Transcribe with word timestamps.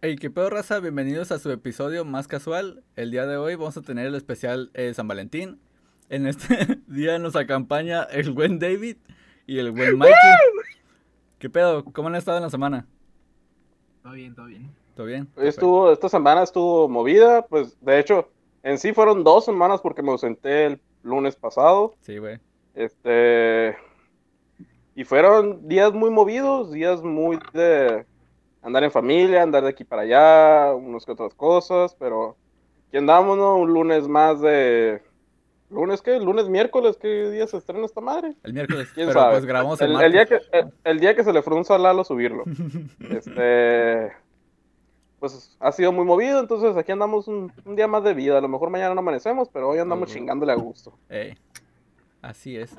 Hey, 0.00 0.14
qué 0.14 0.30
pedo 0.30 0.48
raza, 0.48 0.78
bienvenidos 0.78 1.32
a 1.32 1.40
su 1.40 1.50
episodio 1.50 2.04
más 2.04 2.28
casual. 2.28 2.84
El 2.94 3.10
día 3.10 3.26
de 3.26 3.36
hoy 3.36 3.56
vamos 3.56 3.76
a 3.76 3.82
tener 3.82 4.06
el 4.06 4.14
especial 4.14 4.70
eh, 4.74 4.94
San 4.94 5.08
Valentín. 5.08 5.58
En 6.08 6.28
este 6.28 6.78
día 6.86 7.18
nos 7.18 7.34
acompaña 7.34 8.04
el 8.04 8.30
buen 8.30 8.60
David 8.60 8.98
y 9.48 9.58
el 9.58 9.72
buen 9.72 9.98
Mikey. 9.98 10.14
¿Qué 11.40 11.50
pedo? 11.50 11.84
¿Cómo 11.84 12.06
han 12.06 12.14
estado 12.14 12.36
en 12.36 12.44
la 12.44 12.50
semana? 12.50 12.86
Todo 14.04 14.12
bien, 14.12 14.36
todo 14.36 14.46
bien. 14.46 14.70
¿Todo 14.94 15.06
bien? 15.06 15.26
Hoy 15.34 15.48
estuvo, 15.48 15.90
esta 15.90 16.08
semana 16.08 16.44
estuvo 16.44 16.88
movida, 16.88 17.44
pues 17.46 17.76
de 17.80 17.98
hecho, 17.98 18.30
en 18.62 18.78
sí 18.78 18.92
fueron 18.92 19.24
dos 19.24 19.46
semanas 19.46 19.80
porque 19.80 20.02
me 20.02 20.12
ausenté 20.12 20.66
el 20.66 20.80
lunes 21.02 21.34
pasado. 21.34 21.96
Sí, 22.02 22.18
güey. 22.18 22.38
Este. 22.72 23.76
Y 24.94 25.02
fueron 25.02 25.66
días 25.66 25.92
muy 25.92 26.10
movidos, 26.10 26.70
días 26.70 27.02
muy 27.02 27.40
de 27.52 28.06
andar 28.62 28.84
en 28.84 28.90
familia, 28.90 29.42
andar 29.42 29.62
de 29.62 29.70
aquí 29.70 29.84
para 29.84 30.02
allá, 30.02 30.74
unas 30.74 31.04
que 31.04 31.12
otras 31.12 31.34
cosas, 31.34 31.94
pero 31.98 32.36
aquí 32.88 32.96
andamos, 32.96 33.36
¿no? 33.36 33.56
Un 33.56 33.72
lunes 33.72 34.08
más 34.08 34.40
de. 34.40 35.02
¿Lunes 35.70 36.00
qué? 36.00 36.18
¿Lunes, 36.18 36.48
miércoles? 36.48 36.96
¿Qué 36.96 37.30
día 37.30 37.46
se 37.46 37.58
estrena 37.58 37.84
esta 37.84 38.00
madre? 38.00 38.34
El 38.42 38.54
miércoles. 38.54 38.88
¿Quién 38.94 39.08
pero 39.08 39.20
sabe? 39.20 39.32
pues 39.34 39.44
grabamos 39.44 39.80
el, 39.82 39.92
el, 39.92 40.00
el 40.00 40.12
día 40.12 40.26
que, 40.26 40.40
el, 40.52 40.72
el 40.84 41.00
día 41.00 41.14
que 41.14 41.24
se 41.24 41.32
le 41.32 41.42
frunza 41.42 41.74
a 41.74 41.78
Lalo 41.78 42.04
subirlo. 42.04 42.44
Este. 43.10 44.12
Pues 45.20 45.56
ha 45.58 45.72
sido 45.72 45.90
muy 45.90 46.04
movido, 46.04 46.38
entonces 46.38 46.76
aquí 46.76 46.92
andamos 46.92 47.26
un, 47.26 47.52
un 47.64 47.74
día 47.74 47.88
más 47.88 48.04
de 48.04 48.14
vida. 48.14 48.38
A 48.38 48.40
lo 48.40 48.48
mejor 48.48 48.70
mañana 48.70 48.94
no 48.94 49.00
amanecemos, 49.00 49.48
pero 49.48 49.68
hoy 49.68 49.80
andamos 49.80 50.12
chingándole 50.12 50.52
a 50.52 50.54
gusto. 50.54 50.96
Así 52.22 52.56
es. 52.56 52.76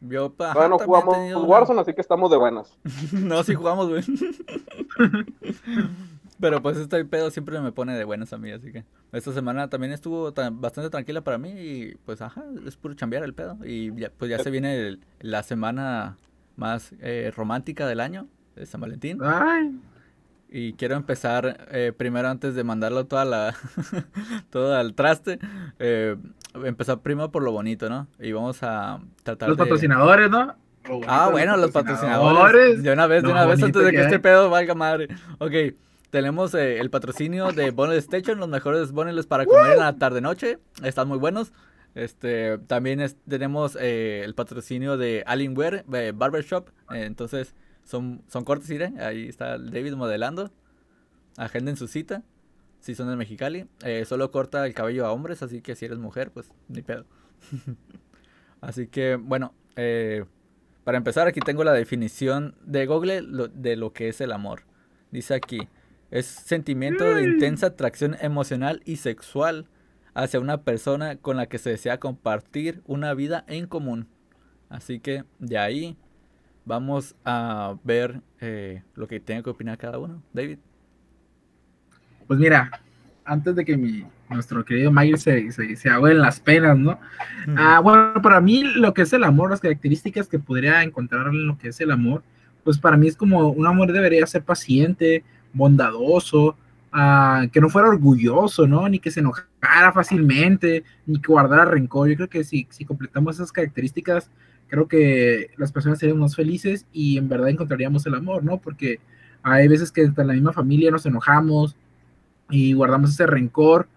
Yo, 0.00 0.30
pa- 0.32 0.52
Todavía 0.52 0.68
no 0.68 0.76
ajá, 0.76 0.84
jugamos 0.84 1.14
tenido 1.16 1.42
Warzone, 1.44 1.80
así 1.80 1.92
que 1.92 2.00
estamos 2.00 2.30
de 2.30 2.36
buenas. 2.36 2.78
no, 3.12 3.42
sí 3.42 3.54
jugamos, 3.54 3.88
güey. 3.88 4.02
Pero 6.40 6.62
pues 6.62 6.76
este 6.76 7.04
pedo 7.04 7.30
siempre 7.30 7.60
me 7.60 7.72
pone 7.72 7.96
de 7.98 8.04
buenas 8.04 8.32
a 8.32 8.38
mí, 8.38 8.52
así 8.52 8.70
que 8.70 8.84
esta 9.10 9.32
semana 9.32 9.68
también 9.68 9.92
estuvo 9.92 10.32
tan- 10.32 10.60
bastante 10.60 10.88
tranquila 10.88 11.20
para 11.22 11.36
mí 11.36 11.50
y 11.50 11.94
pues 12.06 12.22
ajá, 12.22 12.44
es 12.64 12.76
puro 12.76 12.94
chambear 12.94 13.24
el 13.24 13.34
pedo. 13.34 13.58
Y 13.64 13.92
ya, 13.96 14.10
pues 14.16 14.30
ya 14.30 14.38
se 14.38 14.50
viene 14.50 14.86
el- 14.86 15.00
la 15.20 15.42
semana 15.42 16.16
más 16.56 16.92
eh, 17.00 17.32
romántica 17.34 17.86
del 17.88 17.98
año, 17.98 18.28
de 18.54 18.66
San 18.66 18.80
Valentín. 18.80 19.18
Ay, 19.22 19.80
Y 20.48 20.74
quiero 20.74 20.94
empezar 20.94 21.66
eh, 21.72 21.92
primero 21.96 22.28
antes 22.28 22.54
de 22.54 22.62
mandarlo 22.62 23.06
toda 23.06 23.24
la 23.24 23.54
todo 24.50 24.76
al 24.76 24.94
traste, 24.94 25.40
eh, 25.80 26.16
empezar 26.54 27.00
primero 27.00 27.30
por 27.30 27.42
lo 27.42 27.52
bonito, 27.52 27.88
¿no? 27.88 28.06
Y 28.18 28.32
vamos 28.32 28.62
a 28.62 29.00
tratar 29.22 29.48
los 29.48 29.58
de... 29.58 29.64
patrocinadores, 29.64 30.30
¿no? 30.30 30.54
Lo 30.88 31.00
Ah, 31.06 31.26
de 31.26 31.32
bueno, 31.32 31.56
los 31.56 31.70
patrocinadores. 31.70 32.82
De 32.82 32.92
una 32.92 33.06
vez, 33.06 33.22
de 33.22 33.28
una 33.30 33.44
vez, 33.46 33.62
antes 33.62 33.82
de 33.84 33.90
que 33.90 33.96
que 33.96 34.02
este 34.04 34.18
pedo 34.18 34.48
valga 34.48 34.74
madre. 34.74 35.08
Ok, 35.38 35.52
tenemos 36.10 36.54
eh, 36.54 36.78
el 36.80 36.88
patrocinio 36.90 37.52
de 37.52 37.70
Boneless 37.70 38.04
Station, 38.04 38.38
los 38.38 38.48
mejores 38.48 38.92
boneless 38.92 39.26
para 39.26 39.44
comer 39.44 39.72
en 39.72 39.78
la 39.80 39.96
tarde-noche. 39.96 40.58
Están 40.82 41.08
muy 41.08 41.18
buenos. 41.18 41.52
Este, 41.94 42.58
también 42.66 43.00
es- 43.00 43.16
tenemos 43.28 43.76
eh, 43.80 44.22
el 44.24 44.34
patrocinio 44.34 44.96
de 44.96 45.24
Alienware 45.26 45.84
eh, 45.92 46.12
Barbershop. 46.14 46.68
eh, 46.92 47.04
entonces, 47.04 47.54
son, 47.84 48.22
son 48.28 48.44
cortes, 48.44 48.68
¿sí? 48.68 48.78
Ahí 49.00 49.28
está 49.28 49.54
el 49.56 49.70
David 49.70 49.94
modelando. 49.94 50.50
Agenden 51.36 51.76
su 51.76 51.86
cita. 51.88 52.22
Si 52.88 52.94
son 52.94 53.10
de 53.10 53.16
Mexicali. 53.16 53.66
Eh, 53.84 54.06
solo 54.06 54.30
corta 54.30 54.66
el 54.66 54.72
cabello 54.72 55.04
a 55.04 55.12
hombres, 55.12 55.42
así 55.42 55.60
que 55.60 55.76
si 55.76 55.84
eres 55.84 55.98
mujer, 55.98 56.30
pues 56.30 56.50
ni 56.68 56.80
pedo. 56.80 57.04
así 58.62 58.86
que, 58.86 59.16
bueno, 59.16 59.52
eh, 59.76 60.24
para 60.84 60.96
empezar, 60.96 61.28
aquí 61.28 61.40
tengo 61.40 61.64
la 61.64 61.74
definición 61.74 62.54
de 62.64 62.86
Google 62.86 63.20
lo- 63.20 63.48
de 63.48 63.76
lo 63.76 63.92
que 63.92 64.08
es 64.08 64.22
el 64.22 64.32
amor. 64.32 64.62
Dice 65.10 65.34
aquí, 65.34 65.68
es 66.10 66.24
sentimiento 66.24 67.04
de 67.04 67.24
intensa 67.24 67.66
atracción 67.66 68.16
emocional 68.22 68.80
y 68.86 68.96
sexual 68.96 69.66
hacia 70.14 70.40
una 70.40 70.62
persona 70.62 71.16
con 71.16 71.36
la 71.36 71.44
que 71.44 71.58
se 71.58 71.68
desea 71.68 72.00
compartir 72.00 72.80
una 72.86 73.12
vida 73.12 73.44
en 73.48 73.66
común. 73.66 74.08
Así 74.70 74.98
que 74.98 75.24
de 75.38 75.58
ahí 75.58 75.98
vamos 76.64 77.16
a 77.26 77.76
ver 77.84 78.22
eh, 78.40 78.82
lo 78.94 79.08
que 79.08 79.20
tenga 79.20 79.42
que 79.42 79.50
opinar 79.50 79.76
cada 79.76 79.98
uno. 79.98 80.22
David. 80.32 80.58
Pues 82.28 82.38
mira, 82.38 82.70
antes 83.24 83.56
de 83.56 83.64
que 83.64 83.76
mi, 83.76 84.04
nuestro 84.28 84.64
querido 84.64 84.92
Mike 84.92 85.16
se, 85.16 85.52
se, 85.52 85.76
se 85.76 85.88
en 85.88 86.18
las 86.18 86.40
penas, 86.40 86.78
¿no? 86.78 87.00
Ah, 87.56 87.80
bueno, 87.80 88.20
para 88.22 88.40
mí 88.40 88.62
lo 88.62 88.94
que 88.94 89.02
es 89.02 89.12
el 89.12 89.24
amor, 89.24 89.50
las 89.50 89.60
características 89.60 90.28
que 90.28 90.38
podría 90.38 90.82
encontrar 90.82 91.28
en 91.28 91.46
lo 91.46 91.58
que 91.58 91.68
es 91.68 91.80
el 91.80 91.90
amor, 91.90 92.22
pues 92.64 92.78
para 92.78 92.96
mí 92.96 93.08
es 93.08 93.16
como 93.16 93.48
un 93.48 93.66
amor 93.66 93.92
debería 93.92 94.26
ser 94.26 94.42
paciente, 94.42 95.24
bondadoso, 95.52 96.56
ah, 96.92 97.46
que 97.52 97.60
no 97.60 97.70
fuera 97.70 97.88
orgulloso, 97.88 98.66
¿no? 98.66 98.88
Ni 98.88 98.98
que 98.98 99.10
se 99.10 99.20
enojara 99.20 99.92
fácilmente, 99.92 100.84
ni 101.06 101.20
que 101.20 101.32
guardara 101.32 101.64
rencor. 101.64 102.08
Yo 102.08 102.16
creo 102.16 102.28
que 102.28 102.44
si, 102.44 102.66
si 102.70 102.84
completamos 102.84 103.36
esas 103.36 103.52
características, 103.52 104.30
creo 104.68 104.86
que 104.86 105.50
las 105.56 105.72
personas 105.72 105.98
serían 105.98 106.18
más 106.18 106.36
felices 106.36 106.86
y 106.92 107.16
en 107.16 107.28
verdad 107.28 107.48
encontraríamos 107.48 108.04
el 108.06 108.14
amor, 108.14 108.44
¿no? 108.44 108.58
Porque 108.58 109.00
hay 109.42 109.66
veces 109.68 109.90
que 109.90 110.02
entre 110.02 110.24
la 110.26 110.34
misma 110.34 110.52
familia 110.52 110.90
nos 110.90 111.06
enojamos 111.06 111.74
y 112.50 112.72
guardamos 112.72 113.10
ese 113.10 113.26
rencor 113.26 113.88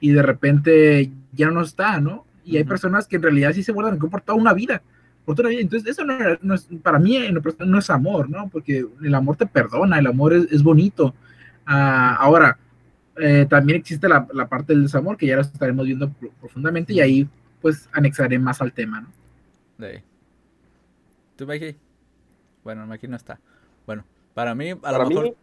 y 0.00 0.10
de 0.10 0.22
repente 0.22 1.10
ya 1.32 1.50
no 1.50 1.62
está, 1.62 2.00
¿no? 2.00 2.24
Y 2.44 2.56
hay 2.56 2.64
personas 2.64 3.06
que 3.06 3.16
en 3.16 3.22
realidad 3.22 3.52
sí 3.52 3.62
se 3.62 3.72
guardan 3.72 3.92
rencor 3.94 4.10
por 4.10 4.20
toda 4.22 4.38
una 4.38 4.52
vida, 4.52 4.82
por 5.24 5.36
toda 5.36 5.48
una 5.48 5.50
vida. 5.50 5.62
Entonces, 5.62 5.88
eso 5.90 6.04
no, 6.04 6.16
no 6.42 6.54
es, 6.54 6.68
para 6.82 6.98
mí 6.98 7.16
en 7.16 7.34
lo 7.34 7.42
personal 7.42 7.70
no 7.70 7.78
es 7.78 7.90
amor, 7.90 8.28
¿no? 8.28 8.48
Porque 8.48 8.84
el 9.02 9.14
amor 9.14 9.36
te 9.36 9.46
perdona, 9.46 9.98
el 9.98 10.06
amor 10.06 10.32
es, 10.32 10.50
es 10.50 10.62
bonito. 10.62 11.14
Ah, 11.66 12.16
ahora, 12.16 12.58
eh, 13.16 13.46
también 13.48 13.78
existe 13.80 14.08
la, 14.08 14.26
la 14.32 14.48
parte 14.48 14.72
del 14.72 14.82
desamor, 14.84 15.16
que 15.16 15.26
ya 15.26 15.36
lo 15.36 15.42
estaremos 15.42 15.86
viendo 15.86 16.10
pro- 16.10 16.32
profundamente, 16.40 16.92
y 16.94 17.00
ahí 17.00 17.28
pues 17.60 17.88
anexaré 17.92 18.38
más 18.38 18.60
al 18.62 18.72
tema, 18.72 19.02
¿no? 19.02 19.08
De... 19.78 20.02
¿Tú, 21.36 21.46
Mikey? 21.46 21.76
Bueno, 22.64 22.86
Mikey 22.86 23.08
no 23.08 23.16
está. 23.16 23.38
Bueno, 23.86 24.04
para 24.34 24.54
mí, 24.54 24.70
a 24.70 24.76
Para 24.76 24.98
lo 24.98 25.08
mí, 25.08 25.14
mejor... 25.14 25.36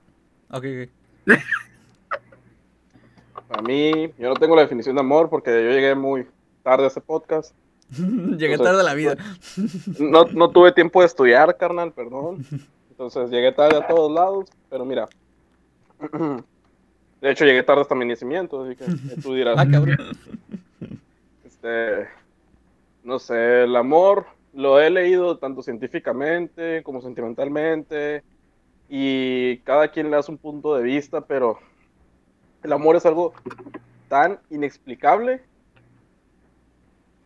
Ok, 0.49 0.65
ok. 0.65 0.89
para 3.47 3.61
mí, 3.61 4.11
yo 4.17 4.29
no 4.29 4.35
tengo 4.35 4.55
la 4.55 4.63
definición 4.63 4.95
de 4.95 5.01
amor 5.01 5.29
porque 5.29 5.51
yo 5.51 5.71
llegué 5.71 5.95
muy 5.95 6.27
tarde 6.63 6.85
a 6.85 6.87
ese 6.87 7.01
podcast. 7.01 7.53
Llegué 7.89 8.53
Entonces, 8.53 8.59
tarde 8.59 8.81
a 8.81 8.83
la 8.83 8.93
vida. 8.93 9.15
No, 9.99 10.25
no 10.25 10.49
tuve 10.49 10.73
tiempo 10.73 10.99
de 10.99 11.05
estudiar, 11.05 11.55
carnal, 11.55 11.93
perdón. 11.93 12.45
Entonces 12.89 13.29
llegué 13.29 13.51
tarde 13.51 13.77
a 13.77 13.87
todos 13.87 14.11
lados, 14.11 14.49
pero 14.69 14.83
mira. 14.83 15.07
De 17.21 17.31
hecho, 17.31 17.45
llegué 17.45 17.63
tarde 17.63 17.81
hasta 17.81 17.95
mi 17.95 18.05
nacimiento, 18.05 18.63
así 18.63 18.75
que 18.75 18.85
tú 19.21 19.33
dirás. 19.33 19.55
Ah, 19.59 19.67
cabrón. 19.69 19.97
Este, 21.45 22.07
no 23.03 23.17
sé, 23.19 23.63
el 23.63 23.75
amor 23.75 24.27
lo 24.53 24.79
he 24.79 24.89
leído 24.89 25.37
tanto 25.37 25.61
científicamente 25.61 26.83
como 26.83 27.01
sentimentalmente 27.01 28.23
y 28.89 29.57
cada 29.59 29.87
quien 29.89 30.11
le 30.11 30.17
hace 30.17 30.31
un 30.31 30.37
punto 30.37 30.75
de 30.75 30.83
vista, 30.83 31.21
pero 31.21 31.59
el 32.63 32.73
amor 32.73 32.95
es 32.95 33.05
algo 33.05 33.33
tan 34.07 34.39
inexplicable 34.49 35.41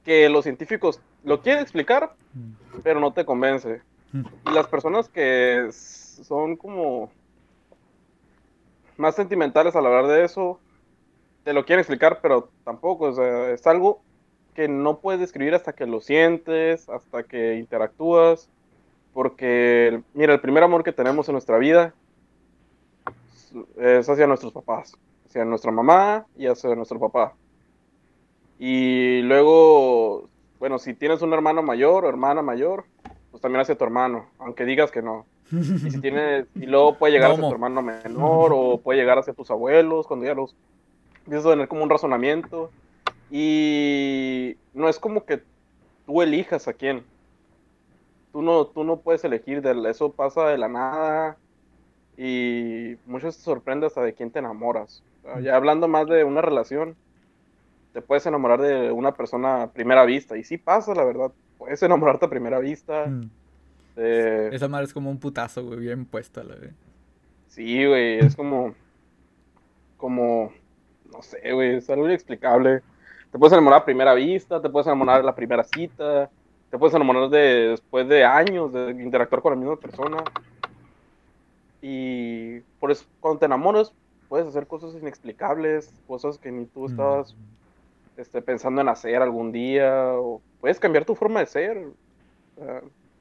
que 0.03 0.29
los 0.29 0.43
científicos 0.43 0.99
lo 1.23 1.41
quieren 1.41 1.61
explicar, 1.61 2.15
pero 2.83 2.99
no 2.99 3.13
te 3.13 3.25
convence. 3.25 3.81
Y 4.13 4.51
las 4.51 4.67
personas 4.67 5.07
que 5.09 5.69
son 5.71 6.57
como 6.57 7.11
más 8.97 9.15
sentimentales 9.15 9.75
al 9.75 9.85
hablar 9.85 10.07
de 10.07 10.25
eso, 10.25 10.59
te 11.43 11.53
lo 11.53 11.65
quieren 11.65 11.81
explicar, 11.81 12.19
pero 12.21 12.49
tampoco, 12.63 13.05
o 13.05 13.13
sea, 13.13 13.51
es 13.51 13.65
algo 13.65 14.01
que 14.53 14.67
no 14.67 14.99
puedes 14.99 15.19
describir 15.19 15.55
hasta 15.55 15.73
que 15.73 15.85
lo 15.85 16.01
sientes, 16.01 16.89
hasta 16.89 17.23
que 17.23 17.55
interactúas, 17.55 18.49
porque, 19.13 20.01
mira, 20.13 20.33
el 20.33 20.41
primer 20.41 20.63
amor 20.63 20.83
que 20.83 20.91
tenemos 20.91 21.27
en 21.29 21.33
nuestra 21.33 21.57
vida 21.57 21.93
es 23.77 24.07
hacia 24.07 24.27
nuestros 24.27 24.53
papás, 24.53 24.97
hacia 25.31 25.45
nuestra 25.45 25.71
mamá 25.71 26.25
y 26.37 26.47
hacia 26.47 26.75
nuestro 26.75 26.99
papá. 26.99 27.33
Y 28.59 29.21
luego, 29.21 30.29
bueno, 30.59 30.77
si 30.77 30.93
tienes 30.93 31.21
un 31.21 31.31
hermano 31.33 31.63
mayor 31.63 32.03
o 32.03 32.09
hermana 32.09 32.41
mayor, 32.41 32.83
pues 33.31 33.41
también 33.41 33.61
hacia 33.61 33.77
tu 33.77 33.85
hermano, 33.85 34.27
aunque 34.39 34.65
digas 34.65 34.91
que 34.91 35.01
no. 35.01 35.25
Y 35.51 35.89
si 35.89 36.01
tienes, 36.01 36.47
y 36.55 36.65
luego 36.65 36.97
puede 36.97 37.13
llegar 37.13 37.31
hacia 37.31 37.47
tu 37.47 37.51
hermano 37.51 37.81
menor 37.81 38.51
o 38.53 38.77
puede 38.77 38.99
llegar 38.99 39.19
hacia 39.19 39.33
tus 39.33 39.49
abuelos 39.49 40.05
cuando 40.05 40.25
ya 40.25 40.33
los 40.33 40.55
empiezas 41.19 41.45
a 41.45 41.49
tener 41.51 41.67
como 41.69 41.83
un 41.83 41.89
razonamiento. 41.89 42.71
Y 43.29 44.57
no 44.73 44.89
es 44.89 44.99
como 44.99 45.23
que 45.25 45.41
tú 46.05 46.21
elijas 46.21 46.67
a 46.67 46.73
quién. 46.73 47.05
Tú 48.33 48.41
no, 48.41 48.65
tú 48.65 48.83
no 48.83 48.97
puedes 48.97 49.23
elegir, 49.23 49.61
de, 49.61 49.89
eso 49.89 50.11
pasa 50.11 50.47
de 50.47 50.57
la 50.57 50.67
nada. 50.67 51.37
Y 52.17 52.97
muchas 53.05 53.37
te 53.37 53.43
sorprende 53.43 53.87
hasta 53.87 54.01
de 54.01 54.13
quién 54.13 54.29
te 54.29 54.39
enamoras. 54.39 55.01
Ya 55.41 55.55
hablando 55.55 55.87
más 55.87 56.07
de 56.07 56.23
una 56.23 56.41
relación, 56.41 56.95
te 57.93 58.01
puedes 58.01 58.25
enamorar 58.25 58.61
de 58.61 58.91
una 58.91 59.13
persona 59.13 59.63
a 59.63 59.71
primera 59.71 60.05
vista. 60.05 60.37
Y 60.37 60.43
sí 60.43 60.57
pasa, 60.57 60.93
la 60.95 61.03
verdad. 61.03 61.31
Puedes 61.57 61.81
enamorarte 61.83 62.25
a 62.25 62.29
primera 62.29 62.59
vista. 62.59 63.05
Mm. 63.05 63.29
Esa 63.95 64.67
madre 64.67 64.85
es 64.85 64.93
como 64.93 65.11
un 65.11 65.19
putazo, 65.19 65.63
güey, 65.63 65.79
bien 65.79 66.05
puesto 66.05 66.41
a 66.41 66.43
la 66.43 66.55
vez. 66.55 66.73
Sí, 67.47 67.85
güey, 67.85 68.19
es 68.19 68.35
como... 68.35 68.73
como, 69.97 70.51
no 71.11 71.21
sé, 71.21 71.51
güey, 71.51 71.75
es 71.75 71.89
algo 71.89 72.05
inexplicable. 72.05 72.81
Te 73.31 73.37
puedes 73.37 73.53
enamorar 73.53 73.81
a 73.81 73.85
primera 73.85 74.13
vista, 74.13 74.61
te 74.61 74.69
puedes 74.69 74.87
enamorar 74.87 75.19
a 75.19 75.23
la 75.23 75.35
primera 75.35 75.63
cita, 75.63 76.29
te 76.69 76.77
puedes 76.77 76.95
enamorar 76.95 77.29
de, 77.29 77.69
después 77.69 78.07
de 78.07 78.23
años 78.25 78.73
de 78.73 78.91
interactuar 78.91 79.41
con 79.41 79.51
la 79.53 79.59
misma 79.59 79.75
persona. 79.75 80.17
Y 81.81 82.59
por 82.79 82.91
eso, 82.91 83.05
cuando 83.19 83.39
te 83.39 83.45
enamoras, 83.45 83.93
puedes 84.31 84.47
hacer 84.47 84.65
cosas 84.65 84.95
inexplicables, 84.95 85.93
cosas 86.07 86.37
que 86.37 86.53
ni 86.53 86.65
tú 86.65 86.85
estabas 86.85 87.35
este, 88.15 88.41
pensando 88.41 88.79
en 88.79 88.87
hacer 88.87 89.21
algún 89.21 89.51
día, 89.51 90.05
o 90.13 90.41
puedes 90.61 90.79
cambiar 90.79 91.03
tu 91.03 91.15
forma 91.15 91.41
de 91.41 91.47
ser. 91.47 91.85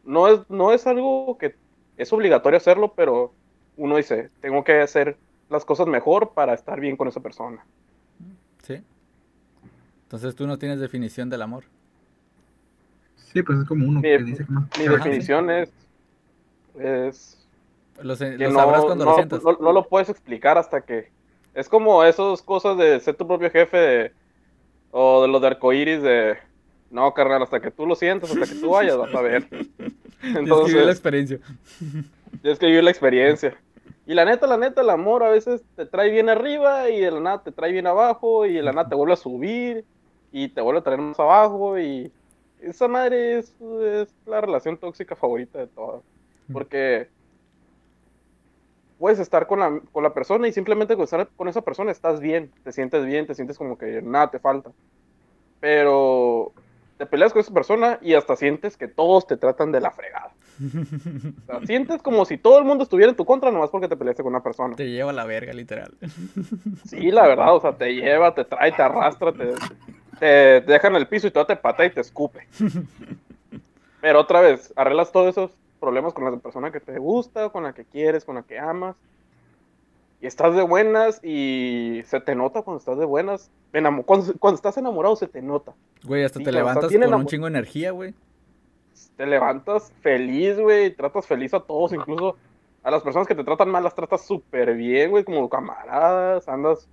no, 0.04 0.28
es, 0.28 0.48
no 0.48 0.72
es 0.72 0.86
algo 0.86 1.36
que 1.36 1.56
es 1.96 2.12
obligatorio 2.12 2.58
hacerlo, 2.58 2.92
pero 2.94 3.32
uno 3.76 3.96
dice, 3.96 4.30
tengo 4.40 4.62
que 4.62 4.82
hacer 4.82 5.16
las 5.48 5.64
cosas 5.64 5.88
mejor 5.88 6.30
para 6.32 6.54
estar 6.54 6.78
bien 6.78 6.96
con 6.96 7.08
esa 7.08 7.18
persona. 7.18 7.66
Sí. 8.62 8.80
Entonces 10.04 10.36
tú 10.36 10.46
no 10.46 10.60
tienes 10.60 10.78
definición 10.78 11.28
del 11.28 11.42
amor. 11.42 11.64
Sí, 13.16 13.42
pues 13.42 13.58
es 13.58 13.64
como 13.64 13.84
uno 13.84 13.98
mi, 13.98 14.10
que 14.10 14.18
dice 14.18 14.46
que 14.46 14.52
no. 14.52 14.68
Mi 14.78 14.86
definición 14.86 15.50
es, 15.50 15.72
es 16.78 17.39
lo, 18.02 18.16
que 18.16 18.48
no, 18.48 18.54
cuando 18.84 19.04
no, 19.04 19.04
lo 19.04 19.14
sientas. 19.14 19.42
No, 19.42 19.72
lo 19.72 19.88
puedes 19.88 20.08
explicar 20.08 20.58
hasta 20.58 20.80
que. 20.80 21.10
Es 21.54 21.68
como 21.68 22.04
esas 22.04 22.42
cosas 22.42 22.78
de 22.78 23.00
ser 23.00 23.16
tu 23.16 23.26
propio 23.26 23.50
jefe 23.50 23.76
de, 23.76 24.12
o 24.90 25.22
de 25.22 25.28
los 25.28 25.40
de 25.40 25.46
arcoíris 25.48 26.02
de. 26.02 26.36
No, 26.90 27.12
carnal, 27.14 27.42
hasta 27.42 27.60
que 27.60 27.70
tú 27.70 27.86
lo 27.86 27.94
sientas, 27.94 28.30
hasta 28.30 28.52
que 28.52 28.60
tú 28.60 28.70
vayas, 28.70 28.96
vas 28.96 29.14
a 29.14 29.20
ver. 29.20 29.46
Entonces, 30.22 30.84
la 30.84 30.90
experiencia. 30.90 31.38
Tienes 32.42 32.58
que 32.58 32.66
vivir 32.66 32.84
la 32.84 32.90
experiencia. 32.90 33.56
Y 34.06 34.14
la 34.14 34.24
neta, 34.24 34.46
la 34.46 34.56
neta, 34.56 34.80
el 34.80 34.90
amor 34.90 35.22
a 35.22 35.30
veces 35.30 35.62
te 35.76 35.86
trae 35.86 36.10
bien 36.10 36.28
arriba 36.28 36.90
y 36.90 37.00
de 37.00 37.10
la 37.12 37.20
nada 37.20 37.42
te 37.42 37.52
trae 37.52 37.70
bien 37.70 37.86
abajo 37.86 38.44
y 38.44 38.54
de 38.54 38.62
la 38.62 38.72
nada 38.72 38.88
te 38.88 38.96
vuelve 38.96 39.12
a 39.12 39.16
subir 39.16 39.84
y 40.32 40.48
te 40.48 40.60
vuelve 40.60 40.80
a 40.80 40.82
traer 40.82 41.00
más 41.00 41.20
abajo 41.20 41.78
y 41.78 42.10
esa 42.60 42.88
madre 42.88 43.38
es, 43.38 43.54
es 43.82 44.08
la 44.26 44.40
relación 44.40 44.76
tóxica 44.76 45.14
favorita 45.14 45.58
de 45.58 45.66
todas. 45.68 46.02
Porque 46.52 47.08
puedes 49.00 49.18
estar 49.18 49.46
con 49.46 49.60
la, 49.60 49.80
con 49.92 50.04
la 50.04 50.12
persona 50.12 50.46
y 50.46 50.52
simplemente 50.52 50.94
con 50.94 51.04
estar 51.04 51.26
con 51.34 51.48
esa 51.48 51.62
persona 51.62 51.90
estás 51.90 52.20
bien, 52.20 52.52
te 52.62 52.70
sientes 52.70 53.04
bien, 53.06 53.26
te 53.26 53.34
sientes 53.34 53.56
como 53.56 53.78
que 53.78 54.02
nada 54.02 54.30
te 54.30 54.38
falta. 54.38 54.70
Pero 55.58 56.52
te 56.98 57.06
peleas 57.06 57.32
con 57.32 57.40
esa 57.40 57.52
persona 57.52 57.98
y 58.02 58.12
hasta 58.12 58.36
sientes 58.36 58.76
que 58.76 58.86
todos 58.86 59.26
te 59.26 59.38
tratan 59.38 59.72
de 59.72 59.80
la 59.80 59.90
fregada. 59.90 60.32
O 60.60 61.46
sea, 61.46 61.66
sientes 61.66 62.02
como 62.02 62.26
si 62.26 62.36
todo 62.36 62.58
el 62.58 62.66
mundo 62.66 62.84
estuviera 62.84 63.08
en 63.08 63.16
tu 63.16 63.24
contra 63.24 63.50
nomás 63.50 63.70
porque 63.70 63.88
te 63.88 63.96
peleaste 63.96 64.22
con 64.22 64.34
una 64.34 64.42
persona. 64.42 64.76
Te 64.76 64.90
lleva 64.90 65.08
a 65.08 65.14
la 65.14 65.24
verga, 65.24 65.54
literal. 65.54 65.94
Sí, 66.84 67.10
la 67.10 67.26
verdad, 67.26 67.54
o 67.54 67.60
sea, 67.60 67.72
te 67.72 67.94
lleva, 67.94 68.34
te 68.34 68.44
trae, 68.44 68.70
te 68.70 68.82
arrastra, 68.82 69.32
te, 69.32 69.54
te, 70.18 70.26
deja 70.60 70.88
en 70.88 70.96
el 70.96 71.08
piso 71.08 71.26
y 71.26 71.30
todo 71.30 71.46
te 71.46 71.56
patea 71.56 71.86
y 71.86 71.90
te 71.90 72.02
escupe. 72.02 72.46
Pero 74.02 74.20
otra 74.20 74.42
vez, 74.42 74.70
arreglas 74.76 75.10
todos 75.10 75.30
esos 75.30 75.59
problemas 75.80 76.14
con 76.14 76.24
la 76.24 76.36
persona 76.36 76.70
que 76.70 76.80
te 76.80 76.98
gusta, 76.98 77.48
con 77.48 77.64
la 77.64 77.72
que 77.72 77.84
quieres, 77.84 78.24
con 78.24 78.36
la 78.36 78.42
que 78.42 78.58
amas. 78.58 78.96
Y 80.20 80.26
estás 80.26 80.54
de 80.54 80.62
buenas 80.62 81.20
y 81.24 82.02
se 82.04 82.20
te 82.20 82.34
nota 82.34 82.62
cuando 82.62 82.78
estás 82.78 82.98
de 82.98 83.06
buenas. 83.06 83.50
Cuando, 84.04 84.54
estás 84.54 84.76
enamorado 84.76 85.16
se 85.16 85.26
te 85.26 85.40
nota. 85.40 85.72
Güey, 86.04 86.24
hasta 86.24 86.40
te 86.40 86.52
levantas 86.52 86.92
con 86.92 87.14
un 87.14 87.26
chingo 87.26 87.46
de 87.46 87.50
energía, 87.50 87.90
güey. 87.92 88.14
Te 89.16 89.26
levantas 89.26 89.92
feliz, 90.02 90.58
güey. 90.58 90.94
Tratas 90.94 91.26
feliz 91.26 91.54
a 91.54 91.60
todos, 91.60 91.92
incluso 91.94 92.36
a 92.82 92.90
las 92.90 93.02
personas 93.02 93.26
que 93.26 93.34
te 93.34 93.44
tratan 93.44 93.70
mal 93.70 93.82
las 93.82 93.94
tratas 93.94 94.26
súper 94.26 94.74
bien, 94.74 95.10
güey, 95.10 95.24
como 95.24 95.48
camaradas. 95.48 96.46
Andas 96.48 96.88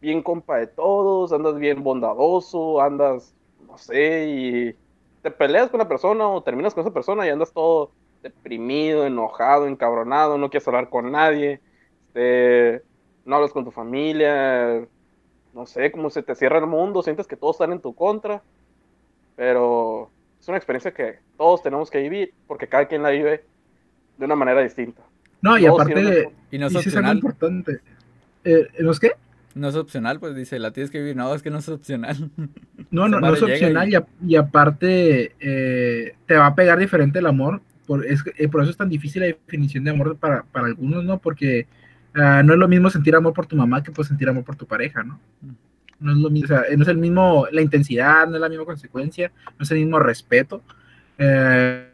bien 0.00 0.22
compa 0.22 0.56
de 0.56 0.66
todos, 0.66 1.32
andas 1.32 1.56
bien 1.56 1.82
bondadoso, 1.82 2.80
andas, 2.80 3.34
no 3.66 3.78
sé, 3.78 4.26
y 4.28 4.76
te 5.22 5.30
peleas 5.30 5.70
con 5.70 5.80
una 5.80 5.88
persona 5.88 6.26
o 6.26 6.42
terminas 6.42 6.74
con 6.74 6.82
esa 6.82 6.92
persona 6.92 7.24
y 7.26 7.30
andas 7.30 7.52
todo 7.52 7.92
deprimido, 8.22 9.06
enojado, 9.06 9.66
encabronado, 9.66 10.38
no 10.38 10.50
quieres 10.50 10.66
hablar 10.68 10.88
con 10.88 11.10
nadie, 11.10 11.60
este, 12.08 12.82
no 13.24 13.36
hablas 13.36 13.52
con 13.52 13.64
tu 13.64 13.70
familia, 13.70 14.86
no 15.54 15.66
sé, 15.66 15.90
como 15.90 16.10
se 16.10 16.22
te 16.22 16.34
cierra 16.34 16.58
el 16.58 16.66
mundo, 16.66 17.02
sientes 17.02 17.26
que 17.26 17.36
todos 17.36 17.56
están 17.56 17.72
en 17.72 17.80
tu 17.80 17.94
contra, 17.94 18.42
pero 19.36 20.10
es 20.40 20.48
una 20.48 20.56
experiencia 20.56 20.92
que 20.92 21.18
todos 21.36 21.62
tenemos 21.62 21.90
que 21.90 21.98
vivir 21.98 22.34
porque 22.46 22.68
cada 22.68 22.86
quien 22.86 23.02
la 23.02 23.10
vive 23.10 23.44
de 24.18 24.24
una 24.24 24.36
manera 24.36 24.60
distinta. 24.60 25.02
No, 25.40 25.58
y 25.58 25.66
aparte, 25.66 25.94
de, 25.94 26.30
y 26.50 26.58
no 26.58 26.68
es 26.68 26.76
opcional. 26.76 27.16
importante. 27.16 27.80
Eh, 28.44 28.68
¿Los 28.78 29.00
qué? 29.00 29.12
No 29.54 29.68
es 29.68 29.74
opcional, 29.74 30.20
pues 30.20 30.34
dice, 30.36 30.58
la 30.58 30.70
tienes 30.70 30.90
que 30.90 30.98
vivir. 30.98 31.16
No, 31.16 31.34
es 31.34 31.42
que 31.42 31.50
no 31.50 31.58
es 31.58 31.68
opcional. 31.68 32.30
No, 32.90 33.08
no, 33.08 33.20
no 33.20 33.32
es 33.32 33.42
opcional 33.42 34.06
y, 34.22 34.36
aparte 34.36 35.32
eh, 35.40 36.14
te 36.26 36.36
va 36.36 36.48
a 36.48 36.54
pegar 36.54 36.78
diferente 36.78 37.20
el 37.20 37.26
amor 37.26 37.62
por, 37.86 38.06
es, 38.06 38.22
eh, 38.36 38.48
por 38.48 38.62
eso 38.62 38.70
es 38.70 38.76
tan 38.76 38.88
difícil 38.88 39.22
la 39.22 39.28
definición 39.28 39.84
de 39.84 39.90
amor 39.90 40.16
para, 40.16 40.42
para 40.44 40.66
algunos, 40.66 41.04
¿no? 41.04 41.18
Porque 41.18 41.66
uh, 42.14 42.42
no 42.44 42.52
es 42.52 42.58
lo 42.58 42.68
mismo 42.68 42.90
sentir 42.90 43.14
amor 43.14 43.32
por 43.32 43.46
tu 43.46 43.56
mamá 43.56 43.82
que 43.82 43.90
pues 43.90 44.08
sentir 44.08 44.28
amor 44.28 44.44
por 44.44 44.56
tu 44.56 44.66
pareja, 44.66 45.02
¿no? 45.02 45.20
No 46.00 46.12
es 46.12 46.18
lo 46.18 46.30
mismo, 46.30 46.46
o 46.46 46.48
sea, 46.48 46.64
no 46.76 46.82
es 46.82 46.88
el 46.88 46.98
mismo, 46.98 47.46
la 47.52 47.62
intensidad, 47.62 48.26
no 48.26 48.34
es 48.36 48.40
la 48.40 48.48
misma 48.48 48.64
consecuencia, 48.64 49.30
no 49.58 49.62
es 49.62 49.70
el 49.70 49.78
mismo 49.78 49.98
respeto. 49.98 50.62
Eh, 51.18 51.88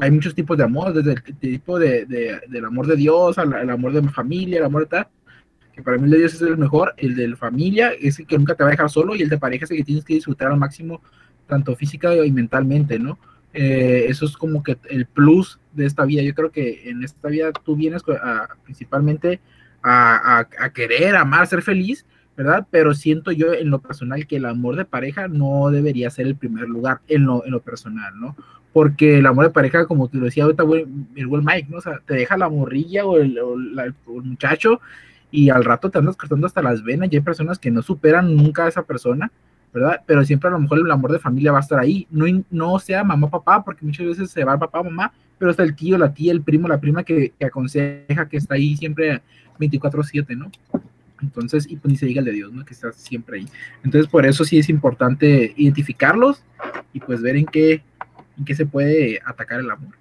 hay 0.00 0.10
muchos 0.10 0.34
tipos 0.34 0.56
de 0.56 0.64
amor, 0.64 0.92
desde 0.92 1.12
el 1.12 1.36
tipo 1.36 1.78
de, 1.78 2.06
de, 2.06 2.40
del 2.48 2.64
amor 2.64 2.86
de 2.86 2.96
Dios, 2.96 3.38
al, 3.38 3.52
al, 3.52 3.70
amor 3.70 3.92
de 3.92 4.02
mi 4.02 4.08
familia, 4.08 4.58
el 4.58 4.64
amor 4.64 4.82
de 4.82 4.88
tal, 4.88 5.08
que 5.72 5.82
para 5.82 5.98
mí 5.98 6.04
el 6.04 6.10
de 6.10 6.18
Dios 6.18 6.34
es 6.34 6.42
el 6.42 6.56
mejor, 6.56 6.94
el 6.96 7.14
de 7.14 7.28
la 7.28 7.36
familia 7.36 7.92
es 7.92 8.18
el 8.18 8.26
que 8.26 8.38
nunca 8.38 8.54
te 8.54 8.62
va 8.62 8.70
a 8.70 8.72
dejar 8.72 8.90
solo 8.90 9.14
y 9.14 9.22
el 9.22 9.28
de 9.28 9.38
pareja 9.38 9.64
es 9.64 9.70
el 9.70 9.78
que 9.78 9.84
tienes 9.84 10.04
que 10.04 10.14
disfrutar 10.14 10.50
al 10.50 10.58
máximo, 10.58 11.00
tanto 11.46 11.74
física 11.76 12.14
y 12.24 12.30
mentalmente, 12.32 12.98
¿no? 12.98 13.18
Eh, 13.54 14.06
eso 14.08 14.24
es 14.24 14.36
como 14.36 14.62
que 14.62 14.78
el 14.88 15.06
plus 15.06 15.58
de 15.72 15.86
esta 15.86 16.04
vida. 16.04 16.22
Yo 16.22 16.34
creo 16.34 16.50
que 16.50 16.88
en 16.88 17.02
esta 17.02 17.28
vida 17.28 17.52
tú 17.52 17.76
vienes 17.76 18.02
principalmente 18.64 19.40
a, 19.82 20.46
querer, 20.74 21.16
amar, 21.16 21.46
ser 21.46 21.62
feliz, 21.62 22.06
¿verdad? 22.36 22.66
Pero 22.70 22.94
siento 22.94 23.32
yo 23.32 23.52
en 23.52 23.70
lo 23.70 23.80
personal 23.80 24.26
que 24.26 24.36
el 24.36 24.46
amor 24.46 24.76
de 24.76 24.84
pareja 24.84 25.28
no 25.28 25.70
debería 25.70 26.10
ser 26.10 26.26
el 26.26 26.36
primer 26.36 26.68
lugar 26.68 27.00
en 27.08 27.26
lo, 27.26 27.44
en 27.44 27.50
lo 27.50 27.60
personal, 27.60 28.18
¿no? 28.18 28.36
Porque 28.72 29.18
el 29.18 29.26
amor 29.26 29.46
de 29.46 29.52
pareja, 29.52 29.86
como 29.86 30.08
te 30.08 30.16
lo 30.16 30.24
decía 30.24 30.44
ahorita 30.44 30.64
el 31.16 31.26
buen 31.26 31.44
Mike, 31.44 31.68
¿no? 31.68 31.78
O 31.78 31.82
sea, 31.82 32.00
te 32.06 32.14
deja 32.14 32.38
la 32.38 32.48
morrilla 32.48 33.04
o 33.04 33.18
el, 33.18 33.36
el 33.36 33.94
muchacho 34.06 34.80
y 35.30 35.50
al 35.50 35.64
rato 35.64 35.90
te 35.90 35.98
andas 35.98 36.16
cortando 36.16 36.46
hasta 36.46 36.62
las 36.62 36.82
venas 36.82 37.08
y 37.10 37.16
hay 37.16 37.22
personas 37.22 37.58
que 37.58 37.70
no 37.70 37.82
superan 37.82 38.34
nunca 38.34 38.64
a 38.64 38.68
esa 38.68 38.82
persona 38.82 39.30
¿verdad? 39.72 40.00
Pero 40.06 40.24
siempre 40.24 40.48
a 40.48 40.52
lo 40.52 40.60
mejor 40.60 40.78
el 40.78 40.90
amor 40.90 41.12
de 41.12 41.18
familia 41.18 41.52
va 41.52 41.58
a 41.58 41.62
estar 41.62 41.78
ahí, 41.78 42.06
no, 42.10 42.26
no 42.50 42.78
sea 42.78 43.04
mamá, 43.04 43.30
papá, 43.30 43.64
porque 43.64 43.84
muchas 43.84 44.06
veces 44.06 44.30
se 44.30 44.44
va 44.44 44.54
el 44.54 44.58
papá, 44.58 44.82
mamá, 44.82 45.12
pero 45.38 45.50
está 45.50 45.62
el 45.62 45.74
tío, 45.74 45.98
la 45.98 46.12
tía, 46.12 46.32
el 46.32 46.42
primo, 46.42 46.68
la 46.68 46.80
prima 46.80 47.02
que, 47.02 47.32
aconseja, 47.44 48.28
que 48.28 48.36
está 48.36 48.54
ahí 48.54 48.76
siempre 48.76 49.22
24/7, 49.58 50.36
¿no? 50.36 50.50
Entonces, 51.22 51.66
y 51.68 51.76
pues 51.76 51.92
ni 51.92 51.96
se 51.96 52.06
diga 52.06 52.20
el 52.20 52.26
de 52.26 52.32
Dios, 52.32 52.52
¿no? 52.52 52.64
Que 52.64 52.74
está 52.74 52.92
siempre 52.92 53.38
ahí. 53.38 53.46
Entonces, 53.84 54.10
por 54.10 54.26
eso 54.26 54.44
sí 54.44 54.58
es 54.58 54.68
importante 54.68 55.54
identificarlos 55.56 56.42
y 56.92 57.00
pues 57.00 57.22
ver 57.22 57.36
en 57.36 57.46
qué, 57.46 57.82
en 58.38 58.44
qué 58.44 58.54
se 58.54 58.66
puede 58.66 59.20
atacar 59.24 59.60
el 59.60 59.70
amor. 59.70 59.94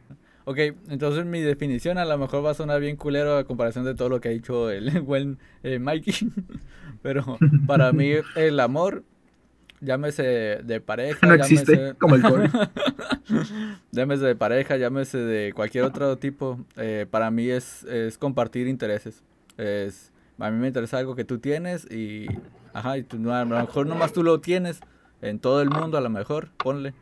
Ok, 0.45 0.57
entonces 0.89 1.25
mi 1.25 1.39
definición 1.39 1.97
a 1.97 2.05
lo 2.05 2.17
mejor 2.17 2.43
va 2.43 2.51
a 2.51 2.55
sonar 2.55 2.81
bien 2.81 2.95
culero 2.95 3.37
a 3.37 3.43
comparación 3.43 3.85
de 3.85 3.93
todo 3.93 4.09
lo 4.09 4.19
que 4.19 4.29
ha 4.29 4.31
dicho 4.31 4.71
el 4.71 4.89
buen 5.01 5.37
eh, 5.63 5.77
Mikey, 5.79 6.31
pero 7.01 7.37
para 7.67 7.91
mí 7.93 8.11
el 8.35 8.59
amor 8.59 9.03
llámese 9.81 10.59
de 10.63 10.79
pareja. 10.79 11.27
No 11.27 11.33
existe 11.33 11.95
como 12.00 12.15
el 12.15 12.21
COVID. 12.21 12.50
llámese 13.91 14.25
de 14.25 14.35
pareja, 14.35 14.77
llámese 14.77 15.17
de 15.17 15.53
cualquier 15.53 15.83
otro 15.83 16.17
tipo. 16.17 16.59
Eh, 16.77 17.05
para 17.09 17.29
mí 17.31 17.50
es, 17.50 17.83
es, 17.83 18.17
compartir 18.17 18.67
intereses. 18.67 19.23
Es, 19.57 20.11
a 20.39 20.50
mí 20.50 20.57
me 20.57 20.67
interesa 20.67 20.97
algo 20.97 21.15
que 21.15 21.25
tú 21.25 21.39
tienes 21.39 21.89
y, 21.91 22.27
ajá, 22.73 22.97
y 22.97 23.03
tú, 23.03 23.17
a 23.31 23.43
lo 23.43 23.59
mejor 23.59 23.88
nomás 23.88 24.13
tú 24.13 24.23
lo 24.23 24.39
tienes 24.39 24.79
en 25.21 25.39
todo 25.39 25.61
el 25.61 25.69
mundo, 25.69 25.97
a 25.97 26.01
lo 26.01 26.09
mejor, 26.09 26.50
ponle, 26.57 26.93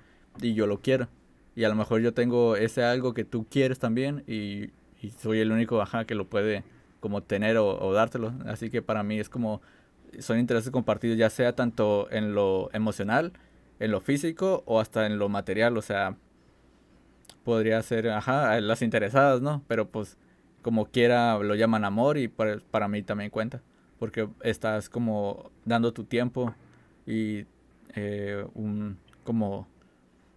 y 0.42 0.54
yo 0.54 0.68
lo 0.68 0.80
quiero. 0.80 1.08
Y 1.56 1.64
a 1.64 1.70
lo 1.70 1.76
mejor 1.76 2.02
yo 2.02 2.14
tengo 2.14 2.56
ese 2.56 2.84
algo 2.84 3.14
que 3.14 3.24
tú 3.24 3.46
quieres 3.50 3.80
también 3.80 4.24
y, 4.28 4.72
y 5.02 5.12
soy 5.22 5.40
el 5.40 5.52
único, 5.52 5.82
ajá, 5.82 6.06
que 6.06 6.16
lo 6.16 6.28
puede 6.28 6.64
como 7.00 7.24
tener 7.24 7.58
o, 7.58 7.80
o 7.80 7.94
dártelo. 7.94 8.34
Así 8.46 8.70
que 8.70 8.82
para 8.82 9.04
mí 9.04 9.20
es 9.20 9.30
como 9.30 9.62
son 10.20 10.40
intereses 10.40 10.72
compartidos, 10.72 11.18
ya 11.18 11.30
sea 11.30 11.54
tanto 11.56 12.08
en 12.12 12.34
lo 12.34 12.70
emocional, 12.74 13.34
en 13.80 13.92
lo 13.92 14.02
físico 14.02 14.64
o 14.66 14.80
hasta 14.80 15.06
en 15.06 15.20
lo 15.20 15.30
material, 15.30 15.78
o 15.78 15.82
sea, 15.82 16.16
podría 17.44 17.82
ser, 17.82 18.10
ajá, 18.10 18.60
las 18.62 18.82
interesadas, 18.82 19.42
¿no? 19.42 19.64
Pero 19.68 19.90
pues 19.90 20.18
como 20.62 20.86
quiera 20.86 21.38
lo 21.40 21.56
llaman 21.56 21.86
amor 21.86 22.18
y 22.18 22.28
para, 22.28 22.88
mí 22.88 23.02
también 23.04 23.30
cuenta, 23.30 23.62
porque 23.98 24.28
estás 24.42 24.90
como 24.90 25.52
dando 25.66 25.94
tu 25.94 26.04
tiempo 26.04 26.54
y 27.06 27.46
eh, 27.96 28.46
un 28.54 28.98
como 29.24 29.68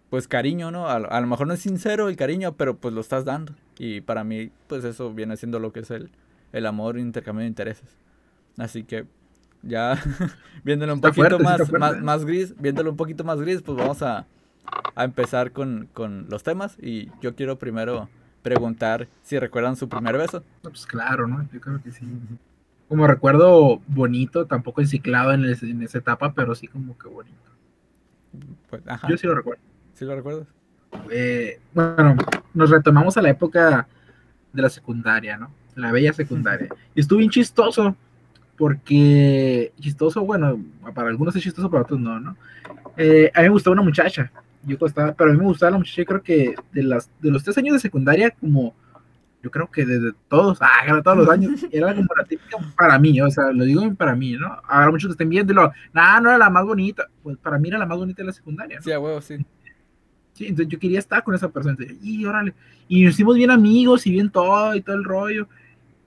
pues 0.09 0.27
cariño, 0.27 0.71
¿no? 0.71 0.87
A, 0.87 0.95
a, 0.95 1.21
lo 1.21 1.27
mejor 1.27 1.47
no 1.47 1.53
es 1.53 1.59
sincero 1.59 2.07
el 2.07 2.15
cariño, 2.15 2.55
pero 2.55 2.77
pues 2.77 2.93
lo 2.93 3.01
estás 3.01 3.25
dando 3.25 3.53
y 3.77 4.01
para 4.01 4.23
mí 4.23 4.51
pues 4.67 4.83
eso 4.83 5.13
viene 5.13 5.37
siendo 5.37 5.59
lo 5.59 5.73
que 5.73 5.81
es 5.81 5.91
el, 5.91 6.11
el 6.51 6.65
amor, 6.65 6.97
intercambio 6.97 7.41
de 7.41 7.47
intereses. 7.47 7.97
Así 8.57 8.83
que 8.83 9.05
ya 9.63 9.97
viéndolo 10.63 10.93
un 10.93 10.99
Está 10.99 11.09
poquito 11.09 11.39
fuerte, 11.39 11.43
más, 11.43 11.71
más, 11.73 11.99
más 12.01 12.25
gris, 12.25 12.55
viéndolo 12.59 12.91
un 12.91 12.97
poquito 12.97 13.23
más 13.23 13.39
gris, 13.41 13.61
pues 13.61 13.77
vamos 13.77 14.01
a, 14.01 14.27
a 14.95 15.03
empezar 15.03 15.51
con, 15.51 15.89
con 15.93 16.27
los 16.29 16.43
temas. 16.43 16.77
Y 16.81 17.11
yo 17.21 17.35
quiero 17.35 17.59
primero 17.59 18.09
preguntar 18.43 19.09
si 19.23 19.39
recuerdan 19.39 19.75
su 19.75 19.89
primer 19.89 20.17
beso. 20.17 20.43
No, 20.63 20.69
Pues 20.69 20.85
claro, 20.85 21.27
¿no? 21.27 21.47
Yo 21.51 21.59
creo 21.61 21.81
que 21.81 21.91
sí. 21.91 22.05
Como 22.87 23.07
recuerdo 23.07 23.81
bonito, 23.87 24.45
tampoco 24.45 24.81
enciclado 24.81 25.33
en, 25.33 25.45
ese- 25.45 25.69
en 25.69 25.81
esa 25.83 25.97
etapa, 25.99 26.33
pero 26.33 26.55
sí 26.55 26.67
como 26.67 26.97
que 26.97 27.07
bonito. 27.07 27.37
Pues, 28.69 28.81
ajá, 28.87 29.07
Yo 29.09 29.17
sí 29.17 29.27
lo 29.27 29.35
recuerdo. 29.35 29.61
¿sí 29.93 30.05
lo 30.05 30.15
recuerdas? 30.15 30.47
Eh, 31.11 31.59
bueno, 31.73 32.15
nos 32.53 32.69
retomamos 32.69 33.17
a 33.17 33.21
la 33.21 33.29
época 33.29 33.87
de 34.53 34.61
la 34.61 34.69
secundaria, 34.69 35.37
¿no? 35.37 35.51
La 35.75 35.91
bella 35.91 36.13
secundaria. 36.13 36.69
Y 36.95 37.01
estuvo 37.01 37.19
bien 37.19 37.31
chistoso, 37.31 37.95
porque 38.57 39.71
chistoso, 39.79 40.23
bueno, 40.23 40.59
para 40.93 41.09
algunos 41.09 41.35
es 41.35 41.43
chistoso, 41.43 41.69
para 41.69 41.83
otros 41.83 41.99
no, 41.99 42.19
¿no? 42.19 42.37
Eh, 42.97 43.31
a 43.33 43.39
mí 43.39 43.45
me 43.45 43.53
gustaba 43.53 43.73
una 43.73 43.81
muchacha, 43.81 44.31
yo 44.63 44.77
estaba, 44.81 45.13
pero 45.13 45.31
a 45.31 45.33
mí 45.33 45.39
me 45.39 45.45
gustaba 45.45 45.71
la 45.71 45.77
muchacha, 45.77 46.01
yo 46.01 46.05
creo 46.05 46.21
que 46.21 46.55
de, 46.71 46.83
las, 46.83 47.09
de 47.19 47.31
los 47.31 47.43
tres 47.43 47.57
años 47.57 47.73
de 47.73 47.79
secundaria, 47.79 48.31
como, 48.31 48.73
yo 49.41 49.51
creo 49.51 49.69
que 49.69 49.85
desde 49.85 50.13
todos, 50.27 50.59
ah, 50.61 51.01
todos 51.03 51.17
los 51.17 51.29
años, 51.29 51.65
era 51.71 51.93
como 51.95 52.07
la 52.15 52.23
típica 52.23 52.57
para 52.77 52.99
mí, 52.99 53.19
o 53.21 53.29
sea, 53.29 53.51
lo 53.51 53.65
digo 53.65 53.93
para 53.95 54.15
mí, 54.15 54.33
¿no? 54.33 54.55
Ahora 54.67 54.91
muchos 54.91 55.09
que 55.09 55.13
estén 55.13 55.29
viendo 55.29 55.51
y 55.51 55.55
lo, 55.55 55.71
nah, 55.91 56.19
no 56.19 56.29
era 56.29 56.37
la 56.37 56.49
más 56.49 56.65
bonita, 56.65 57.07
pues 57.23 57.37
para 57.37 57.57
mí 57.57 57.69
era 57.69 57.77
la 57.77 57.85
más 57.85 57.97
bonita 57.97 58.21
de 58.21 58.27
la 58.27 58.33
secundaria, 58.33 58.77
¿no? 58.77 58.83
Sí, 58.83 58.91
a 58.91 58.99
huevo, 58.99 59.21
sí. 59.21 59.45
Sí, 60.33 60.47
entonces 60.47 60.67
yo 60.67 60.79
quería 60.79 60.99
estar 60.99 61.23
con 61.23 61.35
esa 61.35 61.49
persona. 61.49 61.75
entonces, 61.77 62.03
y 62.03 62.25
órale. 62.25 62.53
Y 62.87 63.03
nos 63.03 63.13
hicimos 63.13 63.35
bien 63.35 63.51
amigos 63.51 64.05
y 64.07 64.11
bien 64.11 64.29
todo 64.29 64.75
y 64.75 64.81
todo 64.81 64.95
el 64.95 65.03
rollo. 65.03 65.47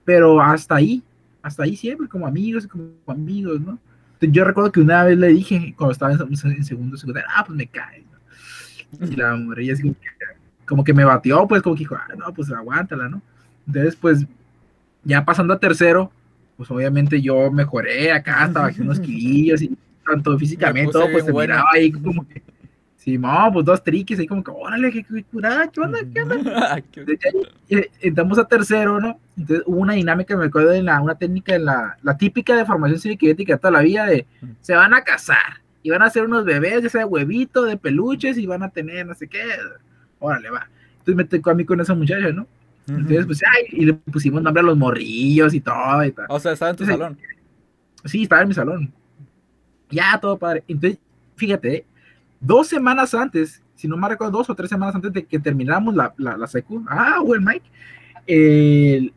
Pero 0.03 0.41
hasta 0.41 0.75
ahí, 0.75 1.01
hasta 1.47 1.63
ahí 1.63 1.75
siempre, 1.75 2.07
como 2.07 2.27
amigos 2.27 2.67
como 2.67 2.91
amigos, 3.07 3.61
¿no? 3.61 3.79
Yo 4.19 4.43
recuerdo 4.43 4.71
que 4.71 4.79
una 4.79 5.03
vez 5.03 5.17
le 5.17 5.27
dije, 5.27 5.73
cuando 5.77 5.91
estaba 5.91 6.11
en, 6.11 6.19
en 6.21 6.63
segundo 6.63 6.97
secundario, 6.97 7.29
ah, 7.35 7.43
pues 7.45 7.55
me 7.55 7.67
cae. 7.67 8.03
¿no? 8.99 9.07
Y 9.07 9.15
la 9.15 9.35
morrilla 9.35 9.73
así 9.73 9.83
como 9.83 9.93
que, 9.95 10.07
como 10.65 10.83
que 10.83 10.93
me 10.93 11.05
batió, 11.05 11.47
pues 11.47 11.61
como 11.61 11.75
que 11.75 11.79
dijo, 11.79 11.95
ah, 11.95 12.07
no, 12.17 12.33
pues 12.33 12.51
aguántala, 12.51 13.09
¿no? 13.09 13.21
Entonces, 13.67 13.95
pues, 13.95 14.25
ya 15.03 15.23
pasando 15.23 15.53
a 15.53 15.59
tercero, 15.59 16.11
pues 16.55 16.71
obviamente 16.71 17.21
yo 17.21 17.51
mejoré 17.51 18.11
acá, 18.11 18.43
hasta 18.43 18.61
bajé 18.61 18.81
unos 18.81 18.99
kilillos 19.01 19.61
y 19.61 19.77
tanto 20.05 20.37
físicamente, 20.37 20.91
todo, 20.91 21.11
pues 21.11 21.25
se 21.25 21.33
miraba 21.33 21.69
ahí 21.73 21.91
como 21.91 22.27
que, 22.27 22.41
sí, 23.07 23.17
no, 23.17 23.49
pues 23.53 23.65
dos 23.65 23.81
triquis 23.81 24.19
ahí 24.19 24.27
como 24.27 24.43
que, 24.43 24.51
órale, 24.51 24.91
qué, 24.91 25.01
qué 25.01 25.23
curada, 25.23 25.69
qué 25.71 25.79
onda, 25.79 25.99
qué 26.13 26.21
onda. 26.23 26.81
Qué- 26.91 27.17
ya, 27.69 27.77
eh, 27.77 27.89
entramos 28.01 28.37
a 28.37 28.45
tercero, 28.45 28.99
¿no? 28.99 29.17
Entonces 29.37 29.63
hubo 29.65 29.77
una 29.79 29.93
dinámica, 29.93 30.35
me 30.35 30.47
acuerdo 30.47 30.71
de 30.71 30.83
la, 30.83 30.99
una 30.99 31.15
técnica 31.15 31.55
en 31.55 31.63
la, 31.63 31.97
la 32.03 32.17
típica 32.17 32.53
de 32.57 32.65
formación 32.65 32.99
cívica 32.99 33.25
y 33.25 33.29
ética 33.29 33.53
de 33.53 33.59
toda 33.59 33.71
la 33.71 33.79
vida 33.81 34.05
de 34.07 34.25
se 34.59 34.75
van 34.75 34.93
a 34.93 35.05
casar 35.05 35.61
y 35.83 35.89
van 35.89 36.01
a 36.01 36.07
hacer 36.07 36.25
unos 36.25 36.43
bebés, 36.43 36.83
ya 36.83 36.89
sea 36.89 37.01
de 37.01 37.05
huevito, 37.05 37.63
de 37.63 37.77
peluches 37.77 38.37
y 38.37 38.45
van 38.45 38.61
a 38.63 38.69
tener 38.69 39.05
no 39.05 39.13
sé 39.13 39.29
qué. 39.29 39.41
Órale, 40.19 40.49
va. 40.49 40.67
Entonces 40.91 41.15
me 41.15 41.23
tocó 41.23 41.51
a 41.51 41.53
mí 41.53 41.63
con 41.63 41.79
esa 41.79 41.93
muchacha, 41.93 42.29
¿no? 42.33 42.45
Entonces, 42.89 43.25
pues, 43.25 43.41
ay, 43.43 43.65
y 43.71 43.85
le 43.85 43.93
pusimos 43.93 44.41
nombre 44.41 44.59
a 44.61 44.65
los 44.65 44.77
morrillos 44.77 45.53
y 45.53 45.61
todo 45.61 46.03
y 46.03 46.11
tal. 46.11 46.25
O 46.27 46.39
sea, 46.41 46.51
estaba 46.51 46.71
en 46.71 46.77
tu 46.77 46.83
Entonces, 46.83 47.05
salón. 47.05 47.17
Sí, 48.03 48.23
estaba 48.23 48.41
en 48.41 48.47
mi 48.49 48.53
salón. 48.53 48.93
Ya, 49.89 50.17
todo 50.21 50.37
padre. 50.37 50.63
Entonces, 50.67 50.99
fíjate, 51.35 51.75
¿eh? 51.75 51.85
Dos 52.39 52.67
semanas 52.67 53.13
antes, 53.13 53.61
si 53.75 53.87
no 53.87 53.97
me 53.97 54.07
recuerdo, 54.09 54.37
dos 54.37 54.49
o 54.49 54.55
tres 54.55 54.69
semanas 54.69 54.95
antes 54.95 55.11
de 55.13 55.25
que 55.25 55.39
termináramos 55.39 55.95
la, 55.95 56.13
la, 56.17 56.37
la 56.37 56.47
secu, 56.47 56.83
ah, 56.89 57.19
buen 57.23 57.43
Mike, 57.43 57.69
eh, 58.27 59.11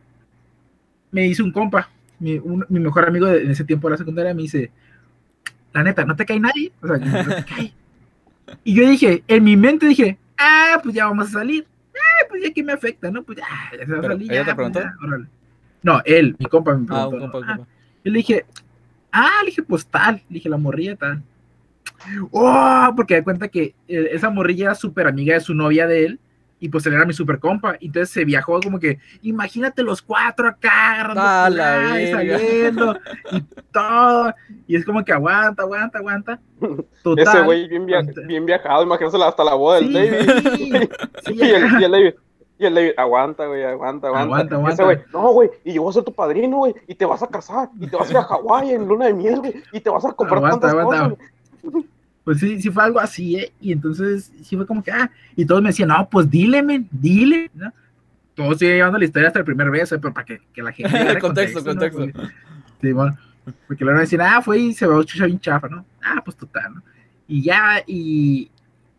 me 1.10 1.26
hizo 1.26 1.42
un 1.44 1.52
compa, 1.52 1.88
mi, 2.18 2.36
un- 2.38 2.64
mi 2.68 2.80
mejor 2.80 3.06
amigo 3.06 3.26
de- 3.26 3.42
en 3.42 3.50
ese 3.50 3.64
tiempo 3.64 3.88
de 3.88 3.92
la 3.92 3.98
secundaria, 3.98 4.34
me 4.34 4.42
dice, 4.42 4.70
la 5.72 5.82
neta, 5.82 6.04
¿no 6.04 6.14
te 6.16 6.26
cae 6.26 6.40
nadie? 6.40 6.72
O 6.82 6.86
sea, 6.86 6.96
no 6.98 7.34
te 7.36 7.44
cae. 7.44 7.72
Y 8.64 8.74
yo 8.74 8.88
dije, 8.88 9.22
en 9.28 9.44
mi 9.44 9.56
mente 9.56 9.86
dije, 9.86 10.18
ah, 10.36 10.80
pues 10.82 10.92
ya 10.92 11.06
vamos 11.06 11.28
a 11.28 11.30
salir. 11.30 11.66
Ah, 11.94 12.26
pues 12.28 12.42
ya 12.42 12.52
que 12.52 12.64
me 12.64 12.72
afecta, 12.72 13.08
¿no? 13.08 13.22
Pues 13.22 13.38
ya, 13.38 13.44
ya 13.78 13.86
se 13.86 13.92
va 13.92 13.98
a 14.00 14.02
salir. 14.02 14.32
¿ella 14.32 14.40
ya, 14.42 14.44
te 14.50 14.54
preguntó? 14.56 14.80
No, 15.84 16.02
él, 16.04 16.34
mi 16.36 16.46
compa 16.46 16.74
me 16.76 16.84
Ah, 16.90 17.08
preguntó. 17.08 17.16
un 17.16 17.20
¿no? 17.20 17.30
compa, 17.30 17.38
un 17.38 17.44
Ah, 17.44 17.56
compa. 17.58 17.70
yo 18.04 18.10
le 18.10 18.16
dije, 18.18 18.44
ah, 19.12 19.30
le 19.42 19.46
dije, 19.50 19.62
pues 19.62 19.86
tal, 19.86 20.16
le 20.28 20.34
dije, 20.34 20.48
la 20.48 20.56
morrilla 20.56 20.96
tal. 20.96 21.22
Oh, 22.30 22.92
porque 22.96 23.14
de 23.16 23.24
cuenta 23.24 23.48
que 23.48 23.74
eh, 23.88 24.08
esa 24.12 24.30
morrilla 24.30 24.66
era 24.66 24.74
súper 24.74 25.06
amiga 25.06 25.34
de 25.34 25.40
su 25.40 25.54
novia 25.54 25.86
de 25.86 26.04
él, 26.06 26.20
y 26.58 26.68
pues 26.68 26.84
él 26.86 26.92
era 26.94 27.04
mi 27.06 27.12
super 27.14 27.38
compa, 27.38 27.76
y 27.80 27.86
entonces 27.86 28.10
se 28.10 28.24
viajó 28.24 28.60
como 28.60 28.78
que, 28.78 28.98
imagínate 29.22 29.82
los 29.82 30.02
cuatro 30.02 30.48
acá, 30.48 31.10
y 32.00 32.10
saliendo, 32.10 32.98
y 33.32 33.42
todo, 33.72 34.34
y 34.66 34.76
es 34.76 34.84
como 34.84 35.04
que 35.04 35.12
aguanta, 35.12 35.62
aguanta, 35.62 35.98
aguanta. 35.98 36.40
Total. 37.02 37.26
Ese 37.26 37.40
güey 37.42 37.68
bien, 37.68 37.86
via- 37.86 38.02
bien 38.26 38.44
viajado, 38.46 38.82
imagínate 38.82 39.22
hasta 39.22 39.44
la 39.44 39.54
boda 39.54 39.76
del 39.80 39.86
Sí, 39.88 39.92
David. 40.70 40.90
sí, 41.26 41.32
y, 41.34 41.42
el, 41.42 41.64
acá. 41.64 41.80
y 41.80 41.84
el 41.84 41.90
David. 41.92 42.14
Y 42.58 42.66
el 42.66 42.74
David, 42.74 42.90
aguanta, 42.98 43.46
güey, 43.46 43.64
aguanta, 43.64 44.08
aguanta. 44.08 44.24
Aguanta, 44.26 44.54
Y 44.54 44.58
aguanta. 44.58 44.74
Ese 44.74 44.84
güey, 44.84 44.98
no, 45.14 45.32
güey, 45.32 45.50
y 45.64 45.72
yo 45.72 45.82
voy 45.82 45.90
a 45.90 45.94
ser 45.94 46.04
tu 46.04 46.12
padrino, 46.12 46.58
güey, 46.58 46.74
y 46.86 46.94
te 46.94 47.06
vas 47.06 47.22
a 47.22 47.26
casar, 47.26 47.70
y 47.80 47.86
te 47.86 47.96
vas 47.96 48.08
a 48.08 48.10
ir 48.10 48.16
a 48.18 48.22
Hawái 48.24 48.72
en 48.72 48.86
luna 48.86 49.06
de 49.06 49.14
miel, 49.14 49.38
güey, 49.40 49.62
y 49.72 49.80
te 49.80 49.88
vas 49.88 50.04
a 50.04 50.12
comprar 50.12 50.38
Aguanta, 50.44 50.68
tantas 50.68 50.78
aguanta. 50.78 51.10
cosas. 51.16 51.30
Pues 52.24 52.38
sí, 52.38 52.60
sí 52.60 52.70
fue 52.70 52.84
algo 52.84 53.00
así, 53.00 53.36
¿eh? 53.36 53.52
Y 53.60 53.72
entonces 53.72 54.32
sí 54.42 54.56
fue 54.56 54.66
como 54.66 54.82
que, 54.82 54.90
ah, 54.90 55.10
y 55.34 55.44
todos 55.44 55.62
me 55.62 55.70
decían, 55.70 55.88
no, 55.88 56.08
pues 56.08 56.30
dile, 56.30 56.62
men, 56.62 56.86
dile, 56.90 57.50
¿no? 57.54 57.72
Todos 58.34 58.58
siguen 58.58 58.76
llevando 58.76 58.98
la 58.98 59.04
historia 59.04 59.28
hasta 59.28 59.40
el 59.40 59.44
primer 59.44 59.70
beso, 59.70 59.94
¿eh? 59.94 59.98
pero 60.00 60.14
para 60.14 60.26
que, 60.26 60.40
que 60.52 60.62
la 60.62 60.72
gente 60.72 60.90
Contexto, 61.20 61.60
¿no? 61.60 61.66
contexto. 61.66 62.06
Sí, 62.80 62.92
bueno, 62.92 63.16
porque 63.66 63.84
luego 63.84 63.96
me 63.96 64.02
decían, 64.02 64.22
ah, 64.22 64.42
fue 64.42 64.58
y 64.58 64.74
se 64.74 64.86
va 64.86 64.98
a 64.98 65.04
chucha 65.04 65.26
bien 65.26 65.40
chafa, 65.40 65.68
¿no? 65.68 65.84
Ah, 66.02 66.22
pues 66.24 66.36
total, 66.36 66.74
¿no? 66.74 66.82
Y 67.26 67.42
ya, 67.42 67.82
y, 67.86 68.50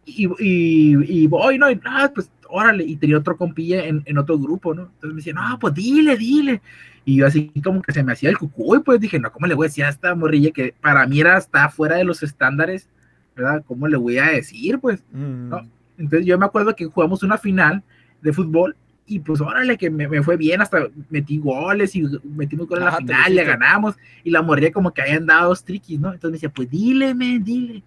y, 0.06 0.26
y, 0.40 1.24
y 1.24 1.28
voy, 1.28 1.58
¿no? 1.58 1.70
Y, 1.70 1.80
ah, 1.86 2.12
pues, 2.14 2.30
órale, 2.52 2.84
y 2.84 2.96
tenía 2.98 3.18
otro 3.18 3.38
compilla 3.38 3.86
en, 3.86 4.04
en 4.06 4.18
otro 4.18 4.38
grupo, 4.38 4.74
¿no? 4.74 4.84
Entonces 4.84 5.10
me 5.10 5.16
decían, 5.16 5.36
no, 5.38 5.58
pues 5.60 5.74
dile, 5.74 6.18
dile. 6.18 6.62
Y 7.06 7.16
yo 7.18 7.26
así 7.28 7.52
como 7.64 7.82
que 7.82 7.92
se 7.92 8.04
me 8.04 8.14
hacía 8.14 8.30
el 8.30 8.38
cucuy, 8.38 8.80
pues 8.80 9.00
dije, 9.00 9.20
no, 9.20 9.32
¿cómo 9.32 9.48
le 9.48 9.56
voy 9.56 9.66
a 9.66 9.70
decir 9.70 9.84
a 9.86 9.90
esta 9.90 10.14
morrilla 10.14 10.52
que 10.52 10.74
para 10.82 11.08
mí 11.08 11.20
era 11.20 11.36
hasta 11.36 11.68
fuera 11.70 11.96
de 11.96 12.04
los 12.04 12.22
estándares, 12.22 12.90
¿verdad? 13.36 13.64
¿Cómo 13.66 13.88
le 13.88 13.98
voy 13.98 14.18
a 14.20 14.26
decir, 14.26 14.80
pues? 14.80 15.04
Mm. 15.12 15.50
No. 15.50 15.68
Entonces 15.98 16.26
yo 16.26 16.38
me 16.38 16.46
acuerdo 16.46 16.76
que 16.76 16.86
jugamos 16.86 17.24
una 17.24 17.38
final 17.38 17.84
de 18.22 18.34
fútbol 18.34 18.76
y 19.06 19.20
pues 19.20 19.42
órale 19.42 19.78
que 19.78 19.90
me, 19.90 20.08
me 20.08 20.24
fue 20.24 20.38
bien, 20.38 20.62
hasta 20.62 20.88
metí 21.10 21.38
goles 21.38 21.96
y 21.96 22.04
metimos 22.24 22.68
gol 22.68 22.80
en 22.80 22.86
la 22.86 22.92
Ah, 22.92 22.98
final, 22.98 23.36
le 23.36 23.44
ganamos 23.44 23.96
y 24.24 24.30
la 24.30 24.42
morría 24.42 24.72
como 24.72 24.94
que 24.94 25.02
habían 25.02 25.26
dado 25.26 25.54
triquis, 25.56 26.00
¿no? 26.00 26.14
Entonces 26.14 26.32
me 26.32 26.36
decía, 26.38 26.50
pues 26.50 26.70
dile, 26.70 27.14
men, 27.14 27.44
dile. 27.44 27.84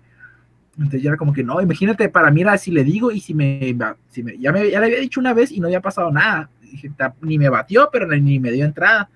Entonces 0.77 1.03
yo 1.03 1.09
era 1.11 1.17
como 1.17 1.33
que 1.33 1.45
no, 1.45 1.61
imagínate, 1.61 2.09
para 2.09 2.31
mí 2.31 2.41
era 2.41 2.59
si 2.59 2.71
le 2.73 2.83
digo 2.83 3.13
y 3.13 3.21
si 3.21 3.33
me, 3.35 3.77
si 4.11 4.25
ya, 4.41 4.53
me, 4.53 4.69
ya 4.71 4.81
le 4.81 4.87
había 4.87 5.01
dicho 5.01 5.21
una 5.21 5.33
vez 5.33 5.53
y 5.53 5.61
no 5.61 5.67
había 5.69 5.81
pasado 5.81 6.11
nada. 6.11 6.51
Dije, 6.63 6.91
"Ta- 6.97 7.15
ni 7.21 7.39
me 7.39 7.49
batió, 7.49 7.89
pero 7.93 8.07
ni, 8.09 8.41
me 8.41 8.51
dio 8.51 8.65
entrada. 8.65 9.09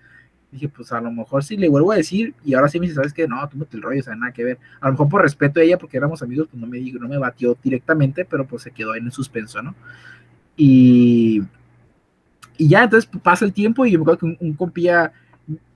Dije, 0.52 0.68
pues 0.68 0.92
a 0.92 1.00
lo 1.00 1.10
mejor 1.10 1.42
sí 1.44 1.56
le 1.56 1.68
vuelvo 1.68 1.92
a 1.92 1.96
decir 1.96 2.32
y 2.44 2.54
ahora 2.54 2.68
sí 2.68 2.78
me 2.78 2.86
dice, 2.86 2.94
¿sabes 2.96 3.12
qué? 3.12 3.26
No, 3.28 3.46
tú 3.48 3.66
el 3.72 3.82
rollo, 3.82 4.00
o 4.00 4.02
sea, 4.02 4.14
nada 4.14 4.32
que 4.32 4.44
ver. 4.44 4.58
A 4.80 4.86
lo 4.86 4.92
mejor 4.92 5.08
por 5.08 5.22
respeto 5.22 5.60
a 5.60 5.62
ella, 5.64 5.76
porque 5.78 5.96
éramos 5.96 6.22
amigos, 6.22 6.48
pues 6.50 6.60
no 6.60 6.66
me 6.66 6.80
no 6.80 7.08
me 7.08 7.18
batió 7.18 7.56
directamente, 7.62 8.24
pero 8.24 8.46
pues 8.46 8.62
se 8.62 8.70
quedó 8.70 8.92
ahí 8.92 9.00
en 9.00 9.10
suspenso, 9.10 9.60
¿no? 9.60 9.74
Y, 10.56 11.42
y 12.56 12.68
ya, 12.68 12.84
entonces 12.84 13.08
pasa 13.22 13.44
el 13.44 13.52
tiempo 13.52 13.86
y 13.86 13.92
yo 13.92 13.98
me 13.98 14.02
acuerdo 14.02 14.18
que 14.20 14.26
un, 14.26 14.36
un 14.40 14.54
compilla 14.54 15.12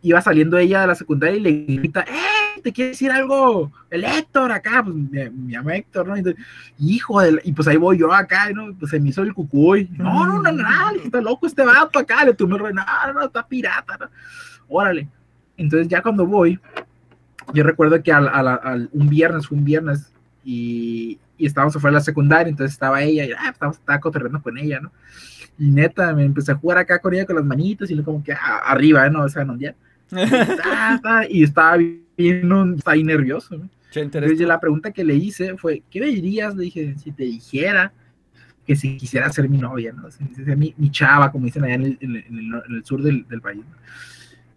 iba 0.02 0.20
saliendo 0.20 0.58
ella 0.58 0.82
de 0.82 0.86
la 0.88 0.94
secundaria 0.94 1.36
y 1.36 1.40
le 1.40 1.52
grita, 1.76 2.02
¡eh! 2.02 2.31
¿Te 2.62 2.72
quiere 2.72 2.90
decir 2.90 3.10
algo? 3.10 3.72
El 3.90 4.04
Héctor 4.04 4.52
acá, 4.52 4.82
pues 4.84 4.94
me, 4.96 5.30
me 5.30 5.52
llama 5.52 5.76
Héctor, 5.76 6.06
¿no? 6.06 6.16
Y, 6.16 6.20
entonces, 6.20 6.44
hijo 6.78 7.20
de 7.20 7.32
la- 7.32 7.40
y 7.44 7.52
pues 7.52 7.68
ahí 7.68 7.76
voy 7.76 7.98
yo 7.98 8.12
acá, 8.12 8.50
¿no? 8.52 8.74
Pues 8.78 8.90
se 8.90 9.00
me 9.00 9.08
hizo 9.10 9.22
el 9.22 9.34
cucuy. 9.34 9.88
No, 9.98 10.26
no, 10.26 10.42
no, 10.42 10.52
no, 10.52 10.52
no, 10.52 10.90
está 11.04 11.20
loco 11.20 11.46
este 11.46 11.64
vato 11.64 11.98
acá, 11.98 12.24
le 12.24 12.32
rollo, 12.32 12.72
no, 12.72 12.84
no, 13.06 13.12
no, 13.14 13.24
está 13.24 13.46
pirata, 13.46 13.96
¿no? 13.98 14.06
Órale. 14.68 15.08
Entonces 15.56 15.88
ya 15.88 16.02
cuando 16.02 16.26
voy, 16.26 16.58
yo 17.52 17.64
recuerdo 17.64 18.02
que 18.02 18.12
al, 18.12 18.28
al- 18.28 18.48
al- 18.62 18.90
un 18.92 19.08
viernes, 19.08 19.46
fue 19.46 19.58
un 19.58 19.64
viernes, 19.64 20.12
y, 20.44 21.18
y 21.38 21.46
estábamos 21.46 21.76
afuera 21.76 21.92
de 21.92 22.00
la 22.00 22.04
secundaria, 22.04 22.50
entonces 22.50 22.72
estaba 22.72 23.02
ella, 23.02 23.24
y 23.24 23.32
ah, 23.32 23.50
estábamos, 23.50 23.78
estaba 23.78 24.00
cotorreando 24.00 24.42
con 24.42 24.58
ella, 24.58 24.80
¿no? 24.80 24.92
Y 25.58 25.70
neta, 25.70 26.12
me 26.14 26.24
empecé 26.24 26.52
a 26.52 26.56
jugar 26.56 26.78
acá 26.78 26.98
con 26.98 27.14
ella 27.14 27.26
con 27.26 27.36
las 27.36 27.44
manitos 27.44 27.90
y 27.90 28.02
como 28.02 28.22
que 28.24 28.32
ah, 28.32 28.60
arriba, 28.64 29.08
¿no? 29.10 29.22
O 29.24 29.28
sea, 29.28 29.44
no, 29.44 29.56
ya. 29.56 29.74
Y 31.30 31.42
estaba 31.42 31.76
bien, 31.76 32.52
estaba 32.76 32.94
bien 32.94 33.06
nervioso, 33.06 33.54
Entonces 33.94 34.40
la 34.48 34.60
pregunta 34.60 34.90
que 34.92 35.04
le 35.04 35.14
hice 35.14 35.56
fue, 35.56 35.82
¿qué 35.90 36.00
me 36.00 36.06
dirías? 36.06 36.54
Le 36.54 36.64
dije, 36.64 36.94
si 36.98 37.12
te 37.12 37.24
dijera 37.24 37.92
que 38.66 38.76
si 38.76 38.96
quisiera 38.96 39.30
ser 39.32 39.48
mi 39.48 39.58
novia, 39.58 39.92
¿no? 39.92 40.10
Si 40.10 40.24
ser 40.34 40.56
mi, 40.56 40.74
mi 40.76 40.90
chava, 40.90 41.32
como 41.32 41.46
dicen 41.46 41.64
allá 41.64 41.74
en 41.74 41.82
el, 41.82 41.98
en 42.00 42.16
el- 42.16 42.24
en 42.26 42.38
el- 42.38 42.62
en 42.68 42.74
el 42.76 42.84
sur 42.84 43.02
del, 43.02 43.26
del 43.28 43.40
país. 43.40 43.60
¿no? 43.68 43.76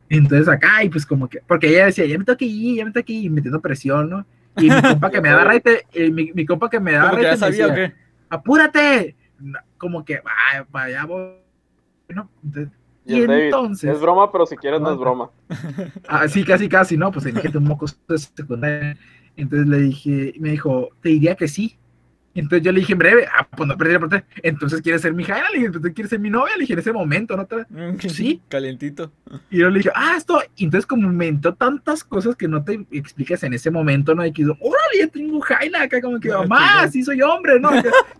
Entonces 0.09 0.47
acá, 0.47 0.83
y 0.83 0.89
pues 0.89 1.05
como 1.05 1.27
que, 1.27 1.39
porque 1.47 1.67
ella 1.67 1.87
decía, 1.87 2.05
ya 2.05 2.17
me 2.17 2.25
que 2.25 2.45
ir, 2.45 2.77
ya 2.77 2.85
me 2.85 2.91
que 3.03 3.13
ir, 3.13 3.31
metiendo 3.31 3.59
presión, 3.61 4.09
¿no? 4.09 4.25
Y 4.57 4.69
mi 4.69 4.81
compa 4.81 5.09
que 5.09 5.19
me 5.19 5.29
daba 5.29 5.43
raite, 5.43 5.85
eh, 5.93 6.11
mi, 6.11 6.31
mi 6.33 6.45
compa 6.45 6.69
que 6.69 6.79
me 6.79 6.93
daba 6.93 7.09
Como 7.09 7.21
que 7.21 7.23
ya 7.25 7.37
sabía 7.37 7.65
o 7.65 7.69
decía, 7.71 7.87
qué. 7.89 7.93
apúrate, 8.29 9.15
No, 9.39 9.59
como 9.77 10.05
que, 10.05 10.21
vaya, 10.21 10.65
vaya, 10.71 11.05
voy, 11.05 11.31
¿no? 12.09 12.29
Entonces, 12.43 12.71
Y, 13.05 13.13
Y 13.17 13.21
el 13.21 13.27
David, 13.27 13.43
entonces- 13.45 13.91
es 13.95 14.01
broma, 14.01 14.31
pero 14.31 14.45
si 14.45 14.55
quieres 14.57 14.81
no 14.81 14.91
es 14.91 14.97
broma. 14.99 15.29
Ah, 16.07 16.27
sí, 16.27 16.43
casi, 16.43 16.67
casi, 16.67 16.97
¿no? 16.97 17.11
Pues 17.11 17.25
imagínate 17.25 17.57
un 17.57 17.65
moco 17.65 17.85
de 18.07 18.17
secundaria. 18.17 18.97
Entonces 19.37 19.67
le 19.67 19.77
dije, 19.79 20.33
me 20.39 20.51
dijo, 20.51 20.89
te 21.01 21.09
diría 21.09 21.35
que 21.35 21.47
sí. 21.47 21.77
Entonces 22.33 22.63
yo 22.65 22.73
le 22.73 22.81
dije 22.81 22.91
en 22.91 22.99
breve, 22.99 23.25
ah, 23.33 23.47
pues 23.49 23.65
no 23.65 23.77
perdí 23.77 23.93
la 23.93 23.97
oportunidad. 23.99 24.27
Entonces 24.43 24.81
quieres 24.81 25.01
ser 25.01 25.13
mi 25.13 25.23
Jaina, 25.23 25.47
le 25.51 25.55
dije, 25.55 25.65
entonces 25.67 25.93
quieres 25.93 26.09
ser 26.09 26.19
mi 26.19 26.29
novia, 26.29 26.53
le 26.57 26.61
dije 26.63 26.73
en 26.73 26.79
ese 26.79 26.91
momento, 26.91 27.37
¿no? 27.37 27.45
te- 27.45 27.65
Sí. 28.09 28.41
Calientito. 28.49 29.09
Y 29.49 29.59
yo 29.59 29.69
le 29.69 29.77
dije, 29.79 29.89
ah, 29.95 30.15
esto. 30.17 30.41
Y 30.57 30.65
entonces, 30.65 30.85
como 30.85 31.07
me 31.07 31.27
inventó 31.27 31.53
tantas 31.53 32.03
cosas 32.03 32.35
que 32.35 32.49
no 32.49 32.61
te 32.63 32.85
explicas 32.91 33.41
en 33.43 33.53
ese 33.53 33.71
momento, 33.71 34.13
¿no? 34.15 34.25
Y 34.25 34.33
que 34.33 34.41
yo, 34.43 34.51
órale, 34.59 34.99
ya 34.99 35.07
tengo 35.07 35.39
Jaina 35.39 35.83
acá, 35.83 36.01
como 36.01 36.19
que, 36.19 36.29
Ah, 36.31 36.39
mamá, 36.45 36.87
sí 36.89 37.03
soy 37.03 37.21
hombre, 37.21 37.57
¿no? 37.57 37.69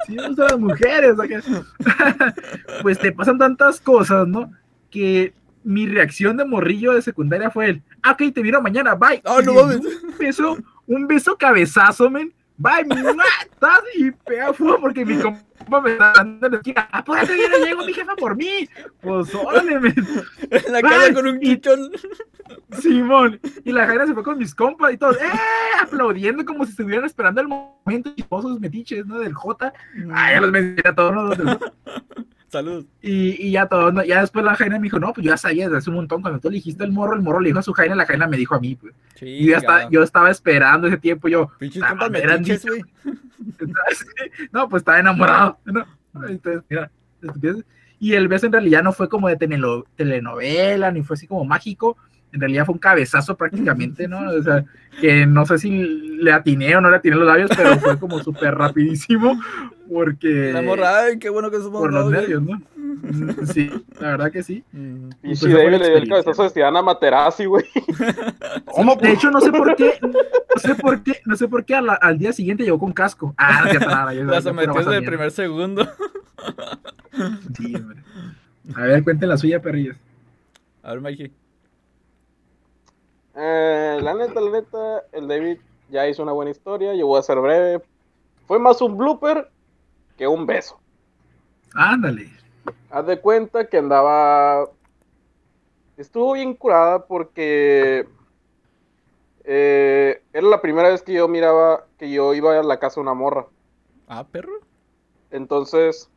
Sí 0.08 0.16
me 0.16 0.28
gustan 0.30 0.48
las 0.50 0.60
mujeres, 0.60 1.16
acá. 1.20 1.42
Pues 2.82 2.98
te 3.00 3.12
pasan 3.12 3.38
tantas 3.38 3.82
cosas, 3.82 4.26
¿no? 4.28 4.50
Que 4.96 5.34
mi 5.64 5.88
reacción 5.88 6.38
de 6.38 6.46
morrillo 6.46 6.94
de 6.94 7.02
secundaria 7.02 7.50
fue 7.52 7.70
el, 7.70 7.84
ah, 8.04 8.12
ok, 8.12 8.34
te 8.34 8.42
miro 8.42 8.62
mañana, 8.62 8.96
bye. 8.96 9.22
Ah, 9.26 9.40
no 9.44 9.52
Y 9.52 9.56
mames. 9.56 9.78
Un 10.04 10.18
beso, 10.18 10.58
un 10.88 11.08
beso 11.08 11.38
cabezazo, 11.38 12.10
men. 12.10 12.34
Bye, 12.58 12.86
¡mua! 12.86 13.26
¡Tas! 13.60 13.82
y 13.98 14.12
pega 14.12 14.54
fuego 14.54 14.80
porque 14.80 15.04
mi 15.06 15.18
compa 15.18 15.82
me 15.82 15.92
está 15.92 16.14
dando 16.16 16.48
la 16.48 16.56
esquina. 16.56 16.88
Apúrate, 16.90 17.38
ya 17.38 17.50
no 17.50 17.66
llego 17.66 17.86
mi 17.86 17.92
jefa 17.94 18.16
por 18.16 18.38
mí. 18.38 18.70
Pues 19.02 19.36
órale, 19.36 19.78
men. 19.82 19.94
En 20.50 20.72
la 20.72 20.82
calle 20.82 21.14
con 21.14 21.28
un 21.28 21.38
y- 21.44 21.48
chichón. 21.56 21.92
Simón. 22.80 23.40
Y 23.66 23.72
la 23.74 23.86
Jaira 23.88 24.08
se 24.08 24.14
fue 24.14 24.24
con 24.24 24.38
mis 24.38 24.56
compas 24.56 24.94
y 24.94 24.98
todos, 24.98 25.18
¡eh! 25.18 25.28
Aplaudiendo 25.82 26.46
como 26.46 26.64
si 26.64 26.72
estuvieran 26.72 27.04
esperando 27.06 27.42
el 27.42 27.48
momento 27.50 28.14
chistosos 28.16 28.60
metiches, 28.62 29.06
¿no? 29.06 29.20
Del 29.20 29.34
J. 29.34 29.74
Ay, 30.14 30.36
ya 30.36 30.42
los 30.42 30.52
mencioné 30.52 30.90
a 30.90 30.96
todos 30.96 31.14
los 31.14 31.38
del 31.38 31.48
J. 31.50 31.74
Salud. 32.48 32.86
Y, 33.02 33.48
y 33.48 33.52
ya 33.52 33.68
todos, 33.68 33.94
¿no? 33.94 34.04
ya 34.04 34.22
después 34.22 34.46
la 34.46 34.56
Jaina 34.56 34.78
me 34.78 34.84
dijo, 34.84 35.00
no, 35.00 35.14
pues 35.14 35.26
yo 35.26 35.32
ya 35.32 35.38
sabía 35.38 35.66
desde 35.66 35.78
hace 35.78 35.90
un 35.90 35.98
montón. 35.98 36.22
Cuando 36.22 36.40
tú 36.40 36.50
le 36.50 36.56
dijiste 36.56 36.84
el 36.84 36.92
morro, 36.92 37.16
el 37.16 37.22
morro 37.22 37.40
le 37.40 37.50
dijo 37.50 37.60
a 37.60 37.64
su 37.64 37.74
Jaina, 37.74 37.96
la 37.96 38.06
Jaina 38.06 38.28
me 38.28 38.38
dijo 38.38 38.56
a 38.56 38.60
mí, 38.60 38.76
pues. 38.76 38.94
Y 39.22 39.46
yo, 39.46 39.52
ya 39.52 39.58
estaba, 39.58 39.90
yo 39.90 40.04
estaba 40.04 40.32
esperando 40.32 40.88
ese 40.88 40.98
tiempo, 40.98 41.28
yo, 41.28 41.50
Ah, 41.82 42.10
metiches, 42.10 42.64
dicho. 42.64 42.86
no, 44.52 44.70
pues 44.70 44.82
estaba 44.82 45.00
enamorado. 45.00 45.58
¿no? 45.66 45.86
Entonces, 46.28 46.64
mira, 46.70 46.92
estupidez. 47.22 47.66
y 48.00 48.14
el 48.14 48.28
beso 48.28 48.46
en 48.46 48.54
realidad 48.54 48.84
no 48.84 48.94
fue 48.94 49.10
como 49.10 49.28
de 49.28 49.38
telenovela, 49.38 50.92
ni 50.92 51.04
fue 51.04 51.16
así 51.16 51.28
como 51.28 51.44
mágico. 51.46 51.98
En 52.34 52.40
realidad 52.42 52.66
fue 52.66 52.74
un 52.74 52.80
cabezazo 52.80 53.36
prácticamente, 53.38 54.08
¿no? 54.08 54.20
O 54.32 54.44
sea, 54.44 54.66
que 55.00 55.26
no 55.26 55.46
sé 55.46 55.58
si 55.58 55.70
le 55.72 56.32
atiné 56.32 56.76
o 56.76 56.82
no 56.82 56.90
le 56.90 56.98
atiné 56.98 57.16
los 57.16 57.28
labios, 57.28 57.50
pero 57.56 57.78
fue 57.80 57.98
como 58.00 58.20
súper 58.20 58.56
rapidísimo, 58.56 59.40
porque... 59.92 60.52
La 60.54 60.62
morra, 60.62 61.00
ay, 61.04 61.20
qué 61.20 61.30
bueno 61.30 61.52
que 61.52 61.58
somos 61.58 61.82
Por 61.82 61.94
los 61.94 62.10
nervios, 62.12 62.42
¿no? 62.42 62.62
Sí, 63.54 63.70
la 64.00 64.12
verdad 64.12 64.32
que 64.32 64.42
sí. 64.44 64.64
Y 64.74 65.28
Pues 65.28 65.40
si 65.40 65.52
fue 65.52 65.64
David 65.64 65.78
le 65.80 65.88
dio 65.90 65.98
el 65.98 66.10
cabezazo 66.10 66.42
de 66.44 66.48
Estiana 66.48 66.82
Materazzi, 66.82 67.46
güey. 67.46 67.66
Sí, 68.76 68.84
de 69.02 69.12
hecho, 69.12 69.32
no 69.32 69.40
sé 69.42 69.52
por 69.52 69.76
qué, 69.76 69.94
no 70.02 70.60
sé 70.60 70.76
por 70.76 71.04
qué, 71.04 71.20
no 71.26 71.36
sé 71.36 71.48
por 71.48 71.66
qué 71.66 71.76
al 71.76 72.18
día 72.18 72.34
siguiente 72.34 72.64
llegó 72.64 72.80
con 72.80 72.92
casco. 72.94 73.34
Ah, 73.38 73.62
no, 73.64 73.70
cierto, 73.70 73.90
nada, 73.90 74.14
yo- 74.14 74.24
La 74.26 74.42
sometió 74.42 74.74
desde 74.74 74.98
el 74.98 75.06
primer 75.06 75.32
segundo. 75.32 75.88
Sí, 77.58 77.76
hombre. 77.76 78.04
A 78.76 78.82
ver, 78.82 79.04
cuenten 79.04 79.30
la 79.30 79.38
suya, 79.38 79.62
perrillos. 79.62 79.96
A 80.84 80.92
ver, 80.92 81.02
Mikey. 81.02 81.32
Eh, 83.36 84.00
la 84.02 84.14
neta, 84.14 84.40
la 84.40 84.52
neta, 84.52 85.04
el 85.12 85.28
David 85.28 85.60
ya 85.90 86.08
hizo 86.08 86.24
una 86.24 86.32
buena 86.32 86.52
historia. 86.52 86.94
Yo 86.96 87.08
voy 87.08 87.20
a 87.20 87.24
ser 87.24 87.40
breve. 87.40 87.84
Fue 88.48 88.60
más 88.60 88.82
un 88.82 88.98
blooper 88.98 89.50
que 90.18 90.28
un 90.28 90.46
beso. 90.46 90.80
Ándale. 91.74 92.30
Haz 92.90 93.06
de 93.06 93.20
cuenta 93.20 93.68
que 93.68 93.78
andaba. 93.78 94.70
Estuvo 95.98 96.34
bien 96.34 96.54
curada 96.56 97.06
porque. 97.06 98.08
eh, 99.44 100.22
era 100.34 100.48
la 100.48 100.62
primera 100.62 100.90
vez 100.90 101.02
que 101.04 101.14
yo 101.14 101.28
miraba 101.28 101.86
que 101.98 102.10
yo 102.12 102.34
iba 102.34 102.58
a 102.58 102.64
la 102.64 102.80
casa 102.80 102.96
de 102.96 103.02
una 103.02 103.14
morra. 103.14 103.48
Ah, 104.08 104.26
perro. 104.26 104.60
Entonces. 105.32 106.10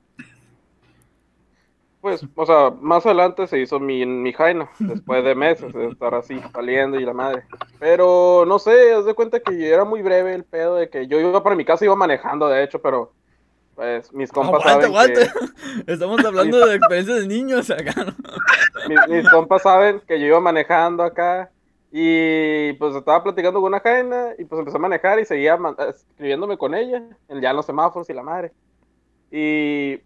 Pues, 2.09 2.27
o 2.35 2.47
sea, 2.47 2.71
más 2.81 3.05
adelante 3.05 3.47
se 3.47 3.59
hizo 3.61 3.79
mi, 3.81 4.07
mi 4.07 4.33
jaina, 4.33 4.71
después 4.79 5.23
de 5.25 5.35
meses 5.35 5.73
de 5.73 5.89
estar 5.89 6.15
así 6.15 6.41
saliendo 6.53 6.99
y 6.99 7.05
la 7.05 7.13
madre. 7.13 7.45
Pero 7.79 8.45
no 8.47 8.59
sé, 8.59 8.93
haz 8.93 9.05
de 9.05 9.15
cuenta 9.15 9.41
que 9.41 9.69
era 9.69 9.85
muy 9.85 10.03
breve 10.03 10.35
el 10.35 10.45
pedo 10.45 10.77
de 10.77 10.89
que 10.89 11.07
yo 11.07 11.21
iba 11.21 11.43
para 11.43 11.57
mi 11.57 11.65
casa, 11.65 11.85
iba 11.85 11.97
manejando, 11.97 12.49
de 12.49 12.63
hecho, 12.65 12.81
pero 12.81 13.13
pues 13.75 14.13
mis 14.13 14.33
compas 14.33 14.65
aguanta, 14.67 14.71
saben 14.71 14.87
aguanta. 14.87 15.21
que 15.21 15.29
Estamos 15.93 16.25
hablando 16.25 16.67
de 16.67 16.77
experiencias 16.77 17.21
de 17.21 17.27
niños 17.29 17.71
acá, 17.71 18.05
¿no? 18.05 18.13
mis, 18.89 19.09
mis 19.09 19.29
compas 19.29 19.63
saben 19.63 20.01
que 20.07 20.19
yo 20.19 20.27
iba 20.27 20.41
manejando 20.41 21.03
acá 21.03 21.51
y 21.91 22.73
pues 22.75 22.95
estaba 22.97 23.23
platicando 23.23 23.61
con 23.61 23.69
una 23.69 23.81
jaina 23.81 24.35
y 24.39 24.45
pues 24.45 24.59
empecé 24.59 24.77
a 24.77 24.81
manejar 24.81 25.21
y 25.21 25.25
seguía 25.25 25.57
man- 25.57 25.77
escribiéndome 25.89 26.59
con 26.59 26.75
ella, 26.75 27.03
ya 27.29 27.51
en 27.51 27.57
los 27.57 27.67
semáforos 27.67 28.09
y 28.11 28.15
la 28.15 28.23
madre. 28.23 28.53
Y 29.31 30.01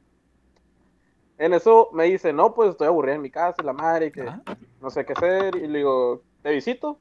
en 1.42 1.54
eso 1.54 1.90
me 1.92 2.04
dice, 2.04 2.32
no, 2.32 2.54
pues 2.54 2.70
estoy 2.70 2.86
aburrida 2.86 3.16
en 3.16 3.22
mi 3.22 3.30
casa 3.30 3.60
y 3.60 3.66
la 3.66 3.72
madre, 3.72 4.12
que 4.12 4.22
Ah, 4.22 4.40
no 4.80 4.90
sé 4.90 5.04
qué 5.04 5.12
hacer. 5.12 5.56
Y 5.56 5.66
le 5.66 5.78
digo, 5.78 6.22
¿te 6.40 6.52
visito? 6.52 7.00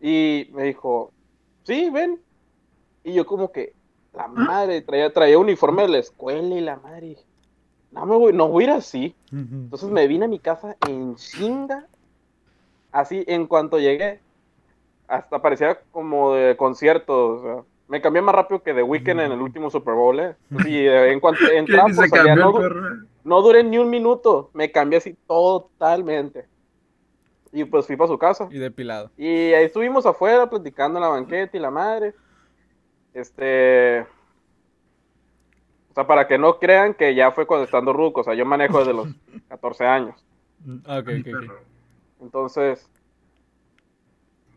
Y 0.00 0.48
me 0.52 0.62
dijo, 0.62 1.12
sí, 1.64 1.90
ven. 1.90 2.20
Y 3.02 3.14
yo 3.14 3.26
como 3.26 3.50
que, 3.50 3.72
la 4.12 4.28
madre, 4.28 4.80
traía, 4.82 5.12
traía 5.12 5.38
uniforme 5.38 5.82
de 5.82 5.88
la 5.88 5.98
escuela 5.98 6.54
y 6.54 6.60
la 6.60 6.76
madre. 6.76 7.16
No, 7.90 8.06
me 8.06 8.16
voy, 8.16 8.32
no 8.32 8.48
voy 8.48 8.64
a 8.64 8.66
ir 8.68 8.72
así. 8.74 9.16
Entonces 9.32 9.90
me 9.90 10.06
vine 10.06 10.26
a 10.26 10.28
mi 10.28 10.38
casa 10.38 10.76
en 10.86 11.16
chinga. 11.16 11.88
Así, 12.92 13.24
en 13.26 13.48
cuanto 13.48 13.80
llegué, 13.80 14.20
hasta 15.08 15.42
parecía 15.42 15.80
como 15.90 16.34
de 16.34 16.56
concierto. 16.56 17.28
o 17.28 17.42
sea, 17.42 17.64
me 17.90 18.00
cambié 18.00 18.22
más 18.22 18.36
rápido 18.36 18.62
que 18.62 18.72
The 18.72 18.84
Weeknd 18.84 19.20
en 19.20 19.32
el 19.32 19.40
último 19.40 19.68
Super 19.68 19.94
Bowl, 19.94 20.20
¿eh? 20.20 20.36
Sí, 20.62 20.86
en 20.86 21.18
cuanto 21.18 21.44
entraba, 21.50 21.88
pues, 21.92 22.08
salía, 22.08 22.36
cambió 22.36 22.70
no, 22.70 23.06
no 23.24 23.42
duré 23.42 23.64
ni 23.64 23.78
un 23.78 23.90
minuto. 23.90 24.50
Me 24.54 24.70
cambié 24.70 24.98
así 24.98 25.16
totalmente. 25.26 26.46
Y 27.52 27.64
pues 27.64 27.88
fui 27.88 27.96
para 27.96 28.06
su 28.06 28.16
casa. 28.16 28.46
y 28.48 28.58
depilado. 28.58 29.10
Y 29.16 29.26
ahí 29.26 29.64
estuvimos 29.64 30.06
afuera 30.06 30.48
platicando 30.48 30.98
en 30.98 31.02
la 31.02 31.08
banqueta 31.08 31.56
y 31.56 31.60
la 31.60 31.72
madre. 31.72 32.14
Este. 33.12 34.06
O 35.90 35.94
sea, 35.94 36.06
para 36.06 36.28
que 36.28 36.38
no 36.38 36.60
crean 36.60 36.94
que 36.94 37.12
ya 37.16 37.32
fue 37.32 37.44
cuando 37.44 37.64
estando 37.64 37.92
ruco. 37.92 38.20
O 38.20 38.24
sea, 38.24 38.34
yo 38.34 38.46
manejo 38.46 38.78
desde 38.78 38.94
los 38.94 39.08
14 39.48 39.84
años. 39.84 40.24
Ah, 40.86 40.98
ok, 40.98 41.08
ok, 41.20 41.44
ok. 41.44 41.52
Entonces. 42.20 42.88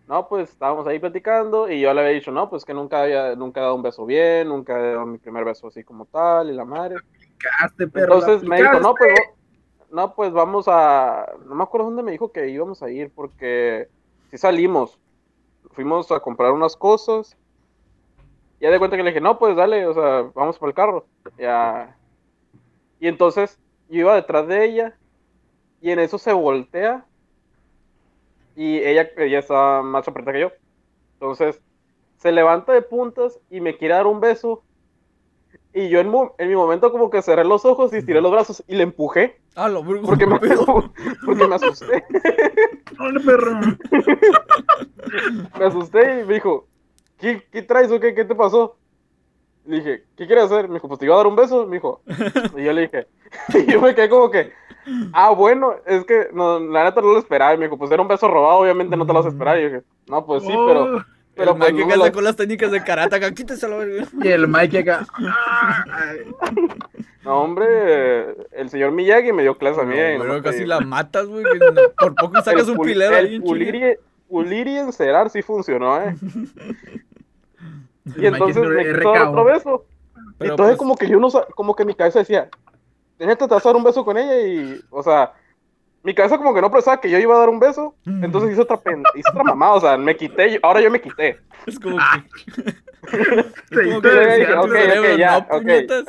No, 0.07 0.27
pues 0.27 0.49
estábamos 0.49 0.85
ahí 0.85 0.99
platicando 0.99 1.69
y 1.71 1.79
yo 1.79 1.93
le 1.93 2.01
había 2.01 2.13
dicho, 2.13 2.31
no, 2.31 2.49
pues 2.49 2.65
que 2.65 2.73
nunca 2.73 3.03
había, 3.03 3.35
nunca 3.35 3.61
he 3.61 3.63
dado 3.63 3.75
un 3.75 3.83
beso 3.83 4.05
bien, 4.05 4.49
nunca 4.49 4.77
he 4.77 4.93
dado 4.93 5.05
mi 5.05 5.17
primer 5.17 5.45
beso 5.45 5.67
así 5.67 5.83
como 5.83 6.05
tal 6.05 6.49
y 6.49 6.53
la 6.53 6.65
madre. 6.65 6.95
Perro. 7.77 8.15
Entonces 8.15 8.43
me 8.43 8.57
dijo, 8.57 8.79
no, 8.79 8.93
pues, 8.95 9.13
no, 9.91 10.13
pues 10.15 10.33
vamos 10.33 10.65
a, 10.67 11.33
no 11.45 11.55
me 11.55 11.63
acuerdo 11.63 11.85
dónde 11.85 12.03
me 12.03 12.11
dijo 12.11 12.31
que 12.31 12.49
íbamos 12.49 12.81
a 12.83 12.89
ir, 12.89 13.11
porque 13.13 13.87
si 14.31 14.37
salimos, 14.37 14.99
fuimos 15.71 16.11
a 16.11 16.19
comprar 16.19 16.51
unas 16.51 16.75
cosas, 16.75 17.37
ya 18.59 18.71
de 18.71 18.79
cuenta 18.79 18.97
que 18.97 19.03
le 19.03 19.11
dije, 19.11 19.21
no, 19.21 19.37
pues 19.37 19.55
dale, 19.55 19.85
o 19.85 19.93
sea, 19.93 20.31
vamos 20.33 20.57
por 20.57 20.69
el 20.69 20.75
carro, 20.75 21.05
ya, 21.37 21.95
y 22.99 23.07
entonces 23.07 23.59
yo 23.89 23.99
iba 23.99 24.15
detrás 24.15 24.47
de 24.47 24.65
ella, 24.65 24.97
y 25.79 25.91
en 25.91 25.99
eso 25.99 26.17
se 26.17 26.33
voltea, 26.33 27.05
y 28.55 28.77
ella, 28.79 29.09
ella 29.17 29.39
estaba 29.39 29.81
más 29.83 30.07
apretada 30.07 30.33
que 30.33 30.41
yo, 30.41 30.51
entonces 31.19 31.61
se 32.17 32.31
levanta 32.31 32.73
de 32.73 32.81
puntas 32.81 33.39
y 33.49 33.59
me 33.61 33.77
quiere 33.77 33.95
dar 33.95 34.07
un 34.07 34.19
beso, 34.19 34.63
y 35.73 35.89
yo 35.89 35.99
en, 35.99 36.09
mo- 36.09 36.35
en 36.37 36.49
mi 36.49 36.55
momento 36.55 36.91
como 36.91 37.09
que 37.09 37.21
cerré 37.21 37.43
los 37.43 37.65
ojos 37.65 37.93
y 37.93 37.97
estiré 37.97 38.21
los 38.21 38.31
brazos 38.31 38.63
y 38.67 38.75
le 38.75 38.83
empujé 38.83 39.39
Ah, 39.55 39.67
lo 39.69 39.83
brujo. 39.83 40.05
porque 40.07 40.25
me, 40.25 40.39
porque 41.25 41.47
me 41.47 41.55
asusté. 41.55 42.03
Hola, 42.99 43.19
perro. 43.25 43.59
Me 45.59 45.65
asusté 45.65 46.21
y 46.21 46.23
me 46.25 46.33
dijo, 46.35 46.67
¿qué, 47.17 47.43
qué 47.51 47.61
traes 47.61 47.91
o 47.91 47.99
qué, 47.99 48.15
qué 48.15 48.25
te 48.25 48.35
pasó? 48.35 48.77
Le 49.65 49.77
dije, 49.77 50.03
¿qué 50.15 50.25
quieres 50.25 50.45
hacer? 50.45 50.67
Me 50.67 50.75
dijo, 50.75 50.87
pues 50.87 50.99
te 50.99 51.05
iba 51.05 51.13
a 51.15 51.17
dar 51.17 51.27
un 51.27 51.35
beso. 51.35 51.65
Me 51.67 51.75
dijo, 51.77 52.01
y 52.57 52.63
yo 52.63 52.73
le 52.73 52.81
dije, 52.81 53.07
y 53.53 53.71
yo 53.71 53.81
me 53.81 53.93
quedé 53.95 54.09
como 54.09 54.31
que, 54.31 54.51
ah, 55.13 55.29
bueno, 55.31 55.75
es 55.85 56.05
que 56.05 56.27
no, 56.33 56.59
la 56.59 56.83
neta 56.85 57.01
no 57.01 57.13
lo 57.13 57.19
esperaba. 57.19 57.53
Y 57.53 57.57
me 57.57 57.65
dijo, 57.65 57.77
pues 57.77 57.91
era 57.91 58.01
un 58.01 58.07
beso 58.07 58.27
robado, 58.27 58.59
obviamente 58.59 58.95
no 58.97 59.05
te 59.05 59.13
lo 59.13 59.19
vas 59.19 59.25
a 59.25 59.29
esperar. 59.29 59.57
Y 59.59 59.61
yo 59.63 59.67
dije, 59.69 59.81
no, 60.07 60.25
pues 60.25 60.43
sí, 60.43 60.49
pero, 60.67 60.97
Oh, 60.97 61.03
pero 61.35 61.51
el 61.53 61.57
pues 61.57 61.71
Mikey 61.71 61.73
no 61.83 61.87
que 61.87 61.93
me 61.93 61.97
lo- 61.97 62.05
sacó 62.05 62.21
las 62.21 62.35
técnicas 62.35 62.69
de 62.71 62.83
karate 62.83 63.15
acá. 63.15 63.31
Quíteselo, 63.33 63.77
verga. 63.79 64.05
Y 64.21 64.27
el 64.27 64.47
Mike 64.47 64.79
acá. 64.79 65.05
No, 67.23 67.41
hombre, 67.41 68.35
el 68.51 68.69
señor 68.69 68.91
Miyagi 68.91 69.31
me 69.31 69.43
dio 69.43 69.57
clase 69.57 69.79
a 69.81 69.83
mí. 69.85 69.95
No, 69.95 70.17
no 70.17 70.23
pero 70.23 70.35
te 70.35 70.41
casi 70.51 70.65
la 70.65 70.79
matas, 70.81 71.25
güey. 71.27 71.43
que 71.43 71.57
no- 71.59 71.81
Por 71.97 72.15
poco 72.15 72.41
sacas 72.43 72.67
un 72.67 72.77
pilero 72.77 73.15
el 73.17 73.25
ahí 73.25 73.39
pulir 74.27 74.67
y 74.67 74.77
encerar 74.77 75.29
sí 75.29 75.41
funcionó, 75.41 76.01
¿eh? 76.01 76.15
Y 78.05 78.09
Mike 78.09 78.27
entonces 78.27 78.63
es 78.63 78.69
me 78.69 78.93
quitó 78.93 79.11
otro 79.11 79.43
beso. 79.45 79.85
Pero, 80.37 80.51
entonces 80.53 80.75
pues, 80.75 80.77
como 80.77 80.95
que 80.97 81.07
yo 81.07 81.19
no 81.19 81.29
sa- 81.29 81.45
como 81.55 81.75
que 81.75 81.85
mi 81.85 81.93
cabeza 81.95 82.19
decía, 82.19 82.49
neta 83.25 83.47
te 83.47 83.53
vas 83.53 83.65
a 83.65 83.69
dar 83.69 83.75
un 83.75 83.83
beso 83.83 84.03
con 84.05 84.17
ella 84.17 84.39
y, 84.47 84.81
o 84.89 85.01
sea, 85.03 85.33
mi 86.03 86.13
cabeza 86.13 86.37
como 86.37 86.53
que 86.53 86.61
no 86.61 86.69
pensaba 86.71 86.99
que 86.99 87.09
yo 87.09 87.17
iba 87.17 87.35
a 87.35 87.39
dar 87.39 87.49
un 87.49 87.59
beso. 87.59 87.95
Entonces 88.05 88.51
hice 88.51 88.61
otra, 88.61 88.77
pen- 88.77 89.03
hice 89.15 89.29
otra 89.31 89.43
mamada, 89.43 89.73
o 89.73 89.79
sea, 89.79 89.97
me 89.97 90.15
quité, 90.17 90.59
ahora 90.61 90.81
yo 90.81 90.91
me 90.91 90.99
quité. 91.01 91.39
Es 91.65 91.79
como 91.79 91.97
que. 91.97 92.73
Como 93.83 94.01
dije, 94.37 94.53
ok, 94.53 94.65
ok, 94.99 95.17
ya, 95.17 95.47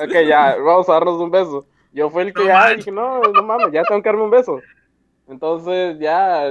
ok, 0.05 0.13
ya, 0.29 0.57
vamos 0.57 0.89
a 0.89 0.93
darnos 0.93 1.21
un 1.21 1.31
beso. 1.31 1.67
Yo 1.93 2.11
fui 2.11 2.23
el 2.23 2.33
que 2.35 2.41
No 2.41 2.47
ya 2.47 2.75
dije, 2.75 2.91
no, 2.93 3.21
no 3.21 3.43
mames, 3.43 3.73
ya 3.73 3.83
tengo 3.85 4.03
que 4.03 4.09
darme 4.09 4.23
un 4.25 4.31
beso. 4.31 4.61
Entonces 5.29 5.99
ya, 5.99 6.45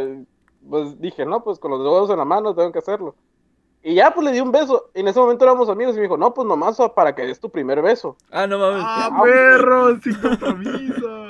pues 0.69 0.99
dije, 0.99 1.25
no, 1.25 1.43
pues 1.43 1.59
con 1.59 1.71
los 1.71 1.79
dedos 1.81 2.09
en 2.09 2.17
la 2.17 2.25
mano 2.25 2.55
tengo 2.55 2.71
que 2.71 2.79
hacerlo. 2.79 3.15
Y 3.85 3.95
ya, 3.95 4.11
pues 4.13 4.25
le 4.25 4.31
di 4.31 4.39
un 4.39 4.51
beso. 4.51 4.89
Y 4.95 5.01
en 5.01 5.09
ese 5.09 5.19
momento 5.19 5.43
éramos 5.43 5.67
amigos 5.67 5.93
y 5.93 5.97
me 5.97 6.03
dijo, 6.03 6.15
no, 6.17 6.33
pues 6.33 6.47
nomás 6.47 6.77
para 6.95 7.13
que 7.13 7.23
des 7.25 7.39
tu 7.39 7.49
primer 7.49 7.81
beso. 7.81 8.15
Ah, 8.31 8.47
no 8.47 8.57
mames. 8.57 8.81
Ah, 8.85 9.21
perro, 9.23 9.99
sin 10.01 10.15
compromiso. 10.15 11.25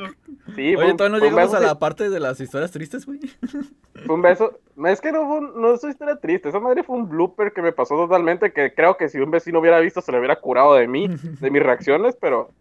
Sí, 0.56 0.76
Oye, 0.76 0.92
un- 0.92 0.98
todavía 0.98 1.18
no 1.18 1.24
llegamos 1.26 1.54
a 1.56 1.60
beso, 1.60 1.68
la 1.74 1.80
parte 1.80 2.10
de 2.12 2.20
las 2.20 2.40
historias 2.40 2.72
tristes, 2.72 3.08
güey. 3.08 3.20
Fue 4.06 4.16
un 4.16 4.22
beso. 4.22 4.60
No, 4.76 4.88
Es 4.88 5.02
que 5.02 5.12
no 5.12 5.26
fue 5.28 5.38
un- 5.40 5.60
no 5.62 5.74
es 5.74 5.84
una 5.84 5.92
historia 5.94 6.16
triste. 6.18 6.50
Esa 6.50 6.60
madre 6.60 6.84
fue 6.84 6.96
un 6.96 7.10
blooper 7.10 7.54
que 7.54 7.62
me 7.64 7.72
pasó 7.72 7.96
totalmente. 7.96 8.52
Que 8.54 8.72
creo 8.74 8.98
que 8.98 9.10
si 9.10 9.18
un 9.20 9.32
vecino 9.32 9.60
hubiera 9.60 9.80
visto, 9.80 10.02
se 10.02 10.12
le 10.12 10.20
hubiera 10.20 10.36
curado 10.40 10.76
de 10.76 10.88
mí, 10.88 11.08
de 11.40 11.50
mis 11.50 11.64
reacciones. 11.64 12.16
Pero, 12.22 12.52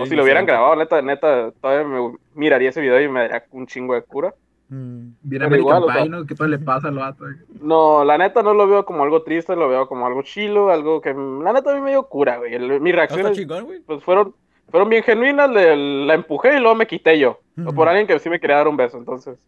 o 0.00 0.06
si 0.06 0.14
lo 0.16 0.22
hubieran 0.22 0.46
grabado, 0.46 0.74
neta, 0.76 1.02
neta, 1.02 1.50
todavía 1.60 1.86
me 1.86 2.14
miraría 2.34 2.70
ese 2.70 2.80
video 2.80 2.98
y 3.00 3.08
me 3.08 3.20
daría 3.20 3.44
un 3.50 3.66
chingo 3.66 3.92
de 3.94 4.02
cura. 4.02 4.34
Mm. 4.70 5.12
Bien 5.22 5.42
American 5.42 5.58
igual, 5.60 5.82
o 5.84 5.86
sea- 5.92 6.02
Pie, 6.02 6.08
¿no? 6.10 6.26
¿Qué 6.26 6.34
tal 6.34 6.50
le 6.50 6.58
pasa 6.58 6.88
al 6.88 6.96
vato? 6.98 7.24
No, 7.62 8.04
la 8.04 8.18
neta 8.18 8.42
no 8.42 8.52
lo 8.52 8.66
veo 8.66 8.84
como 8.84 9.02
algo 9.02 9.22
triste, 9.22 9.56
lo 9.56 9.68
veo 9.68 9.88
como 9.88 10.06
algo 10.06 10.22
chilo, 10.22 10.70
algo 10.70 11.00
que 11.00 11.14
la 11.14 11.52
neta 11.54 11.72
a 11.72 11.74
mí 11.74 11.80
me 11.80 11.90
dio 11.90 12.02
cura, 12.06 12.36
güey. 12.36 12.54
El- 12.54 12.80
mis 12.80 12.94
reacciones 12.94 13.32
chingón, 13.36 13.64
güey. 13.64 13.80
pues 13.80 14.04
fueron, 14.04 14.34
fueron 14.70 14.90
bien 14.90 15.02
genuinas, 15.02 15.50
le- 15.50 16.04
la 16.06 16.14
empujé 16.14 16.56
y 16.56 16.60
luego 16.60 16.74
me 16.74 16.86
quité 16.86 17.18
yo. 17.18 17.40
O 17.66 17.72
por 17.72 17.88
alguien 17.88 18.06
que 18.06 18.18
sí 18.18 18.28
me 18.28 18.38
quería 18.38 18.56
dar 18.56 18.68
un 18.68 18.76
beso, 18.76 18.98
entonces. 18.98 19.38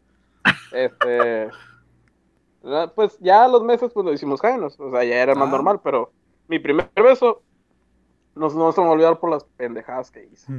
Este. 0.73 1.49
Pues 2.95 3.19
ya 3.21 3.45
a 3.45 3.49
los 3.49 3.63
meses 3.63 3.91
pues 3.93 4.05
lo 4.05 4.13
hicimos 4.13 4.41
jainos. 4.41 4.79
O 4.81 4.91
sea, 4.91 5.05
ya 5.05 5.17
era 5.23 5.35
más 5.35 5.49
Ah. 5.49 5.53
normal, 5.53 5.81
pero 5.85 6.13
mi 6.49 6.59
primer 6.59 6.89
beso 6.97 7.43
no, 8.35 8.49
no 8.49 8.73
se 8.73 8.81
me 8.81 8.85
va 8.87 8.91
a 8.91 8.95
olvidar 8.95 9.19
por 9.19 9.31
las 9.31 9.45
pendejadas 9.45 10.11
que 10.11 10.25
hice. 10.33 10.51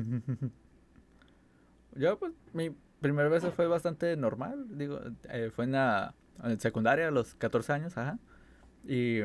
Yo, 1.96 2.18
pues, 2.18 2.32
mi 2.54 2.72
primer 3.02 3.30
beso 3.30 3.52
fue 3.52 3.68
bastante 3.68 4.16
normal. 4.16 4.66
Digo, 4.78 5.00
eh, 5.30 5.52
fue 5.54 5.66
en 5.66 5.74
la 5.74 6.14
en 6.44 6.60
secundaria, 6.60 7.08
a 7.08 7.12
los 7.12 7.36
14 7.36 7.74
años, 7.74 7.98
ajá. 7.98 8.18
Y 8.88 9.20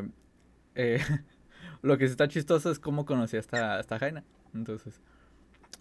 eh, 0.75 1.01
lo 1.83 1.97
que 1.99 2.07
sí 2.07 2.11
está 2.13 2.29
chistoso 2.29 2.71
es 2.71 2.79
cómo 2.79 3.07
conocí 3.07 3.37
a 3.37 3.41
esta, 3.41 3.77
a 3.77 3.81
esta 3.81 3.99
Jaina. 3.99 4.25
Entonces, 4.55 5.01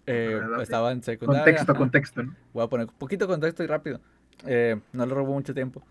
eh, 0.06 0.38
¿Verdad? 0.40 0.62
estaba 0.62 0.92
en 0.92 1.02
secundaria. 1.02 1.44
Contexto, 1.44 1.72
ajá. 1.72 1.78
contexto, 1.78 2.22
¿no? 2.22 2.34
Voy 2.52 2.64
a 2.64 2.68
poner 2.68 2.86
un 2.86 2.94
poquito 2.94 3.26
de 3.26 3.32
contexto 3.32 3.64
y 3.64 3.66
rápido. 3.66 4.00
Eh, 4.46 4.80
no 4.92 5.06
le 5.06 5.14
robó 5.14 5.32
mucho 5.32 5.54
tiempo. 5.54 5.82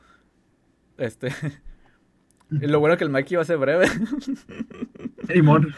Este. 0.97 1.29
lo 2.49 2.79
bueno 2.79 2.97
que 2.97 3.03
el 3.03 3.09
Mikey 3.09 3.33
iba 3.33 3.41
a 3.41 3.45
ser 3.45 3.57
breve. 3.57 3.87
Limón. 5.27 5.73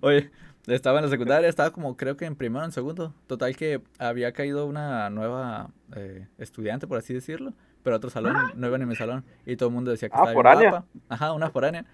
Oye, 0.00 0.30
estaba 0.68 0.98
en 0.98 1.04
la 1.04 1.10
secundaria, 1.10 1.48
estaba 1.48 1.70
como 1.72 1.96
creo 1.96 2.16
que 2.16 2.24
en 2.24 2.36
primero 2.36 2.62
o 2.62 2.66
en 2.66 2.72
segundo. 2.72 3.14
Total 3.26 3.56
que 3.56 3.80
había 3.98 4.32
caído 4.32 4.66
una 4.66 5.10
nueva 5.10 5.70
eh, 5.96 6.26
estudiante, 6.38 6.86
por 6.86 6.98
así 6.98 7.14
decirlo. 7.14 7.54
Pero 7.82 7.96
otro 7.96 8.10
salón, 8.10 8.36
no 8.56 8.66
iba 8.66 8.76
ni 8.76 8.82
en 8.82 8.88
mi 8.88 8.96
salón. 8.96 9.24
Y 9.46 9.56
todo 9.56 9.68
el 9.68 9.74
mundo 9.74 9.90
decía 9.90 10.08
que 10.08 10.16
Ah, 10.16 10.24
estaba 10.28 10.56
bien 10.56 10.70
guapa. 10.70 10.86
Ajá, 11.08 11.32
una 11.32 11.50
foránea. 11.50 11.86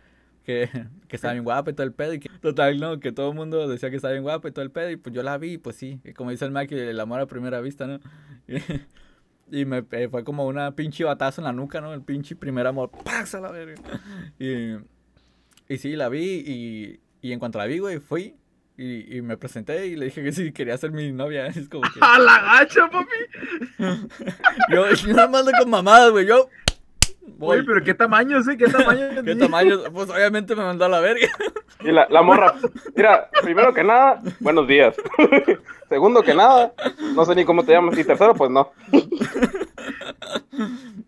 Que, 0.44 0.68
que 1.08 1.16
estaba 1.16 1.32
bien 1.34 1.44
guapa 1.44 1.70
y 1.70 1.74
todo 1.74 1.86
el 1.86 1.92
pedo. 1.92 2.14
Y 2.14 2.20
que, 2.20 2.28
total, 2.40 2.80
no, 2.80 2.98
que 3.00 3.12
todo 3.12 3.30
el 3.30 3.36
mundo 3.36 3.68
decía 3.68 3.90
que 3.90 3.96
estaba 3.96 4.12
bien 4.12 4.24
guapa 4.24 4.48
y 4.48 4.52
todo 4.52 4.64
el 4.64 4.70
pedo. 4.70 4.90
Y 4.90 4.96
pues 4.96 5.14
yo 5.14 5.22
la 5.22 5.38
vi, 5.38 5.58
pues 5.58 5.76
sí. 5.76 6.00
Y 6.04 6.12
como 6.12 6.30
dice 6.30 6.44
el 6.44 6.50
Mikey, 6.50 6.78
el 6.78 7.00
amor 7.00 7.20
a 7.20 7.26
primera 7.26 7.60
vista, 7.60 7.86
¿no? 7.86 8.00
Y, 8.48 8.56
y 9.60 9.64
me 9.66 9.84
eh, 9.92 10.08
fue 10.08 10.24
como 10.24 10.46
una 10.46 10.74
pinche 10.74 11.04
batazo 11.04 11.40
en 11.40 11.44
la 11.44 11.52
nuca, 11.52 11.80
¿no? 11.80 11.92
El 11.92 12.02
pinche 12.02 12.34
primer 12.34 12.66
amor. 12.66 12.90
¡Pax 13.04 13.34
a 13.36 13.40
la 13.40 13.50
verga! 13.50 13.82
Y, 14.38 14.76
y 15.68 15.78
sí, 15.78 15.96
la 15.96 16.08
vi 16.08 16.42
y, 16.46 17.00
y 17.20 17.32
en 17.32 17.38
cuanto 17.38 17.58
la 17.58 17.66
vi, 17.66 17.78
güey, 17.78 17.98
fui 17.98 18.36
y, 18.76 19.16
y 19.18 19.22
me 19.22 19.36
presenté 19.36 19.86
y 19.86 19.96
le 19.96 20.06
dije 20.06 20.22
que 20.22 20.32
sí 20.32 20.52
quería 20.52 20.76
ser 20.76 20.90
mi 20.90 21.12
novia. 21.12 21.46
Es 21.54 21.68
como 21.68 21.82
que... 21.82 22.00
¡A 22.00 22.18
la 22.18 22.40
gacha, 22.40 22.88
papi! 22.90 23.08
Yo, 24.72 24.90
yo 24.92 25.12
nada 25.14 25.28
más 25.28 25.44
con 25.58 25.70
mamadas, 25.70 26.10
güey, 26.10 26.26
yo... 26.26 26.48
voy. 27.38 27.58
Oye, 27.58 27.66
pero 27.66 27.84
¿qué 27.84 27.94
tamaño, 27.94 28.42
sí? 28.42 28.56
¿Qué 28.56 28.66
tamaño? 28.66 29.22
¿Qué 29.24 29.36
tamaño? 29.36 29.78
Pues 29.92 30.10
obviamente 30.10 30.54
me 30.56 30.62
mandó 30.64 30.84
a 30.84 30.88
la 30.88 31.00
verga. 31.00 31.28
Y 31.80 31.92
la, 31.92 32.06
la 32.08 32.22
morra, 32.22 32.54
mira, 32.96 33.28
primero 33.42 33.72
que 33.74 33.84
nada, 33.84 34.22
buenos 34.40 34.66
días. 34.66 34.94
Segundo 35.88 36.22
que 36.22 36.34
nada, 36.34 36.72
no 37.14 37.24
sé 37.26 37.34
ni 37.34 37.44
cómo 37.44 37.62
te 37.64 37.72
llamas. 37.72 37.98
Y 37.98 38.04
tercero, 38.04 38.34
pues 38.34 38.50
no. 38.50 38.72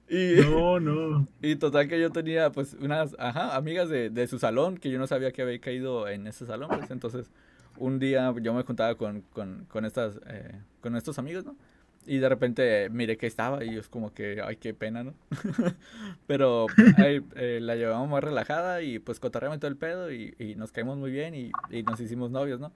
Y, 0.09 0.35
No, 0.48 0.79
no. 0.81 1.26
y 1.42 1.57
total 1.57 1.88
que 1.88 2.00
yo 2.00 2.11
tenía 2.11 2.50
pues 2.50 2.74
unas, 2.81 3.16
ajá, 3.18 3.57
amigas 3.57 3.88
de, 3.88 4.11
de 4.11 4.26
su 4.29 4.38
salón 4.38 4.76
que 4.79 4.90
yo 4.90 4.98
no 4.98 5.07
sabía 5.07 5.33
que 5.33 5.42
había 5.42 5.59
caído 5.61 6.09
en 6.09 6.26
ese 6.26 6.46
salón, 6.46 6.68
pues 6.76 6.90
entonces 6.90 7.31
un 7.78 7.98
día 7.98 8.34
yo 8.40 8.54
me 8.54 8.62
juntaba 8.62 8.96
con, 8.96 9.22
con, 9.32 9.66
con 9.68 9.84
estas, 9.84 10.20
eh, 10.26 10.60
con 10.80 10.96
estos 10.96 11.18
amigos, 11.18 11.44
¿no? 11.44 11.56
Y 12.06 12.18
de 12.18 12.28
repente 12.28 12.88
miré 12.90 13.16
que 13.16 13.26
estaba 13.26 13.64
y 13.64 13.76
es 13.76 13.88
como 13.88 14.14
que, 14.14 14.40
ay, 14.40 14.56
qué 14.56 14.74
pena, 14.74 15.02
¿no? 15.02 15.14
Pero 16.28 16.66
eh, 16.98 17.58
la 17.60 17.74
llevamos 17.74 18.08
más 18.08 18.22
relajada 18.22 18.82
y 18.82 19.00
pues 19.00 19.18
cotorreamos 19.18 19.58
todo 19.58 19.70
el 19.70 19.76
pedo 19.76 20.12
y, 20.12 20.34
y 20.38 20.54
nos 20.54 20.70
caímos 20.70 20.98
muy 20.98 21.10
bien 21.10 21.34
y, 21.34 21.50
y 21.70 21.82
nos 21.82 21.98
hicimos 22.00 22.30
novios, 22.30 22.60
¿no? 22.60 22.72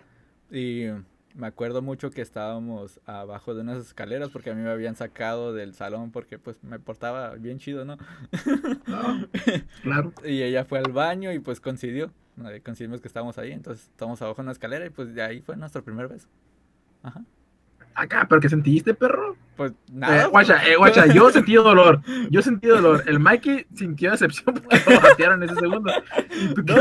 Y 0.50 0.86
me 1.34 1.46
acuerdo 1.46 1.80
mucho 1.80 2.10
que 2.10 2.22
estábamos 2.22 3.00
abajo 3.06 3.54
de 3.54 3.60
unas 3.60 3.78
escaleras 3.78 4.30
porque 4.30 4.50
a 4.50 4.54
mí 4.54 4.62
me 4.62 4.70
habían 4.70 4.96
sacado 4.96 5.52
del 5.52 5.74
salón 5.74 6.10
porque 6.10 6.38
pues 6.38 6.56
me 6.62 6.78
portaba 6.78 7.34
bien 7.34 7.58
chido, 7.58 7.84
¿no? 7.84 7.98
No, 8.86 9.28
claro. 9.82 10.12
Y 10.24 10.42
ella 10.42 10.64
fue 10.64 10.80
al 10.80 10.92
baño 10.92 11.32
y 11.32 11.38
pues 11.38 11.60
coincidió. 11.60 12.10
¿No? 12.40 12.48
Coincidimos 12.64 13.00
que 13.00 13.08
estábamos 13.08 13.38
ahí, 13.38 13.52
entonces 13.52 13.86
estamos 13.86 14.20
abajo 14.22 14.40
en 14.42 14.46
la 14.46 14.52
escalera 14.52 14.86
y 14.86 14.90
pues 14.90 15.14
de 15.14 15.22
ahí 15.22 15.40
fue 15.40 15.56
nuestro 15.56 15.82
primer 15.84 16.08
beso. 16.08 16.28
Ajá. 17.02 17.22
Acá, 17.94 18.24
¿pero 18.28 18.40
qué 18.40 18.48
sentiste, 18.48 18.94
perro? 18.94 19.36
Pues 19.56 19.72
Eh, 19.72 19.74
nada. 19.92 20.26
guacha, 20.28 20.64
eh, 20.66 20.76
guacha, 20.76 21.06
yo 21.06 21.28
sentí 21.30 21.54
dolor. 21.54 22.00
Yo 22.30 22.40
sentí 22.40 22.68
dolor. 22.68 23.02
El 23.06 23.18
Mikey 23.18 23.66
sintió 23.74 24.12
decepción 24.12 24.54
porque 24.54 24.94
lo 24.94 25.00
batearon 25.00 25.42
ese 25.42 25.54
segundo. 25.56 25.92
¿Y 26.30 26.54
tú 26.54 26.62
No, 26.62 26.76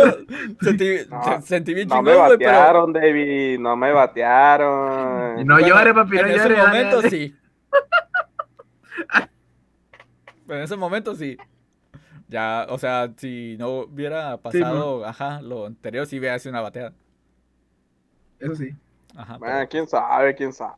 sentí, 0.62 0.98
No, 1.10 1.42
se- 1.42 1.48
sentí 1.48 1.74
bien 1.74 1.88
No 1.88 1.96
chingón, 1.96 2.14
me 2.14 2.20
güey, 2.28 2.38
pero 2.38 2.52
batearon, 2.52 2.94
David. 2.94 3.60
No 3.60 3.76
me 3.76 3.92
batearon. 3.92 5.46
No 5.48 5.56
bueno, 5.56 5.68
llore, 5.68 5.94
papi, 5.94 6.16
no 6.16 6.22
en 6.22 6.28
ese 6.30 6.50
momento 6.56 6.96
dale. 6.98 7.10
sí. 7.10 7.36
en 10.48 10.58
ese 10.62 10.76
momento 10.76 11.16
sí. 11.16 11.38
Ya, 12.30 12.68
o 12.70 12.78
sea, 12.78 13.12
si 13.18 13.58
no 13.58 13.70
hubiera 13.82 14.38
pasado, 14.38 15.04
ajá, 15.06 15.42
lo 15.42 15.66
anterior 15.66 16.06
sí 16.06 16.20
hubiera 16.20 16.38
sido 16.40 16.52
una 16.52 16.62
bateada. 16.62 16.94
Eso 18.40 18.56
sí. 18.56 18.70
Ajá. 19.16 19.38
Bueno, 19.38 19.56
pero 19.56 19.70
quién 19.70 19.88
sabe, 19.88 20.36
quién 20.36 20.54
sabe. 20.54 20.76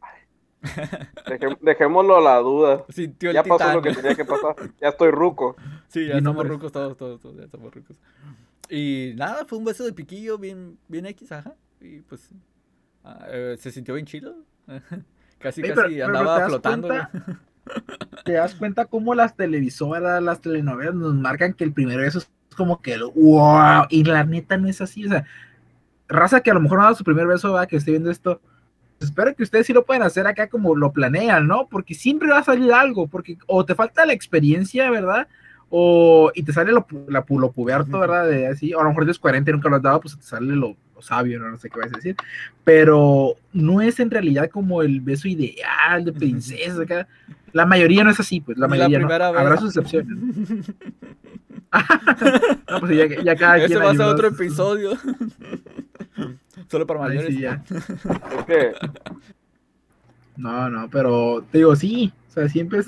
Dejémoslo 1.61 2.17
a 2.17 2.21
la 2.21 2.37
duda. 2.37 2.85
sintió 2.89 3.31
Ya 3.31 3.43
pasó 3.43 3.57
titán. 3.57 3.75
lo 3.75 3.81
que 3.81 3.93
tenía 3.93 4.15
que 4.15 4.25
pasar. 4.25 4.55
Ya 4.79 4.89
estoy 4.89 5.11
ruco. 5.11 5.55
Sí, 5.89 6.07
ya 6.07 6.17
estamos 6.17 6.47
rucos 6.47 6.71
todos, 6.71 6.95
todos, 6.97 7.19
todos, 7.19 7.35
ya 7.35 7.43
estamos 7.43 7.73
rucos. 7.73 7.97
Y 8.69 9.13
nada, 9.17 9.45
fue 9.45 9.57
un 9.57 9.65
beso 9.65 9.83
de 9.83 9.91
piquillo 9.91 10.37
bien, 10.37 10.77
bien 10.87 11.05
X, 11.07 11.31
ajá. 11.33 11.53
Y 11.81 11.99
pues 12.01 12.29
ah, 13.03 13.25
eh, 13.29 13.55
se 13.59 13.71
sintió 13.71 13.93
bien 13.95 14.05
chido. 14.05 14.35
casi, 15.39 15.61
casi 15.61 15.73
pero- 15.75 16.05
andaba 16.05 16.35
¿te 16.35 16.41
das 16.41 16.49
flotando. 16.49 16.87
cuenta? 16.87 17.11
¿Te 18.25 18.33
das 18.33 18.55
cuenta 18.55 18.85
cómo 18.85 19.15
las 19.15 19.35
televisoras, 19.35 20.21
las 20.21 20.41
telenovelas 20.41 20.95
nos 20.95 21.15
marcan 21.15 21.53
que 21.53 21.63
el 21.63 21.73
primer 21.73 21.99
beso 21.99 22.19
es 22.19 22.29
como 22.55 22.81
que 22.81 22.93
el 22.93 23.03
wow? 23.03 23.85
Y 23.89 24.03
la 24.03 24.23
neta 24.23 24.57
no 24.57 24.67
es 24.67 24.81
así. 24.81 25.05
O 25.05 25.09
sea, 25.09 25.25
raza 26.07 26.41
que 26.41 26.51
a 26.51 26.53
lo 26.53 26.59
mejor 26.59 26.77
no 26.77 26.83
ha 26.83 26.85
dado 26.85 26.97
su 26.97 27.03
primer 27.03 27.27
beso, 27.27 27.53
va, 27.53 27.67
que 27.67 27.77
esté 27.77 27.91
viendo 27.91 28.11
esto. 28.11 28.41
Espero 28.99 29.33
que 29.35 29.43
ustedes 29.43 29.65
sí 29.65 29.73
lo 29.73 29.83
puedan 29.83 30.03
hacer 30.03 30.27
acá 30.27 30.47
como 30.47 30.75
lo 30.75 30.91
planean, 30.91 31.47
¿no? 31.47 31.67
Porque 31.67 31.95
siempre 31.95 32.29
va 32.29 32.39
a 32.39 32.43
salir 32.43 32.71
algo, 32.71 33.07
porque 33.07 33.37
o 33.47 33.65
te 33.65 33.73
falta 33.73 34.05
la 34.05 34.13
experiencia, 34.13 34.91
¿verdad? 34.91 35.27
O, 35.69 36.31
y 36.35 36.43
te 36.43 36.53
sale 36.53 36.71
lo, 36.71 36.85
la, 37.07 37.25
lo 37.27 37.51
puberto, 37.51 37.97
¿verdad? 37.97 38.27
De 38.27 38.47
así, 38.47 38.73
o 38.73 38.79
a 38.79 38.83
lo 38.83 38.89
mejor 38.89 39.05
tienes 39.05 39.19
40 39.19 39.49
y 39.49 39.53
nunca 39.53 39.69
lo 39.69 39.77
has 39.77 39.81
dado, 39.81 40.01
pues 40.01 40.17
te 40.17 40.23
sale 40.23 40.53
lo, 40.55 40.75
lo 40.93 41.01
sabio, 41.01 41.39
¿no? 41.39 41.49
no 41.49 41.57
sé 41.57 41.69
qué 41.69 41.79
vas 41.79 41.93
a 41.93 41.95
decir. 41.95 42.15
Pero 42.63 43.35
no 43.53 43.81
es 43.81 43.99
en 43.99 44.11
realidad 44.11 44.49
como 44.49 44.83
el 44.83 45.01
beso 45.01 45.27
ideal 45.27 46.05
de 46.05 46.11
princesa, 46.11 46.83
acá. 46.83 47.07
La 47.53 47.65
mayoría 47.65 48.03
no 48.03 48.11
es 48.11 48.19
así, 48.19 48.41
pues, 48.41 48.57
la 48.57 48.67
mayoría 48.67 48.99
no. 48.99 49.11
Habrá 49.11 49.57
sus 49.57 49.75
excepciones. 49.75 50.17
no, 52.69 52.79
pues 52.79 52.97
ya, 52.97 53.23
ya 53.23 53.35
cada 53.35 53.57
Ese 53.57 53.67
quien 53.67 53.79
va 53.79 53.91
a 53.91 53.95
ser 53.95 54.05
otro 54.05 54.27
episodio. 54.27 54.91
Solo 56.69 56.87
para 56.87 57.03
Ay, 57.03 57.09
mayores. 57.09 57.35
sí, 57.35 57.41
ya. 57.41 57.63
No, 60.37 60.69
no, 60.69 60.89
pero 60.89 61.45
te 61.51 61.59
digo, 61.59 61.75
sí, 61.75 62.11
o 62.29 62.31
sea, 62.31 62.49
siempre 62.49 62.79
es, 62.79 62.87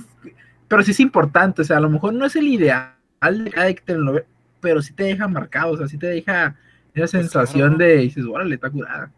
pero 0.67 0.82
sí 0.82 0.91
es 0.91 0.99
importante, 1.02 1.62
o 1.62 1.65
sea, 1.65 1.78
a 1.78 1.82
lo 1.82 1.89
mejor 1.89 2.13
no 2.13 2.26
es 2.26 2.36
el 2.36 2.47
ideal 2.47 2.93
de 3.21 3.52
cada 3.52 3.71
telenovela, 3.73 4.26
pero 4.60 4.82
sí 4.82 4.93
te 4.93 5.04
deja 5.04 5.28
marcado, 5.28 5.73
o 5.73 5.78
sea, 5.78 5.88
sí 5.88 5.97
te 5.97 6.08
deja 6.08 6.56
esa 6.95 7.08
sensación 7.08 7.76
Pues 7.76 7.78
claro. 7.78 7.91
de, 7.91 7.97
dices, 7.97 8.26
órale, 8.26 8.56
está 8.56 8.69
curada. 8.69 9.12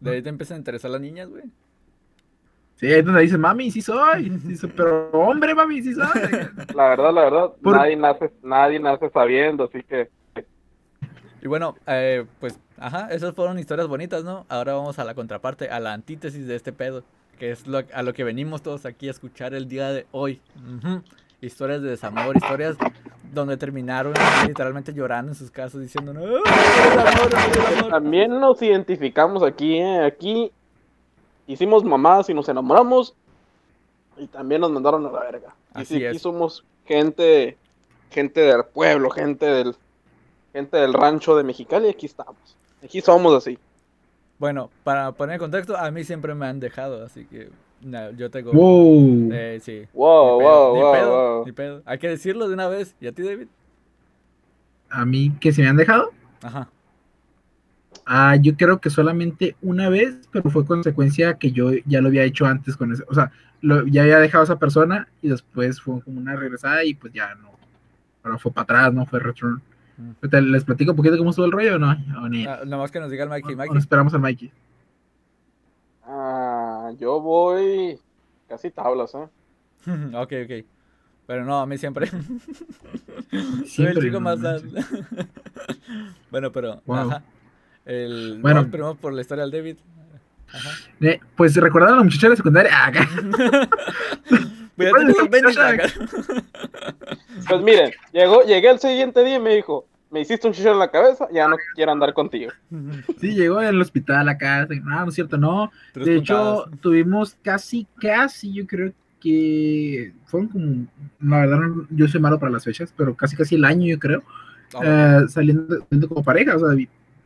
De 0.00 0.10
ahí 0.10 0.22
te 0.22 0.28
empiezan 0.28 0.56
a 0.56 0.58
interesar 0.58 0.90
las 0.90 1.00
niñas, 1.00 1.28
güey. 1.28 1.44
Sí, 2.80 2.90
es 2.90 3.04
donde 3.04 3.20
dice, 3.20 3.36
mami, 3.36 3.70
sí 3.70 3.82
soy. 3.82 4.30
Dice, 4.30 4.66
pero 4.76 5.10
hombre, 5.12 5.54
mami, 5.54 5.82
sí 5.82 5.92
soy. 5.92 6.06
La 6.74 6.88
verdad, 6.88 7.12
la 7.12 7.20
verdad, 7.24 7.52
Por- 7.62 7.76
nadie 7.76 7.94
nace, 7.94 8.32
nadie 8.42 8.80
nace 8.80 9.10
sabiendo, 9.10 9.64
así 9.64 9.82
que 9.82 10.08
Y 11.42 11.46
bueno, 11.46 11.74
eh, 11.86 12.24
pues, 12.40 12.58
ajá, 12.78 13.08
esas 13.10 13.34
fueron 13.34 13.58
historias 13.58 13.86
bonitas, 13.86 14.24
¿no? 14.24 14.46
Ahora 14.48 14.72
vamos 14.72 14.98
a 14.98 15.04
la 15.04 15.14
contraparte, 15.14 15.68
a 15.68 15.78
la 15.78 15.92
antítesis 15.92 16.46
de 16.46 16.56
este 16.56 16.72
pedo, 16.72 17.02
que 17.38 17.50
es 17.50 17.66
lo, 17.66 17.82
a 17.92 18.02
lo 18.02 18.14
que 18.14 18.24
venimos 18.24 18.62
todos 18.62 18.86
aquí 18.86 19.08
a 19.08 19.10
escuchar 19.10 19.52
el 19.52 19.68
día 19.68 19.90
de 19.90 20.06
hoy. 20.10 20.40
Historias 21.42 21.82
de 21.82 21.90
desamor, 21.90 22.34
historias 22.36 22.76
donde 23.32 23.56
terminaron 23.58 24.12
literalmente 24.46 24.92
llorando 24.94 25.32
en 25.32 25.36
sus 25.36 25.50
casas 25.50 25.80
diciendo, 25.82 26.12
no, 26.14 26.20
el 26.22 26.36
amor, 26.36 27.28
el 27.30 27.78
amor". 27.78 27.90
también 27.90 28.40
nos 28.40 28.60
identificamos 28.62 29.42
aquí, 29.42 29.76
¿eh? 29.76 30.04
Aquí 30.04 30.50
hicimos 31.52 31.84
mamás 31.84 32.28
y 32.28 32.34
nos 32.34 32.48
enamoramos 32.48 33.14
y 34.16 34.26
también 34.26 34.60
nos 34.60 34.70
mandaron 34.70 35.06
a 35.06 35.10
la 35.10 35.20
verga. 35.20 35.54
Y 35.74 35.80
Así 35.80 35.98
sí, 35.98 36.06
aquí 36.06 36.16
es. 36.16 36.22
somos 36.22 36.64
gente, 36.86 37.56
gente 38.10 38.40
del 38.40 38.64
pueblo, 38.64 39.10
gente 39.10 39.46
del, 39.46 39.74
gente 40.52 40.76
del 40.76 40.92
rancho 40.92 41.36
de 41.36 41.44
Mexicali 41.44 41.88
y 41.88 41.90
aquí 41.90 42.06
estamos. 42.06 42.56
Aquí 42.82 43.00
somos 43.00 43.34
así. 43.34 43.58
Bueno, 44.38 44.70
para 44.84 45.12
poner 45.12 45.34
en 45.34 45.40
contexto, 45.40 45.76
a 45.76 45.90
mí 45.90 46.04
siempre 46.04 46.34
me 46.34 46.46
han 46.46 46.60
dejado, 46.60 47.04
así 47.04 47.26
que 47.26 47.50
no, 47.82 48.10
yo 48.12 48.30
tengo... 48.30 48.52
Wow. 48.52 49.30
Eh, 49.32 49.58
sí. 49.62 49.86
Wow, 49.92 50.38
Ni 50.38 50.44
pedo, 50.44 50.50
wow, 50.50 50.74
ni 50.74 50.82
wow, 50.82 50.92
pedo, 50.92 51.34
wow. 51.36 51.46
ni 51.46 51.52
pedo. 51.52 51.82
Hay 51.84 51.98
que 51.98 52.08
decirlo 52.08 52.48
de 52.48 52.54
una 52.54 52.68
vez. 52.68 52.94
¿Y 53.00 53.06
a 53.06 53.12
ti, 53.12 53.22
David? 53.22 53.48
A 54.88 55.04
mí 55.04 55.32
que 55.40 55.52
se 55.52 55.62
me 55.62 55.68
han 55.68 55.76
dejado. 55.76 56.10
Ajá. 56.42 56.68
Ah, 58.12 58.34
yo 58.34 58.56
creo 58.56 58.80
que 58.80 58.90
solamente 58.90 59.54
una 59.62 59.88
vez, 59.88 60.28
pero 60.32 60.50
fue 60.50 60.66
consecuencia 60.66 61.34
que 61.34 61.52
yo 61.52 61.70
ya 61.86 62.00
lo 62.00 62.08
había 62.08 62.24
hecho 62.24 62.44
antes 62.44 62.76
con 62.76 62.90
ese, 62.92 63.04
o 63.08 63.14
sea, 63.14 63.30
lo- 63.60 63.86
ya 63.86 64.02
había 64.02 64.18
dejado 64.18 64.42
a 64.42 64.44
esa 64.46 64.58
persona 64.58 65.06
y 65.22 65.28
después 65.28 65.80
fue 65.80 66.02
como 66.02 66.18
una 66.18 66.34
regresada 66.34 66.82
y 66.82 66.94
pues 66.94 67.12
ya 67.12 67.36
no, 67.36 67.50
ahora 68.24 68.36
fue 68.38 68.50
para 68.52 68.64
atrás, 68.64 68.92
no 68.94 69.06
fue 69.06 69.20
return. 69.20 69.62
Mm. 69.96 70.26
¿Les 70.50 70.64
platico 70.64 70.90
un 70.90 70.96
poquito 70.96 71.16
cómo 71.18 71.30
estuvo 71.30 71.46
el 71.46 71.52
rollo 71.52 71.76
o 71.76 71.78
no? 71.78 71.90
¿O 72.20 72.28
ni- 72.28 72.46
Ah, 72.46 72.62
nomás 72.66 72.90
que 72.90 72.98
nos 72.98 73.12
diga 73.12 73.22
el 73.22 73.30
Mikey. 73.30 73.54
Mikey. 73.54 73.74
nos 73.74 73.84
esperamos 73.84 74.12
al 74.12 74.20
Mikey. 74.20 74.50
Ah, 76.04 76.90
yo 76.98 77.20
voy 77.20 77.96
casi 78.48 78.70
tablas, 78.70 79.14
¿eh? 79.14 79.28
ok, 80.16 80.32
ok. 80.46 80.66
Pero 81.28 81.44
no, 81.44 81.60
a 81.60 81.66
mí 81.66 81.78
siempre. 81.78 82.06
Soy 82.10 83.38
el 83.38 83.64
Siempre, 83.66 84.00
chico 84.02 84.14
no 84.14 84.20
más 84.20 84.40
sad. 84.40 84.62
bueno, 86.32 86.50
pero. 86.50 86.82
Wow. 86.86 86.96
Ajá. 86.96 87.22
El, 87.84 88.38
Bueno. 88.40 88.56
vamos 88.60 88.70
primero 88.70 88.94
por 88.94 89.12
la 89.12 89.20
historia 89.22 89.42
del 89.44 89.50
David. 89.52 89.76
Ajá. 90.52 90.70
Eh, 91.00 91.20
pues 91.36 91.54
recordando 91.56 91.94
a 91.94 91.98
la 91.98 92.04
muchacha 92.04 92.26
de 92.26 92.30
la 92.30 92.36
secundaria, 92.36 92.70
ah, 92.74 92.86
acá. 92.86 93.08
Pues 97.48 97.62
miren, 97.62 97.90
llegó, 98.12 98.42
llegué 98.42 98.70
el 98.70 98.78
siguiente 98.78 99.24
día 99.24 99.36
y 99.36 99.40
me 99.40 99.54
dijo, 99.54 99.86
me 100.10 100.20
hiciste 100.20 100.46
un 100.46 100.52
chichón 100.54 100.72
en 100.72 100.78
la 100.78 100.90
cabeza, 100.90 101.28
ya 101.32 101.48
no 101.48 101.56
quiero 101.74 101.92
andar 101.92 102.12
contigo. 102.14 102.50
sí, 103.20 103.34
llegó 103.34 103.58
al 103.58 103.80
hospital 103.80 104.28
acá, 104.28 104.66
no, 104.82 105.00
no 105.04 105.08
es 105.08 105.14
cierto, 105.14 105.36
no, 105.36 105.70
Tres 105.92 106.06
de 106.06 106.16
hecho, 106.16 106.64
tuvimos 106.80 107.36
casi, 107.42 107.86
casi, 108.00 108.52
yo 108.52 108.66
creo 108.66 108.92
que 109.20 110.12
fueron 110.24 110.48
como, 110.48 110.86
la 111.20 111.40
verdad, 111.40 111.58
no- 111.58 111.86
yo 111.90 112.08
soy 112.08 112.20
malo 112.20 112.38
para 112.38 112.52
las 112.52 112.64
fechas, 112.64 112.92
pero 112.96 113.14
casi, 113.14 113.36
casi 113.36 113.54
el 113.56 113.64
año, 113.64 113.86
yo 113.86 113.98
creo, 113.98 114.22
Ah, 114.72 115.22
eh, 115.24 115.28
saliendo, 115.28 115.80
saliendo 115.80 116.08
como 116.08 116.22
pareja, 116.22 116.54
o 116.54 116.60
sea, 116.60 116.68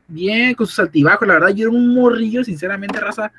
bien 0.09 0.55
con 0.55 0.67
sus 0.67 0.79
altibajos, 0.79 1.27
la 1.27 1.35
verdad, 1.35 1.51
yo 1.51 1.69
era 1.69 1.77
un 1.77 1.95
morrillo, 1.95 2.45
sinceramente, 2.45 3.01
raza 3.01 3.33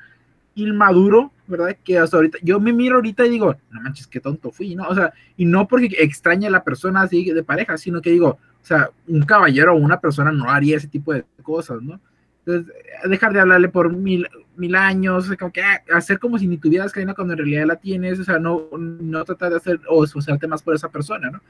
inmaduro, 0.54 1.32
¿verdad? 1.46 1.76
Que 1.84 1.98
hasta 1.98 2.16
ahorita, 2.16 2.38
yo 2.42 2.58
me 2.58 2.72
miro 2.72 2.96
ahorita 2.96 3.26
y 3.26 3.30
digo, 3.30 3.54
no 3.70 3.80
manches, 3.80 4.06
qué 4.06 4.20
tonto 4.20 4.50
fui, 4.50 4.74
¿no? 4.74 4.88
O 4.88 4.94
sea, 4.94 5.12
y 5.36 5.44
no 5.44 5.68
porque 5.68 5.88
extrañe 5.98 6.46
a 6.46 6.50
la 6.50 6.64
persona 6.64 7.02
así 7.02 7.30
de 7.30 7.42
pareja, 7.42 7.76
sino 7.76 8.00
que 8.00 8.10
digo, 8.10 8.28
o 8.28 8.66
sea, 8.66 8.90
un 9.06 9.22
caballero 9.22 9.74
o 9.74 9.76
una 9.76 10.00
persona 10.00 10.32
no 10.32 10.50
haría 10.50 10.78
ese 10.78 10.88
tipo 10.88 11.12
de 11.12 11.24
cosas, 11.42 11.82
¿no? 11.82 12.00
Entonces, 12.44 12.74
eh, 12.74 13.08
dejar 13.08 13.32
de 13.32 13.40
hablarle 13.40 13.68
por 13.68 13.92
mil, 13.92 14.26
mil 14.56 14.74
años, 14.74 15.30
como 15.38 15.52
que 15.52 15.62
ah, 15.62 15.82
hacer 15.92 16.18
como 16.18 16.38
si 16.38 16.46
ni 16.46 16.56
tuvieras 16.56 16.92
cadena 16.92 17.14
cuando 17.14 17.34
en 17.34 17.38
realidad 17.38 17.66
la 17.66 17.76
tienes, 17.76 18.18
o 18.18 18.24
sea, 18.24 18.38
no, 18.38 18.68
no 18.78 19.24
tratar 19.24 19.50
de 19.50 19.56
hacer 19.56 19.80
o 19.88 20.04
esforzarte 20.04 20.46
más 20.46 20.62
por 20.62 20.74
esa 20.74 20.88
persona, 20.88 21.30
¿no? 21.30 21.40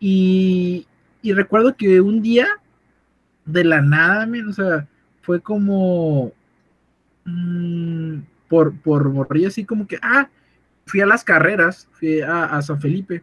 Y, 0.00 0.86
y 1.20 1.32
recuerdo 1.32 1.76
que 1.76 2.00
un 2.00 2.22
día, 2.22 2.48
de 3.44 3.64
la 3.64 3.80
nada, 3.82 4.26
men, 4.26 4.48
o 4.48 4.52
sea, 4.52 4.86
fue 5.22 5.40
como 5.40 6.32
mm, 7.24 8.18
por, 8.48 8.74
por 8.80 9.08
morrillo, 9.10 9.48
así 9.48 9.64
como 9.64 9.86
que, 9.86 9.98
ah, 10.02 10.28
fui 10.86 11.00
a 11.00 11.06
las 11.06 11.24
carreras, 11.24 11.88
fui 11.92 12.20
a, 12.20 12.44
a 12.44 12.62
San 12.62 12.80
Felipe, 12.80 13.22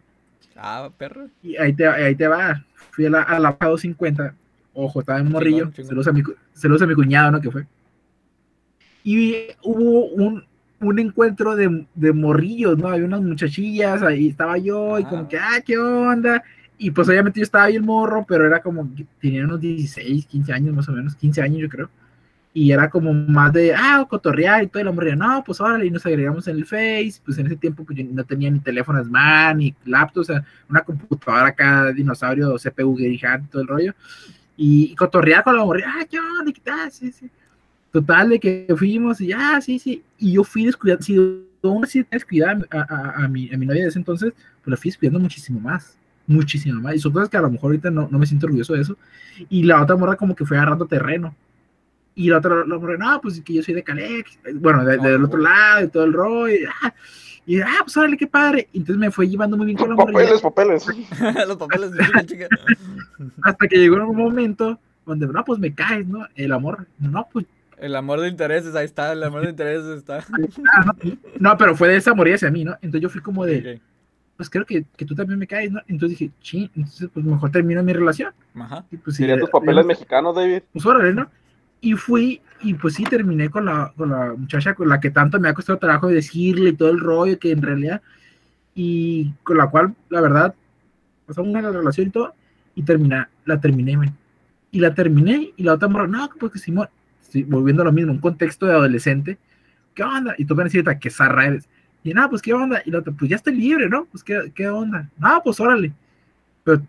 Ah, 0.56 0.90
perro. 0.98 1.28
y 1.42 1.56
ahí 1.56 1.72
te, 1.72 1.86
ahí 1.86 2.14
te 2.14 2.26
va, 2.28 2.64
fui 2.90 3.06
a 3.06 3.10
la, 3.10 3.22
a 3.22 3.38
la 3.38 3.50
250, 3.60 4.34
ojo, 4.74 5.00
estaba 5.00 5.18
en 5.20 5.30
morrillo, 5.30 5.70
se 5.74 5.94
lo 5.94 6.00
usa 6.00 6.12
mi, 6.12 6.22
lo 6.22 6.74
usa 6.74 6.86
mi 6.86 6.94
cuñado, 6.94 7.30
¿no? 7.30 7.40
Que 7.40 7.50
fue. 7.50 7.66
Y 9.02 9.46
hubo 9.62 10.06
un, 10.08 10.44
un 10.80 10.98
encuentro 10.98 11.56
de, 11.56 11.86
de 11.94 12.12
morrillos, 12.12 12.76
¿no? 12.76 12.88
Había 12.88 13.06
unas 13.06 13.22
muchachillas, 13.22 14.02
ahí 14.02 14.28
estaba 14.28 14.58
yo, 14.58 14.98
y 14.98 15.04
como 15.04 15.22
Ah. 15.22 15.28
que, 15.28 15.38
ah, 15.38 15.60
¿qué 15.64 15.78
onda? 15.78 16.42
Y 16.82 16.92
pues 16.92 17.06
obviamente 17.10 17.38
yo 17.38 17.44
estaba 17.44 17.66
bien 17.66 17.84
morro, 17.84 18.24
pero 18.26 18.46
era 18.46 18.62
como, 18.62 18.88
tenía 19.20 19.44
unos 19.44 19.60
16, 19.60 20.24
15 20.24 20.50
años 20.54 20.74
más 20.74 20.88
o 20.88 20.92
menos, 20.92 21.14
15 21.14 21.42
años 21.42 21.60
yo 21.60 21.68
creo. 21.68 21.90
Y 22.54 22.72
era 22.72 22.88
como 22.88 23.12
más 23.12 23.52
de, 23.52 23.74
ah, 23.74 24.06
cotorrear 24.08 24.64
y 24.64 24.66
todo, 24.66 24.80
y 24.80 24.86
la 24.86 24.92
morría, 24.92 25.14
no, 25.14 25.44
pues 25.44 25.60
órale, 25.60 25.84
y 25.84 25.90
nos 25.90 26.06
agregamos 26.06 26.48
en 26.48 26.56
el 26.56 26.64
Face, 26.64 27.20
pues 27.22 27.36
en 27.36 27.48
ese 27.48 27.56
tiempo 27.56 27.84
pues 27.84 27.98
yo 27.98 28.04
no 28.10 28.24
tenía 28.24 28.50
ni 28.50 28.60
teléfono 28.60 29.04
Smart, 29.04 29.58
ni 29.58 29.74
laptop, 29.84 30.22
o 30.22 30.24
sea, 30.24 30.42
una 30.70 30.80
computadora 30.80 31.48
acá, 31.48 31.92
dinosaurio, 31.92 32.56
CPU 32.56 32.96
gigante, 32.96 33.48
todo 33.52 33.60
el 33.60 33.68
rollo. 33.68 33.94
Y, 34.56 34.84
y 34.90 34.94
cotorrear 34.94 35.44
con 35.44 35.58
la 35.58 35.64
morría, 35.66 35.86
ah, 35.86 36.06
¿qué 36.10 36.18
onda? 36.18 36.50
¿Qué 36.50 36.62
tal? 36.62 36.90
Sí, 36.90 37.12
sí. 37.12 37.28
Total, 37.92 38.30
de 38.30 38.40
que 38.40 38.74
fuimos 38.74 39.20
y, 39.20 39.34
ah, 39.34 39.60
sí, 39.60 39.78
sí. 39.78 40.02
Y 40.16 40.32
yo 40.32 40.44
fui 40.44 40.64
descuidando, 40.64 41.04
si 41.04 41.14
aún 41.62 41.84
así 41.84 42.06
descuidaba 42.10 42.62
a, 42.70 42.78
a, 42.80 43.24
a, 43.24 43.28
mi, 43.28 43.52
a 43.52 43.58
mi 43.58 43.66
novia 43.66 43.82
de 43.82 43.88
ese 43.90 43.98
entonces, 43.98 44.32
pues 44.64 44.70
la 44.70 44.78
fui 44.78 44.90
descuidando 44.90 45.20
muchísimo 45.20 45.60
más, 45.60 45.99
muchísimo 46.30 46.80
más. 46.80 46.94
Y 46.94 46.98
son 46.98 47.12
cosas 47.12 47.28
que 47.28 47.36
a 47.36 47.40
lo 47.42 47.50
mejor 47.50 47.68
ahorita 47.70 47.90
no, 47.90 48.08
no 48.10 48.18
me 48.18 48.26
siento 48.26 48.46
orgulloso 48.46 48.74
de 48.74 48.82
eso. 48.82 48.96
Y 49.48 49.64
la 49.64 49.82
otra 49.82 49.96
morra 49.96 50.16
como 50.16 50.34
que 50.34 50.44
fue 50.46 50.56
agarrando 50.56 50.86
terreno. 50.86 51.34
Y 52.14 52.28
la 52.28 52.38
otra, 52.38 52.64
la 52.66 52.78
morra, 52.78 52.96
no, 52.98 53.20
pues 53.20 53.40
que 53.40 53.54
yo 53.54 53.62
soy 53.62 53.74
de 53.74 53.82
Calex, 53.82 54.38
bueno, 54.54 54.84
de- 54.84 54.98
del 54.98 55.24
otro 55.24 55.38
lado, 55.40 55.84
y 55.84 55.88
todo 55.88 56.04
el 56.04 56.12
rollo. 56.12 56.48
Y, 56.54 56.64
ah, 56.82 56.94
y, 57.46 57.60
ah, 57.60 57.78
pues 57.82 57.96
órale, 57.96 58.16
qué 58.16 58.26
padre. 58.26 58.68
Y 58.72 58.78
entonces 58.78 58.98
me 59.00 59.10
fue 59.10 59.28
llevando 59.28 59.56
muy 59.56 59.66
bien 59.66 59.78
con 59.78 59.88
la 59.90 59.94
morra. 59.96 60.12
Papeles, 60.12 60.40
papeles. 60.42 60.86
Los 61.48 61.56
papeles 61.56 61.92
de 61.92 61.98
chica, 62.04 62.26
chica. 62.26 62.48
Hasta 63.42 63.68
que 63.68 63.76
llegó 63.78 63.96
un 63.96 64.16
momento 64.16 64.78
donde, 65.06 65.26
no, 65.26 65.44
pues 65.44 65.58
me 65.58 65.74
caes, 65.74 66.06
¿no? 66.06 66.26
El 66.34 66.52
amor, 66.52 66.86
no, 66.98 67.26
pues 67.32 67.46
El 67.78 67.96
amor 67.96 68.20
de 68.20 68.28
intereses, 68.28 68.74
ahí 68.74 68.84
está. 68.84 69.12
El 69.12 69.22
amor 69.22 69.42
de 69.42 69.50
intereses 69.50 69.98
está. 69.98 70.18
Ah, 70.72 70.84
no, 70.84 70.92
no, 71.38 71.56
pero 71.58 71.74
fue 71.74 71.88
de 71.88 71.96
esa 71.96 72.12
morir 72.14 72.34
hacia 72.34 72.50
mí, 72.50 72.64
¿no? 72.64 72.72
Entonces 72.82 73.00
yo 73.00 73.08
fui 73.08 73.20
como 73.22 73.46
de, 73.46 73.74
Ok. 73.76 73.82
Pues 74.40 74.48
creo 74.48 74.64
que, 74.64 74.86
que 74.96 75.04
tú 75.04 75.14
también 75.14 75.38
me 75.38 75.46
caes, 75.46 75.70
¿no? 75.70 75.82
Entonces 75.86 76.18
dije, 76.18 76.32
ching, 76.40 76.70
entonces 76.74 77.10
pues 77.12 77.26
mejor 77.26 77.50
termino 77.50 77.82
mi 77.82 77.92
relación. 77.92 78.32
Ajá. 78.54 78.86
Y 78.90 78.96
pues 78.96 79.14
sí, 79.14 79.22
Serían 79.24 79.38
tus 79.38 79.50
papeles 79.50 79.84
mexicanos, 79.84 80.34
David. 80.34 80.62
Pues 80.72 80.86
órale, 80.86 81.12
¿no? 81.12 81.30
Y 81.82 81.92
fui, 81.92 82.40
y 82.62 82.72
pues 82.72 82.94
sí, 82.94 83.04
terminé 83.04 83.50
con 83.50 83.66
la, 83.66 83.92
con 83.94 84.08
la 84.08 84.32
muchacha 84.32 84.72
con 84.74 84.88
la 84.88 84.98
que 84.98 85.10
tanto 85.10 85.38
me 85.38 85.50
ha 85.50 85.52
costado 85.52 85.78
trabajo 85.78 86.08
decirle 86.08 86.70
y 86.70 86.72
todo 86.72 86.88
el 86.88 87.00
rollo, 87.00 87.38
que 87.38 87.50
en 87.50 87.60
realidad, 87.60 88.00
y 88.74 89.30
con 89.42 89.58
la 89.58 89.68
cual, 89.68 89.94
la 90.08 90.22
verdad, 90.22 90.54
pasamos 91.26 91.50
una 91.50 91.70
relación 91.70 92.06
y 92.06 92.10
todo, 92.10 92.32
y 92.74 92.82
terminé, 92.82 93.26
la 93.44 93.60
terminé, 93.60 93.94
men. 93.98 94.14
Y 94.70 94.80
la 94.80 94.94
terminé, 94.94 95.52
y 95.54 95.62
la 95.64 95.74
otra 95.74 95.88
morra, 95.88 96.06
no, 96.06 96.30
pues 96.40 96.52
que 96.52 96.58
Simón, 96.58 96.88
sí, 97.20 97.42
volviendo 97.42 97.82
a 97.82 97.84
lo 97.84 97.92
mismo, 97.92 98.12
un 98.12 98.20
contexto 98.20 98.64
de 98.64 98.72
adolescente, 98.72 99.36
¿qué 99.92 100.02
onda? 100.02 100.34
Y 100.38 100.46
tú 100.46 100.56
me 100.56 100.64
decís, 100.64 100.82
que 100.98 101.10
zarra 101.10 101.44
eres. 101.44 101.68
Y 102.02 102.14
nada, 102.14 102.30
pues 102.30 102.40
qué 102.40 102.54
onda, 102.54 102.82
y 102.84 102.90
la 102.90 103.00
otra, 103.00 103.12
pues 103.12 103.28
ya 103.28 103.36
estoy 103.36 103.54
libre, 103.54 103.88
¿no? 103.88 104.06
Pues 104.06 104.24
qué, 104.24 104.50
qué 104.54 104.68
onda. 104.68 105.08
No, 105.18 105.40
pues 105.44 105.60
órale. 105.60 105.92
Pero 106.64 106.82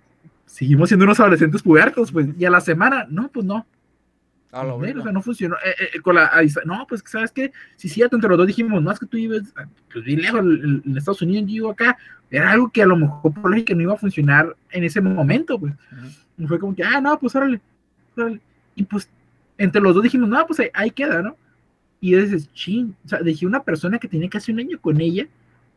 seguimos 0.46 0.90
siendo 0.90 1.06
unos 1.06 1.20
adolescentes 1.20 1.62
pubertos, 1.62 2.12
pues, 2.12 2.28
y 2.38 2.46
a 2.46 2.50
la 2.50 2.62
semana, 2.62 3.06
no, 3.10 3.30
pues 3.30 3.46
no. 3.46 3.66
A 4.52 4.66
lo 4.66 4.78
Pues, 4.78 4.96
o 4.98 5.04
sea, 5.04 5.12
no 5.12 5.22
funcionó. 5.22 5.56
Eh, 5.66 5.90
eh, 5.96 6.02
con 6.02 6.16
la, 6.16 6.28
a 6.28 6.42
no, 6.66 6.86
pues, 6.88 7.02
¿sabes 7.06 7.32
qué? 7.32 7.52
Si 7.78 7.88
sí, 7.88 8.02
entre 8.02 8.30
los 8.30 8.38
dos 8.38 8.48
dijimos, 8.48 8.82
no, 8.82 8.92
es 8.92 9.00
que 9.00 9.06
tú 9.06 9.18
vives 9.18 9.54
pues, 9.92 10.04
bien 10.04 10.22
lejos 10.22 10.42
en, 10.42 10.98
Estados 10.98 11.22
Unidos, 11.22 11.44
yo 11.44 11.54
vivo 11.54 11.70
acá. 11.72 11.98
Era 12.30 12.52
algo 12.52 12.70
que 12.70 12.82
a 12.82 12.86
lo 12.86 12.98
mejor 12.98 13.34
por 13.34 13.50
lógica 13.50 13.74
no 13.74 13.82
iba 13.82 13.94
a 13.94 13.98
funcionar 13.98 14.56
en 14.72 14.84
ese 14.84 15.00
momento, 15.00 15.58
pues. 15.58 15.74
Y 16.38 16.48
fue 16.48 16.60
como 16.60 16.76
que, 16.76 16.84
ah, 16.84 17.00
no, 17.00 17.18
pues 17.18 17.34
órale, 17.36 17.62
órale. 18.16 18.42
Y 18.76 18.84
pues, 18.84 19.10
entre 19.58 19.82
los 19.82 19.96
dos 19.96 20.04
dijimos, 20.04 20.28
no, 20.28 20.46
pues 20.46 20.60
ahí, 20.60 20.70
ahí 20.74 20.92
queda, 20.92 21.22
¿no? 21.22 21.38
Y 22.02 22.16
dices, 22.16 22.52
ching, 22.54 22.96
o 23.06 23.08
sea, 23.08 23.20
dejé 23.22 23.46
una 23.46 23.64
persona 23.64 24.00
que 24.00 24.10
tenía 24.10 24.30
casi 24.30 24.52
un 24.52 24.60
año 24.60 24.80
con 24.82 25.00
ella, 25.02 25.28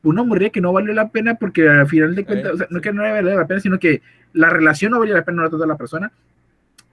una 0.02 0.24
morrilla 0.24 0.50
que 0.50 0.60
no 0.62 0.72
valió 0.72 0.94
la 0.94 1.10
pena 1.10 1.36
porque 1.36 1.68
al 1.68 1.88
final 1.88 2.14
de 2.16 2.24
cuentas, 2.26 2.52
Eh, 2.52 2.54
o 2.54 2.58
sea, 2.58 2.66
no 2.70 2.80
que 2.80 2.92
no 2.92 3.02
valía 3.02 3.34
la 3.36 3.46
pena, 3.46 3.60
sino 3.60 3.78
que 3.78 4.02
la 4.32 4.50
relación 4.50 4.92
no 4.92 4.98
valía 5.00 5.14
la 5.14 5.24
pena, 5.24 5.36
no 5.38 5.42
la 5.44 5.50
trató 5.50 5.66
la 5.66 5.76
persona. 5.76 6.12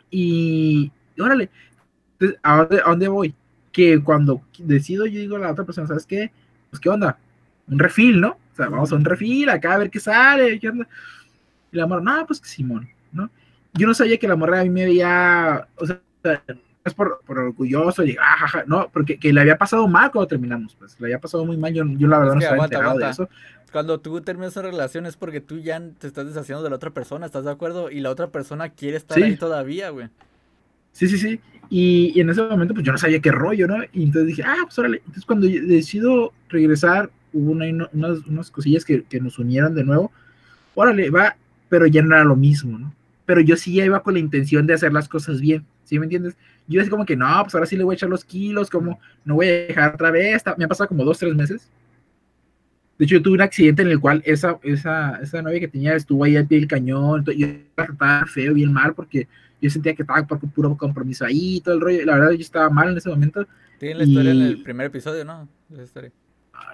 Y, 0.10 0.92
y 1.16 1.22
órale, 1.22 1.50
entonces, 2.14 2.40
¿a 2.44 2.58
dónde, 2.58 2.82
¿a 2.86 2.90
dónde 2.90 3.08
voy? 3.10 3.36
Que 3.72 4.02
cuando 4.04 4.42
decido, 4.60 5.06
yo 5.06 5.20
digo 5.20 5.38
a 5.38 5.40
la 5.40 5.52
otra 5.52 5.66
persona, 5.66 5.88
¿sabes 5.88 6.06
qué? 6.06 6.32
pues, 6.72 6.80
¿qué 6.80 6.90
onda? 6.90 7.18
Un 7.68 7.80
refil, 7.80 8.20
¿no? 8.22 8.32
O 8.54 8.56
sea, 8.56 8.70
vamos 8.70 8.92
a 8.92 8.96
un 8.96 9.06
refil 9.06 9.50
acá 9.50 9.76
a 9.76 9.78
ver 9.80 9.90
qué 9.92 10.00
sale, 10.00 10.60
¿qué 10.60 10.70
onda? 10.70 10.88
Y 11.72 11.78
la 11.78 11.88
morra, 11.88 12.02
no, 12.02 12.28
pues 12.28 12.42
que 12.42 12.50
Simón, 12.50 12.90
¿no? 13.12 13.30
Yo 13.74 13.88
no 13.88 13.94
sabía 13.94 14.18
que 14.18 14.28
la 14.28 14.36
morra 14.36 14.62
a 14.62 14.64
mí 14.64 14.70
me 14.70 14.86
veía, 14.86 15.68
o 15.78 15.86
sea, 15.86 16.02
es 16.84 16.94
por, 16.94 17.22
por 17.26 17.38
orgulloso, 17.40 18.04
y, 18.04 18.18
ah, 18.20 18.38
jaja, 18.40 18.64
no, 18.68 18.90
porque 18.92 19.20
que 19.20 19.32
le 19.32 19.42
había 19.42 19.58
pasado 19.58 19.88
mal 19.88 20.12
cuando 20.12 20.28
terminamos, 20.28 20.76
pues, 20.76 21.00
le 21.00 21.08
había 21.08 21.20
pasado 21.20 21.46
muy 21.46 21.58
mal, 21.58 21.74
yo, 21.74 21.84
yo 21.86 22.08
la 22.08 22.18
verdad 22.20 22.34
Es 22.34 22.36
no 22.36 22.40
estaba 22.42 22.56
aguanta, 22.56 22.76
enterado 22.78 23.00
de 23.00 23.10
eso. 23.10 23.30
Cuando 23.72 24.00
tú 24.00 24.20
terminas 24.22 24.56
una 24.58 24.68
relación 24.70 25.06
es 25.06 25.16
porque 25.16 25.40
tú 25.42 25.60
ya 25.60 25.82
te 26.00 26.08
estás 26.08 26.26
deshaciendo 26.26 26.64
de 26.64 26.70
la 26.70 26.76
otra 26.76 26.90
persona, 26.90 27.26
¿estás 27.26 27.46
de 27.46 27.52
acuerdo? 27.52 27.90
Y 27.90 28.02
la 28.02 28.10
otra 28.10 28.28
persona 28.28 28.70
quiere 28.70 28.98
estar 28.98 29.18
Sí. 29.18 29.24
ahí 29.24 29.38
todavía, 29.38 29.90
güey. 29.92 30.10
Sí, 30.92 31.08
sí, 31.08 31.18
sí. 31.18 31.40
Y, 31.70 32.12
y 32.14 32.20
en 32.20 32.30
ese 32.30 32.42
momento, 32.44 32.74
pues 32.74 32.86
yo 32.86 32.92
no 32.92 32.98
sabía 32.98 33.22
qué 33.22 33.32
rollo, 33.32 33.66
¿no? 33.68 33.78
Y 33.94 34.04
entonces 34.04 34.28
dije, 34.28 34.44
ah, 34.46 34.58
pues 34.64 34.78
órale. 34.78 34.98
Entonces, 34.98 35.26
cuando 35.26 35.48
decido 35.48 36.34
regresar, 36.50 37.10
hubo 37.32 37.52
una- 37.52 37.88
unas, 37.94 38.20
unas 38.28 38.52
cosillas 38.52 38.84
que, 38.84 39.04
que 39.04 39.22
nos 39.22 39.40
unieron 39.40 39.74
de 39.74 39.86
nuevo. 39.86 40.12
Órale, 40.76 41.10
va, 41.10 41.38
pero 41.70 41.86
ya 41.88 42.02
no 42.02 42.14
era 42.14 42.26
lo 42.26 42.36
mismo, 42.36 42.78
¿no? 42.78 42.94
Pero 43.32 43.40
yo 43.40 43.56
sí 43.56 43.80
iba 43.80 44.04
con 44.04 44.14
la 44.16 44.20
intención 44.20 44.68
de 44.68 44.74
hacer 44.74 44.92
las 44.92 45.08
cosas 45.08 45.40
bien, 45.40 45.66
¿sí 45.86 45.98
me 45.98 46.04
entiendes? 46.04 46.36
Yo 46.68 46.82
así 46.82 46.90
como 46.90 47.06
que, 47.06 47.16
no, 47.16 47.30
pues 47.44 47.56
ahora 47.56 47.66
sí 47.66 47.78
le 47.78 47.86
voy 47.86 47.94
a 47.94 47.96
echar 47.96 48.10
los 48.10 48.26
kilos, 48.26 48.70
como 48.70 49.00
no 49.24 49.36
voy 49.36 49.48
a 49.48 49.52
dejar 49.68 49.94
otra 49.94 50.12
vez. 50.12 50.44
Me 50.58 50.66
ha 50.66 50.68
pasado 50.68 50.90
como 50.90 51.06
dos, 51.06 51.18
tres 51.18 51.34
meses. 51.34 51.70
De 52.98 53.06
hecho, 53.06 53.16
yo 53.16 53.22
tuve 53.22 53.36
un 53.36 53.42
accidente 53.42 53.84
en 53.84 53.88
el 53.88 54.02
cual 54.02 54.22
esa, 54.26 54.60
esa, 54.64 55.16
esa 55.24 55.42
novia 55.42 55.62
que 55.62 55.70
tenía 55.70 55.96
estuvo 55.96 56.26
ahí 56.26 56.36
al 56.36 56.46
pie 56.46 56.60
del 56.60 56.68
cañón. 56.68 57.20
entonces 57.20 57.38
yo 57.42 57.48
trataba 57.74 58.26
feo, 58.26 58.54
bien 58.54 58.74
mal, 58.74 58.94
porque 58.96 59.30
yo 59.62 59.70
sentía 59.70 59.96
que 59.96 60.04
estaba 60.04 60.28
por 60.28 60.38
puro 60.52 60.76
compromiso 60.76 61.24
ahí 61.24 61.56
y 61.56 61.62
todo 61.62 61.76
el 61.76 61.80
rollo. 61.80 62.02
y 62.02 62.06
La 62.06 62.16
verdad, 62.16 62.32
yo 62.32 62.42
estaba 62.42 62.70
mal 62.70 62.90
en 62.90 62.98
ese 62.98 63.08
momento. 63.08 63.48
Tiene 63.80 63.96
la 63.96 64.04
historia 64.04 64.32
en 64.32 64.38
Y- 64.40 64.48
el 64.48 64.62
primer 64.64 64.88
episodio, 64.88 65.24
¿no? 65.24 65.48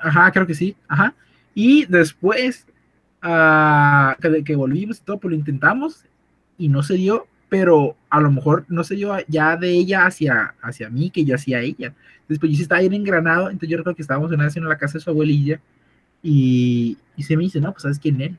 Ajá, 0.02 0.32
creo 0.32 0.48
que 0.48 0.56
sí. 0.56 0.76
Ajá. 0.88 1.14
Y 1.54 1.86
después 1.86 2.66
ah, 3.22 4.18
que, 4.20 4.44
que 4.44 4.56
volvimos 4.56 4.98
y 4.98 5.02
todo, 5.04 5.20
pues 5.20 5.30
lo 5.30 5.38
intentamos 5.38 6.04
y 6.58 6.70
no 6.70 6.84
se 6.84 6.96
dio, 6.96 7.28
pero 7.50 7.96
a 8.10 8.20
lo 8.20 8.32
mejor 8.32 8.66
no 8.68 8.84
se 8.84 8.96
dio 8.96 9.16
ya 9.28 9.56
de 9.58 9.72
ella 9.72 10.06
hacia, 10.06 10.56
hacia 10.62 10.90
mí 10.90 11.10
que 11.10 11.24
yo 11.24 11.36
hacia 11.36 11.62
ella. 11.62 11.94
Después 12.28 12.52
yo 12.52 12.58
sí 12.58 12.64
estaba 12.64 12.82
bien 12.82 12.94
engranado, 12.94 13.50
entonces 13.50 13.70
yo 13.70 13.78
recuerdo 13.78 13.96
que 13.96 14.02
estábamos 14.02 14.32
una 14.32 14.48
en 14.54 14.68
la 14.68 14.78
casa 14.78 14.94
de 14.94 15.04
su 15.04 15.10
abuelilla 15.10 15.60
y, 16.22 16.98
y 17.16 17.24
se 17.24 17.38
me 17.38 17.44
dice, 17.44 17.62
no, 17.62 17.72
pues 17.72 17.84
sabes 17.84 18.00
quién 18.00 18.22
es. 18.22 18.32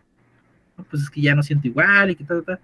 No, 0.76 0.84
pues 0.84 1.02
es 1.02 1.10
que 1.10 1.20
ya 1.20 1.34
no 1.34 1.42
siento 1.42 1.68
igual 1.68 2.10
y 2.10 2.16
que 2.16 2.24
tal, 2.24 2.44
tal. 2.44 2.60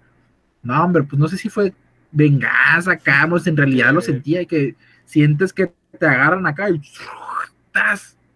No, 0.61 0.83
hombre, 0.83 1.03
pues 1.03 1.19
no 1.19 1.27
sé 1.27 1.37
si 1.37 1.49
fue 1.49 1.73
venganza 2.11 2.91
acá, 2.93 3.27
en 3.45 3.57
realidad 3.57 3.93
lo 3.93 4.01
sentía 4.01 4.41
y 4.41 4.45
que 4.45 4.75
sientes 5.05 5.51
que 5.51 5.71
te 5.99 6.05
agarran 6.05 6.47
acá 6.47 6.69
y, 6.69 6.81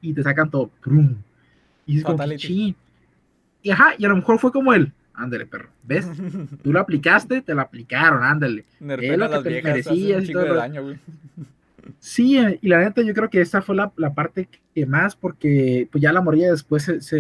y 0.02 0.14
te 0.14 0.24
sacan 0.24 0.50
todo. 0.50 0.70
Y 1.86 1.98
es 1.98 2.04
como. 2.04 2.24
Y 3.62 3.72
ajá, 3.72 3.94
y 3.98 4.06
a 4.06 4.10
lo 4.10 4.16
mejor 4.16 4.40
fue 4.40 4.52
como 4.52 4.74
él. 4.74 4.92
Ándale, 5.20 5.46
perro. 5.46 5.70
¿Ves? 5.84 6.08
Tú 6.64 6.72
lo 6.74 6.80
aplicaste, 6.80 7.42
te 7.42 7.54
lo 7.54 7.62
aplicaron, 7.62 8.24
ándale. 8.24 8.66
Nerfean 8.80 9.20
lo 9.20 9.44
que 9.44 9.50
te 9.50 9.50
merecías 9.64 10.24
y 10.24 10.34
todo 10.34 10.44
daño, 10.56 10.84
güey. 10.84 10.98
Sí, 12.00 12.38
eh, 12.38 12.60
y 12.62 12.68
la 12.68 12.80
neta 12.80 13.02
yo 13.02 13.14
creo 13.14 13.30
que 13.30 13.42
esa 13.42 13.62
fue 13.62 13.76
la, 13.76 13.92
la 13.98 14.14
parte 14.14 14.48
que 14.76 14.86
más, 14.86 15.16
porque 15.16 15.88
pues 15.92 16.02
ya 16.02 16.14
la 16.14 16.22
morilla 16.22 16.52
después 16.52 16.84
se, 16.84 17.02
se, 17.02 17.18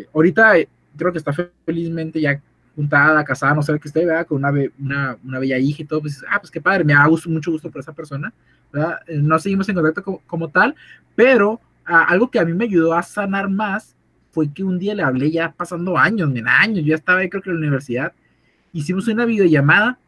eh, 0.00 0.06
ahorita 0.12 0.58
eh, 0.58 0.68
creo 0.96 1.12
que 1.12 1.18
está 1.18 1.32
felizmente 1.64 2.20
ya 2.20 2.40
juntada, 2.74 3.24
casada, 3.24 3.54
no 3.54 3.62
sé 3.62 3.78
qué 3.78 3.88
esté, 3.88 4.04
¿verdad? 4.04 4.26
Con 4.26 4.38
una, 4.38 4.50
be- 4.50 4.72
una, 4.80 5.16
una 5.24 5.38
bella 5.38 5.58
hija 5.58 5.82
y 5.82 5.84
todo, 5.84 6.00
pues, 6.00 6.24
ah, 6.28 6.40
pues 6.40 6.50
qué 6.50 6.60
padre, 6.60 6.82
me 6.84 6.92
da 6.94 7.06
gusto, 7.06 7.30
mucho 7.30 7.50
gusto 7.52 7.70
por 7.70 7.80
esa 7.80 7.92
persona, 7.92 8.32
¿verdad? 8.72 8.98
Eh, 9.06 9.18
no 9.22 9.38
seguimos 9.38 9.68
en 9.68 9.74
contacto 9.76 10.02
como, 10.02 10.18
como 10.26 10.48
tal, 10.48 10.74
pero 11.14 11.60
ah, 11.84 12.04
algo 12.08 12.30
que 12.30 12.40
a 12.40 12.44
mí 12.44 12.52
me 12.54 12.64
ayudó 12.64 12.94
a 12.94 13.02
sanar 13.02 13.48
más 13.48 13.94
fue 14.38 14.52
que 14.52 14.62
un 14.62 14.78
día 14.78 14.94
le 14.94 15.02
hablé 15.02 15.32
ya 15.32 15.50
pasando 15.50 15.98
años, 15.98 16.30
en 16.32 16.46
años, 16.46 16.84
yo 16.84 16.90
ya 16.90 16.94
estaba 16.94 17.18
ahí 17.18 17.28
creo 17.28 17.42
que 17.42 17.50
en 17.50 17.56
la 17.56 17.60
universidad, 17.62 18.12
hicimos 18.72 19.08
una 19.08 19.24
videollamada 19.24 19.98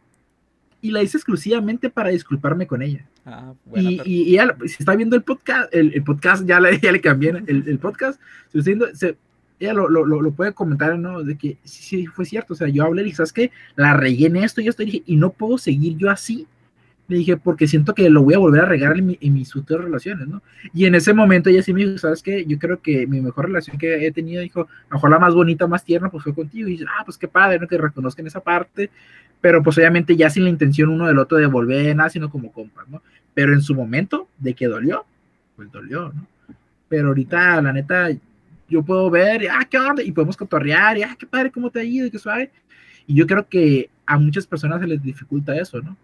y 0.81 0.93
la 0.93 1.03
hice 1.03 1.17
exclusivamente 1.17 1.91
para 1.91 2.11
disculparme 2.11 2.69
con 2.69 2.81
ella. 2.81 3.05
Ah, 3.27 3.55
buena, 3.65 3.91
Y, 3.91 3.97
pero- 3.97 4.09
y, 4.09 4.23
y 4.23 4.35
ella, 4.35 4.57
si 4.67 4.77
está 4.79 4.95
viendo 4.95 5.17
el 5.17 5.23
podcast, 5.23 5.75
el, 5.75 5.93
el 5.95 6.05
podcast 6.05 6.47
ya 6.47 6.61
le, 6.61 6.79
ya 6.81 6.93
le 6.93 7.01
cambié 7.01 7.31
el, 7.31 7.65
el 7.67 7.79
podcast, 7.81 8.21
si 8.53 8.59
está 8.59 8.69
viendo, 8.71 8.87
se- 8.95 9.17
ella 9.59 9.75
lo, 9.75 9.89
lo, 9.89 10.05
lo, 10.07 10.31
puede 10.31 10.53
comentar, 10.55 10.97
¿no? 10.97 11.25
De 11.25 11.37
que 11.37 11.59
sí, 11.65 11.83
sí, 11.83 12.07
fue 12.07 12.25
cierto, 12.25 12.55
o 12.55 12.57
sea, 12.57 12.69
yo 12.69 12.85
hablé 12.85 13.07
y 13.09 13.13
¿sabes 13.13 13.33
qué? 13.33 13.51
La 13.75 13.95
regué 13.95 14.27
en 14.29 14.37
esto 14.37 14.61
y 14.61 14.69
esto, 14.69 14.83
y 14.85 14.87
dije, 14.87 15.03
y 15.07 15.17
no 15.17 15.31
puedo 15.31 15.59
seguir 15.59 15.97
yo 15.99 16.09
así. 16.09 16.47
Le 17.11 17.17
dije, 17.17 17.37
porque 17.37 17.67
siento 17.67 17.93
que 17.93 18.09
lo 18.09 18.23
voy 18.23 18.35
a 18.35 18.39
volver 18.39 18.61
a 18.61 18.67
regar 18.67 18.97
en, 18.97 19.07
mi- 19.07 19.19
en 19.21 19.35
mis 19.35 19.53
futuras 19.53 19.85
relaciones, 19.85 20.29
¿no? 20.29 20.43
Y 20.73 20.85
en 20.87 20.95
ese 20.95 21.13
momento 21.13 21.51
ella 21.51 21.61
sí 21.63 21.73
me 21.75 21.85
dijo, 21.85 21.99
¿sabes 21.99 22.23
qué? 22.23 22.45
Yo 22.47 22.57
creo 22.59 22.81
que 22.81 23.05
mi 23.09 23.21
mejor 23.21 23.47
relación 23.47 23.79
que 23.79 24.07
he 24.07 24.13
tenido, 24.13 24.41
dijo, 24.43 24.69
mejor 24.93 25.11
la 25.11 25.19
más 25.19 25.35
bonita, 25.35 25.67
más 25.67 25.85
tierna, 25.85 26.09
pues 26.09 26.23
fue 26.23 26.33
contigo. 26.35 26.69
Y 26.69 26.73
dice, 26.73 26.85
ah, 26.89 27.03
pues 27.05 27.19
qué 27.19 27.27
padre, 27.27 27.59
¿no? 27.59 27.67
Que 27.67 27.79
reconozcan 27.79 28.27
esa 28.29 28.39
parte, 28.41 28.91
pero 29.41 29.61
pues 29.61 29.77
obviamente 29.79 30.15
ya 30.17 30.31
sin 30.31 30.45
la 30.45 30.51
intención 30.51 30.89
uno 30.89 31.09
del 31.09 31.19
otro 31.19 31.37
de 31.39 31.47
volver, 31.47 31.97
nada, 31.97 32.11
sino 32.11 32.31
como 32.31 32.53
compas, 32.53 32.89
¿no? 32.89 33.03
Pero 33.35 33.55
en 33.55 33.61
su 33.61 33.75
momento, 33.75 34.29
de 34.39 34.55
que 34.55 34.67
dolió, 34.69 35.05
pues 35.57 35.71
dolió, 35.73 36.13
¿no? 36.15 36.27
Pero 36.89 37.09
ahorita, 37.09 37.61
la 37.61 37.73
neta, 37.73 38.09
yo 38.69 38.83
puedo 38.85 39.11
ver, 39.11 39.49
ah, 39.51 39.67
¿qué 39.69 39.79
onda? 39.79 40.03
Y 40.03 40.13
podemos 40.13 40.37
cotorrear, 40.37 40.97
y 40.97 41.03
ah, 41.03 41.17
qué 41.19 41.27
padre, 41.27 41.51
¿cómo 41.51 41.71
te 41.71 41.81
ha 41.81 41.85
ido? 41.85 42.07
Y 42.07 42.11
qué 42.13 42.19
suave. 42.21 42.51
Y 43.07 43.15
yo 43.15 43.27
creo 43.27 43.49
que 43.49 43.91
a 44.07 44.17
muchas 44.17 44.47
personas 44.47 44.81
se 44.81 44.87
les 44.87 45.03
dificulta 45.03 45.57
eso, 45.57 45.81
¿no? 45.81 45.97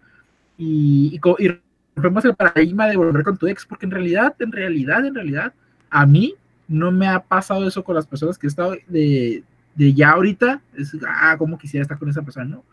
Y, 0.57 1.19
y, 1.39 1.47
rompemos 1.95 2.25
el 2.25 2.35
paradigma 2.35 2.87
de 2.87 2.95
volver 2.97 3.23
con 3.23 3.37
tu 3.37 3.47
ex, 3.47 3.65
porque 3.65 3.85
en 3.85 3.91
realidad, 3.91 4.35
en 4.39 4.51
realidad, 4.51 5.05
en 5.05 5.15
realidad, 5.15 5.53
a 5.89 6.05
mí 6.05 6.35
no 6.67 6.91
me 6.91 7.07
ha 7.07 7.19
pasado 7.23 7.67
eso 7.67 7.83
con 7.83 7.95
las 7.95 8.05
personas 8.05 8.37
que 8.37 8.47
he 8.47 8.49
estado 8.49 8.75
de, 8.87 9.43
de 9.75 9.93
ya 9.93 10.11
ahorita, 10.11 10.61
es, 10.75 10.95
ah, 11.07 11.35
cómo 11.37 11.57
quisiera 11.57 11.81
estar 11.83 11.97
con 11.97 12.09
esa 12.09 12.21
persona, 12.21 12.45
¿no? 12.45 12.63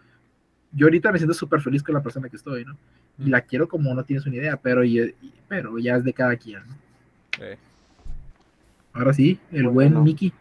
Yo 0.73 0.87
ahorita 0.87 1.13
me 1.13 1.19
siento 1.19 1.35
súper 1.35 1.61
feliz 1.61 1.83
con 1.83 1.95
la 1.95 2.03
persona 2.03 2.29
que 2.29 2.37
estoy, 2.37 2.65
¿no? 2.65 2.77
Y 3.19 3.29
la 3.31 3.41
quiero 3.43 3.69
como 3.69 3.95
no 3.95 4.05
tienes 4.05 4.27
una 4.27 4.35
idea, 4.37 4.57
pero, 4.57 4.83
y- 4.83 4.99
y- 5.01 5.33
pero 5.49 5.79
ya 5.79 5.97
es 5.97 6.05
de 6.05 6.13
cada 6.13 6.37
quien, 6.37 6.61
¿no? 6.67 6.75
Eh, 7.41 7.57
Ahora 8.93 9.13
sí, 9.13 9.39
el 9.51 9.69
Bueno. 9.69 9.73
buen 9.97 10.05
Mickey. 10.05 10.33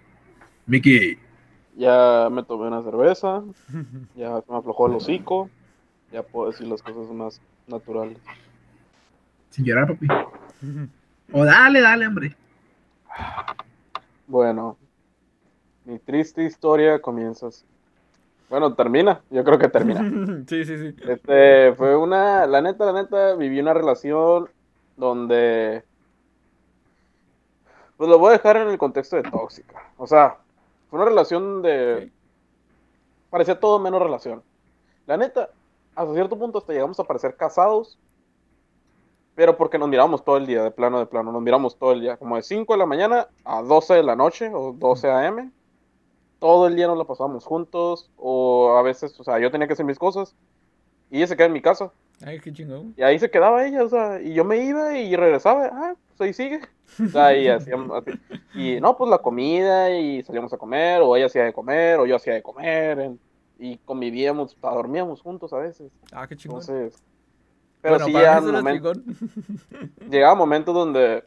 Mickey. 0.67 1.17
Ya 1.75 2.29
me 2.31 2.43
tomé 2.43 2.67
una 2.67 2.83
cerveza, 2.83 3.43
ya 4.15 4.41
se 4.41 4.51
me 4.51 4.57
aflojó 4.57 4.87
el 4.87 4.93
hocico, 4.95 5.49
ya 6.13 6.21
puedo 6.21 6.51
decir 6.51 6.67
las 6.67 6.81
cosas 6.81 7.11
más 7.11 7.41
naturales. 7.67 8.19
Sin 9.49 9.65
llorar, 9.65 9.87
papi. 9.87 10.07
O 11.35 11.43
dale, 11.45 11.81
dale, 11.81 12.05
hombre. 12.05 12.35
Bueno, 14.27 14.77
mi 15.85 15.97
triste 15.97 16.43
historia 16.43 17.01
comienza 17.01 17.47
así. 17.47 17.65
Bueno, 18.49 18.75
termina, 18.75 19.21
yo 19.31 19.43
creo 19.43 19.57
que 19.57 19.69
termina. 19.69 20.01
sí, 20.47 20.63
sí, 20.63 20.77
sí. 20.77 20.95
Este, 21.07 21.73
fue 21.73 21.95
una, 21.95 22.45
la 22.45 22.61
neta, 22.61 22.85
la 22.85 23.01
neta, 23.01 23.35
viví 23.35 23.59
una 23.59 23.73
relación 23.73 24.47
donde, 24.95 25.83
pues 27.97 28.09
lo 28.09 28.19
voy 28.19 28.29
a 28.29 28.33
dejar 28.33 28.57
en 28.57 28.67
el 28.67 28.77
contexto 28.77 29.15
de 29.15 29.23
tóxica. 29.23 29.91
O 29.97 30.05
sea, 30.05 30.37
fue 30.89 30.99
una 30.99 31.09
relación 31.09 31.63
de, 31.63 32.11
parecía 33.31 33.59
todo 33.59 33.79
menos 33.79 34.01
relación. 34.01 34.43
La 35.07 35.17
neta, 35.17 35.49
hasta 35.95 36.13
cierto 36.13 36.37
punto 36.37 36.57
hasta 36.59 36.73
llegamos 36.73 36.99
a 36.99 37.03
parecer 37.03 37.35
casados, 37.35 37.97
pero 39.35 39.57
porque 39.57 39.77
nos 39.79 39.89
miramos 39.89 40.23
todo 40.23 40.37
el 40.37 40.45
día, 40.45 40.63
de 40.63 40.71
plano, 40.71 40.99
de 40.99 41.05
plano, 41.07 41.31
nos 41.31 41.41
miramos 41.41 41.77
todo 41.77 41.91
el 41.93 42.01
día, 42.01 42.17
como 42.17 42.35
de 42.35 42.43
5 42.43 42.73
de 42.73 42.79
la 42.79 42.85
mañana 42.85 43.27
a 43.43 43.61
12 43.61 43.95
de 43.95 44.03
la 44.03 44.15
noche 44.15 44.51
o 44.53 44.73
12 44.73 45.09
a.m. 45.09 45.49
Todo 46.39 46.67
el 46.67 46.75
día 46.75 46.87
nos 46.87 46.97
la 46.97 47.05
pasábamos 47.05 47.45
juntos, 47.45 48.11
o 48.17 48.75
a 48.77 48.81
veces, 48.83 49.19
o 49.19 49.23
sea, 49.23 49.39
yo 49.39 49.49
tenía 49.49 49.65
que 49.67 49.73
hacer 49.73 49.85
mis 49.85 49.97
cosas 49.97 50.35
y 51.09 51.17
ella 51.17 51.27
se 51.27 51.35
quedaba 51.35 51.47
en 51.47 51.53
mi 51.53 51.61
casa. 51.61 51.91
Ay, 52.23 52.39
qué 52.39 52.53
chingón. 52.53 52.93
Y 52.95 53.01
ahí 53.01 53.17
se 53.17 53.31
quedaba 53.31 53.65
ella, 53.65 53.83
o 53.83 53.89
sea, 53.89 54.21
y 54.21 54.33
yo 54.33 54.43
me 54.45 54.57
iba 54.63 54.97
y 54.97 55.15
regresaba, 55.15 55.69
ah, 55.71 55.95
pues 56.15 56.27
ahí 56.27 56.33
sigue. 56.33 56.61
O 57.03 57.09
sea, 57.09 57.35
y 57.35 57.47
hacíamos 57.47 57.89
así. 57.97 58.11
Y 58.53 58.79
no, 58.81 58.95
pues 58.95 59.09
la 59.09 59.17
comida 59.17 59.89
y 59.97 60.21
salíamos 60.23 60.53
a 60.53 60.57
comer, 60.57 61.01
o 61.01 61.15
ella 61.15 61.25
hacía 61.25 61.43
de 61.43 61.53
comer, 61.53 61.99
o 61.99 62.05
yo 62.05 62.15
hacía 62.17 62.33
de 62.33 62.43
comer, 62.43 62.99
en- 62.99 63.19
y 63.63 63.77
convivíamos, 63.77 64.57
dormíamos 64.61 65.21
juntos 65.21 65.53
a 65.53 65.57
veces. 65.57 65.89
Ah, 66.11 66.27
qué 66.27 66.35
chingón. 66.35 66.59
Entonces, 66.59 67.01
pero 67.81 67.97
bueno, 67.97 68.05
sí 68.05 68.51
momentos, 68.51 68.97
chingón. 68.97 69.93
llegaba 70.09 70.35
momentos 70.35 70.75
donde 70.75 71.23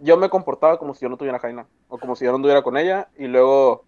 yo 0.00 0.16
me 0.16 0.28
comportaba 0.28 0.76
como 0.76 0.92
si 0.92 1.02
yo 1.02 1.08
no 1.08 1.16
tuviera 1.16 1.38
Jaina, 1.38 1.68
o 1.88 1.98
como 1.98 2.16
si 2.16 2.24
yo 2.24 2.32
no 2.32 2.36
anduviera 2.36 2.62
con 2.62 2.76
ella, 2.76 3.08
y 3.16 3.28
luego, 3.28 3.84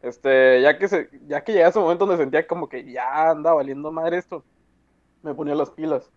este, 0.00 0.62
ya 0.62 0.78
que 0.78 0.88
se, 0.88 1.10
ya 1.26 1.44
que 1.44 1.52
llegaba 1.52 1.68
ese 1.68 1.80
momento 1.80 2.06
donde 2.06 2.22
sentía 2.22 2.46
como 2.46 2.66
que 2.66 2.90
ya 2.90 3.28
anda 3.28 3.52
valiendo 3.52 3.92
madre 3.92 4.16
esto, 4.16 4.42
me 5.22 5.34
ponía 5.34 5.54
las 5.54 5.70
pilas. 5.70 6.10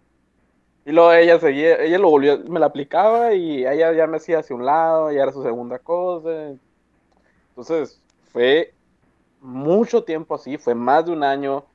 Y 0.85 0.93
luego 0.93 1.11
ella 1.11 1.39
seguía, 1.39 1.75
ella 1.83 1.99
lo 1.99 2.09
volvió, 2.09 2.39
me 2.39 2.59
la 2.61 2.67
aplicaba 2.67 3.33
y 3.33 3.65
ella 3.67 3.91
ya 3.91 4.07
me 4.07 4.15
hacía 4.15 4.39
hacia 4.39 4.55
un 4.55 4.65
lado, 4.65 5.11
ya 5.11 5.23
era 5.23 5.33
su 5.33 5.43
segunda 5.43 5.77
cosa. 5.77 6.53
Entonces, 7.49 8.01
fue 8.31 8.73
mucho 9.41 10.03
tiempo 10.03 10.35
así, 10.35 10.57
fue 10.57 10.75
más 10.75 11.05
de 11.05 11.11
un 11.11 11.23
año, 11.23 11.65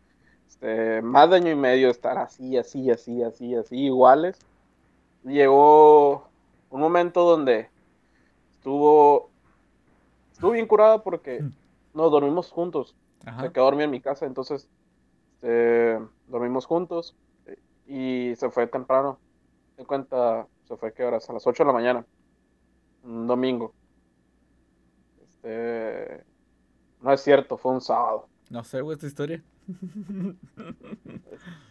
este, 0.48 1.02
más 1.02 1.28
de 1.28 1.36
año 1.36 1.50
y 1.50 1.56
medio 1.56 1.90
estar 1.90 2.16
así, 2.16 2.56
así, 2.56 2.90
así, 2.90 3.22
así, 3.22 3.54
así, 3.54 3.76
iguales. 3.76 4.38
Llegó 5.24 6.28
un 6.70 6.80
momento 6.80 7.22
donde 7.24 7.68
estuvo, 8.52 9.30
estuvo 10.32 10.52
bien 10.52 10.66
curada 10.66 11.02
porque 11.02 11.42
Mm. 11.42 11.52
nos 11.94 12.10
dormimos 12.10 12.50
juntos. 12.50 12.96
Ajá. 13.24 13.42
Se 13.42 13.52
quedó 13.52 13.64
a 13.64 13.66
dormir 13.66 13.84
en 13.84 13.90
mi 13.90 14.00
casa, 14.00 14.24
entonces 14.26 14.68
este, 15.34 15.98
dormimos 16.28 16.64
juntos 16.66 17.16
eh, 17.46 17.58
y 17.86 18.36
se 18.36 18.48
fue 18.50 18.66
temprano. 18.68 19.18
De 19.76 19.84
cuenta, 19.84 20.46
se 20.64 20.76
fue, 20.76 20.92
¿qué 20.94 21.04
horas? 21.04 21.28
A 21.28 21.32
las 21.32 21.46
8 21.46 21.64
de 21.64 21.66
la 21.66 21.72
mañana, 21.72 22.06
un 23.02 23.26
domingo. 23.26 23.74
Este, 25.22 26.24
no 27.06 27.12
es 27.12 27.20
cierto, 27.22 27.56
fue 27.56 27.72
un 27.72 27.80
sábado. 27.80 28.26
No 28.50 28.62
sé, 28.64 28.80
güey, 28.80 28.94
esta 28.94 29.06
historia. 29.06 29.42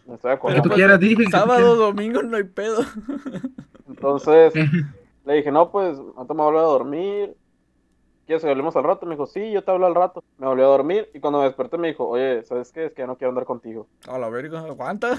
Me 0.06 0.14
estoy 0.14 0.14
Lo 0.14 0.16
que 0.16 0.20
tú 0.20 0.28
acordando. 0.28 0.74
quieras, 0.74 1.00
dije. 1.00 1.16
que 1.16 1.24
tú 1.24 1.30
Sábado, 1.30 1.76
domingo, 1.76 2.22
no 2.22 2.36
hay 2.36 2.44
pedo. 2.44 2.82
Entonces 3.88 4.52
le 5.24 5.34
dije, 5.34 5.50
no, 5.50 5.70
pues, 5.70 5.98
ahorita 5.98 6.34
me 6.34 6.42
volví 6.42 6.58
a 6.58 6.62
dormir. 6.62 7.34
¿Quieres 8.26 8.42
que 8.42 8.50
hablemos 8.50 8.74
al 8.74 8.82
rato? 8.82 9.06
Me 9.06 9.14
dijo, 9.14 9.26
sí, 9.26 9.52
yo 9.52 9.62
te 9.62 9.70
hablo 9.70 9.86
al 9.86 9.94
rato. 9.94 10.22
Me 10.38 10.48
volví 10.48 10.60
a 10.60 10.66
dormir 10.66 11.08
y 11.14 11.20
cuando 11.20 11.38
me 11.38 11.44
desperté 11.44 11.78
me 11.78 11.88
dijo, 11.88 12.08
oye, 12.08 12.42
¿sabes 12.42 12.72
qué? 12.72 12.86
Es 12.86 12.92
que 12.92 13.02
ya 13.02 13.06
no 13.06 13.16
quiero 13.16 13.28
andar 13.30 13.44
contigo. 13.44 13.86
A 14.08 14.18
la 14.18 14.28
verga, 14.28 14.60
aguanta. 14.60 15.16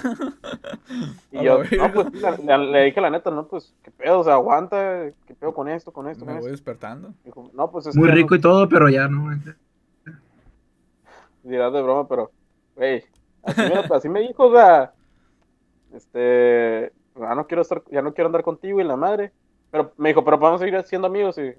Y 1.32 1.38
A 1.38 1.42
yo, 1.42 1.58
no, 1.64 1.92
pues, 1.92 2.42
le, 2.44 2.58
le 2.58 2.82
dije 2.84 3.00
la 3.00 3.08
neta, 3.10 3.30
no, 3.30 3.46
pues, 3.46 3.74
¿qué 3.82 3.90
pedo? 3.90 4.20
O 4.20 4.24
sea, 4.24 4.34
aguanta, 4.34 5.06
¿qué 5.26 5.34
pedo 5.34 5.54
con 5.54 5.68
esto, 5.68 5.90
con 5.90 6.06
esto, 6.06 6.26
Me 6.26 6.32
con 6.32 6.40
voy 6.40 6.50
esto? 6.50 6.50
despertando. 6.52 7.14
Dijo, 7.24 7.50
no, 7.54 7.70
pues 7.70 7.86
es 7.86 7.96
Muy 7.96 8.10
rico 8.10 8.34
y 8.34 8.40
todo, 8.42 8.68
pero 8.68 8.90
ya 8.90 9.08
no. 9.08 9.30
Dirás 11.48 11.72
de 11.72 11.82
broma, 11.82 12.06
pero, 12.06 12.30
güey, 12.76 13.04
así 13.42 13.60
me, 13.62 13.74
así 13.94 14.08
me 14.08 14.20
dijo, 14.20 14.46
o 14.46 14.52
sea, 14.52 14.92
este, 15.92 16.92
ya 17.16 17.34
no 17.34 17.46
quiero 17.46 17.62
estar, 17.62 17.82
ya 17.90 18.02
no 18.02 18.14
quiero 18.14 18.26
andar 18.26 18.42
contigo 18.42 18.80
y 18.80 18.84
la 18.84 18.96
madre. 18.96 19.32
Pero 19.70 19.92
me 19.96 20.08
dijo, 20.10 20.24
pero 20.24 20.38
podemos 20.38 20.60
seguir 20.60 20.82
siendo 20.84 21.08
amigos 21.08 21.36
y, 21.38 21.54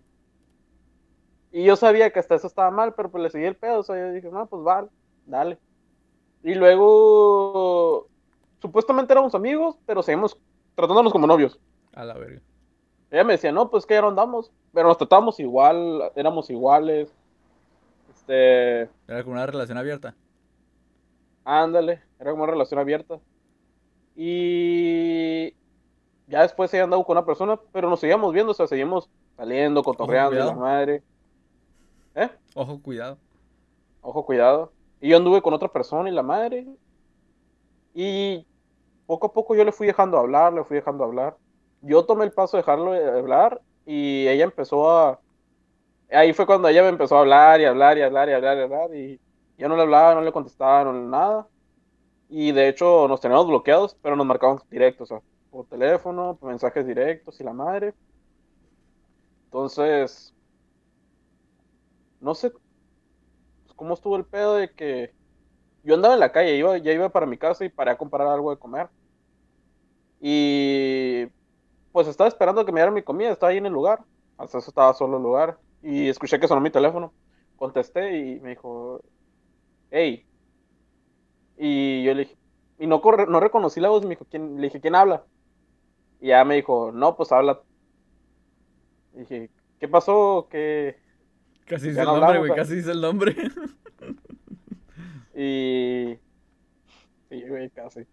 y 1.52 1.64
yo 1.64 1.76
sabía 1.76 2.12
que 2.12 2.20
hasta 2.20 2.36
eso 2.36 2.48
estaba 2.48 2.72
mal, 2.72 2.94
pero 2.96 3.12
pues 3.12 3.24
le 3.24 3.30
seguí 3.30 3.46
el 3.46 3.56
pedo, 3.56 3.80
o 3.80 3.84
sea, 3.84 3.96
yo 3.98 4.12
dije, 4.12 4.30
no, 4.32 4.46
pues 4.48 4.64
vale, 4.64 4.88
dale. 5.26 5.60
Y 6.44 6.56
luego, 6.56 8.08
supuestamente 8.62 9.14
éramos 9.14 9.36
amigos, 9.36 9.78
pero 9.86 10.02
seguimos 10.02 10.40
tratándonos 10.76 11.12
como 11.12 11.28
novios. 11.28 11.60
A 11.94 12.06
la 12.06 12.14
verga. 12.14 12.42
Ella 13.12 13.24
me 13.24 13.34
decía, 13.34 13.52
no, 13.52 13.70
pues 13.70 13.86
que 13.86 13.96
ya 13.96 14.02
no 14.02 14.10
andamos, 14.10 14.52
pero 14.74 14.88
nos 14.88 14.98
tratamos 14.98 15.40
igual, 15.40 16.12
éramos 16.16 16.50
iguales. 16.50 17.14
Este, 18.30 18.82
Era 19.08 19.24
como 19.24 19.34
una 19.34 19.46
relación 19.48 19.80
abierta. 19.80 20.16
ándale, 21.44 22.04
era 22.20 22.30
como 22.30 22.44
una 22.44 22.52
relación 22.52 22.80
abierta. 22.80 23.20
Y 24.16 25.56
ya 26.28 26.44
después 26.44 26.72
ella 26.74 26.84
andaba 26.84 27.04
con 27.04 27.18
una 27.18 27.26
persona, 27.26 27.60
pero 27.72 27.90
nos 27.90 28.00
seguíamos 28.00 28.32
viendo, 28.32 28.52
o 28.52 28.56
sea, 28.56 28.68
seguimos 28.68 29.10
saliendo, 29.36 29.82
cotorreando, 29.82 30.36
la 30.46 30.54
madre. 30.54 31.02
¿Eh? 32.14 32.30
Ojo, 32.54 32.80
cuidado. 32.84 33.18
Ojo, 34.02 34.24
cuidado. 34.24 34.72
Y 35.02 35.10
yo 35.10 35.18
anduve 35.18 35.42
con 35.42 35.56
otra 35.56 35.70
persona 35.70 36.08
y 36.08 36.14
la 36.14 36.22
madre. 36.22 36.68
Y 37.96 38.46
poco 39.08 39.28
a 39.28 39.34
poco 39.34 39.56
yo 39.56 39.66
le 39.66 39.72
fui 39.72 39.88
dejando 39.88 40.20
hablar, 40.20 40.54
le 40.54 40.64
fui 40.64 40.76
dejando 40.76 41.04
hablar. 41.04 41.36
Yo 41.82 42.06
tomé 42.06 42.26
el 42.26 42.32
paso 42.32 42.58
de 42.58 42.62
dejarlo 42.62 42.92
de 42.92 43.10
hablar 43.10 43.60
y 43.88 44.28
ella 44.28 44.44
empezó 44.44 44.92
a... 44.92 45.20
Ahí 46.12 46.34
fue 46.34 46.46
cuando 46.46 46.68
ella 46.68 46.82
me 46.84 46.90
empezó 46.90 47.18
a 47.18 47.20
hablar 47.22 47.62
y 47.62 47.66
hablar 47.66 47.98
y 47.98 48.02
hablar 48.02 48.30
y 48.30 48.34
hablar 48.34 48.58
y 48.58 48.62
hablar 48.62 48.96
y 48.96 49.22
yo 49.58 49.68
no 49.70 49.76
le 49.76 49.84
hablaba, 49.84 50.16
no 50.16 50.22
le 50.22 50.32
contestaba, 50.32 50.84
no 50.86 50.94
le 50.94 51.02
nada. 51.02 51.48
Y 52.30 52.52
de 52.52 52.70
hecho 52.70 53.08
nos 53.08 53.22
teníamos 53.22 53.48
bloqueados, 53.48 53.96
pero 54.02 54.16
nos 54.16 54.26
marcábamos 54.26 54.68
directos, 54.70 55.12
o 55.12 55.16
sea, 55.20 55.24
por 55.52 55.68
teléfono, 55.68 56.38
por 56.40 56.50
mensajes 56.50 56.86
directos 56.88 57.40
y 57.42 57.44
la 57.44 57.54
madre. 57.54 57.94
Entonces, 59.46 60.34
no 62.22 62.36
sé 62.36 62.52
cómo 63.76 63.94
estuvo 63.94 64.16
el 64.18 64.26
pedo 64.26 64.56
de 64.56 64.72
que 64.74 65.14
yo 65.84 65.96
andaba 65.96 66.16
en 66.16 66.20
la 66.22 66.32
calle, 66.32 66.56
iba, 66.58 66.78
ya 66.78 66.92
iba 66.94 67.10
para 67.10 67.26
mi 67.26 67.38
casa 67.38 67.66
y 67.66 67.70
paré 67.70 67.92
a 67.92 67.98
comprar 67.98 68.28
algo 68.28 68.52
de 68.52 68.60
comer. 68.60 68.90
Y 70.22 71.26
pues 71.92 72.08
estaba 72.08 72.28
esperando 72.28 72.66
que 72.66 72.72
me 72.72 72.80
dieran 72.80 72.94
mi 72.94 73.04
comida, 73.04 73.32
estaba 73.32 73.52
ahí 73.52 73.58
en 73.58 73.66
el 73.68 73.74
lugar. 73.74 74.04
Hasta 74.38 74.60
eso 74.60 74.70
estaba 74.70 74.94
solo 74.94 75.18
el 75.18 75.24
lugar. 75.24 75.60
Y 75.82 76.10
escuché 76.10 76.40
que 76.40 76.48
sonó 76.48 76.62
mi 76.62 76.70
teléfono. 76.72 77.14
Contesté 77.56 78.18
y 78.18 78.40
me 78.40 78.50
dijo, 78.52 79.02
hey. 79.92 80.26
Y 81.58 82.04
yo 82.04 82.14
le 82.14 82.22
dije, 82.22 82.38
y 82.80 82.88
no, 82.88 83.02
corre- 83.02 83.28
no 83.28 83.40
reconocí 83.40 83.80
la 83.80 83.90
voz, 83.90 84.04
me 84.04 84.12
dijo, 84.12 84.26
¿quién? 84.30 84.56
Le 84.58 84.64
dije, 84.64 84.80
¿quién 84.80 84.96
habla? 84.96 85.26
Y 86.22 86.28
ya 86.30 86.44
me 86.46 86.56
dijo, 86.56 86.92
no, 86.92 87.16
pues 87.16 87.32
habla. 87.32 87.62
Y 89.14 89.20
dije, 89.20 89.50
¿qué 89.80 89.88
pasó? 89.88 90.48
¿Qué? 90.50 90.98
Casi 91.66 91.90
dice 91.90 92.00
el 92.02 92.06
no 92.08 92.18
nombre, 92.20 92.40
güey. 92.40 92.56
Casi 92.56 92.76
dice 92.76 92.92
el 92.92 93.02
nombre. 93.02 93.36
Y. 95.36 96.18
Sí, 97.30 97.48
güey, 97.48 97.70
casi. 97.70 98.06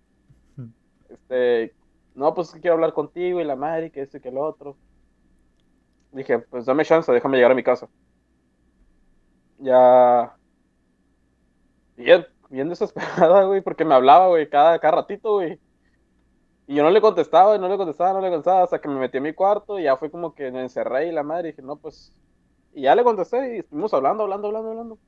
Este. 1.08 1.74
No, 2.14 2.34
pues 2.34 2.52
quiero 2.52 2.74
hablar 2.74 2.92
contigo 2.92 3.40
y 3.40 3.44
la 3.44 3.56
madre, 3.56 3.90
que 3.90 4.02
esto 4.02 4.18
y 4.18 4.20
que 4.20 4.28
el 4.28 4.38
otro. 4.38 4.76
Dije, 6.16 6.38
pues 6.38 6.64
dame 6.64 6.84
chance, 6.84 7.12
déjame 7.12 7.36
llegar 7.36 7.52
a 7.52 7.54
mi 7.54 7.62
casa. 7.62 7.88
Ya. 9.58 10.36
Bien, 11.96 12.26
bien 12.50 12.68
desesperada, 12.68 13.44
güey, 13.44 13.60
porque 13.60 13.84
me 13.84 13.94
hablaba, 13.94 14.28
güey, 14.28 14.48
cada, 14.48 14.78
cada 14.78 14.96
ratito, 14.96 15.34
güey. 15.34 15.60
Y 16.66 16.74
yo 16.74 16.82
no 16.82 16.90
le 16.90 17.00
contestaba, 17.00 17.54
y 17.56 17.58
no 17.58 17.68
le 17.68 17.76
contestaba, 17.76 18.12
no 18.12 18.20
le 18.20 18.28
contestaba, 18.30 18.62
hasta 18.64 18.80
que 18.80 18.88
me 18.88 18.96
metí 18.98 19.18
a 19.18 19.20
mi 19.20 19.32
cuarto 19.34 19.78
y 19.78 19.84
ya 19.84 19.96
fue 19.96 20.10
como 20.10 20.34
que 20.34 20.50
me 20.50 20.62
encerré 20.62 21.08
y 21.08 21.12
la 21.12 21.22
madre, 21.22 21.48
dije, 21.48 21.62
no, 21.62 21.76
pues. 21.76 22.12
Y 22.74 22.82
ya 22.82 22.94
le 22.94 23.04
contesté 23.04 23.56
y 23.56 23.58
estuvimos 23.60 23.94
hablando, 23.94 24.24
hablando, 24.24 24.48
hablando, 24.48 24.70
hablando. 24.70 24.98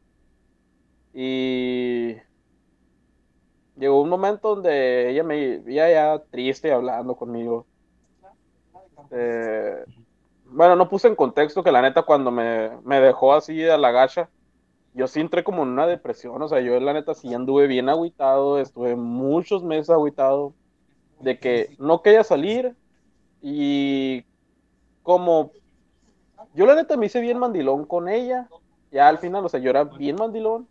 Y 1.13 2.17
llegó 3.77 4.03
un 4.03 4.09
momento 4.09 4.55
donde 4.55 5.11
ella 5.11 5.25
me 5.25 5.59
veía 5.59 5.91
ya 5.91 6.23
triste 6.31 6.73
hablando 6.73 7.17
conmigo. 7.17 7.67
Este, 9.11 9.85
bueno, 10.51 10.77
no 10.77 10.89
puse 10.89 11.09
en 11.09 11.17
contexto 11.17 11.63
que 11.63 11.73
la 11.73 11.83
neta 11.83 12.03
cuando 12.03 12.31
me, 12.31 12.71
me 12.85 13.01
dejó 13.01 13.35
así 13.35 13.65
a 13.69 13.77
la 13.77 13.91
gacha, 13.91 14.29
yo 14.95 15.07
sí 15.07 15.21
entré 15.21 15.45
como 15.45 15.63
en 15.63 15.69
una 15.69 15.87
depresión, 15.87 16.41
o 16.41 16.49
sea, 16.49 16.61
yo 16.61 16.79
la 16.81 16.93
neta 16.93 17.15
sí 17.15 17.33
anduve 17.33 17.67
bien 17.67 17.89
agüitado, 17.89 18.59
estuve 18.59 18.97
muchos 18.97 19.63
meses 19.63 19.91
agüitado 19.91 20.55
de 21.21 21.39
que 21.39 21.77
no 21.79 22.03
quería 22.03 22.25
salir 22.25 22.75
y 23.41 24.25
como 25.03 25.53
yo 26.55 26.67
la 26.67 26.75
neta 26.75 26.97
me 26.97 27.07
hice 27.07 27.21
bien 27.21 27.39
mandilón 27.39 27.85
con 27.85 28.09
ella, 28.09 28.49
ya 28.91 29.09
al 29.09 29.19
final, 29.19 29.45
o 29.45 29.49
sea, 29.49 29.61
yo 29.61 29.71
era 29.71 29.85
bien 29.85 30.17
mandilón. 30.17 30.67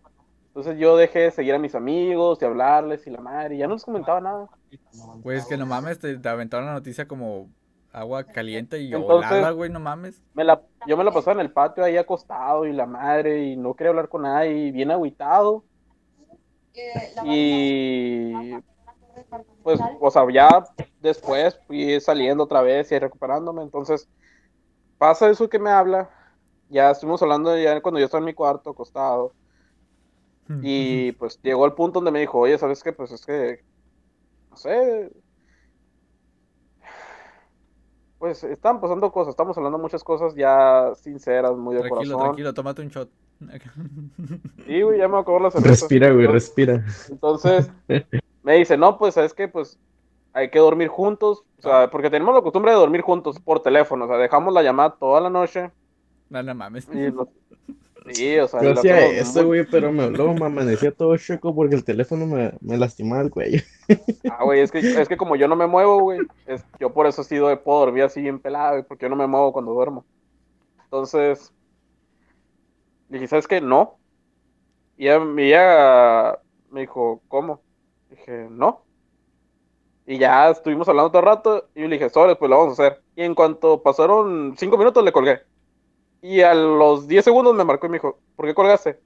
Entonces 0.47 0.79
yo 0.79 0.97
dejé 0.97 1.19
de 1.19 1.31
seguir 1.31 1.53
a 1.53 1.59
mis 1.59 1.75
amigos, 1.75 2.39
de 2.39 2.47
hablarles 2.47 3.05
y 3.05 3.11
la 3.11 3.21
madre, 3.21 3.55
y 3.55 3.57
ya 3.59 3.67
no 3.67 3.75
les 3.75 3.85
comentaba 3.85 4.19
nada. 4.19 4.49
Güey, 5.21 5.37
es 5.37 5.45
que 5.45 5.55
no 5.55 5.67
mames, 5.67 5.99
te, 5.99 6.17
te 6.17 6.29
aventaron 6.29 6.65
la 6.65 6.73
noticia 6.73 7.07
como 7.07 7.47
agua 7.99 8.23
caliente 8.23 8.79
y 8.79 8.93
Entonces- 8.93 9.31
olada, 9.31 9.51
güey, 9.51 9.69
no 9.69 9.79
mames. 9.79 10.21
Me 10.33 10.43
la, 10.43 10.61
yo 10.87 10.97
me 10.97 11.03
la 11.03 11.11
pasaba 11.11 11.33
en 11.33 11.45
el 11.47 11.51
patio 11.51 11.83
ahí 11.83 11.97
acostado 11.97 12.65
y 12.65 12.73
la 12.73 12.85
madre, 12.85 13.45
y 13.45 13.55
no 13.57 13.73
quería 13.73 13.89
hablar 13.89 14.09
con 14.09 14.23
nadie, 14.23 14.67
y 14.67 14.71
bien 14.71 14.91
agüitado. 14.91 15.63
Y 17.25 18.53
pues, 19.63 19.79
o 19.99 20.11
sea, 20.11 20.23
ya 20.31 20.63
después 21.01 21.59
fui 21.65 21.99
saliendo 21.99 22.43
otra 22.43 22.61
vez 22.61 22.91
y 22.91 22.99
recuperándome. 22.99 23.63
Entonces, 23.63 24.07
pasa 24.97 25.29
eso 25.29 25.49
que 25.49 25.59
me 25.59 25.71
habla. 25.71 26.09
Ya 26.69 26.91
estuvimos 26.91 27.21
hablando 27.21 27.57
ya 27.57 27.81
cuando 27.81 27.99
yo 27.99 28.05
estaba 28.05 28.19
en 28.19 28.25
mi 28.25 28.33
cuarto 28.33 28.69
acostado. 28.69 29.33
Y 30.61 31.11
pues 31.13 31.41
llegó 31.41 31.65
al 31.65 31.73
punto 31.73 31.99
donde 31.99 32.11
me 32.11 32.19
dijo, 32.21 32.37
oye, 32.39 32.57
¿sabes 32.57 32.81
qué? 32.81 32.93
Pues 32.93 33.11
es 33.11 33.25
que, 33.25 33.63
no 34.49 34.55
sé, 34.55 35.11
pues 38.19 38.43
están 38.43 38.81
pasando 38.81 39.11
cosas, 39.11 39.31
estamos 39.31 39.57
hablando 39.57 39.77
muchas 39.77 40.03
cosas 40.03 40.33
ya 40.35 40.91
sinceras, 40.95 41.55
muy 41.55 41.75
de 41.75 41.81
Tranquilo, 41.81 42.15
corazón. 42.15 42.19
tranquilo, 42.27 42.53
tómate 42.53 42.81
un 42.81 42.89
shot. 42.89 43.09
Sí, 44.65 44.81
güey, 44.81 44.97
ya 44.99 45.07
me 45.07 45.17
acabó 45.19 45.39
la 45.39 45.51
cerveza. 45.51 45.69
Respira, 45.71 46.11
güey, 46.11 46.27
respira. 46.27 46.83
Entonces, 47.09 47.69
me 48.43 48.55
dice, 48.55 48.77
no, 48.77 48.97
pues, 48.97 49.13
¿sabes 49.13 49.33
qué? 49.33 49.47
Pues 49.47 49.79
hay 50.33 50.49
que 50.49 50.59
dormir 50.59 50.87
juntos, 50.87 51.43
o 51.59 51.61
sea, 51.61 51.89
porque 51.89 52.09
tenemos 52.09 52.33
la 52.35 52.41
costumbre 52.41 52.71
de 52.71 52.77
dormir 52.77 53.01
juntos 53.01 53.39
por 53.39 53.61
teléfono, 53.61 54.05
o 54.05 54.07
sea, 54.07 54.17
dejamos 54.17 54.53
la 54.53 54.61
llamada 54.63 54.95
toda 54.99 55.19
la 55.21 55.29
noche 55.29 55.71
No, 56.29 56.43
no 56.43 56.53
mames. 56.55 56.87
y 56.93 57.11
nos- 57.11 57.27
Sí, 58.13 58.37
o 58.39 58.47
sea, 58.47 58.61
Yo 58.61 58.73
lo 58.73 58.79
hacía 58.79 58.95
hacemos 58.97 59.13
eso, 59.15 59.39
muy- 59.39 59.45
güey, 59.45 59.65
pero 59.69 59.91
me, 59.91 60.09
luego 60.09 60.33
me 60.33 60.45
amanecía 60.45 60.91
todo 60.91 61.17
choco 61.17 61.53
porque 61.53 61.75
el 61.75 61.83
teléfono 61.83 62.25
me, 62.25 62.53
me 62.61 62.77
lastimaba 62.77 63.21
el 63.21 63.29
cuello. 63.31 63.61
Ah, 64.29 64.43
güey, 64.43 64.61
es 64.61 64.71
que, 64.71 64.79
es 64.79 65.07
que 65.07 65.17
como 65.17 65.35
yo 65.35 65.47
no 65.47 65.55
me 65.55 65.67
muevo, 65.67 65.99
güey, 66.01 66.19
yo 66.79 66.93
por 66.93 67.07
eso 67.07 67.23
sí 67.23 67.35
puedo 67.63 67.79
dormir 67.79 68.03
así 68.03 68.21
bien 68.21 68.39
pelado, 68.39 68.71
güey, 68.73 68.83
porque 68.83 69.05
yo 69.05 69.09
no 69.09 69.15
me 69.15 69.27
muevo 69.27 69.53
cuando 69.53 69.73
duermo. 69.73 70.05
Entonces, 70.83 71.53
dije, 73.09 73.27
¿sabes 73.27 73.47
qué? 73.47 73.61
No. 73.61 73.97
Y 74.97 75.07
ella, 75.07 75.21
y 75.37 75.41
ella 75.41 76.39
me 76.71 76.81
dijo, 76.81 77.21
¿cómo? 77.27 77.61
Dije, 78.09 78.47
no. 78.49 78.83
Y 80.05 80.17
ya 80.17 80.49
estuvimos 80.49 80.87
hablando 80.87 81.11
todo 81.11 81.19
el 81.19 81.25
rato 81.25 81.69
y 81.75 81.81
yo 81.81 81.87
le 81.87 81.95
dije, 81.97 82.09
sobre, 82.09 82.35
pues 82.35 82.49
lo 82.49 82.57
vamos 82.57 82.79
a 82.79 82.83
hacer. 82.87 83.01
Y 83.15 83.23
en 83.23 83.35
cuanto 83.35 83.83
pasaron 83.83 84.55
cinco 84.57 84.77
minutos 84.77 85.03
le 85.03 85.11
colgué. 85.11 85.41
Y 86.29 86.41
a 86.41 86.53
los 86.53 87.07
10 87.07 87.23
segundos 87.23 87.55
me 87.55 87.63
marcó 87.63 87.85
y 87.85 87.89
me 87.89 87.95
dijo, 87.97 88.19
¿por 88.35 88.45
qué 88.45 88.53
colgaste? 88.53 88.99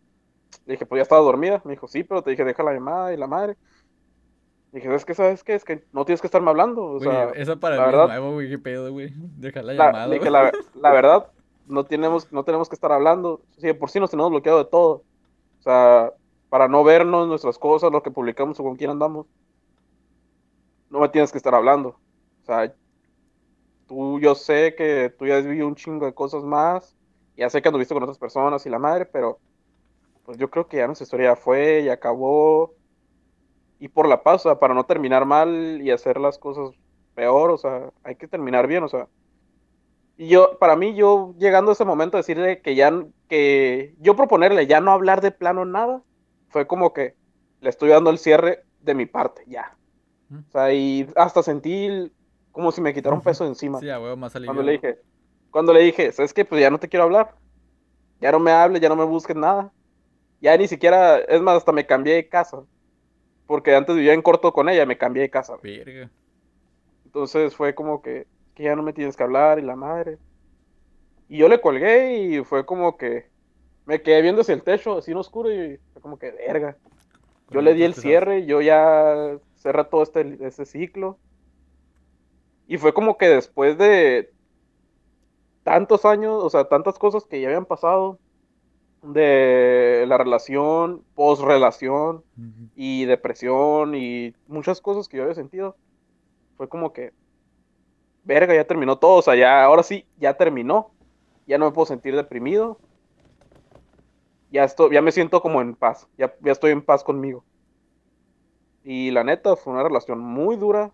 Le 0.66 0.74
dije, 0.74 0.86
pues 0.86 0.98
ya 1.00 1.04
estaba 1.04 1.22
dormida. 1.22 1.62
Me 1.66 1.72
dijo, 1.74 1.88
sí, 1.88 2.04
pero 2.04 2.24
te 2.24 2.32
dije, 2.32 2.44
deja 2.44 2.64
la 2.64 2.74
llamada 2.74 3.14
y 3.14 3.18
la 3.18 3.28
madre. 3.28 3.58
Le 4.72 4.80
dije, 4.80 4.88
¿sabes 4.88 5.06
qué? 5.06 5.14
¿Sabes 5.14 5.44
qué? 5.44 5.54
Es 5.54 5.64
que 5.64 5.84
no 5.92 6.04
tienes 6.06 6.20
que 6.22 6.28
estarme 6.28 6.50
hablando. 6.50 6.84
O 6.84 6.98
Güey, 6.98 7.02
sea, 7.10 7.30
eso 7.36 7.60
para 7.60 7.76
la 7.76 7.82
mí 7.86 7.92
verdad- 7.92 8.06
es 8.06 8.10
nuevo, 8.22 8.34
güey, 8.34 8.50
qué 8.50 8.58
pedo, 8.58 8.92
güey. 8.92 9.14
Deja 9.38 9.62
la 9.62 9.74
la, 9.74 9.86
llamada. 9.86 10.08
le 10.08 10.14
dije, 10.20 10.30
güey. 10.30 10.44
la, 10.44 10.52
la 10.82 10.92
verdad, 10.92 11.28
no 11.68 11.84
tenemos, 11.86 12.32
no 12.32 12.44
tenemos 12.44 12.68
que 12.70 12.76
estar 12.76 12.92
hablando. 12.92 13.42
Sí, 13.58 13.68
de 13.68 13.76
por 13.76 13.90
sí 13.92 14.00
nos 14.00 14.10
tenemos 14.10 14.32
bloqueado 14.32 14.58
de 14.64 14.66
todo. 14.70 15.04
O 15.60 15.62
sea, 15.62 16.12
para 16.50 16.68
no 16.68 16.84
vernos 16.84 17.28
nuestras 17.28 17.60
cosas, 17.60 17.92
lo 17.92 18.02
que 18.02 18.10
publicamos 18.12 18.60
o 18.60 18.64
con 18.64 18.76
quién 18.78 18.90
andamos. 18.90 19.28
No 20.90 21.00
me 21.00 21.10
tienes 21.10 21.32
que 21.32 21.38
estar 21.38 21.54
hablando. 21.54 21.90
O 22.42 22.46
sea, 22.46 22.74
tú, 23.88 24.20
yo 24.20 24.34
sé 24.36 24.74
que 24.76 25.14
tú 25.18 25.28
ya 25.28 25.38
has 25.38 25.46
vivido 25.46 25.68
un 25.68 25.76
chingo 25.76 26.06
de 26.06 26.14
cosas 26.14 26.44
más. 26.44 26.96
Ya 27.38 27.50
sé 27.50 27.62
que 27.62 27.70
anduviste 27.70 27.94
con 27.94 28.04
otras 28.04 28.18
personas 28.18 28.66
y 28.66 28.70
la 28.70 28.80
madre, 28.80 29.06
pero 29.06 29.40
pues 30.26 30.38
yo 30.38 30.50
creo 30.50 30.68
que 30.68 30.78
ya 30.78 30.86
nuestra 30.86 31.04
historia 31.04 31.32
ya 31.32 31.36
fue, 31.36 31.84
ya 31.84 31.94
acabó. 31.94 32.74
Y 33.80 33.88
por 33.88 34.08
la 34.08 34.22
paz, 34.22 34.46
o 34.46 34.50
sea, 34.50 34.60
para 34.60 34.74
no 34.74 34.86
terminar 34.86 35.26
mal 35.26 35.82
y 35.82 35.92
hacer 35.92 36.20
las 36.20 36.38
cosas 36.38 36.76
peor, 37.16 37.52
o 37.52 37.58
sea, 37.58 37.90
hay 38.04 38.16
que 38.16 38.28
terminar 38.28 38.68
bien, 38.68 38.84
o 38.84 38.88
sea. 38.88 39.08
Y 40.18 40.28
yo, 40.28 40.60
para 40.60 40.76
mí, 40.76 40.94
yo 40.94 41.34
llegando 41.40 41.72
a 41.72 41.74
ese 41.74 41.86
momento, 41.86 42.18
decirle 42.18 42.62
que 42.62 42.76
ya, 42.76 42.94
que 43.28 43.96
yo 44.00 44.16
proponerle 44.16 44.68
ya 44.68 44.80
no 44.82 44.92
hablar 44.92 45.22
de 45.22 45.32
plano 45.32 45.66
nada, 45.66 46.04
fue 46.50 46.68
como 46.68 46.94
que 46.94 47.16
le 47.60 47.70
estoy 47.70 47.90
dando 47.90 48.12
el 48.12 48.20
cierre 48.20 48.64
de 48.82 48.94
mi 48.94 49.06
parte, 49.08 49.44
ya. 49.48 49.76
O 50.32 50.52
sea, 50.52 50.74
y 50.74 51.08
hasta 51.16 51.44
sentí 51.44 52.12
como 52.52 52.72
si 52.72 52.82
me 52.82 52.94
quitara 52.94 53.16
un 53.16 53.22
peso 53.22 53.44
de 53.44 53.50
encima. 53.50 53.80
Sí, 53.80 53.90
a 53.90 54.00
huevo, 54.00 54.16
más 54.16 54.36
alivio. 54.36 54.54
Cuando 54.54 54.64
le 54.64 54.74
dije, 54.74 55.00
cuando 55.52 55.74
le 55.74 55.82
dije, 55.82 56.12
¿sabes 56.12 56.34
qué? 56.34 56.46
Pues 56.46 56.62
ya 56.62 56.70
no 56.70 56.80
te 56.80 56.88
quiero 56.88 57.04
hablar. 57.04 57.36
Ya 58.20 58.32
no 58.32 58.40
me 58.40 58.52
hables, 58.52 58.82
ya 58.82 58.90
no 58.90 58.96
me 58.96 59.04
busques 59.04 59.36
nada. 59.36 59.72
Ya 60.40 60.58
ni 60.58 60.68
siquiera, 60.68 61.20
es 61.20 61.42
más, 61.42 61.58
hasta 61.58 61.72
me 61.72 61.86
cambié 61.86 62.16
de 62.16 62.30
casa. 62.30 62.64
Porque 63.46 63.76
antes 63.76 63.96
vivía 63.96 64.14
en 64.14 64.22
corto 64.22 64.54
con 64.54 64.70
ella, 64.70 64.86
me 64.86 64.98
cambié 64.98 65.24
de 65.24 65.30
casa. 65.30 65.58
Verga. 65.62 66.10
Entonces 67.06 67.56
fue 67.56 67.76
como 67.76 68.02
que, 68.02 68.26
que 68.56 68.64
ya 68.64 68.76
no 68.76 68.84
me 68.84 68.94
tienes 68.94 69.18
que 69.18 69.24
hablar 69.24 69.60
y 69.60 69.64
la 69.64 69.76
madre. 69.76 70.18
Y 71.28 71.38
yo 71.38 71.50
le 71.50 71.60
colgué 71.60 72.16
y 72.18 72.44
fue 72.44 72.66
como 72.66 72.98
que 72.98 73.30
me 73.86 74.02
quedé 74.02 74.22
viendo 74.22 74.42
hacia 74.42 74.54
el 74.54 74.64
techo, 74.64 74.98
así 74.98 75.12
en 75.12 75.18
oscuro, 75.18 75.52
y 75.52 75.78
fue 75.92 76.02
como 76.02 76.18
que 76.18 76.32
verga. 76.32 76.78
Yo 77.50 77.62
le 77.62 77.74
di 77.74 77.84
el 77.84 77.94
cierre, 77.94 78.46
yo 78.46 78.62
ya 78.62 79.38
cerré 79.58 79.84
todo 79.84 80.04
este, 80.04 80.38
este 80.42 80.66
ciclo. 80.66 81.18
Y 82.68 82.78
fue 82.78 82.94
como 82.94 83.18
que 83.18 83.28
después 83.28 83.78
de 83.78 84.32
tantos 85.64 86.06
años, 86.06 86.44
o 86.44 86.50
sea, 86.50 86.66
tantas 86.66 86.98
cosas 86.98 87.26
que 87.26 87.42
ya 87.42 87.48
habían 87.48 87.66
pasado, 87.66 88.20
de 89.04 90.06
la 90.08 90.18
relación, 90.18 91.04
post-relación, 91.16 92.24
y 92.76 93.06
depresión 93.06 93.96
y 93.96 94.34
muchas 94.48 94.82
cosas 94.82 95.08
que 95.08 95.18
yo 95.18 95.24
había 95.24 95.36
sentido. 95.36 95.76
Fue 96.58 96.70
como 96.70 96.94
que, 96.94 97.14
verga, 98.24 98.54
ya 98.54 98.66
terminó 98.66 98.98
todo, 98.98 99.18
o 99.18 99.22
sea, 99.22 99.36
ya, 99.36 99.64
ahora 99.64 99.84
sí, 99.84 100.06
ya 100.18 100.36
terminó. 100.36 100.92
Ya 101.48 101.58
no 101.58 101.66
me 101.66 101.72
puedo 101.72 101.88
sentir 101.88 102.16
deprimido. 102.16 102.78
Ya, 104.52 104.64
estoy, 104.64 104.94
ya 104.94 105.02
me 105.02 105.12
siento 105.12 105.42
como 105.42 105.62
en 105.62 105.76
paz, 105.76 106.08
ya, 106.18 106.34
ya 106.42 106.52
estoy 106.52 106.72
en 106.72 106.82
paz 106.82 107.04
conmigo. 107.04 107.44
Y 108.84 109.12
la 109.12 109.24
neta, 109.24 109.56
fue 109.56 109.74
una 109.74 109.84
relación 109.84 110.20
muy 110.20 110.56
dura. 110.56 110.92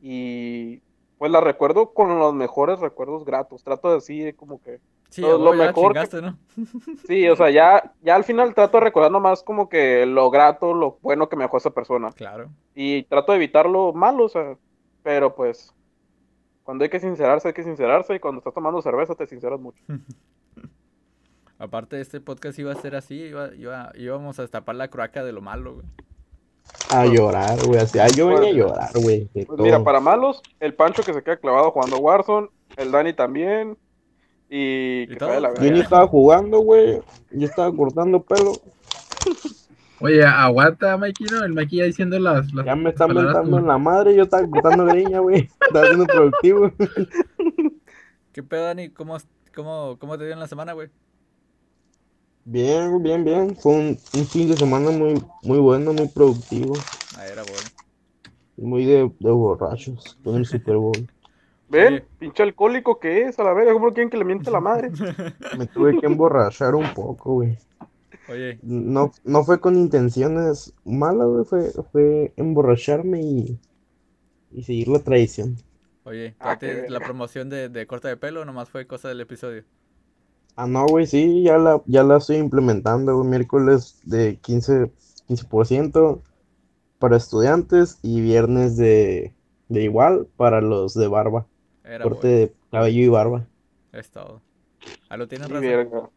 Y 0.00 0.82
pues 1.22 1.30
la 1.30 1.40
recuerdo 1.40 1.92
con 1.94 2.18
los 2.18 2.34
mejores 2.34 2.80
recuerdos 2.80 3.24
gratos. 3.24 3.62
Trato 3.62 3.92
de 3.92 3.98
así 3.98 4.32
como 4.32 4.60
que 4.60 4.80
Sí, 5.08 5.20
Lo- 5.20 5.52
mejor 5.52 5.92
que-. 5.92 6.32
Sí, 7.06 7.28
o 7.28 7.36
sea, 7.36 7.48
ya, 7.50 7.92
ya 8.02 8.16
al 8.16 8.24
final 8.24 8.52
trato 8.56 8.78
de 8.78 8.82
recordar 8.84 9.12
nomás 9.12 9.44
como 9.44 9.68
que 9.68 10.04
lo 10.04 10.32
grato, 10.32 10.74
lo 10.74 10.98
bueno 11.00 11.28
que 11.28 11.36
me 11.36 11.44
dejó 11.44 11.58
esa 11.58 11.70
persona. 11.70 12.10
Claro. 12.10 12.50
Y 12.74 13.04
trato 13.04 13.30
de 13.30 13.36
evitar 13.36 13.66
lo 13.70 13.92
malo, 13.92 14.24
o 14.24 14.28
sea, 14.28 14.56
pero 15.04 15.32
pues 15.36 15.72
cuando 16.64 16.82
hay 16.82 16.90
que 16.90 16.98
sincerarse, 16.98 17.46
hay 17.46 17.54
que 17.54 17.62
sincerarse 17.62 18.16
y 18.16 18.18
cuando 18.18 18.38
estás 18.40 18.54
tomando 18.54 18.82
cerveza 18.82 19.14
te 19.14 19.28
sinceras 19.28 19.60
mucho. 19.60 19.80
Aparte, 21.58 22.00
este 22.00 22.20
podcast 22.20 22.58
iba 22.58 22.72
a 22.72 22.74
ser 22.74 22.96
así, 22.96 23.14
iba, 23.14 23.54
iba- 23.54 23.92
íbamos 23.94 24.40
a 24.40 24.42
destapar 24.42 24.74
la 24.74 24.88
croaca 24.88 25.22
de 25.22 25.30
lo 25.30 25.40
malo, 25.40 25.74
güey. 25.74 25.86
A 26.90 27.06
llorar, 27.06 27.58
güey. 27.66 27.80
Así, 27.80 27.98
ah, 27.98 28.06
yo 28.08 28.26
venía 28.28 28.40
a 28.40 28.42
Pues- 28.42 28.54
llorar, 28.56 28.90
güey. 28.94 29.28
Pues 29.32 29.60
mira, 29.60 29.82
para 29.82 30.00
malos, 30.00 30.42
el 30.60 30.74
Pancho 30.74 31.02
que 31.02 31.14
se 31.14 31.22
queda 31.22 31.36
clavado 31.38 31.70
jugando 31.70 31.98
Warzone, 31.98 32.48
el 32.76 32.90
Dani 32.92 33.12
también 33.14 33.76
y. 34.50 35.06
Yo 35.16 35.70
ni 35.72 35.80
estaba 35.80 36.06
jugando, 36.06 36.58
güey. 36.60 37.00
Yo 37.30 37.46
estaba 37.46 37.74
cortando 37.74 38.22
pelo. 38.22 38.52
Oye, 40.00 40.24
aguanta, 40.24 40.96
Mikey, 40.96 41.26
¿no? 41.30 41.44
El 41.44 41.52
Mikey 41.52 41.78
ya 41.78 41.84
diciendo 41.84 42.18
las. 42.18 42.52
las 42.52 42.66
Ya 42.66 42.74
me 42.74 42.90
están 42.90 43.14
mentando 43.14 43.58
en 43.58 43.66
la 43.68 43.78
madre. 43.78 44.14
Yo 44.14 44.24
estaba 44.24 44.46
cortando 44.48 44.84
greña, 44.86 45.20
güey. 45.20 45.48
Estaba 45.60 45.86
siendo 45.86 46.06
productivo. 46.06 46.72
¿Qué 48.32 48.42
pedo, 48.42 48.64
Dani? 48.64 48.88
¿Cómo, 48.90 49.16
cómo, 49.54 49.96
cómo 49.98 50.18
te 50.18 50.24
dio 50.24 50.32
en 50.32 50.40
la 50.40 50.48
semana, 50.48 50.72
güey? 50.72 50.88
Bien, 52.44 53.02
bien, 53.02 53.24
bien. 53.24 53.56
Fue 53.56 53.72
un, 53.72 53.98
un 54.14 54.26
fin 54.26 54.48
de 54.48 54.56
semana 54.56 54.90
muy, 54.92 55.20
muy 55.42 55.58
bueno, 55.58 55.92
muy 55.92 56.06
productivo. 56.06 56.72
Ah, 57.14 57.26
era 57.28 57.42
bueno. 57.44 57.70
Muy 58.56 58.86
de, 58.86 59.12
de 59.20 59.30
borrachos. 59.30 60.16
Con 60.24 60.36
el 60.36 60.46
Super 60.46 60.76
Bowl. 60.78 61.06
¿Ven? 61.68 62.04
Pinche 62.18 62.42
alcohólico 62.42 62.98
que 63.00 63.22
es, 63.22 63.38
a 63.38 63.44
la 63.44 63.52
verga, 63.52 63.72
¿cómo 63.72 63.92
quieren 63.92 64.10
que 64.10 64.16
le 64.16 64.24
miente 64.24 64.50
la 64.50 64.60
madre? 64.60 64.92
Me 65.52 65.66
tuve 65.66 65.96
que 65.96 66.06
emborrachar 66.06 66.74
un 66.74 66.92
poco, 66.92 67.34
güey. 67.34 67.56
Oye, 68.26 68.60
No, 68.62 69.12
no 69.24 69.44
fue 69.44 69.60
con 69.60 69.76
intenciones 69.76 70.72
malas, 70.84 71.28
güey. 71.28 71.44
Fue, 71.44 71.72
fue 71.92 72.32
emborracharme 72.36 73.20
y, 73.22 73.60
y 74.50 74.64
seguir 74.64 74.88
la 74.88 75.00
tradición. 75.00 75.56
oye, 76.04 76.36
Ah, 76.38 76.54
¿ya 76.54 76.58
qué 76.58 76.70
te- 76.70 76.74
verga. 76.74 76.92
la 76.92 77.00
promoción 77.02 77.48
de, 77.50 77.68
de 77.68 77.86
corte 77.86 78.08
de 78.08 78.16
pelo 78.16 78.42
o 78.42 78.44
nomás 78.44 78.70
fue 78.70 78.86
cosa 78.86 79.08
del 79.08 79.20
episodio? 79.20 79.64
Ah, 80.56 80.66
no, 80.66 80.86
güey, 80.86 81.06
sí, 81.06 81.42
ya 81.42 81.58
la, 81.58 81.82
ya 81.86 82.02
la 82.04 82.18
estoy 82.18 82.36
implementando, 82.36 83.16
güey. 83.16 83.28
Miércoles 83.28 84.00
de 84.04 84.36
15, 84.36 84.90
15% 85.26 86.20
para 86.98 87.16
estudiantes 87.16 87.98
y 88.02 88.20
viernes 88.20 88.76
de, 88.76 89.32
de 89.68 89.82
igual 89.82 90.28
para 90.36 90.60
los 90.60 90.94
de 90.94 91.08
barba. 91.08 91.46
Era 91.84 92.04
Corte 92.04 92.28
bueno. 92.28 92.38
de 92.38 92.54
cabello 92.70 93.02
y 93.02 93.08
barba. 93.08 93.46
Es 93.92 94.10
todo. 94.10 94.40
Ah, 95.08 95.16
lo 95.16 95.26
tienes 95.28 95.48
Sí, 95.48 95.54
razón. 95.54 96.10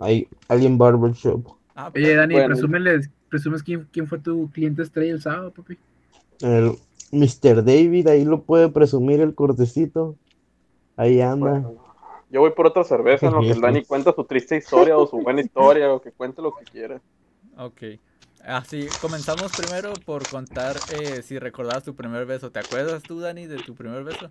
Hay 0.00 0.28
Alien 0.48 0.78
Barber 0.78 1.12
Shop. 1.12 1.46
Ah, 1.74 1.90
Oye, 1.94 2.14
Dani, 2.14 2.34
Bueno. 2.34 2.48
presúmeles, 2.54 3.10
presumes 3.28 3.62
quién, 3.62 3.86
quién 3.92 4.06
fue 4.06 4.18
tu 4.18 4.50
cliente 4.50 4.82
estrella 4.82 5.12
el 5.12 5.22
sábado, 5.22 5.52
papi. 5.52 5.78
El 6.40 6.72
Mr. 7.12 7.62
David, 7.64 8.08
ahí 8.08 8.24
lo 8.24 8.42
puede 8.42 8.68
presumir 8.68 9.20
el 9.20 9.34
cortecito. 9.34 10.16
Ahí 10.96 11.20
anda. 11.20 11.60
Bueno, 11.60 11.81
yo 12.32 12.40
voy 12.40 12.50
por 12.50 12.66
otra 12.66 12.82
cerveza 12.82 13.26
en 13.26 13.34
lo 13.34 13.40
que 13.40 13.50
el 13.50 13.60
Dani 13.60 13.84
cuenta 13.86 14.12
su 14.12 14.24
triste 14.24 14.56
historia 14.56 14.96
o 14.96 15.06
su 15.06 15.18
buena 15.18 15.42
historia 15.42 15.92
o 15.92 16.00
que 16.00 16.10
cuente 16.10 16.40
lo 16.42 16.52
que 16.54 16.64
quiera. 16.64 17.00
Ok. 17.58 17.82
Así, 18.44 18.88
comenzamos 19.00 19.52
primero 19.52 19.92
por 20.04 20.26
contar 20.28 20.74
eh, 20.98 21.22
si 21.22 21.38
recordabas 21.38 21.84
tu 21.84 21.94
primer 21.94 22.26
beso. 22.26 22.50
¿Te 22.50 22.58
acuerdas 22.58 23.02
tú, 23.02 23.20
Dani, 23.20 23.46
de 23.46 23.58
tu 23.58 23.74
primer 23.74 24.02
beso? 24.02 24.30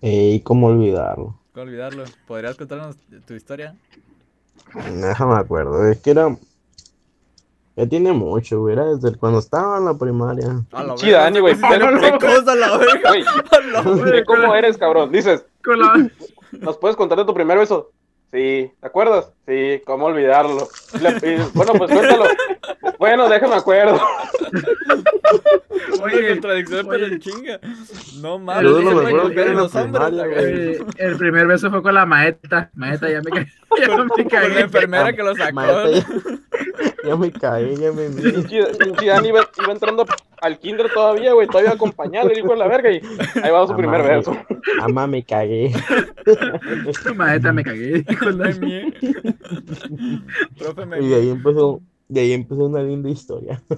Ey, 0.00 0.40
cómo 0.40 0.68
olvidarlo. 0.68 1.36
Con 1.52 1.64
olvidarlo. 1.68 2.04
¿Podrías 2.26 2.56
contarnos 2.56 2.96
tu 3.26 3.34
historia? 3.34 3.76
Déjame 4.74 5.34
acuerdo, 5.34 5.86
es 5.88 5.98
que 6.00 6.12
era. 6.12 6.34
Ya 7.76 7.86
tiene 7.86 8.12
mucho, 8.12 8.60
güey. 8.60 8.74
Era 8.74 8.84
desde 8.94 9.16
cuando 9.18 9.40
estaba 9.40 9.78
en 9.78 9.84
la 9.86 9.94
primaria. 9.98 10.64
A 10.72 10.84
la 10.84 10.96
Sí, 10.96 11.06
verga, 11.06 11.22
Dani, 11.24 11.40
güey, 11.40 11.54
¿Qué 11.54 12.18
cosa, 12.20 12.54
la 12.54 12.76
verga? 12.78 13.10
Güey, 13.84 14.24
cómo 14.24 14.54
eres, 14.54 14.78
cabrón. 14.78 15.10
Dices, 15.12 15.44
Con 15.64 15.78
la- 15.80 16.10
¿nos 16.52 16.78
puedes 16.78 16.96
contar 16.96 17.18
de 17.18 17.24
tu 17.24 17.34
primer 17.34 17.58
beso? 17.58 17.90
Sí, 18.32 18.70
¿te 18.80 18.86
acuerdas? 18.86 19.32
Sí, 19.46 19.82
¿cómo 19.84 20.06
olvidarlo? 20.06 20.68
Le- 21.00 21.34
y- 21.34 21.50
bueno, 21.52 21.72
pues 21.72 21.90
cuéntalo. 21.90 22.24
Bueno, 22.98 23.28
déjame 23.28 23.56
acuerdo. 23.56 24.00
Oye, 26.02 26.28
contradicción, 26.30 26.86
pero 26.88 27.06
en 27.06 27.18
chinga. 27.18 27.58
No 28.20 28.34
Yo 28.34 28.38
mames, 28.38 28.70
no 28.72 28.80
me 29.02 29.08
acuerdo 29.08 29.30
que 29.30 29.40
era 29.40 29.52
los 29.52 29.74
hombres, 29.74 30.12
verga. 30.12 30.40
Oye, 30.42 30.78
el 30.98 31.16
primer 31.16 31.46
beso 31.48 31.70
fue 31.70 31.82
con 31.82 31.94
la 31.94 32.06
maestra. 32.06 32.70
Maestra, 32.74 33.10
ya 33.10 33.20
me 33.22 33.30
caí. 33.32 33.46
Ya 33.80 33.88
me 33.88 33.96
Con 34.08 34.54
la 34.54 34.60
enfermera 34.60 35.12
que 35.12 35.22
lo 35.22 35.34
sacó. 35.34 35.60
Ya, 35.62 36.04
ya 37.04 37.16
me 37.16 37.32
caí, 37.32 37.76
ya 37.76 37.92
me. 37.92 38.08
Pinche 38.10 38.64
pinche 38.78 39.06
Dani 39.06 39.28
iba, 39.28 39.40
iba 39.62 39.72
entrando 39.72 40.04
al 40.40 40.58
kinder 40.58 40.90
todavía, 40.92 41.32
güey, 41.32 41.46
todavía 41.46 41.72
acompañado, 41.72 42.30
el 42.30 42.38
hijo 42.38 42.52
de 42.52 42.56
la 42.56 42.66
verga, 42.66 42.90
y 42.90 43.00
ahí 43.42 43.50
va 43.50 43.66
su 43.66 43.76
primer 43.76 44.02
beso. 44.02 44.36
Ama, 44.80 45.06
me 45.06 45.22
cagué. 45.22 45.72
Maestra, 47.16 47.52
me 47.52 47.62
cagué. 47.62 48.04
Me 48.20 48.32
Dani. 48.32 48.58
mié. 48.58 48.94
Profe, 50.58 50.86
me 50.86 51.00
Y 51.00 51.08
de 51.08 51.14
ahí 51.14 51.30
empezó, 51.30 51.80
de 52.08 52.20
ahí 52.20 52.32
empezó 52.32 52.64
una 52.66 52.82
linda 52.82 53.10
historia. 53.10 53.62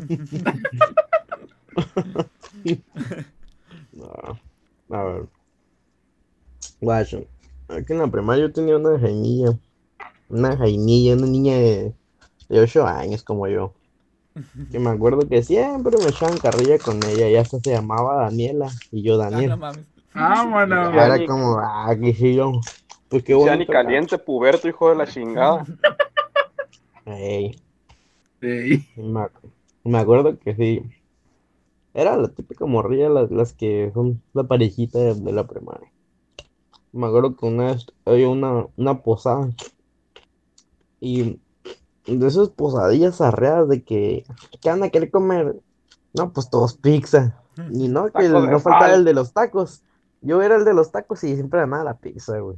No, 3.93 4.39
a 4.91 5.05
ver. 5.05 5.27
Guacho. 6.81 7.27
aquí 7.69 7.93
en 7.93 7.99
la 7.99 8.07
primaria 8.09 8.47
yo 8.47 8.53
tenía 8.53 8.77
una 8.77 8.99
jainilla. 8.99 9.59
Una 10.29 10.57
jainilla, 10.57 11.15
una 11.15 11.27
niña 11.27 11.55
de, 11.57 11.95
de 12.49 12.61
8 12.61 12.87
años 12.87 13.23
como 13.23 13.47
yo. 13.49 13.75
Que 14.71 14.79
me 14.79 14.91
acuerdo 14.91 15.29
que 15.29 15.43
siempre 15.43 15.99
me 15.99 16.11
echaban 16.11 16.39
carrilla 16.39 16.81
con 16.81 17.05
ella. 17.05 17.29
Y 17.29 17.37
hasta 17.37 17.61
se 17.61 17.71
llamaba 17.71 18.25
Daniela. 18.25 18.71
Y 18.91 19.03
yo 19.03 19.15
Ah, 19.15 19.31
Daniel. 19.31 19.51
no 19.51 19.57
mames. 19.59 19.87
Vámonos. 20.15 20.95
Y 20.95 20.99
era 20.99 21.27
como, 21.27 21.59
ah, 21.59 21.95
que 22.01 22.15
sí, 22.15 22.35
yo. 22.35 22.53
Pues 23.09 23.23
qué 23.25 23.33
Ya 23.35 23.39
bonito. 23.39 23.59
ni 23.59 23.67
caliente, 23.67 24.19
puberto, 24.19 24.69
hijo 24.69 24.89
de 24.91 24.97
la 24.97 25.07
chingada. 25.07 25.67
Ey, 27.07 27.61
Sí. 28.41 28.87
me, 28.97 29.21
ac- 29.21 29.41
me 29.85 29.99
acuerdo 29.99 30.39
que 30.39 30.55
sí. 30.55 30.83
Era 31.95 32.19
la 32.19 32.29
típica 32.29 32.67
morrilla, 32.67 33.09
las, 33.09 33.31
las 33.31 33.55
que 33.55 33.91
son 33.95 34.23
la 34.35 34.45
parejita 34.45 34.99
de, 34.99 35.15
de 35.15 35.33
la 35.33 35.47
primaria. 35.47 35.91
Me 36.93 37.07
acuerdo 37.07 37.37
que 37.37 37.45
una 37.45 37.73
vez 37.73 37.87
había 38.07 38.29
una, 38.31 38.67
una 38.77 39.03
posada. 39.03 39.51
Y 41.01 41.39
de 42.07 42.27
esas 42.27 42.49
posadillas 42.51 43.21
arreadas 43.21 43.69
de 43.69 43.83
que, 43.85 44.25
¿qué 44.61 44.69
van 44.71 44.83
a 44.83 44.89
querer 44.89 45.11
comer? 45.11 45.57
No, 46.15 46.33
pues 46.33 46.51
todos 46.51 46.75
pizza. 46.75 47.39
Y 47.71 47.89
no, 47.89 48.11
que 48.11 48.29
no 48.29 48.61
faltaba 48.61 48.95
el 48.95 49.05
de 49.05 49.15
los 49.15 49.33
tacos. 49.33 49.83
Yo 50.21 50.41
era 50.43 50.57
el 50.57 50.65
de 50.65 50.75
los 50.75 50.91
tacos 50.91 51.23
y 51.25 51.35
siempre 51.35 51.61
ganaba 51.61 51.85
la 51.85 51.95
pizza, 51.95 52.39
güey. 52.39 52.57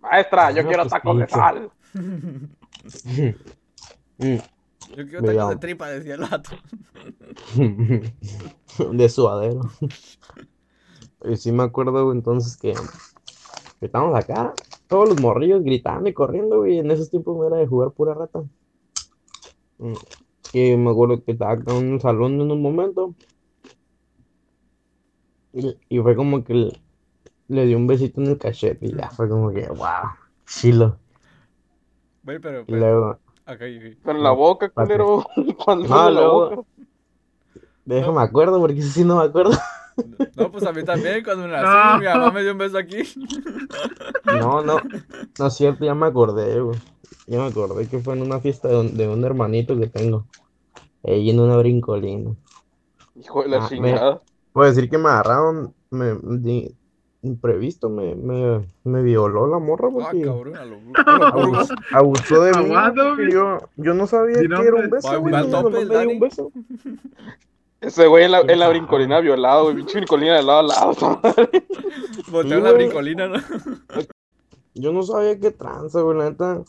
Maestra, 0.00 0.50
yo 0.50 0.62
Ah, 0.62 0.66
quiero 0.66 0.82
pues, 0.82 0.92
tacos 0.92 1.18
de 1.18 1.28
sal. 1.28 1.70
Mm. 4.18 4.36
Yo 4.96 5.06
quiero 5.08 5.22
Mira. 5.22 5.34
tacos 5.34 5.50
de 5.50 5.56
tripa, 5.56 5.88
decía 5.88 6.14
el 6.14 6.20
vato. 6.20 6.50
De 8.92 9.08
suadero. 9.08 9.62
Y 11.24 11.36
sí 11.36 11.52
me 11.52 11.62
acuerdo, 11.62 12.04
güey, 12.04 12.16
entonces 12.16 12.56
que, 12.56 12.72
que 13.78 13.86
estábamos 13.86 14.18
acá, 14.18 14.52
todos 14.92 15.08
los 15.08 15.20
morrillos 15.20 15.64
gritando 15.64 16.08
y 16.08 16.12
corriendo, 16.12 16.58
güey. 16.58 16.78
En 16.78 16.90
esos 16.90 17.10
tiempos 17.10 17.36
no 17.36 17.46
era 17.46 17.56
de 17.56 17.66
jugar 17.66 17.90
pura 17.90 18.14
rata. 18.14 18.42
Mm, 19.78 19.94
Que 20.52 20.76
me 20.76 20.90
acuerdo 20.90 21.24
que 21.24 21.32
estaba 21.32 21.52
acá 21.52 21.74
en 21.76 21.92
un 21.94 22.00
salón 22.00 22.40
en 22.40 22.50
un 22.50 22.62
momento. 22.62 23.14
Y, 25.52 25.76
y 25.88 25.98
fue 26.00 26.14
como 26.16 26.44
que 26.44 26.54
le, 26.54 26.72
le 27.48 27.66
dio 27.66 27.76
un 27.76 27.86
besito 27.86 28.20
en 28.20 28.28
el 28.28 28.38
cachete 28.38 28.86
y 28.86 28.94
ya 28.94 29.10
fue 29.10 29.28
como 29.28 29.50
que, 29.50 29.66
wow, 29.68 30.10
chilo. 30.46 30.98
Güey, 32.22 32.38
pero, 32.38 32.60
Y 32.62 32.64
pero, 32.66 32.78
luego, 32.78 33.10
ok. 33.46 33.58
Pero 33.58 34.16
en 34.18 34.22
la 34.22 34.30
boca, 34.30 34.68
culero. 34.70 35.24
Cuando 35.64 35.88
No, 35.88 36.10
luego- 36.10 36.50
boca. 36.56 36.68
déjame 37.84 38.20
acuerdo 38.22 38.60
porque 38.60 38.78
ese 38.78 38.90
sí 38.90 39.04
no 39.04 39.16
me 39.18 39.24
acuerdo. 39.24 39.52
No, 40.36 40.50
pues 40.50 40.64
a 40.64 40.72
mí 40.72 40.82
también, 40.84 41.22
cuando 41.24 41.46
nací, 41.48 41.64
No. 41.66 41.98
mi 41.98 42.04
mamá 42.06 42.30
me 42.32 42.42
dio 42.42 42.52
un 42.52 42.58
beso 42.58 42.78
aquí. 42.78 42.96
No, 44.24 44.62
no, 44.62 44.76
no 45.38 45.46
es 45.46 45.54
cierto, 45.54 45.84
ya 45.84 45.94
me 45.94 46.06
acordé, 46.06 46.60
güey. 46.60 46.78
Ya 47.26 47.38
me 47.38 47.46
acordé 47.46 47.86
que 47.86 47.98
fue 48.00 48.14
en 48.14 48.22
una 48.22 48.40
fiesta 48.40 48.68
de 48.68 48.76
un, 48.80 48.96
de 48.96 49.08
un 49.08 49.24
hermanito 49.24 49.78
que 49.78 49.86
tengo. 49.86 50.26
Ahí 51.04 51.30
en 51.30 51.40
una 51.40 51.56
brincolina. 51.56 52.30
Hijo 53.16 53.42
de 53.42 53.48
la 53.48 53.56
Ah, 53.58 53.60
me- 53.62 53.68
chingada. 53.68 54.20
Puedo 54.52 54.68
decir 54.68 54.88
que 54.90 54.98
me 54.98 55.08
agarraron, 55.08 55.74
me, 55.90 56.14
de- 56.22 56.74
imprevisto, 57.22 57.88
me, 57.88 58.14
me, 58.16 58.66
me 58.84 59.02
violó 59.02 59.46
la 59.46 59.58
morra 59.60 59.88
Ah, 59.88 59.92
porque 59.92 60.22
cabrón, 60.22 60.54
lo 60.54 61.62
abusó, 61.92 62.42
de 62.42 62.50
mí. 62.52 62.64
Aguado. 62.64 63.16
Yo, 63.30 63.58
yo 63.76 63.94
no 63.94 64.06
sabía 64.08 64.38
que 64.38 64.44
era 64.46 64.74
un 64.74 64.90
beso, 64.90 65.20
güey. 65.20 65.34
el 65.34 65.48
me 65.48 65.84
dio 65.84 66.10
un 66.10 66.20
beso. 66.20 66.50
Ese 67.82 68.06
güey 68.06 68.24
en 68.24 68.30
la, 68.30 68.40
en 68.40 68.58
la 68.60 68.66
Quién 68.66 68.70
brincolina 68.70 69.18
violado, 69.18 69.64
güey. 69.64 69.76
Pinche 69.76 69.98
brincolina 69.98 70.36
de 70.36 70.42
lado 70.44 70.60
a 70.60 70.62
lado. 70.62 71.20
madre. 72.32 72.60
La 72.60 72.72
brincolina, 72.72 73.26
¿no? 73.26 73.38
Yo 74.74 74.92
no 74.92 75.02
sabía 75.02 75.38
qué 75.38 75.50
tranza, 75.50 76.00
güey, 76.00 76.16
la 76.16 76.30
neta. 76.30 76.62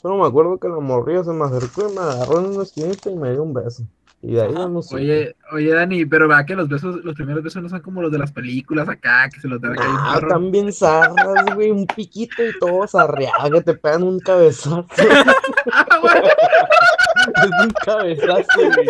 Solo 0.00 0.16
me 0.16 0.26
acuerdo 0.26 0.58
que 0.58 0.68
la 0.68 0.80
morrilla 0.80 1.24
se 1.24 1.32
me 1.32 1.44
acercó 1.44 1.90
y 1.90 1.94
me 1.94 2.00
agarró 2.00 2.40
en 2.40 2.46
una 2.54 2.62
esquinita 2.62 3.10
y 3.10 3.16
me 3.16 3.32
dio 3.32 3.42
un 3.42 3.52
beso. 3.52 3.84
Y 4.22 4.32
de 4.32 4.42
ahí 4.42 4.54
ya 4.54 4.66
no 4.66 4.80
sé. 4.80 4.96
Oye, 4.96 5.36
oye, 5.52 5.70
Dani, 5.70 6.06
pero 6.06 6.26
vea 6.26 6.46
que 6.46 6.56
los 6.56 6.66
besos, 6.66 7.04
los 7.04 7.14
primeros 7.14 7.42
besos 7.42 7.62
no 7.62 7.68
son 7.68 7.80
como 7.80 8.00
los 8.00 8.10
de 8.10 8.16
las 8.16 8.32
películas 8.32 8.88
acá, 8.88 9.28
que 9.28 9.38
se 9.38 9.48
los 9.48 9.60
da 9.60 9.72
acá 9.72 9.86
un 9.86 9.96
Ah, 9.98 10.18
están 10.22 10.50
bien 10.50 10.72
zarras, 10.72 11.54
güey, 11.54 11.70
un 11.70 11.86
piquito 11.86 12.42
y 12.42 12.58
todo 12.58 12.88
zarreado, 12.88 13.50
que 13.50 13.60
te 13.60 13.74
pegan 13.74 14.02
un 14.02 14.18
cabezazo. 14.18 14.86
Es 16.04 17.64
un 17.64 17.70
cabezazo, 17.84 18.44
güey. 18.74 18.88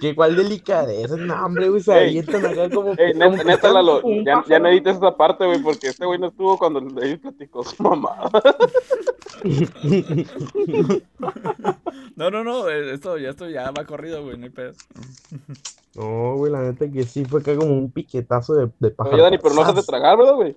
Qué 0.00 0.14
cuál 0.14 0.36
delicadeza, 0.36 1.16
no, 1.16 1.44
hombre, 1.46 1.68
güey, 1.68 1.82
se 1.82 1.92
avientan 1.92 2.46
acá 2.46 2.70
como. 2.70 2.92
Ey, 2.96 3.12
como 3.12 3.24
neta, 3.30 3.38
que 3.38 3.44
neta, 3.44 3.72
Lalo, 3.72 4.00
como 4.02 4.14
un 4.18 4.24
ya, 4.24 4.44
ya 4.48 4.58
no 4.58 4.68
edites 4.68 4.96
esa 4.96 5.16
parte, 5.16 5.46
güey, 5.46 5.60
porque 5.62 5.88
este 5.88 6.04
güey 6.06 6.18
no 6.18 6.28
estuvo 6.28 6.58
cuando 6.58 6.80
David 6.80 7.20
platicó 7.20 7.64
su 7.64 7.82
mamá. 7.82 8.16
No, 12.16 12.30
no, 12.30 12.44
no, 12.44 12.68
eh, 12.68 12.94
esto 12.94 13.18
ya, 13.18 13.30
esto 13.30 13.48
ya 13.48 13.70
va 13.70 13.84
corrido, 13.84 14.22
güey, 14.22 14.38
no 14.38 14.44
hay 14.44 14.50
pedo. 14.50 14.72
No, 15.94 16.34
güey, 16.36 16.52
la 16.52 16.62
neta 16.62 16.90
que 16.90 17.04
sí 17.04 17.24
fue 17.24 17.40
acá 17.40 17.56
como 17.56 17.72
un 17.74 17.90
piquetazo 17.90 18.54
de, 18.54 18.70
de 18.78 18.90
pájaro. 18.90 19.14
Oye, 19.16 19.22
Dani, 19.24 19.38
pero 19.38 19.54
no 19.54 19.60
dejas 19.60 19.76
de 19.76 19.82
tragar, 19.82 20.16
¿verdad, 20.16 20.34
güey? 20.34 20.56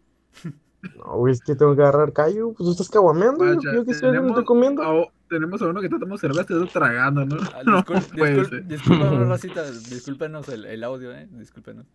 No, 0.97 1.17
güey, 1.17 1.33
es 1.33 1.41
que 1.41 1.55
tengo 1.55 1.75
que 1.75 1.81
agarrar 1.81 2.13
callo. 2.13 2.53
Pues 2.53 2.65
tú 2.65 2.71
estás 2.71 2.89
caguameando, 2.89 3.43
yo- 3.61 3.85
que 3.85 3.91
estoy, 3.91 4.11
me 4.19 4.27
estoy 4.29 4.45
comiendo. 4.45 5.07
Tenemos 5.29 5.61
a 5.61 5.67
uno 5.67 5.79
que 5.79 5.85
está 5.87 5.97
tomando 5.99 6.17
cerveza 6.17 6.53
y 6.53 6.63
está 6.63 6.79
tragando, 6.79 7.25
¿no? 7.25 7.37
Ah, 7.53 7.61
No 7.65 7.83
discul- 7.83 8.17
puede 8.17 8.35
discul- 8.37 8.49
ser. 8.49 8.67
discúlpanos, 8.67 9.27
Rosita, 9.29 9.63
discúlpenos 9.71 10.49
el, 10.49 10.65
el 10.65 10.83
audio, 10.83 11.13
eh, 11.13 11.27
discúlpenos. 11.31 11.85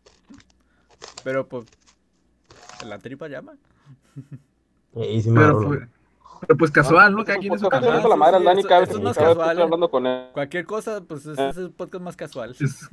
Pero, 1.22 1.46
pues, 1.46 1.66
la 2.86 2.98
tripa 2.98 3.28
llama. 3.28 3.54
Sí 4.94 5.22
Pero, 5.34 6.58
pues 6.58 6.70
casual, 6.70 7.14
¿no? 7.14 7.24
Cada 7.24 7.38
Es 7.38 7.40
quien 7.40 7.58
su 7.58 7.68
canal. 7.68 8.08
la 8.08 8.16
madre 8.16 8.38
sí, 8.38 8.60
eso- 8.60 8.68
eso 8.92 9.02
más 9.02 9.16
casual, 9.16 9.48
estoy 9.50 9.62
hablando 9.62 9.90
con 9.90 10.06
él. 10.06 10.28
Cualquier 10.32 10.66
cosa, 10.66 11.00
pues, 11.02 11.26
es, 11.26 11.38
es 11.38 11.56
el 11.56 11.70
podcast 11.70 12.04
más 12.04 12.16
casual. 12.16 12.54
Es, 12.60 12.88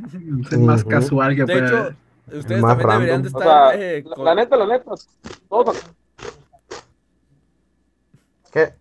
más 0.59 0.83
casual 0.85 1.35
que 1.35 1.41
De 1.45 1.53
puede 1.53 1.65
hecho, 1.67 1.95
ustedes 2.37 2.61
también 2.61 2.89
deberían 2.89 3.21
de 3.21 3.27
O 3.27 3.31
estar 3.39 3.43
sea, 3.43 3.75
eh, 3.81 4.03
la, 4.07 4.15
con- 4.15 4.25
la 4.25 4.35
neta, 4.35 4.55
la 4.57 4.65
neta, 4.67 4.91
todos, 5.49 5.81
¿Qué? 8.51 8.73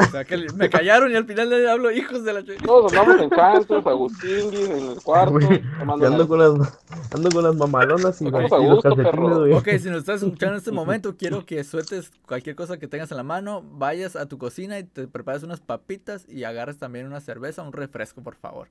O 0.00 0.10
sea, 0.10 0.24
que 0.24 0.36
le- 0.36 0.52
me 0.54 0.68
callaron 0.70 1.10
y 1.12 1.14
al 1.14 1.24
final 1.26 1.50
le 1.50 1.68
hablo 1.70 1.90
hijos 1.90 2.24
de 2.24 2.32
la 2.32 2.40
ch- 2.40 2.60
todos 2.64 2.92
andamos 2.92 3.20
en 3.22 3.28
cantos, 3.30 3.86
Agustinguis, 3.86 4.68
en 4.70 4.90
el 4.90 5.02
cuarto, 5.02 5.38
yo 5.40 6.06
ando 6.06 6.28
con 6.28 6.38
las, 6.38 6.78
ando 7.14 7.30
con 7.30 7.44
las 7.44 7.54
mamalonas 7.54 8.20
y, 8.22 8.24
y 8.24 8.28
a 8.54 8.58
los 8.58 8.82
calcetines. 8.82 9.12
Ok, 9.58 9.68
si 9.82 9.88
nos 9.90 9.98
estás 9.98 10.22
escuchando 10.22 10.54
en 10.54 10.58
este 10.58 10.72
momento, 10.72 11.16
quiero 11.16 11.44
que 11.46 11.62
sueltes 11.64 12.10
cualquier 12.26 12.56
cosa 12.56 12.78
que 12.78 12.88
tengas 12.88 13.10
en 13.10 13.16
la 13.18 13.22
mano, 13.22 13.62
vayas 13.72 14.16
a 14.16 14.26
tu 14.26 14.38
cocina 14.38 14.78
y 14.78 14.84
te 14.84 15.06
prepares 15.08 15.42
unas 15.42 15.60
papitas 15.60 16.26
y 16.28 16.44
agarres 16.44 16.78
también 16.78 17.06
una 17.06 17.20
cerveza, 17.20 17.62
un 17.62 17.72
refresco, 17.72 18.22
por 18.22 18.34
favor. 18.36 18.68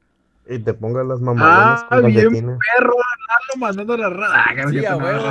Y 0.47 0.57
te 0.59 0.73
pongas 0.73 1.05
las 1.05 1.19
mamalonas 1.21 1.85
Ah, 1.89 2.01
con 2.01 2.05
bien, 2.07 2.29
perro, 2.31 2.93
Lalo 2.95 3.59
mandando 3.59 3.95
la 3.97 4.09
rada. 4.09 4.45
Ah, 4.47 4.69
Sí, 4.69 4.83
a 4.85 4.97
huevo, 4.97 5.25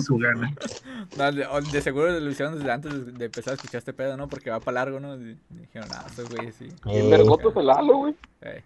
su 0.00 0.18
gana. 0.18 0.54
No, 1.16 1.32
de, 1.32 1.80
seguro 1.82 2.10
lo 2.18 2.30
hicieron 2.30 2.58
desde 2.58 2.70
antes 2.70 3.06
de, 3.06 3.12
de 3.12 3.24
empezar 3.26 3.52
a 3.52 3.54
escuchar 3.54 3.78
este 3.78 3.92
pedo, 3.94 4.16
¿no? 4.16 4.28
Porque 4.28 4.50
va 4.50 4.60
para 4.60 4.74
largo, 4.84 5.00
¿no? 5.00 5.14
Y, 5.16 5.38
dijeron, 5.50 5.88
ah, 5.94 6.04
esos 6.10 6.28
güeyes 6.28 6.54
sí. 6.56 6.68
Bien 6.84 7.06
Eh, 7.06 7.10
vergotos 7.10 7.56
el 7.56 7.70
halo, 7.70 7.96
güey. 7.98 8.14
Eh. 8.42 8.62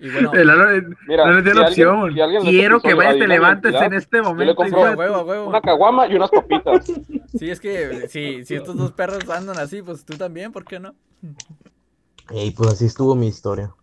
Y, 0.00 0.10
bueno, 0.12 0.32
El 0.32 0.46
Lalo 0.46 0.70
eh, 0.70 0.82
Mira, 1.08 1.26
no 1.26 1.32
le 1.32 1.42
dio 1.42 1.52
si 1.52 1.58
la 1.58 1.66
alguien- 1.66 1.88
opción. 1.88 2.14
si 2.14 2.20
alguien 2.20 2.42
Quiero 2.44 2.80
que 2.80 2.94
vayas, 2.94 3.18
te 3.18 3.26
levantes 3.26 3.74
en 3.74 3.92
este 3.94 4.22
momento. 4.22 4.62
a 4.62 4.66
de- 4.66 4.94
huevo, 4.94 5.14
a 5.16 5.24
huevo. 5.24 5.48
Una 5.48 5.60
caguama 5.60 6.06
y 6.06 6.14
unas 6.14 6.30
papitas. 6.30 6.86
Sí, 7.36 7.50
es 7.50 7.58
que 7.60 8.08
si, 8.08 8.44
si 8.44 8.54
estos 8.54 8.76
dos 8.76 8.92
perros 8.92 9.28
andan 9.28 9.58
así, 9.58 9.82
pues 9.82 10.04
tú 10.04 10.16
también, 10.16 10.52
¿por 10.52 10.64
qué 10.64 10.78
no? 10.78 10.94
Ey, 12.30 12.50
pues 12.50 12.70
así 12.72 12.86
estuvo 12.86 13.14
mi 13.14 13.26
historia. 13.28 13.74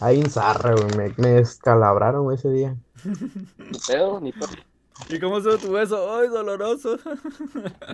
Ahí 0.00 0.20
en 0.20 0.30
zarra, 0.30 0.74
güey. 0.74 0.96
Me, 0.96 1.14
me 1.16 1.28
descalabraron 1.34 2.24
güey, 2.24 2.36
ese 2.36 2.50
día. 2.50 2.76
Ni 3.04 3.78
pedo, 3.86 4.20
ni 4.20 4.32
pedo. 4.32 4.48
¿Y 5.08 5.18
cómo 5.20 5.38
estuvo 5.38 5.56
tu 5.58 5.72
beso? 5.72 6.14
¡Ay, 6.18 6.28
doloroso! 6.28 6.98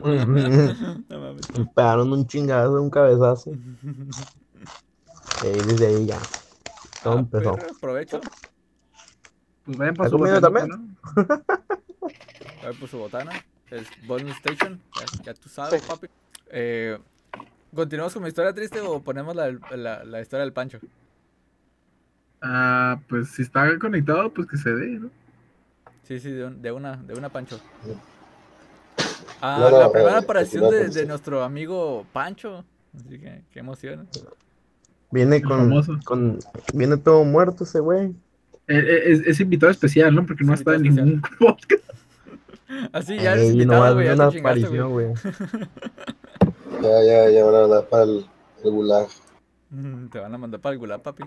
me 0.02 0.16
No 1.08 1.18
mames. 1.18 1.46
pegaron 1.74 2.12
un 2.12 2.26
chingazo, 2.26 2.80
un 2.80 2.90
cabezazo. 2.90 3.50
Ey, 5.44 5.60
desde 5.66 5.86
ahí 5.86 6.06
ya. 6.06 6.18
Todo 7.02 7.14
Ah, 7.14 7.18
empezó. 7.20 7.54
perro, 7.54 7.66
Aprovecho. 7.76 8.20
Pues 9.64 9.78
vayan 9.78 9.94
por 9.94 10.06
¿Está 10.06 10.16
su 10.16 10.18
botanita, 10.18 10.40
también? 10.40 10.68
¿no? 10.68 11.44
A 12.62 12.66
ver 12.66 12.78
por 12.78 12.88
su 12.88 12.98
botana. 12.98 13.32
Es 13.70 13.86
Bonus 14.06 14.36
Station. 14.36 14.80
Ya, 15.00 15.22
ya 15.24 15.34
tú 15.34 15.48
sabes, 15.48 15.82
papi. 15.82 16.06
Eh, 16.50 16.98
¿Continuamos 17.74 18.12
con 18.12 18.22
mi 18.22 18.28
historia 18.28 18.52
triste 18.52 18.80
o 18.80 19.00
ponemos 19.00 19.34
la, 19.34 19.50
la, 19.76 20.04
la 20.04 20.20
historia 20.20 20.44
del 20.44 20.52
Pancho? 20.52 20.78
Ah, 22.42 23.00
pues 23.08 23.30
si 23.30 23.42
está 23.42 23.78
conectado, 23.78 24.30
pues 24.32 24.48
que 24.48 24.56
se 24.56 24.70
dé, 24.74 24.86
¿no? 24.98 25.10
Sí, 26.02 26.18
sí, 26.20 26.30
de, 26.32 26.44
un- 26.46 26.60
de 26.60 26.72
una, 26.72 26.96
de 26.96 27.14
una 27.14 27.28
Pancho. 27.28 27.60
Ah, 29.40 29.56
No, 29.60 29.70
no, 29.70 29.78
la 29.78 29.92
primera 29.92 30.16
eh, 30.16 30.22
aparición 30.22 30.70
de, 30.70 31.06
nuestro 31.06 31.42
amigo 31.42 32.04
Pancho. 32.12 32.64
Así 32.94 33.18
que, 33.18 33.42
qué 33.50 33.60
emoción. 33.60 34.08
Viene 35.10 35.40
con, 35.40 35.70
con. 36.04 36.38
Viene 36.74 36.96
todo 36.96 37.24
muerto 37.24 37.64
ese 37.64 37.80
güey. 37.80 38.06
Eh, 38.66 38.78
eh, 38.78 39.02
Es, 39.12 39.20
es 39.20 39.40
invitado 39.40 39.70
especial, 39.72 40.14
¿no? 40.14 40.26
Porque 40.26 40.44
no 40.44 40.52
Es 40.52 40.60
está 40.60 40.74
en 40.74 40.82
ningún 40.82 41.22
podcast. 41.38 41.82
Así 42.92 43.16
ya 43.16 43.32
eres 43.32 43.44
Ey, 43.44 43.52
invitado. 43.52 44.02
Ya 44.02 44.14
una 44.14 44.26
aparición, 44.26 44.90
güey. 44.90 45.06
Ya, 46.82 47.02
ya, 47.08 47.30
ya 47.30 47.44
van 47.44 47.54
a 47.54 47.60
mandar 47.62 47.88
para 47.88 48.02
el, 48.04 48.26
el 48.64 48.70
gulag. 48.70 49.08
Mm, 49.70 50.08
Te 50.10 50.20
van 50.20 50.34
a 50.34 50.38
mandar 50.38 50.60
para 50.60 50.74
el 50.74 50.78
gulag, 50.78 51.02
papi. 51.02 51.24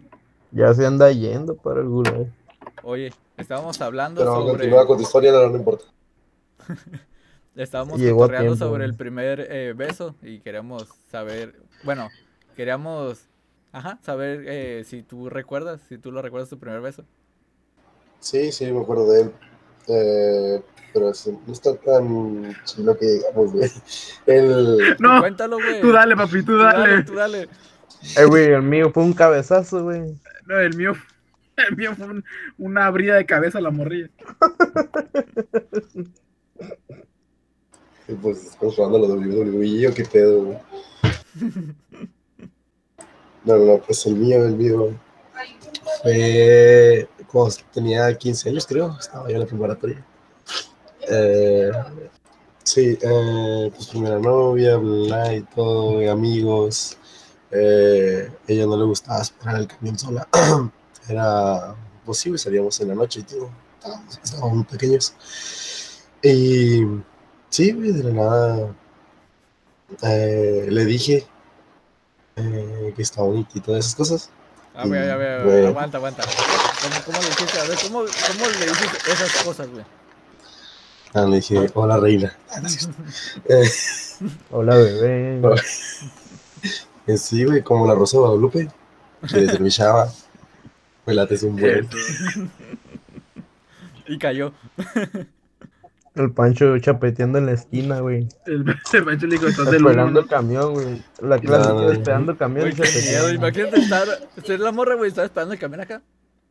Ya 0.51 0.74
se 0.74 0.86
anda 0.88 1.12
yendo 1.12 1.56
para 1.56 1.82
el 1.82 1.88
gulag. 1.88 2.28
Oye, 2.84 3.12
estábamos 3.38 3.82
hablando 3.82 4.22
Pero 4.22 4.34
sobre. 4.34 4.51
continúa 4.51 4.88
con 4.88 4.97
tu 4.97 5.03
historia, 5.03 5.32
no, 5.32 5.49
no 5.49 5.58
importa. 5.58 5.86
Estábamos 7.56 7.99
tiempo, 7.99 8.56
sobre 8.56 8.86
el 8.86 8.95
primer 8.95 9.47
eh, 9.49 9.74
beso 9.76 10.16
y 10.22 10.39
queríamos 10.41 10.89
saber, 11.10 11.56
bueno, 11.84 12.10
queríamos, 12.56 13.30
ajá, 13.72 13.99
saber 14.03 14.43
eh, 14.47 14.84
si 14.86 15.03
tú 15.03 15.30
recuerdas, 15.30 15.82
si 15.88 15.97
tú 15.97 16.12
lo 16.12 16.22
recuerdas 16.22 16.49
tu 16.49 16.60
primer 16.60 16.82
beso. 16.82 17.06
Sí, 18.20 18.51
sí, 18.51 18.72
me 18.72 18.82
acuerdo 18.82 19.10
de 19.10 19.22
él. 19.22 19.32
Eh, 19.88 20.62
pero 20.94 21.14
sí, 21.14 21.38
no 21.46 21.54
está 21.54 21.76
tan 21.76 22.56
chilo 22.64 22.98
que 22.98 23.06
digamos, 23.06 23.52
güey. 23.54 23.70
El, 24.26 24.96
No, 25.00 25.20
Cuéntalo, 25.20 25.58
güey. 25.58 25.82
tú 25.82 25.92
dale, 25.92 26.16
papi, 26.16 26.40
tú 26.40 26.46
Tú 26.54 26.58
dale, 26.58 26.80
dale. 26.90 27.04
tú 27.04 27.14
dale. 27.16 27.50
Eh, 28.18 28.26
güey, 28.26 28.46
el 28.52 28.62
mío 28.64 28.92
fue 28.92 29.04
un 29.04 29.14
cabezazo, 29.14 29.84
güey. 29.84 30.16
No, 30.46 30.60
el 30.60 30.76
mío, 30.76 30.94
el 31.70 31.76
mío 31.76 31.96
fue 31.96 32.06
un- 32.08 32.24
una 32.58 32.86
abrida 32.86 33.16
de 33.16 33.26
cabeza 33.26 33.58
a 33.58 33.62
la 33.62 33.72
morrilla. 33.72 34.10
y 38.08 38.14
pues 38.14 38.44
estamos 38.46 38.76
jugando 38.76 38.98
a 38.98 39.02
la 39.02 39.08
WWE, 39.16 39.88
¿o 39.88 39.94
qué 39.94 40.04
pedo, 40.06 40.44
güey? 40.46 40.58
No, 43.44 43.58
no, 43.58 43.66
no, 43.66 43.78
pues 43.80 44.06
el 44.06 44.16
mío, 44.16 44.46
el 44.46 44.56
mío. 44.56 44.90
Fue 46.04 47.08
cuando 47.36 47.56
tenía 47.74 48.18
15 48.18 48.50
años, 48.50 48.66
creo. 48.66 48.96
Estaba 48.98 49.28
yo 49.28 49.36
en 49.36 49.42
la 49.42 49.46
preparatoria. 49.46 50.06
Eh, 51.10 51.70
sí, 52.64 52.98
eh, 53.02 53.72
pues 53.76 53.88
primera 53.88 54.20
novia, 54.20 54.78
bla, 54.78 55.34
y 55.34 55.42
todo, 55.42 56.02
y 56.02 56.08
amigos. 56.08 56.98
Eh, 57.52 58.32
ella 58.48 58.66
no 58.66 58.78
le 58.78 58.86
gustaba 58.86 59.22
esperar 59.22 59.58
el 59.58 59.68
camión 59.68 60.00
sola. 60.00 60.28
Era 61.10 61.76
posible, 62.06 62.38
salíamos 62.38 62.80
en 62.80 62.88
la 62.88 62.96
noche 62.96 63.20
y 63.20 63.24
todo. 63.24 63.50
Estábamos, 63.80 64.20
estábamos 64.24 64.54
muy 64.54 64.64
pequeños. 64.64 65.14
Y 66.24 66.86
sí, 67.50 67.72
de 67.74 68.04
la 68.04 68.12
nada 68.12 68.76
eh, 70.02 70.68
le 70.70 70.86
dije 70.86 71.28
eh, 72.38 72.94
que 72.96 73.02
está 73.02 73.22
bonita 73.22 73.52
y 73.56 73.60
todas 73.60 73.86
esas 73.86 73.96
cosas. 73.96 74.30
A 74.74 74.88
ver, 74.88 75.12
a 75.12 75.18
ver, 75.18 75.42
a 75.42 75.44
ver, 75.44 75.66
aguanta, 75.68 75.98
aguanta. 75.98 76.24
¿Cómo, 76.90 77.06
cómo 77.06 77.20
le 77.22 77.30
dijiste? 77.30 77.60
A 77.60 77.64
ver, 77.66 77.78
¿cómo, 77.84 78.00
¿cómo 78.00 78.50
le 78.60 78.66
dices 78.66 79.08
esas 79.08 79.44
cosas, 79.44 79.70
güey? 79.70 79.86
Ah, 81.14 81.26
le 81.26 81.38
dije, 81.38 81.70
hola 81.74 81.98
reina. 81.98 82.36
Eh, 83.50 83.70
Hola, 84.52 84.76
bebé. 84.78 85.42
eh, 87.08 87.18
sí, 87.18 87.44
güey, 87.44 87.62
como 87.62 87.86
la 87.86 87.96
Rosa 87.96 88.18
de 88.18 88.22
Guadalupe, 88.22 88.70
que. 89.30 89.60
Me 91.06 91.14
late 91.14 91.36
es 91.36 91.44
un 91.44 91.56
buen. 91.58 91.88
Y 94.08 94.18
cayó. 94.18 94.54
El 96.16 96.32
Pancho 96.32 96.78
chapeteando 96.80 97.40
en 97.40 97.46
la 97.48 97.52
esquina, 97.54 98.00
güey. 98.00 98.28
El, 98.46 98.66
el 98.94 99.04
Pancho 99.06 99.28
le 99.28 99.36
dijo, 99.36 99.48
estás 99.48 99.66
del 99.66 99.76
Esperando 99.86 100.20
el 100.22 100.28
camión, 100.28 100.74
güey. 100.74 101.04
La 101.22 101.40
clase 101.40 101.70
No, 101.70 101.76
no, 101.76 101.82
no. 101.82 101.92
esperando 101.92 102.32
el 102.32 102.38
camión 102.38 102.72
Güey, 102.76 102.90
y 102.90 103.02
miedo. 103.10 103.34
Imagínate 103.34 103.80
estar, 103.80 104.08
ser 104.46 104.60
la 104.62 104.72
morra, 104.72 104.96
güey, 104.96 105.10
estar 105.10 105.26
esperando 105.26 105.54
el 105.54 105.60
camión 105.60 105.82
acá. 105.82 106.02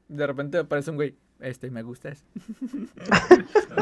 De 0.08 0.26
repente 0.26 0.58
aparece 0.58 0.90
un 0.90 0.96
güey. 0.96 1.16
Este, 1.40 1.70
me 1.70 1.82
gusta 1.82 2.10
eso. 2.10 2.24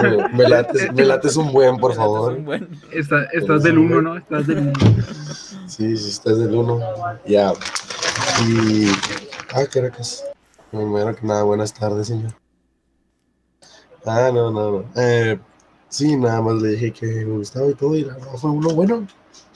Me, 0.02 0.28
me 0.30 0.48
late, 0.48 0.90
me 0.92 1.04
late 1.04 1.28
es 1.28 1.36
un 1.36 1.52
buen, 1.52 1.76
por 1.76 1.94
favor. 1.96 2.32
un 2.32 2.44
buen. 2.44 2.68
Está- 2.92 3.24
estás 3.32 3.62
del 3.62 3.78
uno, 3.78 4.00
¿no? 4.02 4.16
Estás 4.16 4.46
del 4.46 4.58
uno. 4.58 4.72
Sí, 5.66 5.96
sí, 5.96 6.08
estás 6.10 6.38
del 6.38 6.54
uno. 6.54 6.80
Ya. 7.26 7.52
Y. 8.48 8.86
Ah, 9.54 9.66
Caracas. 9.70 10.24
Primero 10.70 11.14
que 11.14 11.26
nada, 11.26 11.42
buenas 11.42 11.74
tardes, 11.74 12.06
señor. 12.06 12.32
Ah, 14.06 14.30
no, 14.32 14.50
no, 14.50 14.70
no. 14.80 14.84
Eh, 14.96 15.38
sí, 15.88 16.16
nada 16.16 16.40
más 16.40 16.54
le 16.62 16.70
dije 16.70 16.92
que 16.92 17.06
me 17.06 17.36
gustaba 17.36 17.66
y 17.68 17.74
todo, 17.74 17.94
y 17.94 18.04
la 18.04 18.14
verdad 18.14 18.34
fue 18.38 18.50
uno 18.50 18.70
bueno. 18.70 19.06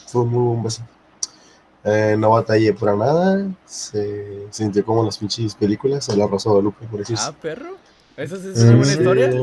Fue 0.06 0.22
un 0.22 0.28
muy 0.28 0.42
buen 0.48 0.62
beso. 0.64 0.82
Eh, 1.88 2.16
no 2.18 2.30
batallé 2.30 2.72
para 2.74 2.96
nada. 2.96 3.46
Se 3.64 4.46
sintió 4.50 4.84
como 4.84 5.00
en 5.00 5.06
las 5.06 5.18
pinches 5.18 5.54
películas, 5.54 6.08
en 6.08 6.18
la 6.18 6.26
Rosa 6.26 6.48
de 6.50 6.54
Guadalupe, 6.54 6.84
por 6.90 6.98
decirse. 6.98 7.24
Ah, 7.28 7.34
perro. 7.40 7.76
Esa 8.16 8.36
sí 8.36 8.48
es 8.52 8.62
una 8.62 8.70
buena 8.72 8.84
sí. 8.84 8.98
historia. 8.98 9.42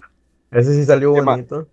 Ese 0.52 0.74
sí 0.76 0.86
salió 0.86 1.14
Qué 1.14 1.22
ma- 1.22 1.32
bonito. 1.34 1.68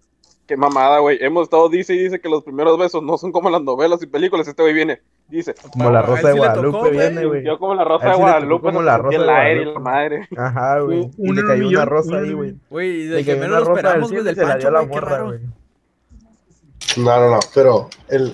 Qué 0.46 0.56
mamada, 0.56 0.98
güey. 0.98 1.18
Hemos 1.20 1.44
estado, 1.44 1.68
dice 1.68 1.94
y 1.94 1.98
dice 1.98 2.20
que 2.20 2.28
los 2.28 2.42
primeros 2.42 2.76
besos 2.78 3.02
no 3.02 3.16
son 3.18 3.30
como 3.32 3.50
las 3.50 3.62
novelas 3.62 4.02
y 4.02 4.06
películas. 4.06 4.48
Este 4.48 4.62
güey 4.62 4.74
viene, 4.74 5.00
dice. 5.28 5.54
Como 5.72 5.90
la 5.90 6.02
Rosa 6.02 6.28
de 6.28 6.34
Guadalupe 6.38 6.78
tocó, 6.78 6.90
viene, 6.90 7.24
güey. 7.24 7.44
Yo 7.44 7.58
como 7.58 7.74
la 7.74 7.84
rosa 7.84 8.08
de 8.10 8.16
Guadalupe, 8.16 8.66
como 8.66 8.82
la 8.82 8.98
Rosa 8.98 9.18
de 9.18 9.24
el 9.24 9.30
aire 9.30 9.62
y 9.62 9.64
la 9.66 9.70
Guadalupe. 9.72 9.80
madre. 9.80 10.28
Ajá, 10.36 10.80
güey. 10.80 11.10
Y 11.18 11.32
le 11.32 11.44
cayó 11.44 11.68
una 11.68 11.84
rosa 11.84 12.16
un 12.16 12.24
ahí, 12.24 12.32
güey. 12.32 12.54
Güey, 12.68 13.06
de 13.06 13.24
que 13.24 13.36
menos 13.36 13.60
lo 13.66 13.74
esperamos, 13.74 14.10
güey, 14.10 14.24
del 14.24 14.34
se 14.34 14.42
la 14.44 14.56
dio 14.56 14.70
Pancho, 14.70 14.70
güey, 14.76 14.88
qué 14.88 14.94
morra, 15.00 15.16
raro. 15.18 15.38
No, 16.96 17.20
no, 17.20 17.30
no, 17.30 17.40
pero 17.54 17.88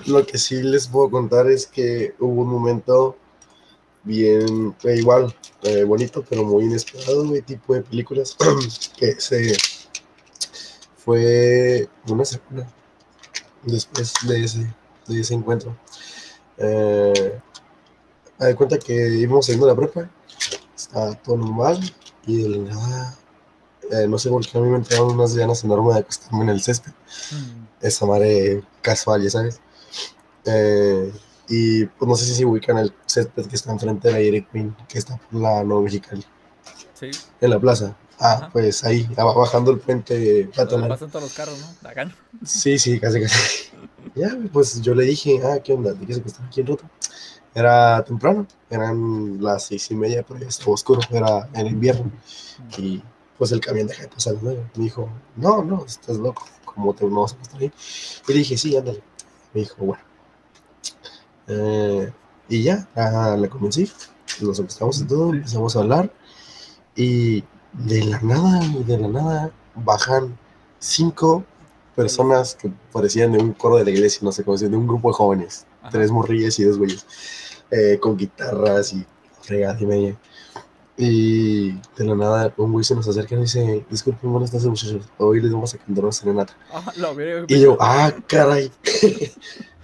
lo 0.07 0.25
que 0.25 0.37
sí 0.37 0.63
les 0.63 0.87
puedo 0.87 1.11
contar 1.11 1.47
es 1.49 1.67
que 1.67 2.15
hubo 2.19 2.41
un 2.41 2.49
momento 2.49 3.15
bien, 4.03 4.75
eh, 4.83 4.95
igual, 4.97 5.35
eh, 5.63 5.83
bonito, 5.83 6.23
pero 6.27 6.43
muy 6.43 6.63
inesperado, 6.63 7.27
güey, 7.27 7.41
tipo 7.41 7.75
de 7.75 7.81
películas, 7.81 8.35
que 8.97 9.19
se 9.19 9.55
fue 10.97 11.87
una 12.07 12.25
semana 12.25 12.67
después 13.63 14.13
de 14.27 14.43
ese, 14.43 14.73
de 15.07 15.19
ese 15.19 15.33
encuentro. 15.35 15.77
Eh, 16.57 17.39
me 18.39 18.47
di 18.47 18.53
cuenta 18.55 18.79
que 18.79 18.93
íbamos 18.93 19.45
saliendo 19.45 19.67
la 19.67 19.75
prepa, 19.75 20.09
estaba 20.75 21.13
todo 21.15 21.37
normal, 21.37 21.79
y 22.25 22.41
de 22.41 22.57
nada, 22.59 23.17
eh, 23.91 24.07
no 24.07 24.17
sé 24.17 24.29
por 24.29 24.45
qué 24.45 24.57
a 24.57 24.61
mí 24.61 24.69
me 24.69 24.77
entraron 24.77 25.11
unas 25.11 25.35
ganas 25.35 25.63
enormes 25.63 25.93
de 25.93 25.99
acostarme 26.01 26.43
en 26.43 26.49
el 26.49 26.61
césped 26.61 26.91
Mm. 27.31 27.56
Esa 27.81 28.05
madre 28.05 28.63
casual, 28.81 29.23
ya 29.23 29.29
sabes. 29.29 29.59
Eh, 30.45 31.11
y 31.49 31.85
pues 31.85 32.07
no 32.09 32.15
sé 32.15 32.25
si 32.25 32.35
se 32.35 32.45
ubican 32.45 32.77
el 32.77 32.93
césped 33.05 33.45
que 33.47 33.55
está 33.55 33.71
enfrente 33.71 34.07
de 34.07 34.13
la 34.13 34.19
Dairy 34.19 34.45
Queen, 34.45 34.75
que 34.87 34.97
está 34.97 35.17
por 35.17 35.41
la 35.41 35.63
Nueva 35.63 35.83
Mexicali, 35.83 36.23
Sí, 36.93 37.11
en 37.41 37.49
la 37.49 37.59
plaza. 37.59 37.95
Ah, 38.19 38.33
Ajá. 38.33 38.49
pues 38.51 38.83
ahí, 38.83 39.07
bajando 39.15 39.69
el 39.71 39.79
puente 39.79 40.49
peatonal. 40.55 40.89
pasan 40.89 41.09
todos 41.11 41.23
los 41.25 41.33
carros, 41.33 41.59
¿no? 41.59 41.89
Acá. 41.89 42.11
Sí, 42.43 42.79
sí, 42.79 42.99
casi, 42.99 43.21
casi. 43.21 43.69
Ya, 44.15 44.35
pues 44.51 44.81
yo 44.81 44.95
le 44.95 45.03
dije, 45.03 45.39
ah, 45.43 45.59
¿qué 45.63 45.73
onda? 45.73 45.91
¿Te 45.91 45.99
quieres 45.99 46.19
acostar 46.19 46.47
aquí 46.47 46.61
en 46.61 46.67
roto? 46.67 46.85
Era 47.53 48.03
temprano, 48.03 48.47
eran 48.69 49.39
las 49.43 49.65
seis 49.65 49.91
y 49.91 49.95
media, 49.95 50.23
pero 50.27 50.39
ya 50.39 50.47
estaba 50.47 50.71
oscuro, 50.71 51.01
era 51.11 51.47
en 51.53 51.67
invierno. 51.67 52.11
Y 52.77 53.03
pues 53.37 53.51
el 53.51 53.59
camión 53.59 53.85
deja 53.85 54.03
de 54.03 54.07
pasar 54.07 54.33
las 54.33 54.41
nueve. 54.43 54.65
Me 54.75 54.85
dijo, 54.85 55.07
no, 55.35 55.63
no, 55.63 55.85
estás 55.85 56.17
loco, 56.17 56.45
¿cómo 56.77 56.93
te 56.93 57.03
vamos 57.03 57.33
a 57.33 57.35
acostar 57.35 57.61
ahí? 57.61 57.71
Y 58.27 58.31
le 58.31 58.39
dije, 58.39 58.57
sí, 58.57 58.77
ándale. 58.77 59.01
Me 59.53 59.61
dijo, 59.61 59.75
bueno. 59.79 60.03
Eh, 61.47 62.11
y 62.49 62.63
ya, 62.63 62.87
ah, 62.95 63.35
le 63.37 63.49
convencí, 63.49 63.91
nos 64.41 64.59
acostamos 64.59 65.01
y 65.01 65.05
todo, 65.05 65.33
empezamos 65.33 65.75
a 65.75 65.79
hablar. 65.79 66.13
Y 66.95 67.43
de 67.73 68.05
la 68.05 68.21
nada, 68.21 68.59
de 68.85 68.97
la 68.97 69.07
nada, 69.07 69.51
bajan 69.75 70.37
cinco 70.79 71.43
personas 71.95 72.55
que 72.55 72.71
parecían 72.91 73.31
de 73.31 73.39
un 73.39 73.53
coro 73.53 73.77
de 73.77 73.85
la 73.85 73.89
iglesia, 73.89 74.21
no 74.23 74.31
sé 74.31 74.43
cómo 74.43 74.55
decir, 74.55 74.69
de 74.69 74.77
un 74.77 74.87
grupo 74.87 75.09
de 75.09 75.15
jóvenes, 75.15 75.65
Ajá. 75.81 75.89
tres 75.89 76.11
morrillas 76.11 76.59
y 76.59 76.63
dos 76.63 76.77
güeyes, 76.77 77.05
eh, 77.71 77.97
con 77.99 78.15
guitarras 78.15 78.93
y 78.93 79.05
fregada 79.41 79.77
y 79.79 79.85
media. 79.85 80.17
Y 80.97 81.73
de 81.73 82.05
la 82.05 82.15
nada, 82.15 82.53
un 82.57 82.71
güey 82.71 82.83
se 82.83 82.95
nos 82.95 83.07
acerca 83.07 83.35
y 83.35 83.39
dice: 83.39 83.85
Disculpen, 83.89 84.31
buenas 84.31 84.49
tardes, 84.51 84.67
muchachos. 84.67 85.05
Hoy 85.17 85.41
les 85.41 85.51
vamos 85.51 85.73
a 85.73 85.77
cantar 85.77 86.03
una 86.03 86.11
serenata. 86.11 86.53
Ah, 86.73 86.91
la 86.95 87.13
verga, 87.13 87.45
Y 87.47 87.61
yo, 87.61 87.77
ah, 87.79 88.11
caray. 88.25 88.71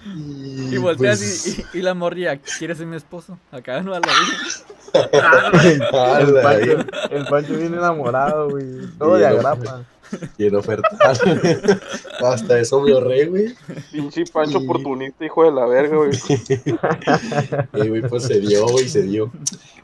Y 0.06 0.76
volteas 0.78 1.20
pues, 1.20 1.48
y, 1.48 1.62
y, 1.62 1.80
y 1.80 1.82
la 1.84 1.94
morría, 1.94 2.40
¿quieres 2.40 2.80
ser 2.80 2.88
mi 2.88 2.96
esposo? 2.96 3.38
Acá 3.52 3.82
no 3.82 3.94
a 3.94 4.00
la 4.00 4.08
vida. 4.08 4.74
El 4.94 6.34
Pancho, 6.42 6.86
el 7.10 7.26
Pancho 7.26 7.58
viene 7.58 7.78
enamorado, 7.78 8.50
güey. 8.52 8.66
Todo 9.00 9.16
de 9.16 9.42
no, 9.42 9.86
agrapa. 10.14 10.34
Quiero 10.38 10.60
ofertar. 10.60 10.92
Hasta 12.24 12.60
eso 12.60 12.82
me 12.82 12.92
ahorré, 12.94 13.26
güey. 13.26 13.54
Pinche 13.92 14.24
Pancho 14.32 14.60
Y- 14.60 14.64
oportunista, 14.66 15.26
hijo 15.26 15.44
de 15.46 15.52
la 15.52 15.66
verga, 15.66 15.98
güey. 15.98 16.12
Y, 17.86 17.88
güey, 17.90 18.02
pues 18.04 18.24
se 18.24 18.40
dio, 18.40 18.66
güey, 18.68 18.88
se 18.88 19.04
dio. 19.04 19.32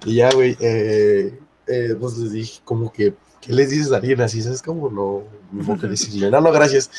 Y 0.05 0.15
ya, 0.15 0.31
güey, 0.31 0.55
eh, 0.59 1.37
eh, 1.67 1.95
pues 1.99 2.17
les 2.17 2.31
dije, 2.31 2.61
como 2.63 2.91
que, 2.91 3.13
¿qué 3.41 3.53
les 3.53 3.69
dices 3.69 3.91
a 3.91 3.97
alguien 3.97 4.21
así? 4.21 4.41
¿Sabes 4.41 4.61
cómo? 4.61 4.89
No, 4.89 5.23
modo 5.51 5.79
que 5.79 5.87
decirle, 5.87 6.29
no, 6.31 6.41
no, 6.41 6.51
gracias. 6.51 6.89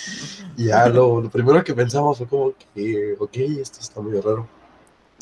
Y 0.57 0.67
ya, 0.67 0.89
lo, 0.89 1.21
lo 1.21 1.31
primero 1.31 1.63
que 1.65 1.75
pensamos 1.75 2.19
fue 2.19 2.27
como 2.27 2.53
que, 2.75 3.15
ok, 3.19 3.37
esto 3.61 3.79
está 3.81 4.01
muy 4.01 4.13
raro. 4.21 4.47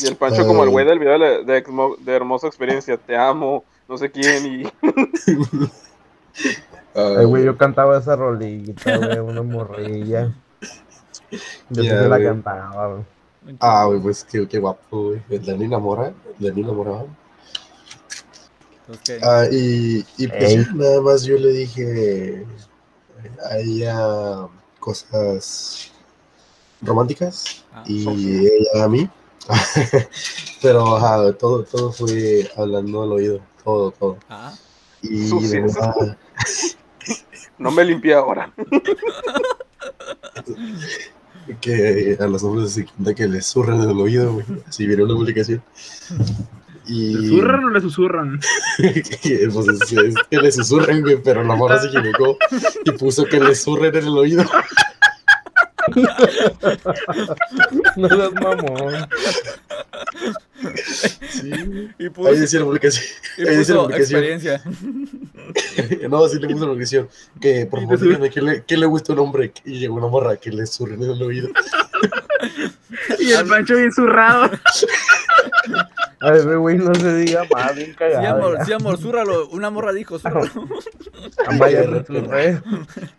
Y 0.01 0.07
el 0.07 0.17
Pancho, 0.17 0.47
como 0.47 0.63
el 0.63 0.69
Ay. 0.69 0.73
güey 0.73 0.87
del 0.87 0.99
video 1.01 1.19
de, 1.19 1.45
de, 1.45 1.65
de 2.05 2.13
Hermosa 2.13 2.47
Experiencia, 2.47 2.97
te 2.97 3.17
amo, 3.17 3.65
no 3.89 3.99
sé 3.99 4.11
quién, 4.11 4.47
y 4.47 4.63
Ay, 6.99 7.25
güey, 7.25 7.45
yo 7.45 7.57
cantaba 7.57 7.99
esa 7.99 8.17
rolita, 8.17 8.97
güey, 8.97 9.19
una 9.19 9.43
morrilla. 9.43 10.35
Yo 11.71 11.83
sí 11.83 11.89
se 11.89 12.09
la 12.09 12.23
cantaba, 12.23 12.89
güey. 12.89 13.05
Ah, 13.61 13.85
güey, 13.87 14.01
pues 14.01 14.25
qué, 14.25 14.49
qué 14.49 14.59
guapo, 14.59 15.09
güey. 15.09 15.23
El 15.31 15.45
Dani 15.45 15.65
enamora, 15.67 16.13
el 16.41 16.55
¿qué? 19.05 19.19
Ah, 19.23 19.45
y, 19.51 20.05
y 20.17 20.27
pues 20.29 20.55
Ey. 20.55 20.67
nada 20.75 21.01
más 21.03 21.23
yo 21.25 21.37
le 21.37 21.53
dije 21.53 22.47
a 23.51 23.59
ella 23.59 24.49
cosas 24.81 25.93
románticas 26.81 27.65
Ah, 27.73 27.85
y 27.87 28.47
ella 28.47 28.85
a 28.85 28.89
mí. 28.89 29.09
Pero 30.63 30.97
ajá, 30.97 31.33
todo, 31.35 31.65
todo 31.65 31.93
fue 31.93 32.51
hablando 32.57 33.03
al 33.03 33.13
oído, 33.13 33.41
todo, 33.63 33.91
todo. 33.93 34.17
ah, 34.31 34.55
Y 35.03 35.47
de. 35.47 35.65
No 37.59 37.71
me 37.71 37.85
limpié 37.85 38.15
ahora. 38.15 38.53
que 41.61 42.17
a 42.21 42.27
los 42.27 42.43
hombres 42.45 42.73
se 42.73 42.85
cuenta 42.85 43.15
que 43.15 43.27
les 43.27 43.47
zurran 43.47 43.83
en 43.83 43.91
el 43.91 43.99
oído, 43.99 44.33
güey. 44.35 44.47
Así 44.67 44.87
vieron 44.87 45.07
una 45.11 45.19
publicación. 45.19 45.63
Y 46.87 47.15
¿Le 47.15 47.29
susurran 47.29 47.65
o 47.65 47.71
le 47.71 47.81
susurran? 47.81 48.41
que, 49.23 49.49
pues, 49.53 49.69
es, 49.69 49.93
es 49.93 50.15
que 50.31 50.37
le 50.39 50.53
susurran, 50.53 51.01
güey, 51.03 51.23
pero 51.23 51.43
la 51.45 51.55
morra 51.55 51.79
se 51.81 51.89
equivocó 51.89 52.39
y 52.85 52.91
puso 52.93 53.25
que 53.27 53.41
le 53.41 53.55
surren 53.55 53.95
en 53.97 54.05
el 54.05 54.17
oído. 54.17 54.45
No 57.97 58.09
seas 58.09 58.33
mamón. 58.35 59.09
Sí, 61.31 61.51
y 61.99 62.03
Ahí 62.05 62.11
puso, 62.11 62.31
decía 62.33 62.61
la 62.61 62.67
publicación. 62.67 63.05
y 63.39 63.49
ahí 63.49 63.57
dice 63.57 63.73
la 63.73 63.79
puso 63.81 63.89
publicación. 63.89 64.25
experiencia. 64.25 64.63
No, 66.09 66.29
sí 66.29 66.39
le 66.39 66.49
puso 66.49 66.61
la 66.61 66.67
publicación. 66.73 67.09
Que 67.41 67.67
por 67.67 67.81
favor 67.81 68.01
díganme 68.01 68.31
qué 68.31 68.41
le, 68.43 68.65
qué 68.65 68.77
le 68.77 68.87
gusta 68.87 69.13
a 69.13 69.17
un 69.17 69.21
hombre. 69.21 69.53
Y 69.65 69.79
llegó 69.79 69.97
una 69.97 70.09
morra 70.09 70.37
que 70.37 70.51
le 70.51 70.67
surren 70.67 71.03
en 71.03 71.11
el 71.11 71.23
oído. 71.23 71.49
Y 73.19 73.33
el 73.33 73.47
Pancho 73.47 73.77
bien 73.77 73.93
zurrado. 73.93 74.51
Ay, 76.21 76.41
güey, 76.43 76.57
güey, 76.57 76.79
no 76.79 76.95
se 76.95 77.15
diga 77.17 77.45
más, 77.53 77.75
bien 77.75 77.91
Sí, 77.91 77.97
cagado. 77.97 78.37
amor, 78.37 78.59
ya. 78.59 78.65
sí, 78.65 78.73
amor, 78.73 78.99
zúrralo. 78.99 79.49
Una 79.51 79.71
morra 79.71 79.93
dijo, 79.93 80.19
zúrralo. 80.19 80.51
Y 81.53 81.59
que 81.59 81.65
de 82.13 82.61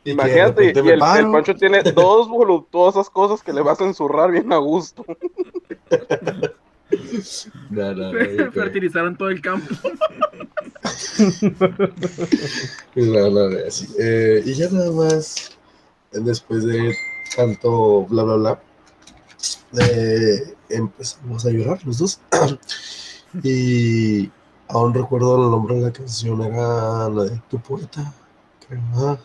Imagínate, 0.06 0.66
y 0.66 0.70
el, 0.70 0.90
el. 0.90 1.00
Pancho 1.32 1.56
tiene 1.56 1.82
dos 1.84 2.28
voluptuosas 2.28 3.10
cosas 3.10 3.44
que 3.44 3.54
le 3.54 3.62
vas 3.62 3.80
a 3.82 3.86
ensurrar 3.86 4.32
bien 4.32 4.52
a 4.52 4.58
gusto. 4.58 5.06
No. 7.70 8.12
Fertilizaron 8.52 9.16
todo 9.18 9.30
el 9.30 9.42
campo. 9.42 9.68
No, 12.96 13.30
no, 13.30 13.50
no, 13.50 13.58
así. 13.68 13.88
Eh, 14.00 14.42
y 14.46 14.54
ya 14.54 14.70
nada 14.70 14.92
más, 14.92 15.52
después 16.12 16.66
de 16.66 16.96
tanto 17.36 18.06
bla, 18.06 18.24
bla, 18.24 18.36
bla, 18.36 18.62
eh, 19.82 20.54
empezamos 20.70 21.46
a 21.46 21.50
llorar 21.52 21.80
los 21.86 21.98
dos. 22.00 22.20
y 23.44 24.30
aún 24.68 24.94
recuerdo 24.94 25.36
el 25.46 25.52
nombre 25.52 25.76
de 25.76 25.82
la 25.82 25.92
canción, 25.94 26.42
era 26.42 27.10
la 27.10 27.24
de 27.26 27.42
Tu 27.50 27.60
Poeta, 27.60 28.14
creo. 28.68 28.82
ajá. 28.94 29.20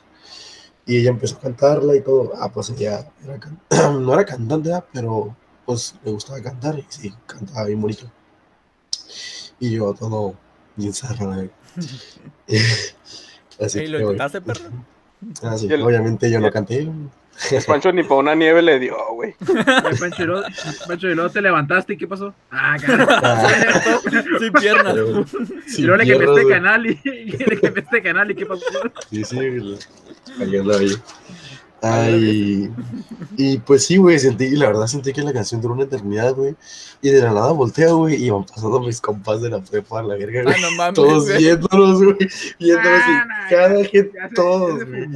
Y 0.86 0.98
ella 0.98 1.10
empezó 1.10 1.36
a 1.36 1.40
cantarla 1.40 1.96
y 1.96 2.02
todo. 2.02 2.32
Ah, 2.38 2.50
pues 2.52 2.68
ella 2.70 3.10
era 3.24 3.38
can- 3.40 3.58
no 4.04 4.12
era 4.12 4.24
cantante, 4.24 4.70
pero 4.92 5.34
pues 5.66 5.94
le 6.04 6.10
gustaba 6.12 6.40
cantar 6.42 6.78
y 6.78 6.84
sí, 6.88 7.12
cantaba 7.26 7.64
bien 7.66 7.80
bonito. 7.80 8.10
Y 9.60 9.72
yo 9.72 9.94
todo 9.94 10.34
bien 10.76 10.92
eh. 11.44 11.50
Así 13.60 13.80
¿Y 13.80 13.86
lo 13.86 14.00
intentaste, 14.00 14.40
perro? 14.40 14.64
Ah, 15.42 15.56
sí, 15.56 15.66
Y 15.68 15.72
el- 15.72 15.82
obviamente 15.82 16.30
yo 16.30 16.40
no 16.40 16.50
canté. 16.50 16.88
El 17.50 17.62
Pancho 17.66 17.90
ni 17.92 18.02
para 18.04 18.16
una 18.16 18.34
nieve 18.36 18.62
le 18.62 18.78
dio, 18.78 18.96
güey. 19.12 19.34
Pancho, 19.98 20.22
y 20.22 20.26
luego, 20.26 20.46
Pancho, 20.86 21.08
y 21.08 21.14
luego 21.14 21.30
te 21.30 21.40
levantaste 21.40 21.94
y 21.94 21.96
¿qué 21.96 22.06
pasó? 22.06 22.32
Ah, 22.50 22.76
caray. 22.80 23.06
Ah, 23.22 23.48
Sin 24.38 24.52
piernas. 24.52 24.92
pero- 24.94 25.20
Y 25.66 25.70
sin 25.70 25.86
luego 25.86 25.96
le 25.98 26.04
de 26.36 26.42
güey. 26.44 26.54
canal 26.54 26.86
y, 26.86 27.00
y 27.04 27.30
le 27.30 27.60
cambiaste 27.60 27.96
de 27.96 28.02
canal 28.02 28.30
y 28.30 28.34
¿qué 28.36 28.46
pasó? 28.46 28.62
Sí, 29.10 29.24
sí, 29.24 29.36
andaba 30.60 30.82
yo. 30.82 30.96
Ay, 31.86 32.70
y 33.36 33.58
pues 33.58 33.84
sí, 33.84 33.96
güey, 33.98 34.18
sentí, 34.18 34.50
la 34.50 34.66
verdad 34.68 34.86
sentí 34.86 35.12
que 35.12 35.22
la 35.22 35.32
canción 35.32 35.60
duró 35.60 35.74
una 35.74 35.84
eternidad, 35.84 36.34
güey. 36.34 36.56
Y 37.02 37.10
de 37.10 37.20
la 37.20 37.32
nada 37.32 37.52
voltea, 37.52 37.92
güey, 37.92 38.24
y 38.24 38.30
van 38.30 38.44
pasando 38.44 38.80
mis 38.80 39.00
compas 39.00 39.42
de 39.42 39.50
la 39.50 39.60
prepa 39.60 40.00
a 40.00 40.02
la 40.02 40.14
verga, 40.16 40.40
Ah, 40.40 40.44
güey. 40.44 40.60
no 40.62 40.70
mames, 40.72 40.94
Todos 40.94 41.24
güey. 41.26 41.38
viéndonos, 41.38 42.02
güey. 42.02 42.16
Viéndonos 42.58 43.00
Ah, 43.04 43.24
y 43.24 43.28
no, 43.28 43.50
cada 43.58 43.84
gente, 43.84 44.18
todos, 44.34 44.84
güey. 44.86 45.08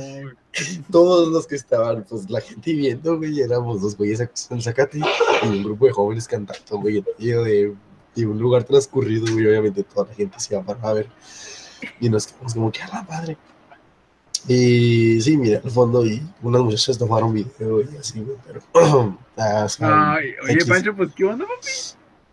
Todos 0.90 1.28
los 1.28 1.46
que 1.46 1.54
estaban, 1.56 2.04
pues 2.08 2.28
la 2.28 2.40
gente 2.40 2.72
viendo, 2.72 3.16
güey, 3.16 3.40
éramos 3.40 3.80
dos 3.80 3.96
güeyes 3.96 4.20
en 4.50 4.60
zacate 4.60 4.98
y 4.98 5.46
un 5.46 5.62
grupo 5.62 5.86
de 5.86 5.92
jóvenes 5.92 6.26
cantando, 6.26 6.78
güey, 6.80 6.98
en 6.98 7.04
medio 7.18 7.44
de, 7.44 7.74
de 8.16 8.26
un 8.26 8.38
lugar 8.38 8.64
transcurrido, 8.64 9.32
güey, 9.32 9.46
obviamente 9.46 9.84
toda 9.84 10.08
la 10.08 10.14
gente 10.14 10.38
se 10.40 10.54
iba 10.54 10.62
para 10.64 10.80
a 10.88 10.92
ver 10.94 11.08
y 12.00 12.08
nos 12.10 12.26
quedamos 12.26 12.54
como 12.54 12.72
que 12.72 12.82
a 12.82 12.88
la 12.88 13.02
madre. 13.04 13.36
Y 14.46 15.20
sí, 15.20 15.36
mira, 15.36 15.60
al 15.64 15.70
fondo 15.70 16.04
y 16.06 16.22
unas 16.42 16.62
muchachas 16.62 16.96
tomaron 16.98 17.32
video 17.32 17.80
y 17.80 17.96
así, 17.98 18.20
güey, 18.20 18.36
pero... 18.46 18.60
ah, 19.36 19.66
Ay, 19.80 20.34
oye, 20.44 20.52
X. 20.54 20.64
Pancho, 20.66 20.94
pues 20.94 21.10
¿qué 21.14 21.24
onda? 21.24 21.44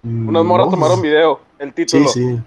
mm, 0.03 0.29
Unas 0.29 0.45
morras 0.45 0.67
no, 0.67 0.71
tomaron 0.71 1.01
video. 1.01 1.39
El 1.57 1.69
Sí, 1.69 1.73
título. 1.75 2.07
sí. 2.09 2.39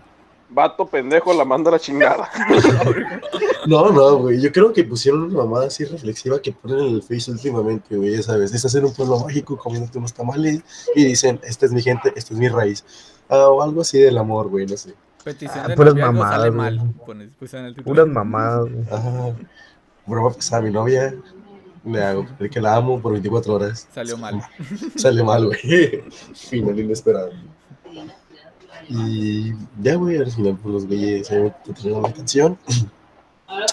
Vato 0.51 0.87
pendejo 0.87 1.35
la 1.35 1.45
manda 1.45 1.69
a 1.71 1.73
la 1.73 1.79
chingada. 1.79 2.31
No, 3.67 3.91
no, 3.91 4.17
güey. 4.17 4.41
Yo 4.41 4.51
creo 4.51 4.73
que 4.73 4.83
pusieron 4.83 5.25
una 5.25 5.43
mamada 5.45 5.67
así 5.67 5.85
reflexiva 5.85 6.41
que 6.41 6.53
ponen 6.53 6.79
en 6.79 6.95
el 6.95 7.03
Face 7.03 7.31
últimamente, 7.31 7.95
güey. 7.97 8.13
Ya 8.17 8.23
sabes, 8.23 8.55
estás 8.55 8.75
en 8.77 8.87
un 8.87 8.95
pueblo 8.95 9.19
mágico 9.21 9.59
comiéndote 9.59 9.99
unos 9.99 10.15
tamales 10.15 10.63
y 10.95 11.05
dicen, 11.05 11.39
esta 11.43 11.67
es 11.67 11.73
mi 11.73 11.83
gente, 11.83 12.11
esta 12.17 12.33
es 12.33 12.41
mi 12.41 12.49
raíz. 12.49 12.83
Ah, 13.29 13.49
o 13.49 13.61
algo 13.61 13.83
así 13.83 13.99
del 13.99 14.17
amor, 14.17 14.49
güey, 14.49 14.65
no 14.65 14.75
sé. 14.79 14.95
Petición 15.25 15.65
Ah, 15.65 15.69
de 15.69 15.77
puras 15.77 15.95
noviazgo 15.95 16.13
mamadas, 16.13 16.37
sale 16.37 16.51
mal. 16.51 16.95
Pones, 17.05 17.29
pusieron 17.39 17.67
el 17.67 17.75
título. 17.75 17.95
Puras 17.95 18.09
mamadas. 18.09 18.69
Ajá. 18.91 19.35
Broma, 20.07 20.31
pues 20.31 20.53
a 20.53 20.61
mi 20.63 20.71
novia 20.71 21.15
le 21.85 22.03
hago 22.03 22.27
creer 22.37 22.51
que 22.51 22.61
la 22.61 22.77
amo 22.77 23.01
por 23.01 23.13
24 23.13 23.55
horas. 23.55 23.89
Salió 23.93 24.17
mal. 24.17 24.41
Sale 24.97 25.23
mal, 25.23 25.47
güey. 25.47 26.03
Final 26.35 26.79
inesperado. 26.79 27.31
Y 28.89 29.53
ya, 29.83 29.97
güey, 29.97 30.17
al 30.17 30.31
final, 30.31 30.59
pues 30.63 30.73
los 30.75 30.87
güeyes 30.87 31.27
se 31.27 31.51
terminaron 31.65 32.03
la 32.05 32.13
canción. 32.13 32.59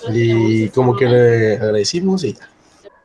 Y 0.10 0.70
como 0.70 0.96
que 0.96 1.06
le 1.06 1.54
agradecimos 1.56 2.24
y 2.26 2.34
ya. 2.34 2.50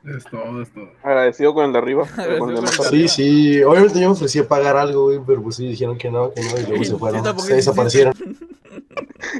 Es 0.04 0.24
todo, 0.24 0.62
es 0.62 0.72
todo. 0.72 0.88
Agradecido 1.02 1.52
con 1.54 1.66
el 1.66 1.72
de 1.72 1.78
arriba. 1.78 2.06
con 2.38 2.50
el 2.50 2.62
de. 2.62 2.66
Sí, 2.68 3.08
sí, 3.08 3.62
obviamente 3.62 4.00
yo 4.00 4.06
me 4.08 4.12
ofrecí 4.12 4.38
a 4.38 4.48
pagar 4.48 4.76
algo, 4.76 5.04
güey, 5.04 5.20
pero 5.26 5.42
pues 5.42 5.56
sí, 5.56 5.68
dijeron 5.68 5.98
que 5.98 6.10
no, 6.10 6.32
que 6.32 6.42
no, 6.42 6.48
y 6.58 6.66
luego 6.66 6.76
Sí, 6.84 6.90
se 6.90 6.96
fueron, 6.96 7.22
tampoco 7.22 7.46
se 7.46 7.54
desaparecieron. 7.54 8.14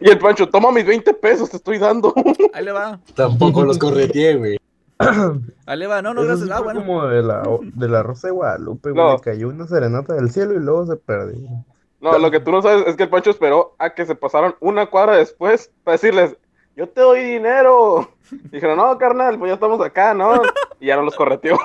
Y 0.02 0.10
el 0.10 0.18
Pancho, 0.18 0.48
toma 0.48 0.70
mis 0.72 0.84
20 0.84 1.14
pesos, 1.14 1.48
te 1.50 1.56
estoy 1.56 1.78
dando. 1.78 2.12
Ahí 2.52 2.64
le 2.64 2.72
va. 2.72 3.00
Tampoco 3.14 3.64
los 3.64 3.78
correteé, 3.78 4.36
güey. 4.36 4.58
Ahí 5.66 5.78
le 5.78 5.86
va. 5.86 6.02
No, 6.02 6.12
no, 6.12 6.20
Eso 6.22 6.28
gracias. 6.28 6.48
sí 6.48 6.54
Ah, 6.54 6.60
bueno. 6.60 6.80
como 6.80 7.06
de 7.06 7.22
la, 7.22 7.42
de 7.62 7.88
la 7.88 8.02
Rosa 8.02 8.28
de 8.28 8.32
Guadalupe, 8.32 8.90
güey. 8.90 9.02
No. 9.02 9.14
Le 9.14 9.20
cayó 9.20 9.48
una 9.48 9.66
serenata 9.66 10.14
del 10.14 10.30
cielo 10.30 10.54
y 10.54 10.58
luego 10.58 10.86
se 10.86 10.96
perdió. 10.96 11.48
No, 12.00 12.18
lo 12.18 12.30
que 12.30 12.40
tú 12.40 12.50
no 12.50 12.60
sabes 12.62 12.86
es 12.86 12.96
que 12.96 13.04
el 13.04 13.08
Pancho 13.08 13.30
esperó 13.30 13.74
a 13.78 13.94
que 13.94 14.04
se 14.06 14.14
pasaron 14.14 14.54
una 14.60 14.86
cuadra 14.86 15.16
después 15.16 15.70
para 15.84 15.94
decirles, 15.96 16.36
yo 16.76 16.88
te 16.88 17.00
doy 17.00 17.20
dinero. 17.22 18.10
Dijeron, 18.50 18.76
no, 18.76 18.96
carnal, 18.98 19.38
pues 19.38 19.50
ya 19.50 19.54
estamos 19.54 19.80
acá, 19.84 20.14
¿no? 20.14 20.40
Y 20.80 20.86
ya 20.86 20.96
no 20.96 21.02
los 21.02 21.14
correteó. 21.16 21.58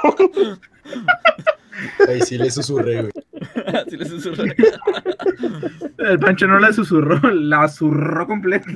Ahí 2.07 2.21
sí 2.21 2.37
le 2.37 2.49
susurré, 2.51 3.01
güey. 3.01 3.11
Así 3.67 3.97
le 3.97 4.05
susurré. 4.05 4.55
El 5.97 6.19
Pancho 6.19 6.47
no 6.47 6.59
la 6.59 6.71
susurró, 6.73 7.19
la 7.31 7.67
zurró 7.67 8.27
completa. 8.27 8.67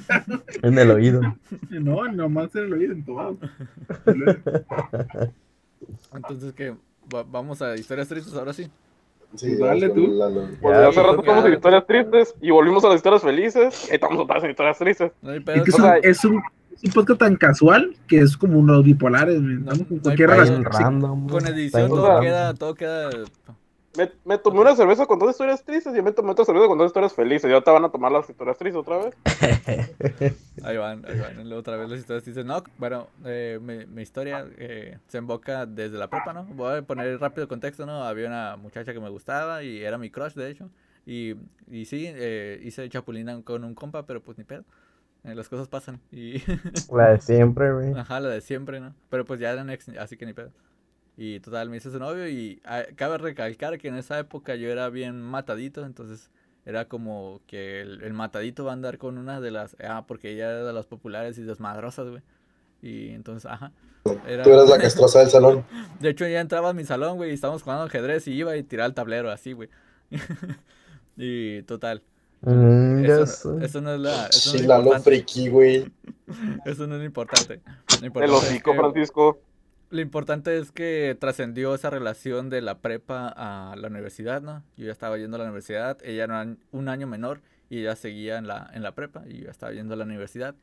En 0.62 0.78
el 0.78 0.92
oído. 0.92 1.22
No, 1.70 2.06
nomás 2.12 2.54
en 2.56 2.66
el 2.66 2.74
oído, 2.74 2.94
en 2.94 3.06
todo. 3.06 3.38
Entonces, 6.14 6.54
¿qué? 6.54 6.76
Va- 7.14 7.24
Vamos 7.24 7.62
a 7.62 7.76
historias 7.76 8.08
tristes 8.08 8.34
ahora 8.36 8.54
sí. 8.54 8.70
Sí, 9.36 9.56
Dale 9.58 9.90
tú. 9.90 10.18
Pues 10.62 10.76
Ya, 10.78 10.88
hace 10.88 11.04
rato 11.04 11.20
estamos 11.20 11.46
en 11.46 11.54
historias 11.54 11.86
tristes 11.86 12.36
y 12.42 12.50
volvimos 12.50 12.84
a 12.84 12.88
las 12.88 12.96
historias 12.98 13.22
felices. 13.22 13.88
Estamos 13.92 14.18
otra 14.20 14.36
vez 14.36 14.44
en 14.46 14.50
historias 14.52 14.78
tristes. 14.78 15.12
No 15.22 15.32
hay 15.32 15.38
Es 15.38 15.64
que 15.64 15.70
es 15.70 15.74
O 15.74 15.78
un, 15.78 15.84
sea, 15.84 15.98
es 15.98 16.26
un, 16.26 16.38
es 16.38 16.42
un 16.84 16.92
podcast 16.92 17.20
tan 17.20 17.36
casual 17.36 17.96
que 18.08 18.20
es 18.20 18.38
como 18.38 18.60
unos 18.60 18.84
bipolares. 18.84 19.42
No, 19.42 19.72
Estamos 19.72 19.88
con 19.88 19.98
no 19.98 20.04
cualquier 20.04 20.30
sí. 20.46 20.64
random. 20.64 21.28
Con 21.28 21.48
edición 21.48 21.90
todo 21.90 22.08
random. 22.08 22.24
queda, 22.24 22.54
todo 22.54 22.76
queda. 22.76 23.10
Me, 23.98 24.12
me 24.24 24.38
tomé 24.38 24.62
una 24.62 24.76
cerveza 24.76 25.06
con 25.08 25.20
dos 25.20 25.32
historias 25.32 25.64
tristes 25.66 25.96
y 25.98 26.02
me 26.02 26.12
tomé 26.12 26.32
otra 26.32 26.46
cerveza 26.46 26.68
con 26.68 26.78
dos 26.78 26.88
historias 26.88 27.14
felices. 27.14 27.50
Y 27.50 27.54
ahora 27.54 27.64
te 27.66 27.72
van 27.72 27.86
a 27.86 27.90
tomar 27.92 28.12
las 28.12 28.30
historias 28.30 28.58
tristes 28.58 28.80
otra 28.80 28.98
vez. 28.98 29.16
Ahí 30.64 30.78
van, 30.78 31.06
ahí 31.06 31.20
van. 31.20 31.52
Otra 31.54 31.78
vez 31.78 31.90
las 31.90 32.00
historias 32.00 32.26
dicen, 32.26 32.48
no, 32.48 32.62
bueno, 32.78 33.08
eh, 33.26 33.60
mi, 33.62 33.86
mi 33.88 34.02
historia 34.02 34.46
eh, 34.58 34.98
se 35.08 35.18
emboca 35.18 35.66
desde 35.66 35.98
la 35.98 36.10
prepa, 36.10 36.34
¿no? 36.34 36.44
Voy 36.46 36.78
a 36.78 36.82
poner 36.82 37.20
rápido 37.20 37.48
contexto, 37.48 37.86
¿no? 37.86 38.04
Había 38.04 38.28
una 38.28 38.58
muchacha 38.58 38.94
que 38.94 39.00
me 39.00 39.10
gustaba 39.10 39.64
y 39.64 39.82
era 39.84 39.98
mi 39.98 40.10
crush, 40.10 40.34
de 40.34 40.50
hecho. 40.52 40.70
Y, 41.06 41.36
y 41.72 41.86
sí, 41.86 42.06
eh, 42.08 42.62
hice 42.64 42.88
chapulina 42.90 43.42
con 43.42 43.64
un 43.64 43.74
compa, 43.74 44.06
pero 44.06 44.22
pues 44.22 44.38
ni 44.38 44.44
pedo. 44.44 44.64
Eh, 45.24 45.36
las 45.36 45.50
cosas 45.50 45.68
pasan. 45.68 46.00
Y 46.12 46.42
La 46.96 47.12
de 47.12 47.22
siempre, 47.22 47.72
güey. 47.74 47.94
Ajá, 47.94 48.20
la 48.20 48.30
de 48.30 48.42
siempre, 48.42 48.80
¿no? 48.80 48.96
Pero 49.10 49.26
pues 49.26 49.40
ya 49.40 49.52
eran 49.52 49.70
ex, 49.70 49.90
así 49.90 50.18
que 50.18 50.26
ni 50.26 50.34
pedo. 50.34 50.52
Y 51.18 51.42
total, 51.42 51.70
me 51.70 51.78
hice 51.78 51.92
su 51.92 52.00
novio 52.00 52.30
y 52.30 52.62
ah, 52.64 52.84
cabe 52.96 53.18
recalcar 53.18 53.78
que 53.78 53.90
en 53.90 53.96
esa 53.96 54.18
época 54.20 54.56
yo 54.56 54.70
era 54.70 54.90
bien 54.90 55.22
matadito, 55.22 55.86
entonces 55.86 56.32
era 56.66 56.86
como 56.86 57.42
que 57.46 57.82
el, 57.82 58.02
el 58.04 58.14
matadito 58.14 58.64
va 58.64 58.72
a 58.72 58.74
andar 58.74 58.98
con 58.98 59.18
una 59.18 59.42
de 59.42 59.52
las... 59.52 59.76
Ah, 59.84 60.06
porque 60.08 60.32
ella 60.32 60.50
era 60.52 60.64
de 60.64 60.74
las 60.74 60.86
populares 60.86 61.38
y 61.38 61.44
desmadrosas, 61.44 62.10
güey. 62.10 62.22
Y 62.82 63.10
entonces, 63.10 63.52
ajá. 63.52 63.74
Era... 64.26 64.44
Tú 64.44 64.54
eras 64.54 64.70
la 64.70 64.78
castrosa 64.82 65.20
del 65.20 65.30
salón. 65.30 65.66
De 66.00 66.10
hecho, 66.10 66.26
ya 66.28 66.40
entraba 66.40 66.70
a 66.70 66.74
mi 66.74 66.86
salón, 66.86 67.18
güey, 67.18 67.32
y 67.32 67.34
estábamos 67.34 67.64
jugando 67.64 67.84
ajedrez 67.84 68.28
y 68.28 68.34
iba 68.34 68.56
y 68.56 68.64
tiraba 68.64 68.88
el 68.88 68.94
tablero, 68.94 69.30
así, 69.32 69.52
güey. 69.52 69.70
y 71.18 71.64
total. 71.64 72.02
Mm, 72.42 73.04
ya 73.06 73.20
Eso, 73.22 73.58
sé. 73.60 73.66
eso 73.66 73.82
no 73.82 73.94
es 73.94 74.00
la... 74.00 74.28
Eso 74.28 74.58
no 74.82 74.94
es 74.96 75.04
friki, 75.04 75.50
güey. 75.50 75.92
Eso 76.66 76.88
no 76.88 76.96
es 76.96 77.00
lo 77.00 77.06
importante. 77.06 77.62
Lo 77.66 77.98
El 78.00 78.06
importante 78.06 78.36
es 78.38 78.44
hocico, 78.44 78.72
que- 78.72 78.78
Francisco. 78.78 79.42
Lo 79.92 80.02
importante 80.02 80.58
es 80.60 80.72
que 80.72 81.18
trascendió 81.20 81.74
esa 81.74 81.90
relación 81.90 82.50
de 82.52 82.62
la 82.62 82.78
prepa 82.78 83.28
a 83.36 83.76
la 83.76 83.88
universidad, 83.88 84.40
¿no? 84.42 84.64
Yo 84.78 84.86
ya 84.86 84.92
estaba 84.92 85.18
yendo 85.18 85.36
a 85.36 85.40
la 85.40 85.46
universidad, 85.46 85.98
ella 86.04 86.26
era 86.26 86.42
un- 86.44 86.60
un 86.72 86.90
año 86.90 87.08
menor 87.08 87.42
y 87.72 87.80
ella 87.80 87.96
seguía 87.96 88.38
en 88.38 88.46
la, 88.48 88.70
en 88.74 88.84
la 88.84 88.94
prepa 88.94 89.24
y 89.28 89.40
yo 89.40 89.46
ya 89.46 89.52
estaba 89.52 89.72
yendo 89.74 89.96
a 89.96 89.98
la 89.98 90.06
universidad. 90.06 90.54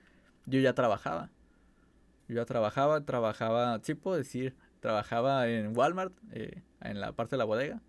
Yo 0.47 0.61
ya 0.61 0.75
trabajaba. 0.75 1.31
Yo 2.29 2.37
ya 2.37 2.45
trabajaba, 2.45 3.01
trabajaba, 3.05 3.81
sí 3.83 3.95
puedo 3.95 4.17
decir, 4.17 4.55
trabajaba 4.81 5.49
en 5.49 5.77
Walmart, 5.77 6.13
eh, 6.33 6.63
en 6.81 7.01
la 7.01 7.11
parte 7.13 7.33
de 7.35 7.39
la 7.39 7.45
bodega. 7.45 7.81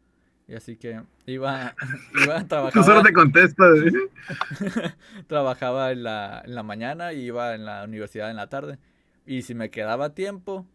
Y 0.47 0.55
así 0.55 0.77
que 0.77 1.01
iba, 1.25 1.75
iba 2.23 2.37
a 2.37 2.41
Tú 2.41 2.47
trabajar. 2.47 2.83
solo 2.83 3.03
te 3.03 3.13
contestas. 3.13 3.79
¿eh? 3.79 4.93
trabajaba 5.27 5.91
en 5.91 6.03
la, 6.03 6.41
en 6.45 6.55
la 6.55 6.63
mañana 6.63 7.13
y 7.13 7.21
iba 7.25 7.53
en 7.55 7.65
la 7.65 7.83
universidad 7.83 8.29
en 8.29 8.37
la 8.37 8.47
tarde. 8.47 8.79
Y 9.25 9.41
si 9.41 9.55
me 9.55 9.69
quedaba 9.69 10.13
tiempo, 10.13 10.65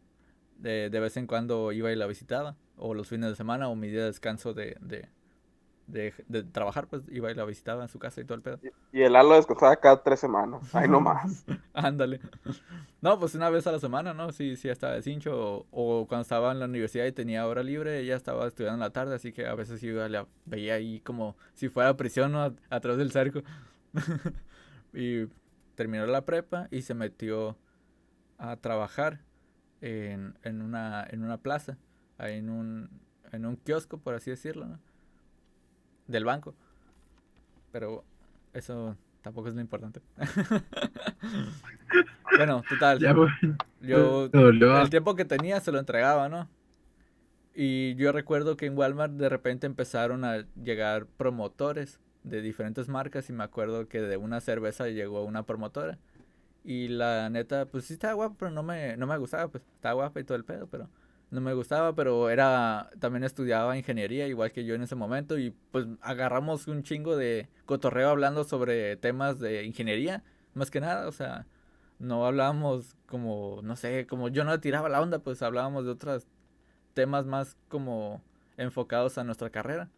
de, 0.59 0.91
de 0.91 1.01
vez 1.01 1.17
en 1.17 1.27
cuando 1.27 1.73
iba 1.73 1.91
y 1.91 1.97
la 1.97 2.07
visitaba. 2.07 2.57
O 2.77 2.95
los 2.95 3.09
fines 3.09 3.31
de 3.31 3.37
semana 3.37 3.69
o 3.69 3.77
mi 3.77 3.89
día 3.89 4.01
de 4.01 4.07
descanso 4.07 4.55
de, 4.55 4.77
de, 4.81 5.09
de, 5.93 6.15
de 6.29 6.45
trabajar, 6.45 6.89
pues 6.89 7.03
iba 7.11 7.31
y 7.31 7.35
la 7.35 7.45
visitaba 7.45 7.83
en 7.83 7.89
su 7.89 7.99
casa 7.99 8.21
y 8.21 8.25
todo 8.25 8.37
el 8.37 8.43
pedo. 8.43 8.61
Y 8.93 9.03
el 9.03 9.13
Lalo 9.15 9.35
descansaba 9.35 9.77
cada 9.77 10.03
tres 10.05 10.21
semanas. 10.21 10.63
Ay, 10.73 10.89
no 10.89 11.01
más. 11.01 11.45
Ándale. 11.75 12.21
No, 13.01 13.19
pues 13.19 13.35
una 13.35 13.51
vez 13.51 13.67
a 13.67 13.73
la 13.73 13.81
semana, 13.81 14.15
¿no? 14.15 14.33
Sí, 14.33 14.57
sí, 14.57 14.69
estaba 14.69 14.95
de 14.95 15.03
cincho. 15.03 15.33
O, 15.73 16.03
o 16.03 16.07
cuando 16.09 16.23
estaba 16.23 16.53
en 16.53 16.61
la 16.61 16.67
universidad 16.67 17.07
y 17.07 17.13
tenía 17.13 17.47
hora 17.47 17.63
libre, 17.63 18.01
ella 18.01 18.17
estaba 18.17 18.47
estudiando 18.49 18.77
en 18.77 18.81
la 18.81 18.91
tarde, 18.93 19.15
así 19.17 19.33
que 19.33 19.47
a 19.47 19.55
veces 19.55 19.83
iba, 19.83 20.09
la 20.09 20.27
veía 20.47 20.75
ahí 20.75 21.01
como 21.01 21.37
si 21.55 21.69
fuera 21.69 21.97
prisión, 21.97 22.33
¿no? 22.33 22.43
A- 22.43 22.55
Atrás 22.71 22.97
del 22.99 23.13
cerco. 23.13 23.43
y 24.95 25.27
terminó 25.75 26.07
la 26.07 26.25
prepa 26.25 26.69
y 26.71 26.83
se 26.83 26.95
metió 26.95 27.59
a 28.39 28.57
trabajar 28.57 29.21
en, 29.81 30.39
en 30.43 30.63
una, 30.63 31.07
en 31.11 31.25
una 31.25 31.39
plaza, 31.39 31.79
ahí 32.19 32.39
en 32.39 32.51
un, 32.51 32.91
en 33.33 33.47
un 33.47 33.57
kiosco, 33.57 33.99
por 33.99 34.15
así 34.15 34.31
decirlo, 34.31 34.67
¿no? 34.67 34.81
Del 36.07 36.25
banco. 36.25 36.55
Pero 37.71 38.05
eso 38.53 38.97
tampoco 39.23 39.49
es 39.49 39.55
lo 39.55 39.61
importante. 39.61 40.01
bueno, 42.37 42.63
total. 42.69 42.99
Ya, 42.99 43.13
güey. 43.13 43.31
Yo 43.81 44.29
dolió. 44.29 44.81
el 44.81 44.91
tiempo 44.91 45.15
que 45.15 45.25
tenía 45.25 45.61
se 45.61 45.73
lo 45.73 45.79
entregaba, 45.79 46.29
¿no? 46.29 46.49
Y 47.55 47.95
yo 47.97 48.13
recuerdo 48.13 48.57
que 48.57 48.67
en 48.67 48.77
Walmart 48.77 49.15
de 49.15 49.29
repente 49.29 49.67
empezaron 49.67 50.25
a 50.25 50.47
llegar 50.63 51.07
promotores 51.07 52.01
de 52.25 52.41
diferentes 52.41 52.89
marcas 52.89 53.29
y 53.29 53.33
me 53.33 53.45
acuerdo 53.45 53.89
que 53.89 54.01
de 54.01 54.17
una 54.17 54.41
cerveza 54.41 54.89
llegó 54.89 55.25
una 55.25 55.45
promotora. 55.45 55.99
Y 56.65 56.89
la 56.89 57.29
neta, 57.29 57.67
pues 57.67 57.87
sí 57.87 57.95
estaba 57.95 58.15
guapa, 58.15 58.37
pero 58.39 58.51
no 58.51 58.63
me, 58.63 58.97
no 58.97 59.07
me 59.07 59.19
gustaba, 59.19 59.49
pues 59.49 59.65
estaba 59.75 59.95
guapa 59.95 60.21
y 60.21 60.25
todo 60.25 60.37
el 60.37 60.45
pedo, 60.45 60.69
pero 60.69 60.89
no 61.33 61.41
me 61.41 61.55
gustaba, 61.55 61.95
pero 61.95 62.29
era, 62.29 62.91
también 63.01 63.25
estudiaba 63.25 63.79
ingeniería 63.79 64.29
igual 64.29 64.53
que 64.53 64.67
yo 64.67 64.75
en 64.75 64.83
ese 64.83 64.95
momento 64.95 65.39
y 65.39 65.55
pues 65.71 65.87
agarramos 66.03 66.69
un 66.69 66.83
chingo 66.83 67.17
de 67.17 67.49
cotorreo 67.65 68.11
hablando 68.11 68.45
sobre 68.45 68.97
temas 68.97 69.41
de 69.41 69.65
ingeniería, 69.65 70.23
más 70.53 70.71
que 70.71 70.81
nada, 70.81 71.09
o 71.09 71.13
sea, 71.13 71.47
no 71.99 72.27
hablábamos 72.27 72.97
como, 73.07 73.61
no 73.63 73.77
sé, 73.77 74.07
como 74.07 74.29
yo 74.29 74.45
no 74.45 74.61
tiraba 74.61 74.91
la 74.91 75.01
onda, 75.01 75.21
pues 75.21 75.41
hablábamos 75.41 75.87
de 75.87 75.93
otros 75.93 76.27
temas 76.93 77.25
más 77.25 77.57
como 77.69 78.23
enfocados 78.59 79.17
a 79.17 79.25
nuestra 79.25 79.49
carrera. 79.49 79.89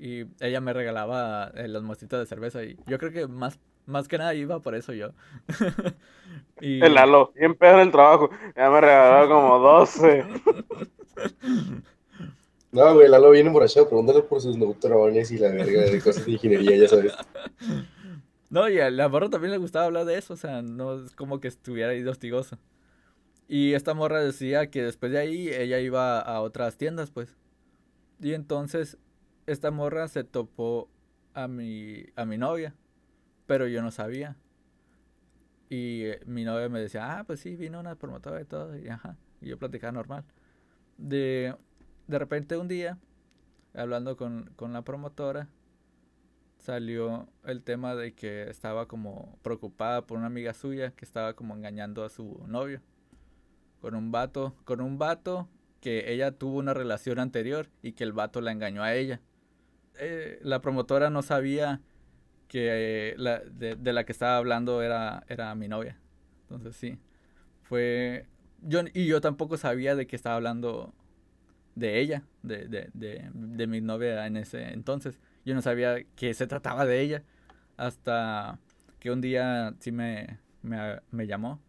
Y 0.00 0.24
ella 0.40 0.60
me 0.60 0.72
regalaba 0.72 1.52
eh, 1.54 1.68
las 1.68 1.82
muestritas 1.82 2.18
de 2.20 2.26
cerveza 2.26 2.64
y 2.64 2.76
yo 2.86 2.98
creo 2.98 3.12
que 3.12 3.28
más, 3.28 3.60
más 3.86 4.08
que 4.08 4.18
nada 4.18 4.34
iba 4.34 4.60
por 4.60 4.74
eso 4.74 4.92
yo. 4.92 5.10
y, 6.60 6.82
El 6.82 6.94
Lalo, 6.94 7.32
bien 7.34 7.54
pedo 7.54 7.74
en 7.74 7.80
el 7.80 7.92
trabajo. 7.92 8.30
Ya 8.56 8.70
me 8.70 8.80
regaló 8.80 9.28
como 9.28 9.58
12. 9.58 10.24
No, 12.72 12.94
güey, 12.94 13.08
Lalo 13.08 13.30
viene 13.30 13.48
emborrachado. 13.48 13.88
Pregúntale 13.88 14.22
por 14.22 14.40
sus 14.40 14.56
neutrones 14.56 15.30
y 15.32 15.38
la 15.38 15.48
verga 15.48 15.82
de 15.82 16.00
cosas 16.00 16.24
de 16.24 16.32
ingeniería, 16.32 16.76
ya 16.76 16.88
sabes. 16.88 17.14
No, 18.50 18.68
y 18.68 18.80
a 18.80 18.90
la 18.90 19.08
morra 19.08 19.30
también 19.30 19.52
le 19.52 19.58
gustaba 19.58 19.84
hablar 19.84 20.04
de 20.06 20.18
eso, 20.18 20.34
o 20.34 20.36
sea, 20.36 20.60
no 20.60 21.04
es 21.04 21.14
como 21.14 21.38
que 21.38 21.46
estuviera 21.46 21.92
ahí 21.92 22.02
de 22.02 22.10
hostigoso. 22.10 22.58
Y 23.46 23.74
esta 23.74 23.94
morra 23.94 24.20
decía 24.20 24.70
que 24.70 24.82
después 24.82 25.12
de 25.12 25.18
ahí 25.18 25.48
ella 25.50 25.78
iba 25.78 26.18
a 26.18 26.40
otras 26.40 26.76
tiendas, 26.76 27.12
pues. 27.12 27.36
Y 28.20 28.34
entonces 28.34 28.98
esta 29.46 29.70
morra 29.70 30.08
se 30.08 30.24
topó 30.24 30.88
a 31.32 31.46
mi, 31.46 32.06
a 32.16 32.24
mi 32.24 32.38
novia, 32.38 32.74
pero 33.50 33.66
yo 33.66 33.82
no 33.82 33.90
sabía. 33.90 34.36
Y 35.68 36.04
eh, 36.04 36.20
mi 36.24 36.44
novia 36.44 36.68
me 36.68 36.78
decía, 36.78 37.18
ah, 37.18 37.24
pues 37.24 37.40
sí, 37.40 37.56
vino 37.56 37.80
una 37.80 37.96
promotora 37.96 38.40
y 38.40 38.44
todo, 38.44 38.78
y 38.78 38.86
ajá, 38.86 39.16
y 39.40 39.48
yo 39.48 39.58
platicaba 39.58 39.90
normal. 39.90 40.24
De, 40.98 41.56
de 42.06 42.18
repente 42.20 42.56
un 42.56 42.68
día, 42.68 42.96
hablando 43.74 44.16
con, 44.16 44.52
con 44.54 44.72
la 44.72 44.82
promotora, 44.82 45.48
salió 46.58 47.28
el 47.42 47.64
tema 47.64 47.96
de 47.96 48.14
que 48.14 48.48
estaba 48.48 48.86
como 48.86 49.36
preocupada 49.42 50.06
por 50.06 50.18
una 50.18 50.28
amiga 50.28 50.54
suya 50.54 50.92
que 50.92 51.04
estaba 51.04 51.34
como 51.34 51.56
engañando 51.56 52.04
a 52.04 52.08
su 52.08 52.44
novio 52.46 52.80
con 53.80 53.96
un 53.96 54.12
vato, 54.12 54.54
con 54.62 54.80
un 54.80 54.96
vato 54.96 55.48
que 55.80 56.12
ella 56.12 56.30
tuvo 56.30 56.60
una 56.60 56.72
relación 56.72 57.18
anterior 57.18 57.68
y 57.82 57.94
que 57.94 58.04
el 58.04 58.12
vato 58.12 58.40
la 58.42 58.52
engañó 58.52 58.84
a 58.84 58.94
ella. 58.94 59.20
Eh, 59.98 60.38
la 60.44 60.60
promotora 60.60 61.10
no 61.10 61.22
sabía 61.22 61.80
que 62.50 63.12
eh, 63.12 63.14
la, 63.16 63.38
de, 63.38 63.76
de 63.76 63.92
la 63.92 64.04
que 64.04 64.10
estaba 64.10 64.36
hablando 64.36 64.82
era, 64.82 65.22
era 65.28 65.54
mi 65.54 65.68
novia. 65.68 65.96
Entonces 66.42 66.74
sí, 66.76 66.98
fue... 67.62 68.26
Yo, 68.62 68.80
y 68.92 69.06
yo 69.06 69.20
tampoco 69.20 69.56
sabía 69.56 69.94
de 69.94 70.08
que 70.08 70.16
estaba 70.16 70.34
hablando 70.34 70.92
de 71.76 72.00
ella, 72.00 72.24
de, 72.42 72.66
de, 72.66 72.90
de, 72.92 73.30
de 73.32 73.66
mi 73.68 73.80
novia 73.80 74.26
en 74.26 74.36
ese 74.36 74.72
entonces. 74.72 75.20
Yo 75.44 75.54
no 75.54 75.62
sabía 75.62 76.02
que 76.16 76.34
se 76.34 76.48
trataba 76.48 76.84
de 76.86 77.00
ella 77.00 77.22
hasta 77.76 78.58
que 78.98 79.12
un 79.12 79.20
día 79.20 79.74
sí 79.78 79.92
me, 79.92 80.40
me, 80.62 80.98
me 81.12 81.28
llamó. 81.28 81.62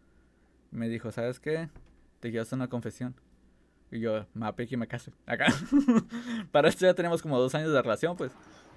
Me 0.72 0.88
dijo, 0.88 1.12
¿sabes 1.12 1.38
qué? 1.38 1.70
Te 2.18 2.30
quiero 2.30 2.42
hacer 2.42 2.56
una 2.56 2.68
confesión. 2.68 3.14
Y 3.92 4.00
yo, 4.00 4.26
me 4.34 4.42
va 4.42 4.48
a 4.48 4.56
pedir 4.56 4.70
que 4.70 4.76
me 4.76 4.88
case. 4.88 5.12
Acá. 5.26 5.46
Para 6.50 6.68
esto 6.68 6.84
ya 6.84 6.94
tenemos 6.94 7.22
como 7.22 7.38
dos 7.38 7.54
años 7.54 7.72
de 7.72 7.80
relación, 7.80 8.16
pues. 8.16 8.32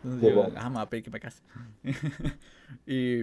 Entonces 0.05 0.29
yo, 0.29 0.35
Wow. 0.35 0.53
ah, 0.55 0.69
me 0.69 0.75
va 0.77 0.81
a 0.83 0.89
pedir 0.89 1.03
que 1.03 1.09
me 1.11 1.19
case. 1.19 1.41
y, 2.85 3.21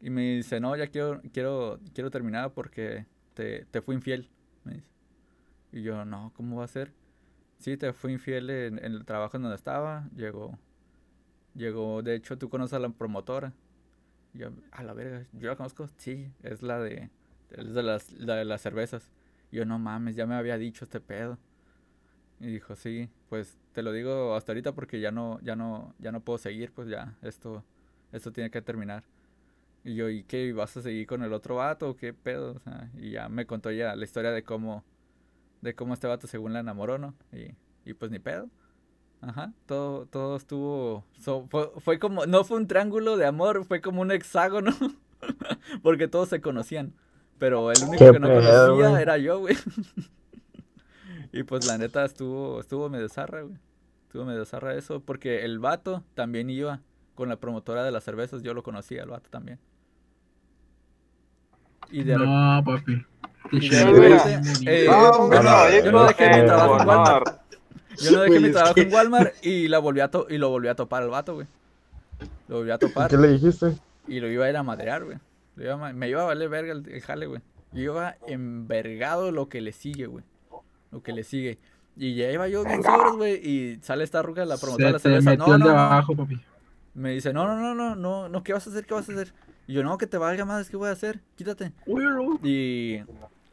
y 0.00 0.10
me 0.10 0.36
dice, 0.36 0.60
no, 0.60 0.76
ya 0.76 0.86
quiero, 0.88 1.20
quiero, 1.32 1.80
quiero 1.94 2.10
terminar 2.10 2.52
porque 2.52 3.06
te, 3.34 3.64
te 3.66 3.80
fui 3.82 3.94
infiel. 3.96 4.28
Me 4.64 4.74
dice. 4.74 4.86
Y 5.72 5.82
yo, 5.82 6.04
no, 6.04 6.32
¿cómo 6.36 6.56
va 6.56 6.64
a 6.64 6.68
ser? 6.68 6.92
Sí, 7.58 7.76
te 7.76 7.92
fui 7.92 8.12
infiel 8.12 8.50
en, 8.50 8.78
en 8.78 8.92
el 8.92 9.04
trabajo 9.04 9.36
en 9.36 9.42
donde 9.44 9.56
estaba. 9.56 10.08
Llegó, 10.14 10.58
llegó, 11.54 12.02
de 12.02 12.14
hecho, 12.14 12.38
tú 12.38 12.48
conoces 12.48 12.74
a 12.74 12.78
la 12.78 12.88
promotora. 12.90 13.52
Y 14.34 14.38
yo, 14.38 14.50
a 14.72 14.82
la 14.82 14.92
verga, 14.94 15.26
yo 15.32 15.48
la 15.48 15.56
conozco. 15.56 15.88
Sí, 15.96 16.30
es 16.42 16.62
la 16.62 16.80
de, 16.80 17.10
es 17.50 17.74
de 17.74 17.82
las, 17.82 18.12
la 18.12 18.36
de 18.36 18.44
las 18.44 18.60
cervezas. 18.62 19.10
Y 19.50 19.56
yo, 19.56 19.64
no 19.64 19.78
mames, 19.78 20.16
ya 20.16 20.26
me 20.26 20.34
había 20.34 20.58
dicho 20.58 20.84
este 20.84 21.00
pedo. 21.00 21.38
Y 22.40 22.46
dijo, 22.48 22.74
sí, 22.76 23.08
pues 23.28 23.56
te 23.72 23.82
lo 23.82 23.92
digo 23.92 24.34
hasta 24.34 24.52
ahorita 24.52 24.72
porque 24.72 25.00
ya 25.00 25.10
no, 25.10 25.40
ya 25.42 25.56
no, 25.56 25.94
ya 25.98 26.12
no 26.12 26.20
puedo 26.20 26.38
seguir, 26.38 26.72
pues 26.72 26.88
ya, 26.88 27.16
esto, 27.22 27.64
esto 28.12 28.32
tiene 28.32 28.50
que 28.50 28.62
terminar. 28.62 29.04
Y 29.84 29.94
yo, 29.96 30.08
¿y 30.10 30.24
qué? 30.24 30.52
¿Vas 30.52 30.76
a 30.76 30.82
seguir 30.82 31.06
con 31.06 31.22
el 31.22 31.32
otro 31.32 31.56
vato 31.56 31.90
o 31.90 31.96
qué 31.96 32.14
pedo? 32.14 32.54
O 32.54 32.58
sea, 32.60 32.90
y 32.98 33.10
ya 33.12 33.28
me 33.28 33.46
contó 33.46 33.70
ya 33.70 33.94
la 33.96 34.04
historia 34.04 34.30
de 34.32 34.42
cómo, 34.44 34.84
de 35.62 35.74
cómo 35.74 35.94
este 35.94 36.06
vato 36.06 36.26
según 36.26 36.52
la 36.54 36.60
enamoró, 36.60 36.98
¿no? 36.98 37.14
Y, 37.32 37.54
y 37.90 37.94
pues 37.94 38.10
ni 38.10 38.18
pedo. 38.18 38.48
Ajá, 39.20 39.52
todo, 39.66 40.06
todo 40.06 40.36
estuvo, 40.36 41.04
so- 41.18 41.46
fue, 41.50 41.70
fue 41.78 41.98
como, 41.98 42.26
no 42.26 42.44
fue 42.44 42.58
un 42.58 42.66
triángulo 42.68 43.16
de 43.16 43.26
amor, 43.26 43.64
fue 43.64 43.80
como 43.80 44.02
un 44.02 44.10
hexágono, 44.12 44.72
porque 45.82 46.08
todos 46.08 46.28
se 46.28 46.42
conocían, 46.42 46.92
pero 47.38 47.72
el 47.72 47.82
único 47.82 48.04
que 48.12 48.18
no 48.20 48.28
pedo, 48.28 48.66
conocía 48.76 49.00
era 49.02 49.16
yo, 49.18 49.40
güey. 49.40 49.56
Y 51.36 51.42
pues 51.42 51.66
la 51.66 51.76
neta 51.78 52.04
estuvo, 52.04 52.60
estuvo 52.60 52.88
medio 52.88 53.08
zarra, 53.08 53.42
güey. 53.42 53.56
Estuvo 54.06 54.24
medio 54.24 54.44
zarra 54.44 54.74
eso, 54.74 55.00
porque 55.00 55.44
el 55.44 55.58
vato 55.58 56.04
también 56.14 56.48
iba 56.48 56.80
con 57.16 57.28
la 57.28 57.36
promotora 57.36 57.82
de 57.82 57.90
las 57.90 58.04
cervezas, 58.04 58.42
yo 58.42 58.54
lo 58.54 58.62
conocía, 58.62 59.02
el 59.02 59.10
vato 59.10 59.28
también. 59.30 59.58
Y 61.90 62.02
de. 62.04 62.16
No, 62.16 62.62
papi. 62.64 63.04
Qué 63.50 63.56
Y 63.56 63.60
de 63.60 63.68
chido, 63.68 63.92
repente, 63.92 64.52
güey. 64.64 64.68
eh, 64.68 64.86
No, 64.88 65.30
yo, 65.32 65.42
no, 65.42 65.70
yo 65.84 65.92
no 65.92 66.04
dejé 66.06 66.28
mi 66.40 66.46
trabajo 66.46 66.80
en 66.80 66.88
Walmart. 66.88 67.40
Yo 68.00 68.10
no 68.12 68.20
dejé 68.22 68.40
mi 68.40 68.50
trabajo 68.52 68.74
en 68.80 68.92
Walmart 68.94 69.34
y, 69.44 69.68
la 69.68 69.78
volví 69.78 70.00
a 70.00 70.10
to- 70.10 70.26
y 70.30 70.38
lo 70.38 70.48
volví 70.50 70.68
a 70.68 70.74
topar 70.74 71.02
al 71.02 71.10
vato, 71.10 71.34
güey. 71.34 71.46
Lo 72.48 72.58
volví 72.58 72.70
a 72.70 72.78
topar 72.78 73.10
¿Qué 73.10 73.16
le 73.16 73.28
dijiste? 73.28 73.76
y 74.08 74.20
lo 74.20 74.28
iba 74.28 74.46
a 74.46 74.50
ir 74.50 74.56
a 74.56 74.62
madrear, 74.62 75.04
güey. 75.04 75.18
Me 75.94 76.08
iba 76.08 76.22
a 76.22 76.24
valer 76.26 76.48
verga 76.48 76.72
el, 76.72 76.88
el 76.88 77.00
jale, 77.02 77.26
güey. 77.26 77.40
Yo 77.72 77.82
iba 77.82 78.16
envergado 78.26 79.30
lo 79.30 79.48
que 79.48 79.60
le 79.60 79.72
sigue, 79.72 80.06
güey. 80.06 80.24
Lo 80.94 81.02
que 81.02 81.12
le 81.12 81.24
sigue. 81.24 81.58
Y 81.96 82.14
ya 82.14 82.30
iba 82.30 82.48
yo 82.48 82.64
bien 82.64 82.82
sobres, 82.82 83.12
güey. 83.16 83.34
Y 83.46 83.78
sale 83.82 84.04
esta 84.04 84.22
ruca, 84.22 84.44
la 84.44 84.56
promotora 84.56 84.86
de 84.86 84.92
la 84.94 84.98
cerveza. 84.98 85.30
metió 85.30 85.46
No, 85.46 85.54
el 85.54 85.60
de 85.60 85.68
no, 85.68 85.74
no. 85.74 85.78
abajo, 85.80 86.16
papi. 86.16 86.40
Me 86.94 87.10
dice, 87.10 87.32
no, 87.32 87.46
no, 87.46 87.56
no, 87.56 87.74
no, 87.74 87.94
no, 87.96 88.28
no, 88.28 88.42
¿qué 88.44 88.52
vas 88.52 88.66
a 88.66 88.70
hacer? 88.70 88.86
¿Qué 88.86 88.94
vas 88.94 89.08
a 89.08 89.12
hacer? 89.12 89.32
Y 89.66 89.74
yo, 89.74 89.82
no, 89.82 89.98
que 89.98 90.06
te 90.06 90.16
valga 90.18 90.44
más, 90.44 90.70
¿qué 90.70 90.76
voy 90.76 90.88
a 90.88 90.92
hacer? 90.92 91.20
Quítate. 91.36 91.72
Y, 92.42 93.00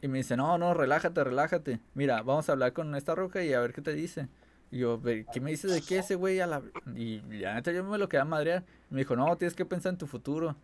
y 0.00 0.08
me 0.08 0.18
dice, 0.18 0.36
no, 0.36 0.56
no, 0.58 0.74
relájate, 0.74 1.24
relájate. 1.24 1.80
Mira, 1.94 2.22
vamos 2.22 2.48
a 2.48 2.52
hablar 2.52 2.72
con 2.72 2.94
esta 2.94 3.14
roca 3.14 3.42
y 3.44 3.52
a 3.52 3.60
ver 3.60 3.72
qué 3.72 3.82
te 3.82 3.92
dice. 3.94 4.28
Y 4.70 4.78
yo, 4.78 4.98
"Ve, 4.98 5.26
¿qué 5.32 5.40
me 5.40 5.50
dice 5.50 5.68
de 5.68 5.82
qué 5.82 5.98
ese 5.98 6.14
güey? 6.14 6.40
A 6.40 6.46
la... 6.46 6.62
Y 6.96 7.20
la 7.40 7.54
neta 7.54 7.72
yo 7.72 7.84
me 7.84 7.98
lo 7.98 8.08
quedé 8.08 8.20
a 8.22 8.24
madrear. 8.24 8.64
Y 8.90 8.94
me 8.94 9.00
dijo, 9.00 9.16
no, 9.16 9.36
tienes 9.36 9.54
que 9.54 9.64
pensar 9.66 9.90
en 9.92 9.98
tu 9.98 10.06
futuro. 10.06 10.56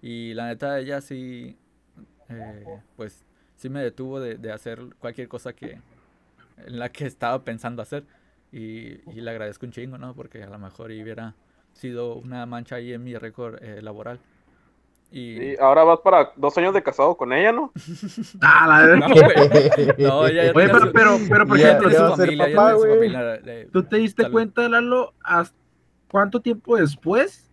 Y 0.00 0.32
la 0.34 0.46
neta 0.46 0.78
ella 0.78 1.00
sí, 1.00 1.56
eh, 2.28 2.64
pues, 2.96 3.24
sí 3.56 3.68
me 3.68 3.82
detuvo 3.82 4.20
de, 4.20 4.36
de 4.36 4.52
hacer 4.52 4.80
cualquier 4.98 5.28
cosa 5.28 5.52
que, 5.52 5.78
en 6.66 6.78
la 6.78 6.90
que 6.90 7.06
estaba 7.06 7.42
pensando 7.44 7.82
hacer. 7.82 8.04
Y, 8.52 8.98
y 9.12 9.20
le 9.20 9.30
agradezco 9.30 9.66
un 9.66 9.72
chingo, 9.72 9.96
¿no? 9.98 10.14
Porque 10.14 10.42
a 10.42 10.48
lo 10.50 10.58
mejor 10.58 10.86
hubiera 10.90 11.34
sido 11.72 12.14
una 12.16 12.46
mancha 12.46 12.76
ahí 12.76 12.92
en 12.92 13.04
mi 13.04 13.16
récord 13.16 13.62
eh, 13.62 13.80
laboral. 13.80 14.18
Y... 15.12 15.36
Sí, 15.38 15.56
ahora 15.60 15.82
vas 15.84 16.00
para 16.00 16.32
dos 16.36 16.56
años 16.58 16.72
de 16.74 16.82
casado 16.82 17.16
con 17.16 17.32
ella, 17.32 17.52
¿no? 17.52 17.72
Ah, 18.40 18.66
la 18.68 18.86
verdad. 18.86 19.08
No, 19.08 19.14
güey. 19.14 19.96
No, 19.98 20.26
ella 20.26 20.44
ya 20.44 20.52
Oye, 20.54 20.68
pero, 20.68 20.78
su- 20.80 20.92
pero, 20.92 21.18
pero, 21.28 21.46
por 21.46 21.58
ejemplo, 21.58 21.90
ya 21.90 22.08
su 22.08 22.16
familia, 22.16 22.48
papá, 22.56 22.76
su 22.76 22.86
familia, 22.86 23.40
¿tú 23.72 23.82
te 23.84 23.96
diste 23.96 24.22
tal- 24.22 24.32
cuenta, 24.32 24.68
Lalo, 24.68 25.12
hasta 25.22 25.56
cuánto 26.10 26.40
tiempo 26.40 26.76
después? 26.76 27.46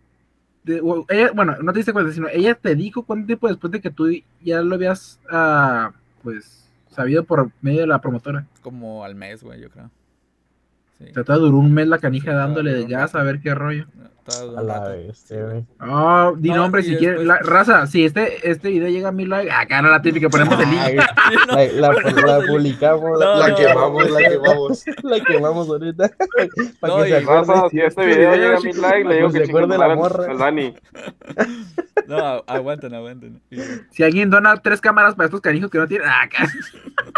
de- 0.64 0.80
o 0.82 1.04
ella, 1.08 1.30
bueno, 1.34 1.56
no 1.62 1.72
te 1.72 1.78
diste 1.78 1.92
cuenta, 1.92 2.12
sino 2.12 2.28
ella 2.28 2.54
te 2.54 2.74
dijo 2.74 3.02
cuánto 3.02 3.26
tiempo 3.26 3.48
después 3.48 3.70
de 3.72 3.80
que 3.80 3.90
tú 3.90 4.08
ya 4.40 4.60
lo 4.62 4.74
habías, 4.74 5.18
ah, 5.30 5.92
pues, 6.22 6.67
sabido 6.90 7.24
por 7.24 7.50
medio 7.60 7.80
de 7.80 7.86
la 7.86 8.00
promotora. 8.00 8.46
Como 8.62 9.04
al 9.04 9.14
mes, 9.14 9.42
güey, 9.42 9.60
yo 9.60 9.70
creo. 9.70 9.90
Sí. 10.98 11.04
O 11.10 11.14
sea, 11.14 11.24
todavía 11.24 11.46
duró 11.46 11.58
un 11.58 11.72
mes 11.72 11.86
la 11.88 11.98
canija 11.98 12.32
dándole 12.34 12.74
de 12.74 12.86
ya 12.88 13.04
a 13.04 13.08
saber 13.08 13.40
qué 13.40 13.54
rollo. 13.54 13.86
A 14.56 14.60
la 14.62 14.80
bestia, 14.90 15.42
güey. 15.42 15.64
Oh, 15.80 16.34
di 16.36 16.50
No, 16.50 16.56
nombre 16.56 16.82
si 16.82 16.96
quieres. 16.96 17.20
después- 17.20 17.26
La, 17.26 17.38
raza, 17.50 17.86
si 17.86 18.04
este, 18.04 18.50
este 18.50 18.68
video 18.68 18.88
llega 18.90 19.08
a 19.08 19.12
mil 19.12 19.30
likes, 19.30 19.50
acá 19.50 19.80
no 19.80 19.88
la 19.88 20.02
típica, 20.02 20.28
ponemos 20.28 20.60
el 20.60 20.68
link. 20.70 20.80
Ay, 20.82 20.98
Sí, 20.98 21.36
no, 21.48 21.54
La, 21.80 21.92
la, 21.92 22.10
la 22.26 22.38
link. 22.40 22.46
publicamos. 22.50 23.18
No, 23.18 23.36
La 23.38 23.48
no. 23.48 23.56
quemamos, 23.56 24.10
la 24.10 24.18
quemamos. 24.28 24.84
La 25.02 25.20
quemamos 25.24 25.68
ahorita. 25.70 26.10
Para 26.80 26.94
No, 26.94 27.02
que 27.04 27.08
y 27.08 27.12
se 27.12 27.16
acuerde. 27.16 27.40
Raza, 27.54 27.68
si 27.70 27.80
este 27.80 28.04
video 28.06 28.34
llega 28.36 28.56
a 28.58 28.60
mil 28.60 28.80
likes, 28.82 29.08
le 29.08 29.14
digo 29.16 29.30
se 29.30 29.38
que 29.38 29.44
acuerde 29.48 29.68
chingue 29.72 29.88
la 29.88 29.94
morra. 29.94 30.30
el 30.32 30.38
Dani. 30.38 30.74
No, 32.06 32.44
aguanten, 32.46 32.94
aguanten. 32.94 33.40
Si 33.92 34.02
alguien 34.02 34.30
dona 34.30 34.56
tres 34.58 34.80
cámaras 34.80 35.14
para 35.14 35.26
estos 35.26 35.40
canijos 35.40 35.70
que 35.70 35.78
no 35.78 35.86
tienen, 35.88 36.06
ah, 36.08 36.22
acá. 36.22 36.44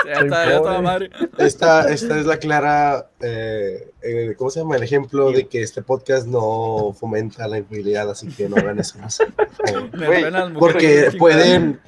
Ya 0.07 0.13
está, 0.13 0.45
ya 0.47 0.51
está 0.57 0.61
pobre. 0.63 0.83
madre. 0.83 1.11
Esta, 1.39 1.91
esta 1.93 2.19
es 2.19 2.27
la 2.27 2.37
clara, 2.39 3.07
eh, 3.21 3.70
eh, 4.03 4.35
¿cómo 4.37 4.51
se 4.51 4.61
llama? 4.61 4.77
El 4.77 4.83
ejemplo 4.83 5.33
de 5.33 5.47
que 5.47 5.63
este 5.63 5.83
podcast 5.83 6.27
no 6.27 6.95
fomenta 6.99 7.49
la 7.49 7.59
infidelidad, 7.59 8.11
así 8.11 8.29
que 8.29 8.49
no 8.49 8.57
hagan 8.57 8.79
eso. 8.79 8.99
mujeres 9.93 10.55
Porque 10.59 11.13
pueden, 11.19 11.81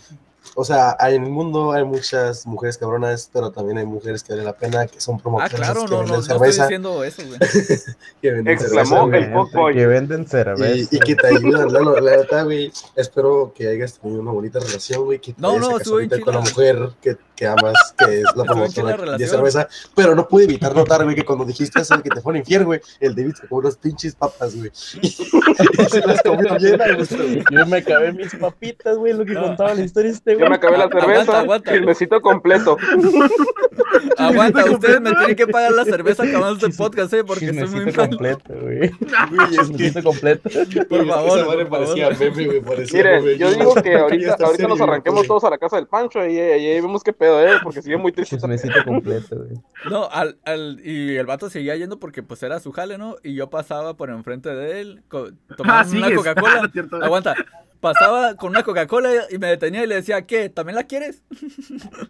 o 0.54 0.64
sea, 0.64 0.96
hay- 0.98 1.14
en 1.16 1.24
el 1.24 1.30
mundo 1.30 1.72
hay 1.72 1.84
muchas 1.84 2.46
mujeres 2.46 2.76
cabronas, 2.78 3.30
pero 3.32 3.50
también 3.50 3.78
hay 3.78 3.86
mujeres 3.86 4.22
que 4.22 4.32
vale 4.32 4.44
la 4.44 4.52
pena, 4.52 4.86
que 4.86 5.00
son 5.00 5.16
Ah, 5.16 5.18
promotoras 5.22 5.52
claro, 5.54 5.84
que 5.84 5.90
no, 5.90 5.90
no, 5.90 5.98
venden 5.98 6.14
no 6.14 6.20
estoy 6.20 6.38
cerveza, 6.38 6.62
diciendo 6.64 7.04
eso, 7.04 7.22
güey. 7.26 7.38
que 8.22 8.30
venden 8.32 8.52
Exclamó 8.54 9.04
cerveza, 9.06 9.26
el 9.26 9.32
güey, 9.32 9.44
fuckboy. 9.46 9.74
Que 9.74 9.86
venden 9.86 10.26
cerveza. 10.26 10.70
y, 10.76 10.88
y 10.90 10.98
que 11.00 11.14
te 11.16 11.26
ayudan, 11.28 11.72
Lalo, 11.72 12.00
la 12.00 12.16
neta, 12.18 12.42
güey, 12.42 12.72
espero 12.96 13.52
que 13.54 13.68
hayas 13.68 13.98
tenido 13.98 14.20
una 14.20 14.32
bonita 14.32 14.58
relación, 14.60 15.04
güey, 15.04 15.18
que 15.20 15.32
te 15.32 15.40
No, 15.40 15.58
no, 15.58 15.70
ahorita 15.70 16.20
con 16.20 16.34
la 16.34 16.40
mujer 16.40 16.90
que, 17.00 17.16
que 17.34 17.46
amas, 17.46 17.94
que 17.96 18.20
es 18.20 18.24
la 18.36 18.44
promotora 18.44 18.90
de 18.90 18.96
relación. 18.96 19.28
cerveza, 19.30 19.68
pero 19.94 20.14
no 20.14 20.28
pude 20.28 20.44
evitar 20.44 20.74
notar, 20.74 21.02
güey, 21.04 21.16
que 21.16 21.24
cuando 21.24 21.44
dijiste 21.44 21.80
eso 21.80 21.96
de 21.96 22.02
que 22.02 22.10
te 22.10 22.20
fue 22.20 22.32
al 22.34 22.38
infierno, 22.38 22.66
güey, 22.66 22.80
el 23.00 23.14
David 23.14 23.34
se 23.40 23.48
comió 23.48 23.62
unas 23.66 23.76
pinches 23.76 24.14
papas, 24.14 24.54
güey, 24.56 24.70
y 25.02 25.08
se 25.08 26.00
las 26.06 26.22
comió 26.22 26.56
llenas, 26.58 27.10
güey. 27.10 27.42
Yo 27.50 27.66
me 27.66 27.78
acabé 27.78 28.12
mis 28.12 28.34
papitas, 28.34 28.96
güey, 28.96 29.12
lo 29.14 29.24
que 29.24 29.32
No. 29.32 29.42
contaba 29.42 29.74
la 29.74 29.80
historia 29.82 30.10
este, 30.10 30.36
Yo 30.42 30.48
me 30.48 30.56
acabé 30.56 30.76
la 30.78 30.84
Aguanta, 30.84 31.06
cerveza, 31.06 31.40
aguanta. 31.40 31.72
chismecito 31.72 32.20
completo. 32.20 32.76
Aguanta, 34.18 34.64
ustedes 34.64 35.00
me 35.00 35.12
tienen 35.12 35.36
que 35.36 35.46
pagar 35.46 35.72
la 35.72 35.84
cerveza 35.84 36.24
acabando 36.24 36.66
este 36.66 36.76
podcast, 36.76 37.12
eh, 37.14 37.24
porque 37.24 37.52
soy 37.52 37.68
muy 37.68 37.84
mal. 37.92 38.08
completo, 38.08 38.54
güey. 38.60 38.90
Chismecito 39.50 40.02
completo. 40.02 40.50
Por 40.88 41.06
favor, 41.06 41.68
parecía 41.68 42.10
güey, 42.10 42.60
parecía 42.60 42.98
Miren, 43.02 43.38
yo 43.38 43.50
digo 43.52 43.74
que 43.74 43.94
ahorita, 43.98 44.36
ahorita 44.40 44.68
nos 44.68 44.80
arranquemos 44.80 45.26
todos 45.26 45.44
a 45.44 45.50
la 45.50 45.58
casa 45.58 45.76
del 45.76 45.86
Pancho 45.86 46.26
y, 46.26 46.38
ahí 46.38 46.80
vemos 46.80 47.02
qué 47.02 47.12
pedo, 47.12 47.40
eh, 47.46 47.58
porque 47.62 47.82
sigue 47.82 47.96
muy 47.96 48.12
triste. 48.12 48.36
Chismecito 48.36 48.84
completo, 48.84 49.36
güey. 49.36 49.60
No, 49.90 50.08
al, 50.10 50.38
al, 50.44 50.80
y 50.84 51.16
el 51.16 51.26
vato 51.26 51.48
seguía 51.50 51.76
yendo 51.76 51.98
porque 51.98 52.22
pues 52.22 52.42
era 52.42 52.58
su 52.60 52.72
jale, 52.72 52.98
¿no? 52.98 53.16
Y 53.22 53.34
yo 53.34 53.48
pasaba 53.50 53.94
por 53.96 54.10
enfrente 54.10 54.50
de 54.54 54.80
él, 54.80 55.02
tomando 55.08 55.34
Ah, 55.64 55.84
una. 55.90 56.14
Coca-Cola. 56.14 56.70
Ah. 56.92 56.98
Aguanta. 57.02 57.34
Pasaba 57.82 58.36
con 58.36 58.50
una 58.50 58.62
Coca-Cola 58.62 59.10
y 59.28 59.38
me 59.38 59.48
detenía 59.48 59.82
y 59.82 59.88
le 59.88 59.96
decía, 59.96 60.24
¿qué? 60.24 60.48
¿También 60.48 60.76
la 60.76 60.84
quieres? 60.84 61.24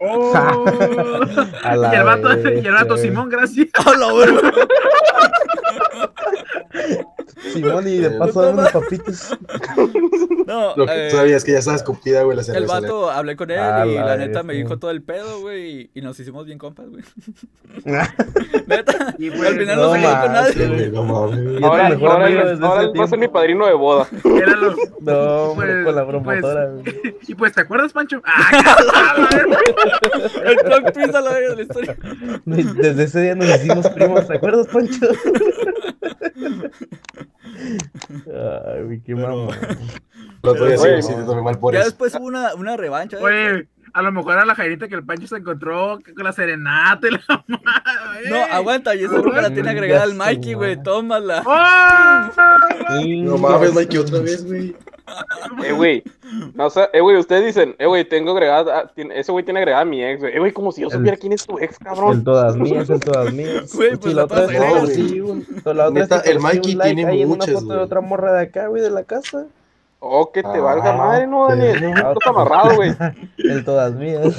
Oh. 0.00 0.34
A 1.64 1.76
la 1.76 1.94
y 1.94 1.96
el 1.96 2.04
vato, 2.04 2.28
y 2.50 2.66
el 2.66 2.72
vato. 2.74 2.98
Simón, 2.98 3.30
gracias. 3.30 3.68
¡A 3.86 3.96
la 3.96 4.12
verga! 4.12 4.52
Simón, 7.52 7.86
y 7.88 7.98
de 7.98 8.06
Eh, 8.08 8.18
paso 8.18 8.42
dame 8.42 8.60
unas 8.60 8.72
papitas. 8.72 9.38
No, 10.46 10.76
Lo 10.76 10.86
que 10.86 11.06
eh, 11.06 11.08
tú 11.10 11.16
sabías 11.16 11.44
que 11.44 11.52
ya 11.52 11.58
estaba 11.58 11.76
escupida, 11.76 12.22
güey, 12.22 12.36
la 12.36 12.42
el 12.54 12.66
vato, 12.66 13.10
hablé 13.10 13.36
con 13.36 13.50
él 13.50 13.58
A 13.58 13.86
y 13.86 13.94
la 13.94 14.04
la 14.06 14.16
neta 14.16 14.42
me 14.42 14.54
dijo 14.54 14.78
todo 14.78 14.90
el 14.90 15.02
pedo, 15.02 15.40
güey, 15.40 15.90
y, 15.94 16.00
nos 16.02 16.18
hicimos 16.18 16.46
bien 16.46 16.58
compas, 16.58 16.86
güey. 16.90 17.02
Neta, 18.66 19.14
Y, 19.18 19.28
al 19.30 19.36
pues, 19.36 19.50
final 19.50 19.76
no 19.76 19.82
no 19.82 19.92
se 19.94 20.00
quedó 20.00 20.20
con 20.20 20.32
nadie. 20.32 20.66
güey, 20.68 20.90
no 20.90 21.04
mames. 21.04 21.62
Ahora, 21.62 21.86
ahora, 21.88 22.26
amigo 22.26 22.40
él- 22.42 22.49
desde 22.49 22.66
ahora 22.66 22.88
va 22.99 23.04
a 23.04 23.08
ser 23.08 23.18
mi 23.18 23.28
padrino 23.28 23.66
de 23.66 23.74
boda. 23.74 24.07
Era 24.24 24.57
lo- 24.57 24.74
No, 25.00 25.42
hombre, 25.50 25.72
Pues- 25.72 25.84
con 25.86 25.94
la 25.96 26.07
promotora, 26.07 26.66
güey. 26.70 26.84
Y 27.28 27.34
pues, 27.34 27.53
¿te 27.53 27.61
acuerdas, 27.62 27.92
Pancho? 27.92 28.20
Ah, 28.24 29.28
El 30.44 30.57
plot 30.57 30.92
twist 30.92 31.14
a 31.14 31.20
la 31.20 31.32
verga 31.32 31.49
de 31.50 31.57
la 31.57 31.62
historia. 31.62 31.96
Desde 32.44 33.04
ese 33.04 33.20
día 33.20 33.34
nos 33.34 33.49
hicimos 33.49 33.88
primos, 33.90 34.26
¿te 34.26 34.36
acuerdas, 34.36 34.66
Pancho? 34.68 35.07
Ay, 38.26 38.82
güey, 38.84 39.00
qué 39.00 39.14
Pero- 39.14 39.28
mamón. 39.28 39.56
Otro 40.42 40.66
día 40.66 40.76
sí 40.76 40.82
Güey, 40.82 40.96
me 40.96 41.02
siento 41.02 41.24
también 41.26 41.44
mal 41.44 41.58
por 41.58 41.72
Ya 41.74 41.80
eso. 41.80 41.90
después 41.90 42.14
hubo 42.16 42.26
una, 42.26 42.54
una 42.54 42.76
revancha. 42.76 43.18
¿eh? 43.18 43.66
A 43.94 44.00
lo 44.02 44.10
mejor 44.12 44.32
era 44.34 44.44
la 44.46 44.54
jairita 44.54 44.88
que 44.88 44.94
el 44.94 45.04
Pancho 45.04 45.26
se 45.26 45.36
encontró 45.36 45.98
con 46.14 46.24
la 46.24 46.32
serenata 46.32 47.06
y 47.08 47.10
la 47.10 47.20
madre. 47.48 48.30
No, 48.30 48.36
aguanta, 48.50 48.94
y 48.94 49.04
esa 49.04 49.18
ropa 49.18 49.42
la 49.42 49.52
tiene 49.52 49.70
agregada 49.70 50.04
al 50.04 50.14
Mikey, 50.14 50.54
güey, 50.54 50.82
tómala. 50.82 51.42
¡Oh! 51.46 53.02
No 53.22 53.38
mames, 53.38 53.74
Mikey, 53.74 53.98
otra 53.98 54.20
vez, 54.20 54.44
güey. 54.46 54.74
Eh, 55.64 55.72
güey. 55.72 56.02
No, 56.54 56.66
o 56.66 56.70
sea, 56.70 56.88
eh, 56.92 57.00
güey, 57.00 57.16
ustedes 57.18 57.44
dicen, 57.44 57.74
eh, 57.78 57.84
güey, 57.86 58.04
tengo 58.08 58.32
agregada, 58.32 58.78
ah, 58.86 58.92
ese 58.96 59.30
güey 59.32 59.44
tiene 59.44 59.60
agregada 59.60 59.82
a 59.82 59.84
mi 59.84 60.02
ex, 60.02 60.20
güey. 60.20 60.34
Eh, 60.34 60.38
güey, 60.38 60.52
como 60.52 60.72
si 60.72 60.80
yo 60.80 60.86
El- 60.86 60.92
supiera 60.94 61.16
quién 61.18 61.32
es 61.34 61.44
tu 61.46 61.58
ex, 61.58 61.76
El 61.78 61.86
cabrón. 61.86 62.24
todas 62.24 62.56
mías, 62.56 62.88
el 62.88 63.00
todas 63.00 63.32
mías. 63.34 63.74
Güey, 63.74 63.90
Sí, 63.90 63.96
pues 64.00 64.14
la 64.14 64.22
a 64.22 64.24
otra 64.24 64.46
todas 64.46 64.86
vez 64.88 64.94
sí, 64.96 65.18
güey. 65.20 65.44
La 65.64 65.70
otra 65.88 65.90
Neta, 65.90 66.20
el 66.20 66.40
Mikey 66.40 66.74
like 66.76 66.94
tiene 66.94 67.20
en 67.20 67.28
muchas, 67.28 67.48
una 67.48 67.56
foto 67.60 67.68
de 67.72 67.74
güey. 67.74 67.84
otra 67.86 68.00
morra 68.00 68.32
de 68.32 68.42
acá, 68.44 68.68
güey, 68.68 68.80
de 68.80 68.90
la 68.90 69.04
casa. 69.04 69.46
Oh, 70.04 70.33
que 70.33 70.42
te 70.42 70.58
valga 70.58 70.91
Ah, 70.95 70.96
madre, 70.96 71.26
no, 71.29 71.46
Daniel. 71.49 71.76
Estás 71.84 72.16
amarrado, 72.26 72.74
güey. 72.74 72.92
El 73.38 73.64
todas 73.64 73.95
mías. 73.95 74.37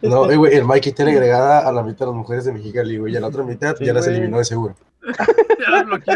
No, 0.00 0.30
eh, 0.30 0.36
güey, 0.36 0.54
el 0.54 0.64
Mikey 0.64 0.92
tiene 0.92 1.12
agregada 1.12 1.68
a 1.68 1.70
la 1.72 1.82
mitad 1.82 2.00
de 2.00 2.06
las 2.06 2.14
mujeres 2.14 2.46
de 2.46 2.52
Mexicali, 2.52 2.96
güey, 2.96 3.12
y 3.12 3.16
a 3.16 3.20
la 3.20 3.26
otra 3.26 3.42
mitad 3.42 3.76
Sí, 3.76 3.84
ya 3.84 3.92
las 3.92 4.06
güey. 4.06 4.16
eliminó 4.16 4.38
de 4.38 4.44
seguro. 4.46 4.74
Ya 5.58 5.70
las 5.70 5.84
bloqueó. 5.86 6.14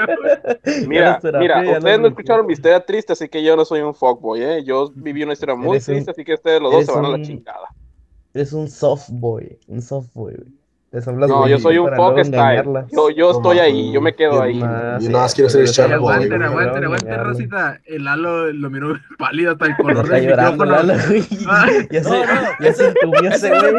Mira, 0.86 1.18
terapia, 1.18 1.38
mira, 1.40 1.54
ya 1.64 1.70
las 1.72 1.78
ustedes 1.78 2.00
no 2.00 2.08
escucharon 2.08 2.46
mi 2.46 2.52
historia 2.54 2.84
triste, 2.84 3.12
así 3.12 3.28
que 3.28 3.42
yo 3.42 3.56
no 3.56 3.64
soy 3.64 3.80
un 3.80 3.94
fuckboy, 3.94 4.42
¿eh? 4.42 4.64
Yo 4.64 4.90
viví 4.94 5.22
una 5.24 5.32
historia 5.34 5.54
muy 5.54 5.76
Eres 5.76 5.88
un- 5.88 5.94
triste, 5.94 6.10
así 6.12 6.24
que 6.24 6.34
ustedes 6.34 6.60
los 6.62 6.72
dos 6.72 6.86
se 6.86 6.92
van 6.92 7.04
a 7.04 7.08
la 7.10 7.22
chingada. 7.22 7.68
Eres 8.34 8.52
un 8.52 8.68
soft 8.70 9.08
boy, 9.10 9.58
un 9.66 9.82
soft 9.82 10.08
boy, 10.14 10.34
güey. 10.34 10.59
Les 10.92 11.06
hablas 11.06 11.30
No, 11.30 11.46
yo 11.46 11.58
soy 11.60 11.78
un 11.78 11.84
para 11.84 11.96
luego 11.98 12.10
fuck 12.16 12.24
style. 12.24 12.36
engañarla. 12.42 12.86
Yo, 12.90 13.10
yo 13.10 13.30
estoy 13.30 13.58
ahí, 13.60 13.92
yo 13.92 14.00
me 14.00 14.12
quedo 14.14 14.42
ahí. 14.42 14.60
Ah, 14.62 14.98
Yo 15.00 15.08
nada 15.10 15.24
más 15.24 15.34
quiero 15.34 15.48
ser 15.48 15.64
ya 15.66 15.84
Boy, 15.86 15.94
Aguanten, 15.94 16.28
güey. 16.38 16.42
aguanten, 16.48 16.84
aguanten. 16.84 17.18
Rosita. 17.24 17.80
El 17.84 18.04
Lalo 18.04 18.52
lo 18.52 18.70
miró 18.70 18.94
pálido 19.18 19.52
hasta 19.52 19.66
el 19.66 19.76
color 19.76 20.08
del 20.08 20.26
llorando, 20.28 20.64
micrófono. 20.64 20.82
Lalo, 20.92 20.94
güey. 21.06 21.22
Ya 21.90 22.02
se, 22.02 22.10
ya 22.80 22.86
entumió 22.88 23.30
ese 23.30 23.50
güey. 23.50 23.74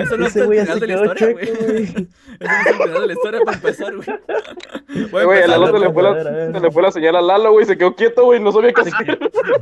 Eso 0.00 0.16
no 0.16 0.26
es 0.26 0.36
el 0.36 0.48
final 0.48 0.66
se 0.78 0.86
de 0.86 0.86
la 0.86 0.94
historia, 1.06 1.32
güey. 1.32 1.44
Eso 1.48 1.62
no 1.64 2.52
es 2.54 2.66
el 2.66 2.74
final 2.76 3.00
de 3.00 3.06
la 3.06 3.12
historia 3.12 3.40
para 3.44 3.56
empezar, 3.56 3.96
güey. 3.96 4.08
A 4.10 5.24
Güey, 5.24 5.42
el 5.42 5.50
Lalo 5.50 5.66
se 5.72 5.78
le, 5.80 5.92
fue 5.92 6.02
la, 6.04 6.08
A 6.10 6.12
ver, 6.14 6.28
a 6.28 6.30
ver. 6.30 6.52
se 6.54 6.60
le 6.60 6.70
fue 6.70 6.82
la 6.82 6.90
señal 6.92 7.16
a 7.16 7.20
Lalo, 7.20 7.50
güey, 7.52 7.66
se 7.66 7.76
quedó 7.76 7.94
quieto, 7.96 8.24
güey, 8.26 8.38
no 8.38 8.52
sabía 8.52 8.72
qué 8.72 8.82
hacer. 8.82 9.18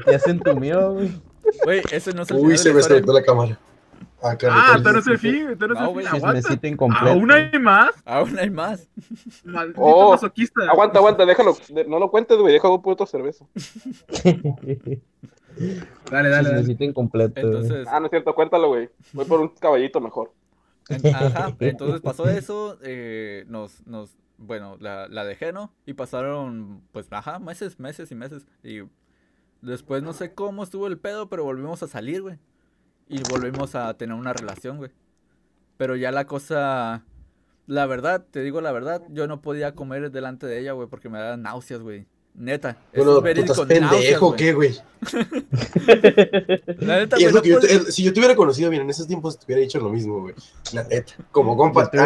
Ya 0.06 0.18
se 0.18 0.30
entumió, 0.30 0.92
güey. 0.92 1.10
Güey, 1.64 1.82
ese 1.90 2.12
no 2.12 2.22
es 2.22 2.30
el 2.30 2.36
Uy, 2.36 2.42
final 2.42 2.58
se 2.58 2.68
de 2.68 2.74
me 2.74 2.74
la 2.74 2.80
historia. 2.80 2.96
desconectó 3.00 3.12
la 3.14 3.22
cámara. 3.22 3.58
Ah, 4.24 4.36
Ah, 4.50 4.76
tú 4.82 4.90
no 4.92 4.98
es 4.98 5.06
el 5.06 5.18
fin, 5.18 5.56
tú 5.58 5.68
no 5.68 5.94
fin. 5.94 6.06
Aguanta. 6.08 6.40
¿Aún 7.10 7.30
hay 7.30 7.58
más? 7.60 7.90
Aún 8.04 8.38
hay 8.38 8.50
más. 8.50 8.88
Maldito 9.44 9.80
Oh, 9.82 10.12
masoquista. 10.12 10.62
Aguanta, 10.70 10.98
aguanta, 10.98 11.26
déjalo. 11.26 11.56
no 11.88 11.98
lo 11.98 12.10
cuentes, 12.10 12.38
güey. 12.38 12.54
Déjalo 12.54 12.80
por 12.80 12.94
otra 12.94 13.06
cerveza. 13.06 13.44
Dale, 15.56 16.28
dale, 16.28 16.28
dale. 16.30 16.48
Chismecito 16.60 16.84
incompleto. 16.84 17.40
Entonces, 17.40 17.86
Ah, 17.88 18.00
no 18.00 18.06
es 18.06 18.10
cierto, 18.10 18.34
cuéntalo, 18.34 18.68
güey. 18.68 18.90
Voy 19.12 19.24
por 19.24 19.40
un 19.40 19.48
caballito 19.48 20.00
mejor. 20.00 20.32
ajá, 20.88 21.54
entonces 21.60 22.00
pasó 22.00 22.28
eso, 22.28 22.78
eh, 22.82 23.44
nos, 23.48 23.86
nos, 23.86 24.16
bueno, 24.36 24.76
la, 24.80 25.06
la 25.08 25.24
dejé, 25.24 25.52
¿no? 25.52 25.72
Y 25.86 25.94
pasaron, 25.94 26.82
pues, 26.92 27.06
ajá, 27.10 27.38
meses, 27.38 27.78
meses 27.78 28.10
y 28.10 28.14
meses. 28.14 28.46
Y 28.62 28.80
después 29.62 30.02
no 30.02 30.12
sé 30.12 30.34
cómo 30.34 30.62
estuvo 30.64 30.86
el 30.88 30.98
pedo, 30.98 31.28
pero 31.28 31.44
volvimos 31.44 31.82
a 31.82 31.88
salir, 31.88 32.22
güey. 32.22 32.38
Y 33.08 33.22
volvimos 33.28 33.74
a 33.74 33.92
tener 33.94 34.14
una 34.16 34.32
relación, 34.32 34.78
güey. 34.78 34.90
Pero 35.76 35.96
ya 35.96 36.10
la 36.12 36.26
cosa, 36.26 37.04
la 37.66 37.86
verdad, 37.86 38.24
te 38.30 38.40
digo 38.42 38.60
la 38.60 38.72
verdad, 38.72 39.02
yo 39.10 39.26
no 39.26 39.40
podía 39.42 39.74
comer 39.74 40.10
delante 40.10 40.46
de 40.46 40.60
ella, 40.60 40.72
güey, 40.72 40.88
porque 40.88 41.08
me 41.08 41.18
daban 41.18 41.42
náuseas, 41.42 41.80
güey. 41.80 42.06
Neta. 42.36 42.70
eso 42.92 43.04
Bueno, 43.04 43.10
es 43.12 43.16
¿tú 43.18 43.22
verídico, 43.22 43.52
estás 43.52 43.68
náuseas, 43.68 43.90
pendejo 44.00 44.26
güey. 44.26 44.38
qué, 44.38 44.52
güey? 44.54 44.74
La 46.78 46.98
neta, 46.98 47.16
Y 47.16 47.22
güey, 47.22 47.26
es 47.26 47.32
lo 47.32 47.38
no 47.38 47.42
que 47.42 47.48
yo 47.50 47.60
puedes- 47.60 47.86
el- 47.86 47.92
si 47.92 48.02
yo 48.02 48.12
te 48.12 48.18
hubiera 48.18 48.34
conocido 48.34 48.70
bien 48.70 48.82
en 48.82 48.90
esos 48.90 49.06
tiempos, 49.06 49.38
te 49.38 49.44
hubiera 49.46 49.60
dicho 49.62 49.78
lo 49.78 49.90
mismo, 49.90 50.20
güey. 50.20 50.34
La 50.72 50.82
neta. 50.84 51.12
Como 51.30 51.56
compa, 51.56 51.82
al 51.82 51.90
te 51.90 51.96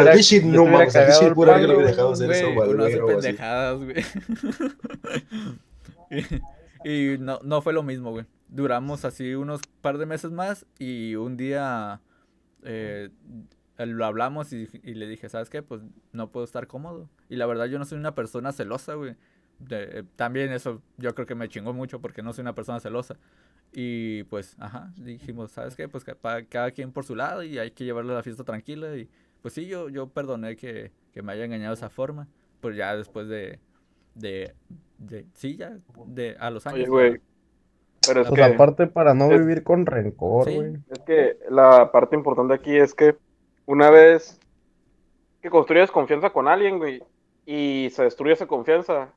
no 0.42 0.66
mames, 0.66 0.94
al 0.96 1.26
el 1.28 1.32
pura 1.34 1.58
que 1.58 1.66
le 1.66 1.74
hubiera 1.74 1.90
dejado 1.90 2.12
hacer 2.12 2.30
eso, 2.30 2.52
güey, 2.52 2.68
o 2.68 3.16
así. 3.16 3.26
pendejadas, 3.28 3.78
güey. 3.82 4.04
y 6.84 7.14
y 7.14 7.18
no, 7.18 7.38
no 7.42 7.62
fue 7.62 7.72
lo 7.72 7.82
mismo, 7.82 8.10
güey. 8.10 8.26
Duramos 8.48 9.04
así 9.04 9.34
unos 9.34 9.60
par 9.82 9.98
de 9.98 10.06
meses 10.06 10.30
más 10.32 10.66
y 10.78 11.16
un 11.16 11.36
día 11.36 12.00
eh, 12.62 13.10
lo 13.78 14.04
hablamos 14.06 14.52
y, 14.52 14.68
y 14.82 14.94
le 14.94 15.06
dije, 15.08 15.28
¿sabes 15.28 15.50
qué? 15.50 15.62
Pues 15.62 15.82
no 16.12 16.30
puedo 16.32 16.44
estar 16.44 16.66
cómodo. 16.66 17.10
Y 17.28 17.36
la 17.36 17.46
verdad 17.46 17.66
yo 17.66 17.78
no 17.78 17.84
soy 17.84 17.98
una 17.98 18.14
persona 18.14 18.52
celosa, 18.52 18.94
güey. 18.94 19.16
De- 19.58 20.00
eh, 20.00 20.04
también 20.16 20.52
eso 20.52 20.82
yo 20.98 21.14
creo 21.14 21.26
que 21.26 21.34
me 21.34 21.48
chingó 21.48 21.72
mucho 21.72 22.00
porque 22.00 22.22
no 22.22 22.32
soy 22.32 22.42
una 22.42 22.54
persona 22.54 22.80
celosa. 22.80 23.16
Y 23.72 24.24
pues, 24.24 24.56
ajá, 24.58 24.92
dijimos, 24.96 25.52
¿sabes 25.52 25.76
qué? 25.76 25.88
Pues 25.88 26.04
pa- 26.20 26.42
cada 26.44 26.70
quien 26.70 26.92
por 26.92 27.04
su 27.04 27.14
lado 27.14 27.42
y 27.42 27.58
hay 27.58 27.70
que 27.72 27.84
llevarle 27.84 28.14
la 28.14 28.22
fiesta 28.22 28.44
tranquila. 28.44 28.96
Y 28.96 29.08
pues 29.42 29.54
sí, 29.54 29.66
yo, 29.66 29.88
yo 29.90 30.08
perdoné 30.08 30.56
que, 30.56 30.92
que 31.12 31.22
me 31.22 31.32
haya 31.32 31.44
engañado 31.44 31.70
de 31.74 31.78
esa 31.78 31.90
forma. 31.90 32.28
Pues 32.60 32.76
ya 32.76 32.96
después 32.96 33.28
de, 33.28 33.60
de, 34.14 34.54
de 34.98 35.26
sí, 35.34 35.56
ya, 35.56 35.78
de, 36.06 36.36
a 36.40 36.50
los 36.50 36.66
años. 36.66 36.78
Oye, 36.80 36.88
güey. 36.88 37.20
Pero 38.06 38.22
es 38.22 38.28
Pues 38.28 38.38
que, 38.38 38.44
aparte 38.54 38.86
para 38.86 39.14
no 39.14 39.30
es- 39.30 39.38
vivir 39.40 39.62
con 39.64 39.84
rencor, 39.86 40.44
Sí. 40.44 40.54
güey. 40.56 40.74
es 40.90 40.98
que 41.00 41.36
la 41.50 41.90
parte 41.92 42.16
importante 42.16 42.54
aquí 42.54 42.76
es 42.76 42.94
que 42.94 43.16
una 43.66 43.90
vez 43.90 44.38
que 45.42 45.50
construyes 45.50 45.90
confianza 45.90 46.30
con 46.30 46.48
alguien, 46.48 46.78
güey, 46.78 47.02
y 47.46 47.88
se 47.92 48.04
destruye 48.04 48.32
esa 48.32 48.46
confianza, 48.46 49.08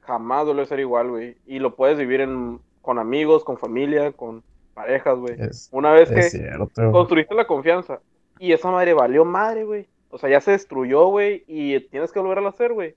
jamás 0.00 0.44
vuelve 0.46 0.62
a 0.62 0.66
ser 0.66 0.80
igual, 0.80 1.10
güey. 1.10 1.36
Y 1.46 1.58
lo 1.60 1.74
puedes 1.76 1.98
vivir 1.98 2.20
en, 2.20 2.60
con 2.80 2.98
amigos, 2.98 3.44
con 3.44 3.58
familia, 3.58 4.12
con 4.12 4.42
parejas, 4.74 5.18
güey. 5.18 5.34
Es, 5.40 5.68
Una 5.72 5.92
vez 5.92 6.10
que 6.10 6.22
cierto. 6.22 6.90
construiste 6.90 7.34
la 7.34 7.46
confianza 7.46 8.00
y 8.38 8.52
esa 8.52 8.70
madre 8.70 8.94
valió 8.94 9.24
madre, 9.24 9.64
güey. 9.64 9.86
O 10.10 10.18
sea, 10.18 10.28
ya 10.28 10.40
se 10.40 10.50
destruyó, 10.52 11.06
güey, 11.06 11.44
y 11.46 11.78
tienes 11.88 12.12
que 12.12 12.20
volver 12.20 12.38
a 12.44 12.48
hacer, 12.48 12.72
güey. 12.72 12.94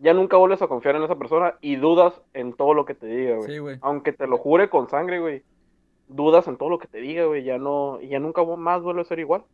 Ya 0.00 0.14
nunca 0.14 0.36
vuelves 0.36 0.62
a 0.62 0.68
confiar 0.68 0.96
en 0.96 1.02
esa 1.02 1.18
persona 1.18 1.54
y 1.60 1.76
dudas 1.76 2.20
en 2.32 2.52
todo 2.52 2.74
lo 2.74 2.84
que 2.84 2.94
te 2.94 3.06
diga, 3.06 3.36
güey. 3.36 3.50
Sí, 3.50 3.58
güey. 3.58 3.78
Aunque 3.80 4.12
te 4.12 4.26
lo 4.26 4.38
jure 4.38 4.70
con 4.70 4.88
sangre, 4.88 5.18
güey. 5.20 5.42
Dudas 6.06 6.46
en 6.46 6.56
todo 6.56 6.70
lo 6.70 6.78
que 6.78 6.86
te 6.86 6.98
diga, 6.98 7.24
güey. 7.24 7.44
Ya 7.44 7.58
no, 7.58 8.00
ya 8.00 8.20
nunca 8.20 8.44
más 8.44 8.82
vuelve 8.82 9.02
a 9.02 9.04
ser 9.04 9.18
igual. 9.18 9.44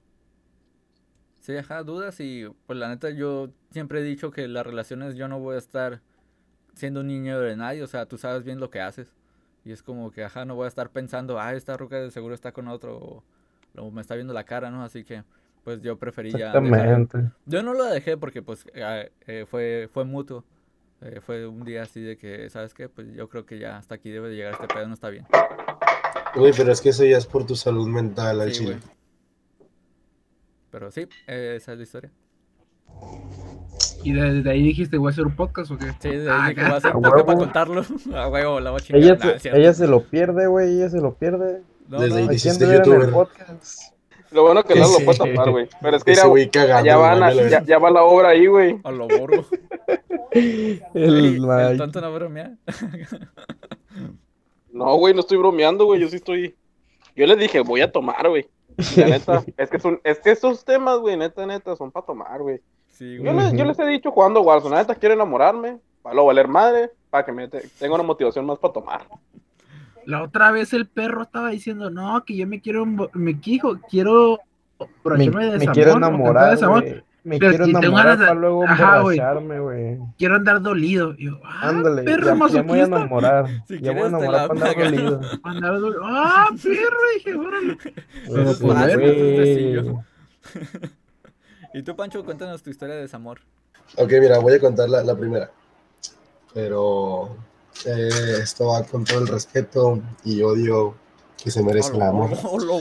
Sí, 1.40 1.56
ajá, 1.56 1.82
dudas 1.82 2.18
y 2.20 2.46
pues 2.66 2.78
la 2.78 2.88
neta 2.88 3.10
yo 3.10 3.50
siempre 3.70 4.00
he 4.00 4.02
dicho 4.02 4.30
que 4.30 4.48
las 4.48 4.66
relaciones 4.66 5.14
yo 5.14 5.28
no 5.28 5.40
voy 5.40 5.56
a 5.56 5.58
estar 5.58 6.00
siendo 6.74 7.00
un 7.00 7.08
niño 7.08 7.38
de 7.38 7.54
nadie, 7.54 7.82
o 7.82 7.86
sea, 7.86 8.06
tú 8.06 8.16
sabes 8.16 8.44
bien 8.44 8.60
lo 8.60 8.70
que 8.70 8.80
haces. 8.80 9.14
Y 9.64 9.72
es 9.72 9.82
como 9.82 10.10
que, 10.10 10.24
ajá, 10.24 10.44
no 10.44 10.54
voy 10.54 10.64
a 10.66 10.68
estar 10.68 10.90
pensando, 10.90 11.38
ah, 11.38 11.54
esta 11.54 11.76
ruca 11.76 11.96
de 11.96 12.10
seguro 12.10 12.34
está 12.34 12.52
con 12.52 12.68
otro 12.68 12.96
o, 12.96 13.24
o 13.78 13.90
me 13.90 14.00
está 14.00 14.14
viendo 14.14 14.32
la 14.32 14.44
cara, 14.44 14.70
¿no? 14.70 14.82
Así 14.84 15.04
que, 15.04 15.22
pues 15.64 15.80
yo 15.82 15.96
preferí 15.98 16.30
ya 16.30 16.48
Exactamente. 16.52 17.30
Yo 17.46 17.62
no 17.62 17.72
lo 17.74 17.84
dejé 17.84 18.16
porque 18.16 18.42
pues 18.42 18.66
eh, 18.74 19.10
eh, 19.26 19.46
fue, 19.48 19.88
fue 19.92 20.04
mutuo. 20.04 20.44
Eh, 21.00 21.20
fue 21.20 21.46
un 21.46 21.64
día 21.64 21.82
así 21.82 22.00
de 22.00 22.16
que, 22.16 22.48
¿sabes 22.50 22.72
qué? 22.72 22.88
Pues 22.88 23.12
yo 23.14 23.28
creo 23.28 23.44
que 23.44 23.58
ya 23.58 23.76
hasta 23.76 23.96
aquí 23.96 24.10
debe 24.10 24.28
de 24.30 24.36
llegar 24.36 24.52
este 24.54 24.68
pedo, 24.68 24.86
no 24.86 24.94
está 24.94 25.10
bien. 25.10 25.26
Güey, 26.36 26.52
pero 26.56 26.72
es 26.72 26.80
que 26.80 26.90
eso 26.90 27.04
ya 27.04 27.18
es 27.18 27.26
por 27.26 27.44
tu 27.46 27.56
salud 27.56 27.86
mental 27.88 28.40
al 28.40 28.52
Sí, 28.52 28.60
chile. 28.60 28.78
güey. 28.80 29.68
Pero 30.70 30.90
sí, 30.90 31.06
eh, 31.26 31.54
esa 31.56 31.72
es 31.72 31.78
la 31.78 31.84
historia. 31.84 32.10
¿Y 34.02 34.12
desde 34.12 34.50
ahí 34.50 34.62
dijiste, 34.62 34.98
voy 34.98 35.08
a 35.08 35.10
hacer 35.12 35.24
un 35.26 35.34
podcast 35.36 35.70
o 35.70 35.78
qué? 35.78 35.86
Sí, 35.98 36.10
de 36.10 36.30
Ah, 36.30 36.44
ahí 36.46 36.54
que 36.54 36.62
va 36.62 36.76
a 36.76 36.80
ser 36.80 36.92
a 36.92 36.96
un 36.96 37.02
podcast 37.02 37.26
para 37.26 37.38
contarlo. 37.38 37.82
A 38.14 38.28
huevo, 38.28 38.60
la 38.60 38.70
voy 38.70 38.80
a 38.80 38.84
chingar. 38.84 39.02
Ella, 39.02 39.14
Nah, 39.14 39.38
se, 39.38 39.56
ella 39.56 39.72
se 39.72 39.86
lo 39.86 40.02
pierde, 40.04 40.46
güey, 40.46 40.76
ella 40.76 40.90
se 40.90 41.00
lo 41.00 41.14
pierde. 41.14 41.62
No, 41.88 42.00
Desde 42.00 42.10
no, 42.10 42.16
ahí 42.16 42.22
¿A 42.24 42.26
quién 42.28 42.36
hiciste 42.36 42.66
youtuber. 42.76 43.10
podcast? 43.10 43.93
Lo 44.30 44.42
bueno 44.42 44.62
que 44.64 44.74
no 44.80 44.88
lo 44.88 44.98
puede 45.04 45.18
tapar, 45.18 45.50
güey. 45.50 45.68
Pero 45.80 45.96
es 45.96 46.04
que 46.04 46.14
güey 46.26 46.50
cagando. 46.50 46.86
ya, 46.86 46.96
van 46.96 47.22
a- 47.22 47.32
ya, 47.32 47.62
ya 47.62 47.78
va 47.78 47.90
la 47.90 48.02
obra 48.04 48.30
ahí, 48.30 48.46
güey. 48.46 48.80
A 48.84 48.90
lo 48.90 49.06
borgo. 49.08 49.44
El, 50.34 50.82
el 50.94 51.40
Mike. 51.40 51.76
tonto 51.78 52.00
no 52.00 52.12
bromea. 52.12 52.56
No, 54.72 54.96
güey, 54.96 55.14
no 55.14 55.20
estoy 55.20 55.38
bromeando, 55.38 55.84
güey. 55.84 56.00
Yo 56.00 56.08
sí 56.08 56.16
estoy. 56.16 56.56
Yo 57.14 57.26
les 57.26 57.38
dije, 57.38 57.60
voy 57.60 57.80
a 57.80 57.92
tomar, 57.92 58.28
güey. 58.28 58.48
La 58.96 59.06
neta, 59.06 59.44
es 59.56 59.70
que, 59.70 59.78
son, 59.78 60.00
es 60.02 60.18
que 60.18 60.32
estos 60.32 60.64
temas, 60.64 60.98
güey, 60.98 61.16
neta, 61.16 61.46
neta, 61.46 61.76
son 61.76 61.92
para 61.92 62.04
tomar, 62.06 62.42
güey. 62.42 62.60
Sí, 62.88 63.18
Yo, 63.18 63.32
güey. 63.32 63.36
les, 63.36 63.52
yo 63.52 63.64
les 63.64 63.78
he 63.78 63.86
dicho 63.86 64.10
jugando 64.10 64.40
Warzone, 64.42 64.74
la 64.74 64.80
neta, 64.82 64.96
quiero 64.96 65.14
enamorarme, 65.14 65.78
para 66.02 66.16
lo 66.16 66.24
valer 66.26 66.48
madre, 66.48 66.90
para 67.08 67.24
que 67.24 67.30
me 67.30 67.46
te- 67.46 67.68
tenga 67.78 67.94
una 67.94 68.02
motivación 68.02 68.44
más 68.46 68.58
para 68.58 68.72
tomar. 68.72 69.06
La 70.06 70.22
otra 70.22 70.50
vez 70.50 70.72
el 70.72 70.86
perro 70.86 71.22
estaba 71.22 71.50
diciendo, 71.50 71.90
no, 71.90 72.24
que 72.24 72.36
yo 72.36 72.46
me 72.46 72.60
quiero, 72.60 72.84
me 72.86 73.40
quiero, 73.40 73.80
quiero 73.90 74.40
Me, 75.04 75.24
de 75.24 75.30
me 75.30 75.46
desamor, 75.52 75.74
quiero 75.74 75.96
enamorar. 75.96 76.58
Me 77.24 77.38
Pero 77.38 77.64
quiero 77.64 77.78
enamorar 77.78 78.18
para 78.18 78.34
luego 78.34 78.64
Ajá, 78.64 78.98
emborracharme, 78.98 79.58
güey. 79.58 79.98
quiero 80.18 80.36
andar 80.36 80.60
dolido. 80.60 81.14
Y 81.16 81.24
yo, 81.24 81.40
ah, 81.42 81.70
Ándale, 81.70 82.02
perro 82.02 82.36
ya, 82.36 82.48
ya 82.48 82.62
me 82.62 82.68
voy 82.68 82.80
a 82.80 82.84
enamorar. 82.84 83.46
Si 83.66 83.80
ya 83.80 83.92
voy 83.92 84.02
a 84.02 84.06
enamorar 84.08 84.48
para 84.48 84.70
andar 84.70 84.84
dolido. 84.84 85.20
Andar 85.42 85.80
dolido. 85.80 86.02
Ah, 86.04 86.48
perro, 86.62 86.98
dije, 87.16 87.34
órale. 87.34 87.78
Pues, 88.26 88.58
fácil, 88.58 88.70
eso 88.70 88.90
es 88.90 88.96
güey, 88.98 89.36
sencillo. 89.36 90.04
y 91.72 91.82
tú, 91.82 91.96
Pancho, 91.96 92.22
cuéntanos 92.24 92.62
tu 92.62 92.68
historia 92.68 92.94
de 92.96 93.00
desamor. 93.02 93.40
Ok, 93.96 94.12
mira, 94.20 94.38
voy 94.38 94.52
a 94.54 94.60
contar 94.60 94.90
la, 94.90 95.02
la 95.02 95.16
primera. 95.16 95.50
Pero 96.52 97.36
eh, 97.84 98.38
esto 98.42 98.68
va 98.68 98.82
con 98.84 99.04
todo 99.04 99.18
el 99.20 99.28
respeto 99.28 100.00
y 100.24 100.42
odio 100.42 100.94
que 101.42 101.50
se 101.50 101.62
merece 101.62 101.92
el 101.94 102.02
amor. 102.02 102.30
Lo 102.30 102.80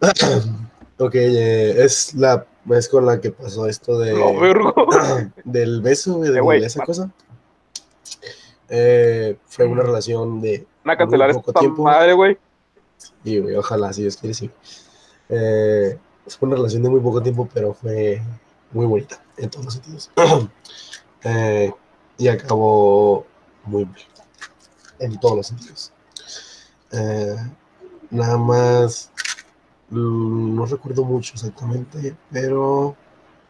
Ok, 0.96 1.16
eh, 1.16 1.82
es 1.84 2.14
la 2.14 2.46
vez 2.64 2.88
con 2.88 3.04
la 3.04 3.20
que 3.20 3.32
pasó 3.32 3.66
esto 3.66 3.98
de 3.98 4.14
del 5.44 5.82
beso, 5.82 6.14
güey, 6.18 6.30
de 6.30 6.38
Eh, 6.38 6.66
esa 6.66 6.84
cosa. 6.84 7.10
Eh, 8.68 9.36
fue 9.46 9.66
una 9.66 9.82
relación 9.82 10.40
de 10.40 10.66
cancelar 10.84 11.30
Muy 11.32 11.38
poco 11.38 11.50
esta 11.50 11.60
tiempo. 11.60 11.82
madre, 11.82 12.12
güey. 12.12 12.38
Y, 13.24 13.40
güey, 13.40 13.56
ojalá, 13.56 13.92
si 13.92 14.02
Dios 14.02 14.16
quiere, 14.16 14.34
sí. 14.34 14.50
Eh, 15.28 15.98
fue 16.28 16.46
una 16.46 16.56
relación 16.56 16.82
de 16.82 16.90
muy 16.90 17.00
poco 17.00 17.20
tiempo, 17.22 17.48
pero 17.52 17.74
fue 17.74 18.22
muy 18.70 18.86
bonita 18.86 19.20
en 19.36 19.50
todos 19.50 19.64
los 19.64 19.74
sentidos. 19.74 20.10
Eh, 21.26 21.72
y 22.18 22.28
acabó 22.28 23.24
muy 23.66 23.84
bien 23.84 24.06
en 24.98 25.18
todos 25.20 25.36
los 25.36 25.46
sentidos. 25.46 25.92
Eh, 26.92 27.36
nada 28.10 28.38
más, 28.38 29.10
mm, 29.90 30.54
no 30.54 30.66
recuerdo 30.66 31.04
mucho 31.04 31.34
exactamente, 31.34 32.16
pero 32.30 32.96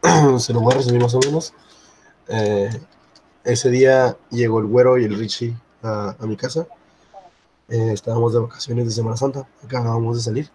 se 0.39 0.53
lo 0.53 0.61
voy 0.61 0.73
a 0.73 0.77
resumir 0.77 1.01
más 1.01 1.13
o 1.15 1.19
menos. 1.19 1.53
Eh, 2.27 2.69
ese 3.43 3.69
día 3.69 4.17
llegó 4.31 4.59
el 4.59 4.65
güero 4.65 4.97
y 4.97 5.05
el 5.05 5.17
Richie 5.17 5.55
a, 5.83 6.15
a 6.19 6.25
mi 6.25 6.35
casa. 6.35 6.67
Eh, 7.69 7.91
estábamos 7.93 8.33
de 8.33 8.39
vacaciones 8.39 8.85
de 8.85 8.91
Semana 8.91 9.17
Santa, 9.17 9.47
acabábamos 9.63 10.17
de 10.17 10.23
salir. 10.23 10.49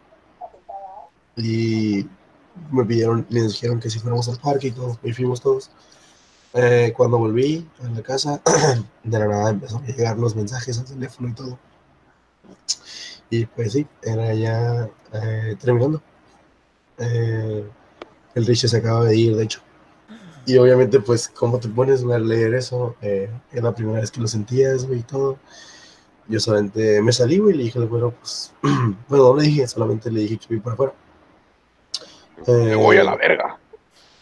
Y 1.36 2.06
me 2.70 2.84
pidieron, 2.84 3.26
les 3.30 3.48
dijeron 3.48 3.80
que 3.80 3.90
si 3.90 3.98
fuéramos 3.98 4.28
al 4.28 4.38
parque 4.38 4.68
y 4.68 4.72
todo, 4.72 4.98
y 5.02 5.12
fuimos 5.12 5.40
todos. 5.40 5.70
Eh, 6.54 6.92
cuando 6.96 7.18
volví 7.18 7.68
a 7.82 7.88
la 7.90 8.02
casa, 8.02 8.40
de 9.04 9.18
la 9.18 9.26
nada 9.28 9.50
empezaron 9.50 9.84
a 9.84 9.88
llegar 9.88 10.18
los 10.18 10.34
mensajes 10.36 10.78
al 10.78 10.86
teléfono 10.86 11.28
y 11.28 11.34
todo. 11.34 11.58
Y 13.30 13.46
pues 13.46 13.72
sí, 13.72 13.86
era 14.02 14.34
ya 14.34 14.90
eh, 15.12 15.56
terminando. 15.60 16.02
Eh, 16.98 17.68
el 18.34 18.46
Richie 18.46 18.68
se 18.68 18.78
acaba 18.78 19.04
de 19.06 19.16
ir, 19.16 19.36
de 19.36 19.44
hecho. 19.44 19.60
Y 20.46 20.58
obviamente, 20.58 21.00
pues, 21.00 21.28
¿cómo 21.28 21.60
te 21.60 21.68
pones 21.68 22.04
a 22.04 22.18
leer 22.18 22.54
eso? 22.54 22.96
Eh, 23.02 23.30
es 23.52 23.62
la 23.62 23.74
primera 23.74 24.00
vez 24.00 24.10
que 24.10 24.20
lo 24.20 24.28
sentías, 24.28 24.86
güey, 24.86 25.00
y 25.00 25.04
todo. 25.04 25.38
yo 26.28 26.40
solamente 26.40 27.02
me 27.02 27.12
salí, 27.12 27.38
güey, 27.38 27.54
y 27.54 27.58
le 27.58 27.64
dije 27.64 27.78
al 27.80 27.88
güero, 27.88 28.12
pues, 28.12 28.54
bueno, 29.08 29.24
no 29.30 29.36
le 29.36 29.44
dije, 29.44 29.68
solamente 29.68 30.10
le 30.12 30.22
dije 30.22 30.38
que 30.38 30.54
iba 30.54 30.64
para 30.64 30.74
afuera. 30.74 30.94
Me 32.46 32.72
Eh, 32.72 32.74
voy 32.74 32.96
a 32.98 33.04
la 33.04 33.16
verga. 33.16 33.59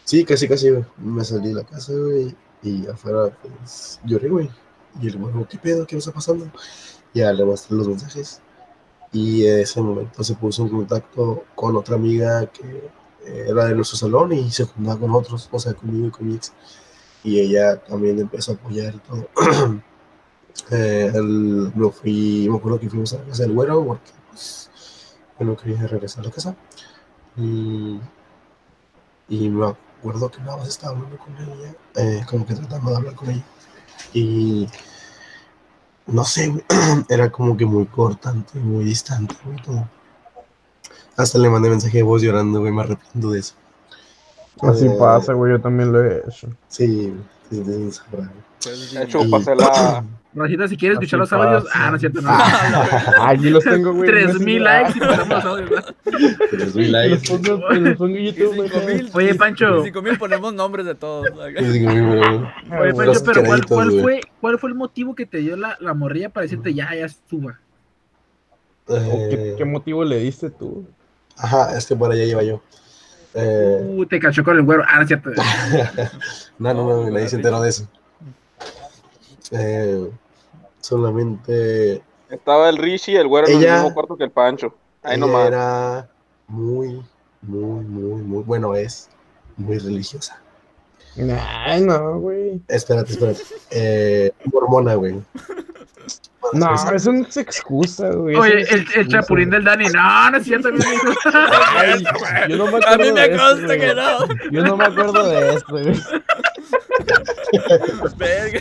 Sí, 0.09 0.25
casi, 0.25 0.49
casi, 0.49 0.71
güey. 0.71 0.85
Me 0.97 1.23
salí 1.23 1.49
de 1.49 1.57
la 1.57 1.65
casa, 1.65 1.93
güey, 1.93 2.35
y 2.63 2.87
afuera, 2.87 3.29
pues, 3.43 4.01
lloré, 4.05 4.31
güey. 4.31 4.51
Y 5.03 5.09
el 5.09 5.19
güero, 5.19 5.47
¿qué 5.47 5.59
pedo? 5.59 5.87
¿Qué 5.87 5.97
me 5.97 5.99
está 5.99 6.13
pasando? 6.13 6.51
Ya 7.13 7.31
le 7.31 7.45
mostré 7.45 7.77
los 7.77 7.89
mensajes. 7.89 8.41
Y 9.13 9.47
en 9.47 9.61
ese 9.61 9.83
momento 9.83 10.25
se 10.25 10.35
puso 10.35 10.63
en 10.63 10.71
contacto 10.71 11.45
con 11.55 11.77
otra 11.77 11.97
amiga 11.97 12.47
que 12.47 12.91
eh, 13.27 13.47
era 13.51 13.67
de 13.67 13.75
nuestro 13.75 13.99
salón 13.99 14.33
y 14.33 14.51
se 14.51 14.65
juntaba 14.65 14.99
con 14.99 15.11
otros, 15.15 15.47
o 15.53 15.59
sea, 15.59 15.75
conmigo 15.75 16.07
y 16.09 16.11
con 16.11 16.27
mi 16.27 16.37
ex. 16.37 16.55
Y 17.23 17.41
ella 17.41 17.77
también 17.85 18.19
empezó 18.19 18.53
a 18.53 18.55
apoyar 18.55 18.95
y 18.95 18.99
todo. 19.01 19.29
Eh, 20.73 21.13
me 21.23 21.91
fui, 21.91 22.49
me 22.51 22.57
acuerdo 22.57 22.81
que 22.81 22.91
fuimos 22.91 23.13
a 23.13 23.19
la 23.19 23.25
casa 23.27 23.45
del 23.45 23.53
güero 23.53 23.85
porque 23.87 24.11
pues, 24.31 24.69
yo 25.39 25.47
no 25.47 25.57
quería 25.57 25.87
regresar 25.87 26.25
a 26.25 26.29
la 26.29 26.35
casa. 26.35 26.57
Y, 27.37 28.01
y 29.29 29.49
me 29.51 29.67
acuerdo 29.99 30.31
que 30.31 30.41
nada 30.41 30.57
más 30.57 30.69
estaba 30.69 30.97
hablando 30.97 31.19
con 31.19 31.37
ella, 31.37 31.75
eh, 31.97 32.25
como 32.29 32.47
que 32.47 32.55
tratando 32.55 32.91
de 32.91 32.97
hablar 32.97 33.15
con 33.15 33.31
ella. 33.31 33.45
Y 34.13 34.69
no 36.07 36.25
sé, 36.25 36.65
era 37.09 37.31
como 37.31 37.57
que 37.57 37.67
muy 37.67 37.87
cortante, 37.87 38.59
muy 38.59 38.85
distante, 38.85 39.35
todo. 39.65 39.89
Hasta 41.17 41.39
le 41.39 41.51
mandé 41.51 41.69
mensaje 41.69 41.99
de 41.99 42.03
voz 42.05 42.23
llorando, 42.23 42.61
güey, 42.61 42.73
me 42.73 42.83
arrepiento 42.83 43.31
de 43.31 43.41
eso. 43.41 43.55
Así 44.63 44.87
Eh, 44.87 44.97
pasa, 44.99 45.33
güey, 45.33 45.53
yo 45.53 45.61
también 45.61 45.93
lo 45.93 46.03
he 46.05 46.23
hecho. 46.27 46.49
Sí, 46.69 47.13
sí, 47.51 47.63
sí, 47.65 47.65
sí, 47.65 47.93
sabrá, 47.93 48.27
güey. 48.27 48.49
Pues, 48.63 48.93
De 48.93 49.03
hecho, 49.05 49.31
pasé 49.31 49.55
la. 49.55 50.05
Rosita, 50.35 50.69
si 50.69 50.77
quieres 50.77 50.97
escuchar 50.97 51.19
los 51.21 51.33
audios, 51.33 51.65
ah, 51.75 51.89
no 51.91 51.97
es 51.97 52.01
cierto, 52.01 52.21
no. 52.21 52.31
Aquí 53.23 53.49
los 53.51 53.65
tengo, 53.65 53.93
güey. 53.95 54.09
Tres 54.09 54.27
no 54.35 54.39
sé 54.39 54.45
mil 54.45 54.59
si- 54.59 54.61
likes 54.61 54.93
y 54.97 55.01
pasamos 55.01 55.29
los 55.29 55.45
audios. 55.45 55.71
¿verdad? 55.71 55.95
Tres 56.51 56.75
mil 56.77 56.93
Los 56.93 57.09
likes. 57.11 57.79
los 57.81 57.97
pongo 57.97 58.17
en 58.17 58.25
YouTube. 58.27 59.11
Oye, 59.15 59.35
Pancho. 59.35 59.83
Cinco 59.85 60.03
mil 60.03 60.19
ponemos 60.19 60.53
nombres 60.55 60.87
de 60.87 60.95
todos. 60.95 61.27
Oye. 61.37 62.95
Pancho, 62.95 63.21
pero 63.25 63.43
¿cuál, 63.69 63.91
fue, 64.01 64.21
¿cuál 64.41 64.59
fue 64.59 64.71
el 64.71 64.77
motivo 64.77 65.15
que 65.15 65.25
te 65.27 65.39
dio 65.39 65.57
la, 65.57 65.77
la 65.81 65.95
morrilla 65.95 66.29
para 66.29 66.43
decirte 66.43 66.75
ya, 66.75 66.95
ya 66.95 67.09
suba? 67.29 67.59
¿O 68.87 68.95
¿Qué, 68.95 69.01
Eh, 69.53 69.55
qué 69.57 69.65
motivo 69.65 70.05
le 70.05 70.19
diste 70.19 70.51
tú? 70.51 70.87
Ajá, 71.37 71.77
es 71.77 71.87
que 71.87 71.97
por 71.97 72.13
allá 72.13 72.25
iba 72.25 72.43
yo. 72.43 72.61
Eh, 73.41 73.95
Uh, 73.97 74.07
te 74.07 74.19
cachó 74.19 74.43
con 74.43 74.57
el 74.57 74.65
güero. 74.65 74.83
Ah, 74.87 74.97
no 74.97 75.03
es 75.03 75.09
cierto. 75.09 75.31
no, 76.59 76.75
no, 76.75 76.85
no, 76.85 77.11
nadie 77.11 77.29
se 77.29 77.37
enteró 77.37 77.61
de 77.61 77.69
eso. 77.69 77.89
Eh, 79.53 80.11
solamente 80.81 82.03
Estaba 82.31 82.69
el 82.69 82.77
Richie 82.77 83.13
y 83.13 83.17
el 83.17 83.29
güero 83.29 83.49
en 83.49 83.63
el 83.63 83.73
mismo 83.73 83.95
cuarto 83.95 84.17
que 84.17 84.25
el 84.25 84.31
Pancho. 84.31 84.75
Ahí 85.03 85.17
ella 85.17 85.27
nomás. 85.27 85.47
era 85.47 86.11
muy, 86.49 87.03
muy, 87.43 87.85
muy, 87.85 88.23
muy, 88.23 88.43
bueno, 88.43 88.75
es 88.75 89.09
muy 89.57 89.79
religiosa. 89.79 90.41
Ay, 91.17 91.83
no, 91.83 92.19
güey. 92.21 92.61
Espérate, 92.69 93.13
espérate. 93.13 93.43
Eh, 93.71 94.33
mormona, 94.53 94.95
güey. 94.95 95.21
No, 96.55 96.61
Bueno, 96.61 96.79
sí, 96.79 96.87
eso 96.95 97.13
no 97.13 97.27
es 97.27 97.37
excusa, 97.37 98.09
güey. 98.11 98.35
Oye, 98.37 98.55
no 98.55 98.61
el, 98.77 98.87
el 98.95 99.09
chapulín 99.09 99.51
del 99.51 99.65
Dani. 99.65 99.87
No, 99.87 100.31
no 100.31 100.37
es 100.39 100.45
cierto. 100.45 100.71
no 100.71 100.79
yo 102.49 102.57
no 102.57 102.67
me 102.67 102.77
A 102.77 102.93
acuerdo 102.93 102.99
mí 103.05 103.13
me 103.13 103.37
consta 103.37 103.77
que 103.79 103.95
no. 103.95 104.51
Yo 104.51 104.63
no 104.65 104.77
me 104.77 104.85
acuerdo 104.85 105.29
de 105.29 105.55
esto, 105.55 105.73
güey. 105.73 106.01
Verga. 108.17 108.61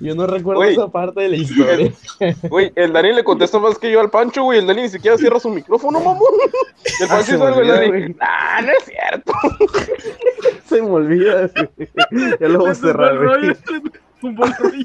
Yo 0.00 0.14
no 0.14 0.26
recuerdo 0.26 0.60
Güey. 0.60 0.72
esa 0.74 0.88
parte 0.88 1.20
de 1.22 1.28
la 1.28 1.36
historia. 1.36 1.92
Güey, 2.48 2.72
el 2.74 2.92
Dani 2.92 3.12
le 3.12 3.24
contesta 3.24 3.58
más 3.58 3.78
que 3.78 3.90
yo 3.90 4.00
al 4.00 4.10
Pancho, 4.10 4.42
güey. 4.44 4.58
El 4.60 4.66
Dani 4.66 4.82
ni 4.82 4.88
siquiera 4.88 5.16
cierra 5.16 5.38
su 5.40 5.50
micrófono, 5.50 6.00
mamón. 6.00 6.28
El 7.00 7.06
Ah, 7.06 7.08
Pancho 7.08 7.24
se 7.24 7.38
y 7.38 7.60
el 7.60 7.68
Dani. 7.68 7.88
güey. 7.88 8.08
Nah, 8.14 8.60
no 8.62 8.68
es 8.72 8.84
cierto. 8.84 9.32
Se 10.68 10.82
me 10.82 10.90
olvida, 10.90 11.48
güey. 11.54 11.88
Ya 12.40 12.48
lo 12.48 12.58
voy 12.60 12.70
a 12.70 12.74
cerrar, 12.74 13.16
güey. 13.18 13.56
Un 14.22 14.34
buen 14.34 14.52
rollo. 14.58 14.84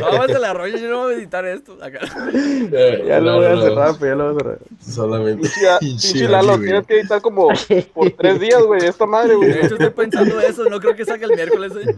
Vamos 0.00 0.30
a 0.30 0.38
la 0.38 0.52
rollo, 0.54 0.76
yo 0.78 0.88
no 0.90 1.02
voy 1.02 1.14
a 1.14 1.16
editar 1.18 1.44
esto. 1.44 1.76
Acá. 1.82 2.00
eh, 2.34 3.04
Ya 3.06 3.20
lo 3.20 3.36
voy 3.36 3.46
a 3.46 3.54
no, 3.54 3.62
cerrar, 3.62 3.94
pero 3.98 4.12
ya 4.12 4.16
lo 4.16 4.32
voy 4.32 4.34
a 4.34 4.38
cerrar. 4.44 4.58
Solamente. 4.80 5.48
Pinche 5.80 6.28
Lalo, 6.28 6.58
tienes 6.58 6.86
que 6.86 7.00
editar 7.00 7.20
como 7.20 7.48
por 7.94 8.10
tres 8.12 8.40
días, 8.40 8.62
güey. 8.62 8.84
Esta 8.86 9.06
madre, 9.06 9.34
güey. 9.34 9.52
De 9.52 9.60
hecho, 9.60 9.74
estoy 9.74 9.90
pensando 9.90 10.40
eso. 10.40 10.64
No 10.68 10.80
creo 10.80 10.96
que 10.96 11.04
salga 11.04 11.26
el 11.26 11.34
miércoles. 11.34 11.72
¿eh? 11.76 11.96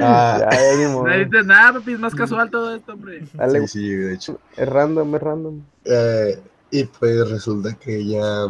Ah, 0.00 0.48
Ya, 0.50 0.72
ya, 0.72 0.76
ni 0.78 0.92
modo. 0.92 1.06
No 1.08 1.18
dices 1.18 1.46
nada, 1.46 1.72
papi. 1.74 1.92
Es 1.92 1.98
más 1.98 2.14
casual 2.14 2.50
todo 2.50 2.74
esto, 2.74 2.92
hombre. 2.92 3.22
Dale, 3.34 3.66
sí, 3.66 3.80
sí, 3.80 3.88
de 3.88 4.14
hecho. 4.14 4.38
es 4.56 4.68
random, 4.68 5.14
es 5.14 5.22
random. 5.22 5.60
Eh, 5.84 6.38
y 6.70 6.84
pues 6.84 7.30
resulta 7.30 7.74
que 7.74 7.96
ella 7.96 8.46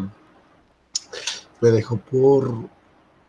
me 1.60 1.70
dejó 1.70 1.96
por... 1.96 2.50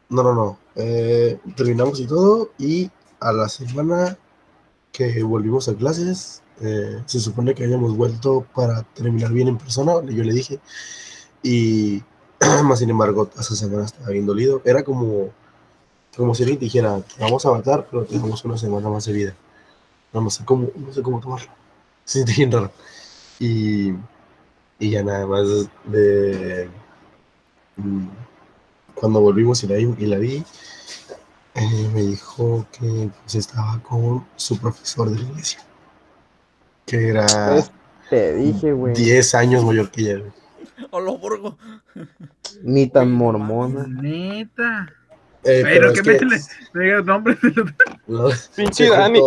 No, 0.10 0.24
no, 0.24 0.34
no. 0.34 0.60
Eh, 0.76 1.40
terminamos 1.56 2.00
y 2.00 2.08
todo 2.08 2.52
y 2.58 2.90
a 3.20 3.32
la 3.34 3.50
semana 3.50 4.18
que 4.92 5.24
volvimos 5.24 5.70
a 5.70 5.76
clases, 5.76 6.44
eh, 6.62 7.02
se 7.06 7.20
supone 7.20 7.56
que 7.56 7.64
habíamos 7.66 7.96
vuelto 7.98 8.46
para 8.56 8.84
terminar 8.84 9.32
bien 9.34 9.50
en 9.50 9.58
persona, 9.58 9.94
yo 10.04 10.24
le 10.24 10.34
dije, 10.34 10.60
y 11.44 12.04
más 12.66 12.80
sin 12.80 12.90
embargo, 12.90 13.30
esa 13.40 13.56
semana 13.56 13.86
estaba 13.86 14.10
bien 14.12 14.26
dolido. 14.26 14.62
Era 14.66 14.84
como, 14.84 15.30
como 16.16 16.36
si 16.36 16.44
alguien 16.44 16.60
dijera, 16.60 17.00
"Te 17.02 17.24
vamos 17.24 17.46
a 17.46 17.52
matar, 17.52 17.88
pero 17.90 18.06
tenemos 18.06 18.44
una 18.46 18.58
semana 18.58 18.90
más 18.90 19.06
de 19.06 19.14
vida. 19.14 19.36
No, 20.14 20.22
no 20.22 20.30
sé 20.32 20.46
cómo, 20.46 20.70
no 20.76 20.94
sé 20.94 21.02
cómo 21.04 21.20
tomarlo. 21.22 21.50
Se 22.06 22.24
siente 22.24 22.34
bien 22.36 22.52
raro. 22.52 22.72
Y, 23.40 23.92
y 24.80 24.92
ya 24.92 25.04
nada 25.04 25.28
más 25.28 25.48
de 25.86 26.70
mm, 27.78 28.08
cuando 28.96 29.22
volvimos 29.22 29.64
y 29.64 29.68
la, 29.68 29.80
y 29.80 30.06
la 30.08 30.18
vi, 30.18 30.44
eh, 31.58 31.90
me 31.94 32.02
dijo 32.02 32.66
que 32.72 33.10
pues, 33.24 33.36
estaba 33.36 33.80
con 33.84 34.26
su 34.36 34.58
profesor 34.60 35.10
de 35.10 35.20
la 35.20 35.30
iglesia, 35.30 35.60
que 36.86 37.10
era 37.10 37.26
Es- 37.58 37.72
Te 38.10 38.36
dije, 38.36 38.72
güey. 38.74 38.94
10 38.94 39.36
años 39.36 39.64
mayor 39.66 39.90
que 39.92 40.02
ella. 40.02 40.24
lo 40.92 41.18
burgo. 41.18 41.58
Ni 42.64 42.88
tan 42.88 43.12
mormona. 43.12 43.86
Neta. 43.88 44.88
Eh, 45.44 45.62
Pero 45.64 45.92
es 45.92 46.02
que 46.02 46.18
que- 46.18 46.26
me 46.26 46.38
me 46.74 46.84
digas 46.86 47.06
nombre. 47.06 47.38
no, 48.08 48.30
Pinche 48.56 48.90
Dani. 48.90 49.20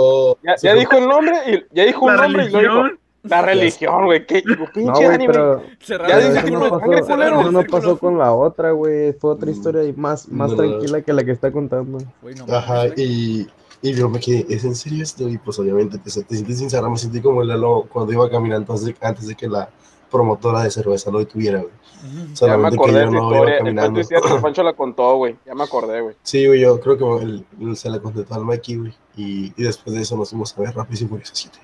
Ya, 0.43 0.57
ya 0.63 0.75
dijo 0.75 0.97
el 0.97 1.07
nombre 1.09 1.37
y 1.47 1.65
ya 1.77 1.85
dijo 1.85 2.07
un 2.07 2.17
nombre 2.17 2.45
y 2.47 2.51
luego 2.51 2.85
dijo. 2.85 2.97
La 3.23 3.43
religión, 3.43 4.07
güey. 4.07 4.27
¿Qué? 4.27 4.43
Pinche 4.43 4.83
No, 4.83 4.93
güey, 4.95 5.09
Dani, 5.09 5.27
güey. 5.27 5.37
pero 5.37 5.63
Ya 6.09 6.19
el 6.19 6.33
dice 6.33 6.45
que 6.45 6.51
no 6.53 6.61
pasó, 6.61 6.79
sangre 6.81 7.03
culero. 7.03 7.41
eso 7.43 7.53
no 7.53 7.63
pasó 7.65 7.99
con 7.99 8.19
la 8.19 8.33
otra, 8.33 8.71
güey. 8.73 9.13
Fue 9.13 9.31
otra 9.33 9.51
historia 9.51 9.85
y 9.85 9.93
más, 9.93 10.29
más 10.29 10.51
No. 10.53 10.57
tranquila 10.57 11.03
que 11.03 11.13
la 11.13 11.23
que 11.25 11.33
está 11.33 11.53
contando. 11.53 11.99
Güey, 12.23 12.35
no 12.35 12.47
Ajá, 12.55 12.87
y, 12.97 13.47
y 13.83 13.93
yo 13.93 14.09
me 14.09 14.21
quedé, 14.21 14.47
¿es 14.49 14.65
en 14.65 14.75
serio 14.75 15.03
esto? 15.03 15.29
Y 15.29 15.37
pues 15.39 15.59
obviamente 15.59 15.99
te, 15.99 16.05
te 16.05 16.35
sientes 16.35 16.59
sincera, 16.59 16.89
me 16.89 16.97
sentí 16.97 17.21
como 17.21 17.43
el 17.43 17.49
Lalo 17.49 17.87
cuando 17.93 18.13
iba 18.13 18.29
caminando 18.31 18.73
antes 18.73 18.87
de, 18.87 18.97
antes 19.03 19.27
de 19.27 19.35
que 19.35 19.49
la 19.49 19.69
promotora 20.11 20.63
de 20.63 20.71
cerveza 20.71 21.11
lo 21.11 21.19
detuviera, 21.19 21.59
güey. 21.61 21.73
Ya 22.03 22.09
me 22.31 22.37
Solamente 22.37 22.77
que 22.79 22.83
acordé 22.83 22.99
de 23.01 23.05
yo 23.05 23.11
esa 23.11 23.11
no 23.21 23.29
iba 23.35 23.51
historia. 23.51 23.87
El 23.87 23.95
decía 23.95 24.21
que 24.23 24.35
el 24.35 24.41
Pancho 24.41 24.63
la 24.63 24.73
contó, 24.73 25.17
güey. 25.17 25.37
Ya 25.45 25.55
me 25.55 25.65
acordé, 25.65 26.01
güey. 26.01 26.17
Sí, 26.23 26.47
güey, 26.47 26.61
yo 26.61 26.81
creo 26.81 26.97
que 26.97 27.23
él, 27.25 27.45
él 27.61 27.77
se 27.77 27.91
la 27.91 27.99
contestó 28.01 28.35
al 28.35 28.47
Mikey, 28.47 28.77
güey. 28.77 28.95
Y, 29.17 29.53
y 29.57 29.63
después 29.63 29.95
de 29.95 30.01
eso 30.03 30.17
nos 30.17 30.31
fuimos 30.31 30.57
a 30.57 30.63
ver 30.63 30.75
Rápido 30.75 31.05
y 31.05 31.09
Furioso 31.09 31.33
7. 31.35 31.59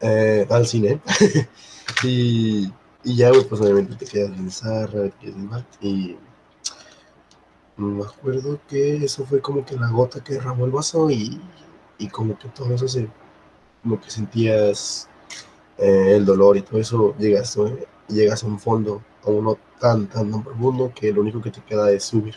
Eh, 0.00 0.46
al 0.50 0.66
cine. 0.66 1.00
y, 2.04 2.70
y 3.04 3.16
ya, 3.16 3.30
pues 3.48 3.60
obviamente 3.60 3.94
te 3.96 4.06
quedas 4.06 4.32
en 5.22 5.46
mal. 5.48 5.66
Y 5.80 6.16
me 7.76 8.04
acuerdo 8.04 8.58
que 8.68 9.04
eso 9.04 9.24
fue 9.26 9.40
como 9.40 9.64
que 9.64 9.76
la 9.76 9.88
gota 9.88 10.22
que 10.22 10.34
derramó 10.34 10.64
el 10.64 10.70
vaso 10.70 11.10
y, 11.10 11.40
y 11.98 12.08
como 12.08 12.38
que 12.38 12.48
todo 12.48 12.74
eso 12.74 12.88
se. 12.88 13.08
como 13.82 14.00
que 14.00 14.10
sentías 14.10 15.08
eh, 15.78 16.16
el 16.16 16.24
dolor 16.24 16.56
y 16.56 16.62
todo 16.62 16.80
eso, 16.80 17.14
llegas, 17.18 17.56
eh, 17.56 18.30
a 18.30 18.46
un 18.46 18.58
fondo, 18.58 19.02
a 19.24 19.30
uno 19.30 19.58
tan, 19.78 20.06
tan 20.06 20.42
profundo 20.42 20.92
que 20.94 21.12
lo 21.12 21.20
único 21.20 21.42
que 21.42 21.50
te 21.50 21.60
queda 21.62 21.90
es 21.90 22.04
subir. 22.04 22.34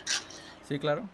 Sí, 0.68 0.78
claro. 0.78 1.08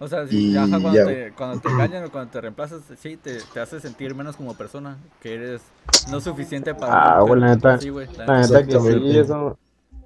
O 0.00 0.08
sea, 0.08 0.26
si 0.26 0.50
Y 0.52 0.56
ajá, 0.56 0.68
cuando, 0.80 0.92
te, 1.06 1.32
cuando 1.36 1.60
te 1.60 1.68
engañan 1.68 2.04
o 2.04 2.10
cuando 2.10 2.30
te 2.32 2.40
reemplazas, 2.40 2.82
sí, 2.98 3.16
te, 3.16 3.38
te 3.52 3.60
hace 3.60 3.78
sentir 3.80 4.14
menos 4.14 4.36
como 4.36 4.54
persona, 4.54 4.98
que 5.20 5.34
eres 5.34 5.62
no 6.10 6.20
suficiente 6.20 6.74
para... 6.74 7.16
Ah, 7.16 7.20
güey, 7.20 7.40
la 7.40 7.54
neta- 7.54 7.78
Sí, 7.78 7.88
güey, 7.90 8.08
la 8.18 8.26
La 8.26 8.40
neta. 8.40 8.60
neta 8.60 8.66
que 8.66 8.80
sí, 8.80 9.18
eso. 9.18 9.56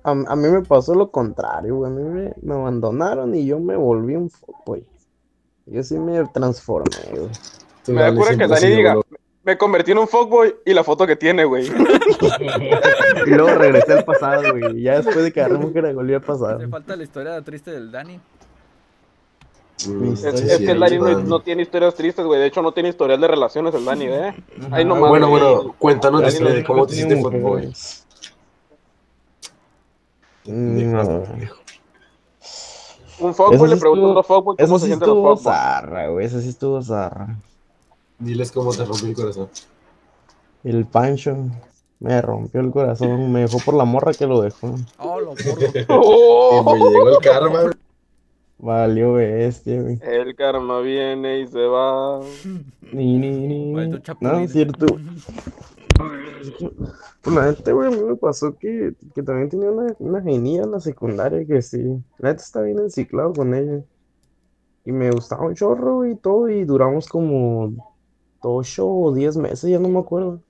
A, 0.05 0.11
a 0.11 0.37
mí 0.37 0.49
me 0.49 0.63
pasó 0.63 0.95
lo 0.95 1.11
contrario, 1.11 1.77
güey. 1.77 1.91
A 1.91 1.95
mí 1.95 2.03
me, 2.03 2.33
me 2.43 2.55
abandonaron 2.55 3.35
y 3.35 3.47
yo 3.47 3.59
me 3.59 3.77
volví 3.77 4.15
un 4.15 4.31
fuckboy. 4.31 4.85
Yo 5.67 5.83
sí 5.83 5.99
me 5.99 6.25
transformé, 6.29 6.97
güey. 7.11 7.29
Tú, 7.85 7.93
Me 7.93 8.15
cura 8.15 8.37
que 8.37 8.47
Dani 8.47 8.67
diga, 8.67 8.95
me 9.43 9.57
convertí 9.59 9.93
en 9.93 9.99
un 9.99 10.09
fuckboy 10.09 10.55
y 10.65 10.75
la 10.75 10.85
foto 10.85 11.07
que 11.07 11.17
tiene, 11.17 11.45
güey. 11.45 11.67
Y 13.27 13.31
luego 13.31 13.55
regresé 13.59 13.95
al 13.95 14.05
pasado, 14.05 14.43
güey. 14.53 14.83
Ya 14.83 14.97
después 15.01 15.17
de 15.25 15.33
que 15.33 15.41
agarré 15.41 15.59
mujer 15.59 15.95
volví 15.95 16.15
al 16.15 16.21
pasado. 16.23 16.57
Hace 16.57 16.69
falta 16.69 16.97
la 16.97 17.03
historia 17.03 17.41
triste 17.43 17.71
del 17.71 17.91
Dani. 17.91 18.21
Es- 19.79 20.59
que 20.59 20.71
el 20.73 20.81
Dani 20.81 20.99
no, 21.25 21.41
tiene 21.41 21.63
historias 21.63 21.95
tristes, 21.95 22.25
güey. 22.27 22.41
De 22.41 22.47
hecho, 22.47 22.63
no 22.63 22.73
tiene 22.73 22.89
historial 22.89 23.21
de 23.21 23.29
relaciones 23.29 23.73
el 23.75 23.85
Dani, 23.85 24.07
¿eh? 24.07 24.35
Ahí 24.73 24.85
nomás, 24.85 25.09
Bueno, 25.11 25.29
güey. 25.29 25.43
bueno, 25.43 25.75
cuéntanos 25.79 26.21
Dani 26.23 26.41
no- 26.41 26.51
de 26.51 26.65
cómo 26.65 26.87
te 26.87 26.95
hiciste 26.95 27.17
fuckboy. 27.21 27.73
No. 30.47 31.23
Un 33.21 33.35
fuckboy 33.35 33.59
sí 33.59 33.75
le 33.75 33.77
pregunta 33.81 34.07
a 34.07 34.11
otro 34.11 34.23
fuckboy 34.23 34.57
cómo 34.57 34.79
se 34.79 34.85
sí 34.85 34.87
siente 34.91 35.07
los 35.07 35.17
fuckboys. 35.17 35.43
zarra, 35.43 36.09
güey. 36.09 36.27
Eso 36.27 36.41
sí 36.41 36.49
estuvo 36.49 36.81
zarra. 36.83 37.37
Diles 38.19 38.53
cómo 38.53 38.73
te 38.73 38.85
rompió 38.85 39.09
el 39.09 39.15
corazón. 39.15 39.49
El 40.65 40.87
Pancho 40.87 41.37
me 42.01 42.21
rompió 42.23 42.61
el 42.61 42.71
corazón. 42.71 43.33
Me 43.33 43.41
dejó 43.41 43.59
por 43.59 43.75
la 43.75 43.85
morra 43.85 44.13
que 44.13 44.27
lo 44.27 44.41
dejó. 44.41 44.75
Oh, 44.99 45.21
lo 45.21 45.33
Oh, 45.89 46.63
me 46.65 46.79
llegó 46.79 47.09
el 47.11 47.19
karma. 47.19 47.71
Valió 48.59 49.13
bestia, 49.15 49.81
güey. 49.81 49.99
el 50.03 50.35
karma 50.35 50.81
viene 50.81 51.41
y 51.41 51.47
se 51.47 51.65
va. 51.67 52.21
Ni, 52.93 53.19
ni, 53.19 53.47
ni. 53.47 53.73
No, 54.21 54.41
es 54.41 54.53
cierto. 54.53 54.87
Pues 57.23 57.37
la 57.37 57.47
neta, 57.47 57.73
güey, 57.73 57.89
a 57.89 57.91
mí 57.97 58.03
me 58.03 58.17
pasó 58.17 58.57
que, 58.57 58.95
que 59.15 59.23
también 59.23 59.49
tenía 59.49 59.71
una, 59.71 59.95
una 59.99 60.23
genia 60.23 60.63
en 60.63 60.73
la 60.73 60.81
secundaria 60.81 61.45
que 61.47 61.63
sí. 61.63 61.79
La 62.19 62.31
neta 62.31 62.43
está 62.43 62.63
bien 62.63 62.79
enciclado 62.79 63.33
con 63.33 63.55
ella. 63.55 63.85
Y 64.85 64.93
me 64.93 65.11
gustaba 65.11 65.47
un 65.47 65.55
chorro 65.55 66.07
y 66.07 66.17
todo, 66.17 66.49
y 66.49 66.65
duramos 66.65 67.09
como 67.09 67.73
ocho 68.41 68.89
o 68.89 69.13
diez 69.15 69.37
meses, 69.37 69.71
ya 69.71 69.79
no 69.79 69.89
me 69.89 69.99
acuerdo. 70.01 70.43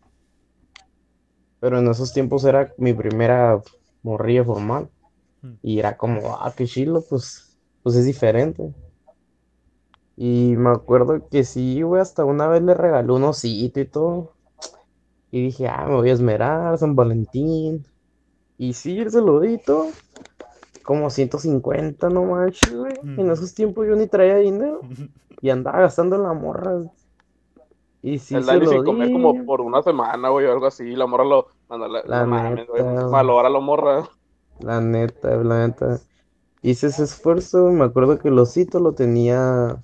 Pero 1.61 1.79
en 1.79 1.89
esos 1.89 2.13
tiempos 2.13 2.45
era 2.45 2.73
mi 2.79 2.95
primera 2.95 3.61
morrilla 4.03 4.45
formal. 4.45 4.89
Y 5.63 5.79
era 5.79 5.97
como, 5.97 6.37
ah, 6.37 6.53
qué 6.57 6.67
chilo, 6.67 7.03
pues, 7.09 7.48
pues 7.89 7.97
es 7.97 8.07
diferente. 8.07 8.75
Y 10.17 10.55
me 10.57 10.71
acuerdo 10.71 11.29
que 11.31 11.45
sí, 11.45 11.83
güey, 11.83 12.03
hasta 12.03 12.25
una 12.25 12.49
vez 12.49 12.63
le 12.63 12.75
regaló 12.75 13.17
un 13.17 13.25
osito 13.25 13.81
y 13.81 13.85
todo. 13.87 14.33
Y 15.31 15.43
dije, 15.45 15.69
ah, 15.69 15.87
me 15.89 15.97
voy 15.97 16.11
a 16.11 16.15
esmerar, 16.15 16.79
San 16.79 16.97
Valentín. 16.97 17.85
Y 18.59 18.73
sí, 18.75 19.09
se 19.11 19.21
lo 19.23 19.41
di 19.41 19.55
y 19.55 19.59
todo. 19.59 19.87
Como 20.85 21.11
150, 21.11 22.09
no 22.11 22.25
manches, 22.25 22.75
güey. 22.75 22.95
En 23.17 23.27
Mm. 23.27 23.31
esos 23.31 23.55
tiempos 23.55 23.87
yo 23.87 23.97
ni 23.97 24.07
traía 24.07 24.37
dinero. 24.37 24.81
Y 25.41 25.51
andaba 25.51 25.81
gastando 25.81 26.17
en 26.17 26.25
la 26.25 26.33
morra. 26.35 26.83
Y 28.03 28.19
sí, 28.19 28.35
el 28.37 28.45
se 28.45 28.57
lo 28.59 28.67
sin 28.67 28.85
comer 28.85 29.09
di. 29.09 29.13
como 29.13 29.45
por 29.45 29.61
una 29.61 29.83
semana, 29.83 30.31
güey, 30.31 30.47
o 30.47 30.53
algo 30.53 30.67
así. 30.67 30.97
La 30.97 31.07
morra 31.07 31.25
lo. 31.25 31.49
manda 31.69 31.89
la, 31.89 32.03
La 32.05 32.25
no 32.25 32.27
mames, 32.27 32.67
güey, 32.67 32.83
neta. 32.83 33.07
La 33.51 33.61
morra. 33.61 34.09
La 34.61 34.81
neta, 34.81 35.37
la 35.43 35.67
neta. 35.67 36.01
Hice 36.63 36.89
ese 36.89 37.05
esfuerzo, 37.05 37.71
me 37.71 37.85
acuerdo 37.85 38.19
que 38.19 38.29
el 38.29 38.39
osito 38.39 38.81
lo 38.81 38.93
tenía 38.93 39.81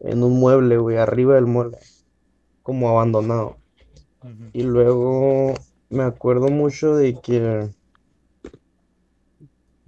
en 0.00 0.22
un 0.22 0.38
mueble, 0.38 0.78
güey, 0.78 0.96
arriba 0.96 1.34
del 1.34 1.46
mueble, 1.46 1.78
como 2.62 2.88
abandonado. 2.88 3.56
Y 4.52 4.62
luego 4.62 5.54
me 5.90 6.02
acuerdo 6.02 6.48
mucho 6.48 6.96
de 6.96 7.20
que 7.20 7.70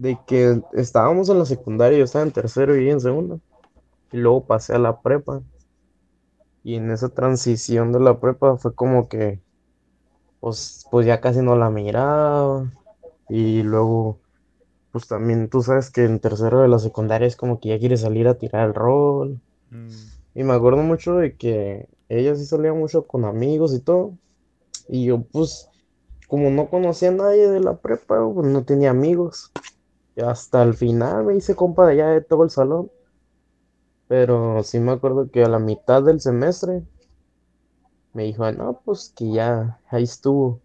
de 0.01 0.19
que 0.27 0.63
estábamos 0.73 1.29
en 1.29 1.39
la 1.39 1.45
secundaria, 1.45 1.99
yo 1.99 2.05
estaba 2.05 2.25
en 2.25 2.33
tercero 2.33 2.75
y 2.81 2.89
en 2.89 3.01
segundo. 3.01 3.39
Y 4.11 4.17
luego 4.17 4.47
pasé 4.47 4.75
a 4.75 4.79
la 4.79 5.03
prepa. 5.03 5.43
Y 6.65 6.77
en 6.77 6.91
esa 6.91 7.11
transición 7.11 7.93
de 7.93 8.01
la 8.01 8.19
prepa 8.19 8.57
fue 8.57 8.75
como 8.75 9.09
que 9.09 9.43
pues, 10.41 10.87
pues 10.91 11.07
ya 11.07 11.21
casi 11.21 11.41
no 11.43 11.55
la 11.55 11.69
miraba. 11.69 12.73
Y 13.29 13.63
luego, 13.63 14.20
pues 14.93 15.07
también 15.07 15.49
tú 15.49 15.63
sabes 15.63 15.91
que 15.91 16.05
en 16.05 16.19
tercero 16.19 16.63
de 16.63 16.69
la 16.69 16.79
secundaria 16.79 17.27
es 17.27 17.37
como 17.37 17.61
que 17.61 17.71
ya 17.71 17.79
quiere 17.79 17.97
salir 17.97 18.29
a 18.29 18.35
tirar 18.35 18.69
el 18.69 18.75
rol. 18.75 19.41
Mm. 19.71 19.89
Y 20.35 20.45
me 20.45 20.53
acuerdo 20.55 20.83
mucho 20.83 21.17
de 21.17 21.37
que 21.37 21.89
ella 22.09 22.35
sí 22.35 22.45
salía 22.45 22.73
mucho 22.73 23.07
con 23.07 23.25
amigos 23.25 23.75
y 23.75 23.81
todo. 23.81 24.15
Y 24.89 25.05
yo, 25.07 25.23
pues, 25.23 25.69
como 26.27 26.51
no 26.51 26.69
conocía 26.69 27.11
a 27.11 27.13
nadie 27.13 27.49
de 27.49 27.61
la 27.61 27.77
prepa, 27.77 28.17
pues 28.33 28.47
no 28.47 28.65
tenía 28.65 28.91
amigos. 28.91 29.53
Y 30.17 30.23
hasta 30.23 30.63
el 30.63 30.75
final 30.75 31.25
me 31.25 31.37
hice 31.37 31.55
compa 31.55 31.87
de 31.87 31.93
allá 31.93 32.09
de 32.09 32.21
todo 32.21 32.43
el 32.43 32.51
salón. 32.51 32.91
Pero 34.09 34.63
sí 34.65 34.81
me 34.81 34.93
acuerdo 34.93 35.31
que 35.31 35.45
a 35.45 35.49
la 35.49 35.61
mitad 35.61 36.03
del 36.03 36.21
semestre 36.21 36.83
me 38.13 38.25
dijo, 38.25 38.51
no, 38.51 38.81
pues 38.85 39.13
que 39.15 39.31
ya 39.31 39.79
ahí 39.89 40.03
estuvo. 40.03 40.61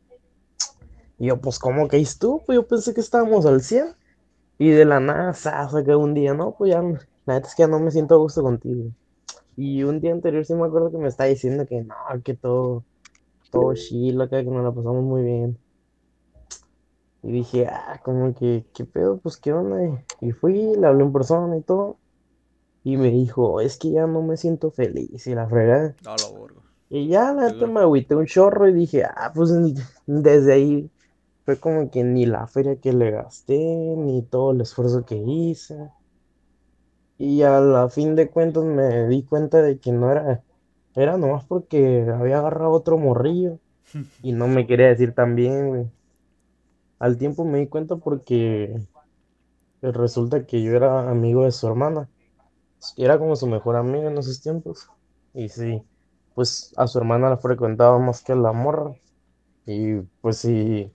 Y 1.20 1.28
yo, 1.28 1.40
pues, 1.40 1.60
¿cómo 1.60 1.88
que 1.88 1.98
ahí 1.98 2.02
estuvo? 2.04 2.44
Pues 2.44 2.56
yo 2.56 2.68
pensé 2.68 2.94
que 2.94 3.02
estábamos 3.02 3.46
al 3.46 3.62
100. 3.62 3.96
Y 4.58 4.70
de 4.70 4.86
la 4.86 5.00
nada, 5.00 5.34
sa, 5.34 5.68
saqué 5.70 5.96
un 5.96 6.14
día, 6.14 6.34
no, 6.34 6.56
pues 6.58 6.72
ya, 6.72 6.82
la 6.82 7.34
neta 7.36 7.48
es 7.48 7.56
que 7.56 7.64
ya 7.64 7.68
no 7.68 7.80
me 7.80 7.92
siento 7.92 8.16
a 8.16 8.18
gusto 8.18 8.42
contigo. 8.42 8.92
Y 9.58 9.84
un 9.84 10.00
día 10.00 10.12
anterior 10.12 10.46
sí 10.46 10.54
me 10.54 10.66
acuerdo 10.66 10.92
que 10.92 10.98
me 10.98 11.08
estaba 11.08 11.30
diciendo 11.30 11.66
que 11.66 11.82
no, 11.82 11.96
que 12.24 12.36
todo, 12.36 12.84
todo 13.52 13.74
chill 13.74 14.22
acá, 14.22 14.44
que 14.44 14.50
nos 14.50 14.64
la 14.64 14.72
pasamos 14.72 15.04
muy 15.04 15.24
bien. 15.24 15.58
Y 17.24 17.32
dije, 17.32 17.68
ah, 17.68 18.00
como 18.04 18.34
que, 18.36 18.66
¿qué 18.74 18.86
pedo? 18.86 19.18
Pues, 19.18 19.38
¿qué 19.38 19.52
onda? 19.52 20.04
Y, 20.22 20.32
fui, 20.32 20.76
le 20.76 20.88
hablé 20.88 21.04
en 21.04 21.12
persona 21.12 21.58
y 21.58 21.62
todo. 21.62 21.98
Y 22.84 22.98
me 22.98 23.10
dijo, 23.10 23.62
es 23.62 23.78
que 23.78 23.92
ya 23.92 24.06
no 24.06 24.22
me 24.22 24.38
siento 24.38 24.70
feliz 24.70 25.26
y 25.26 25.34
la 25.34 25.48
fregada. 25.48 25.96
Lo 26.04 26.38
burro. 26.38 26.62
Y 26.90 27.08
ya, 27.08 27.34
la 27.34 27.50
neta, 27.50 27.66
me 27.66 27.80
agüité 27.80 28.16
un 28.16 28.28
chorro 28.28 28.70
y 28.70 28.74
dije, 28.74 29.04
ah, 29.04 29.32
pues 29.34 29.52
desde 30.06 30.54
ahí 30.54 30.92
fue 31.46 31.60
como 31.60 31.92
que 31.92 32.04
ni 32.04 32.26
la 32.26 32.48
feria 32.48 32.80
que 32.82 32.92
le 32.94 33.12
gasté, 33.12 33.58
ni 33.58 34.24
todo 34.24 34.52
el 34.52 34.62
esfuerzo 34.62 35.06
que 35.06 35.16
hice. 35.16 35.78
Y 37.18 37.42
a 37.44 37.60
la 37.60 37.90
fin 37.90 38.16
de 38.16 38.30
cuentas 38.30 38.64
me 38.64 39.08
di 39.08 39.24
cuenta 39.24 39.62
de 39.62 39.80
que 39.80 39.92
no 39.92 40.12
era, 40.12 40.44
era 40.96 41.18
nomás 41.18 41.46
porque 41.46 42.06
había 42.10 42.40
agarrado 42.40 42.72
otro 42.72 42.98
morrillo 42.98 43.60
y 44.24 44.34
no 44.34 44.48
me 44.48 44.68
quería 44.68 44.88
decir 44.88 45.14
tan 45.14 45.36
bien, 45.36 45.70
güey. 45.70 45.92
Al 47.00 47.18
tiempo 47.18 47.46
me 47.46 47.60
di 47.60 47.68
cuenta 47.68 47.96
porque 47.96 48.76
resulta 49.82 50.46
que 50.46 50.62
yo 50.62 50.76
era 50.76 51.10
amigo 51.10 51.44
de 51.46 51.52
su 51.52 51.68
hermana. 51.68 52.10
Era 52.98 53.20
como 53.20 53.36
su 53.36 53.48
mejor 53.48 53.76
amigo 53.76 54.10
en 54.10 54.18
esos 54.18 54.42
tiempos. 54.42 54.90
Y 55.34 55.50
sí, 55.50 55.84
pues 56.34 56.74
a 56.78 56.88
su 56.88 56.98
hermana 57.00 57.30
la 57.30 57.38
frecuentaba 57.38 58.00
más 58.00 58.24
que 58.24 58.34
a 58.34 58.36
la 58.36 58.54
morra. 58.54 58.96
Y 59.66 60.02
pues 60.22 60.40
sí, 60.40 60.95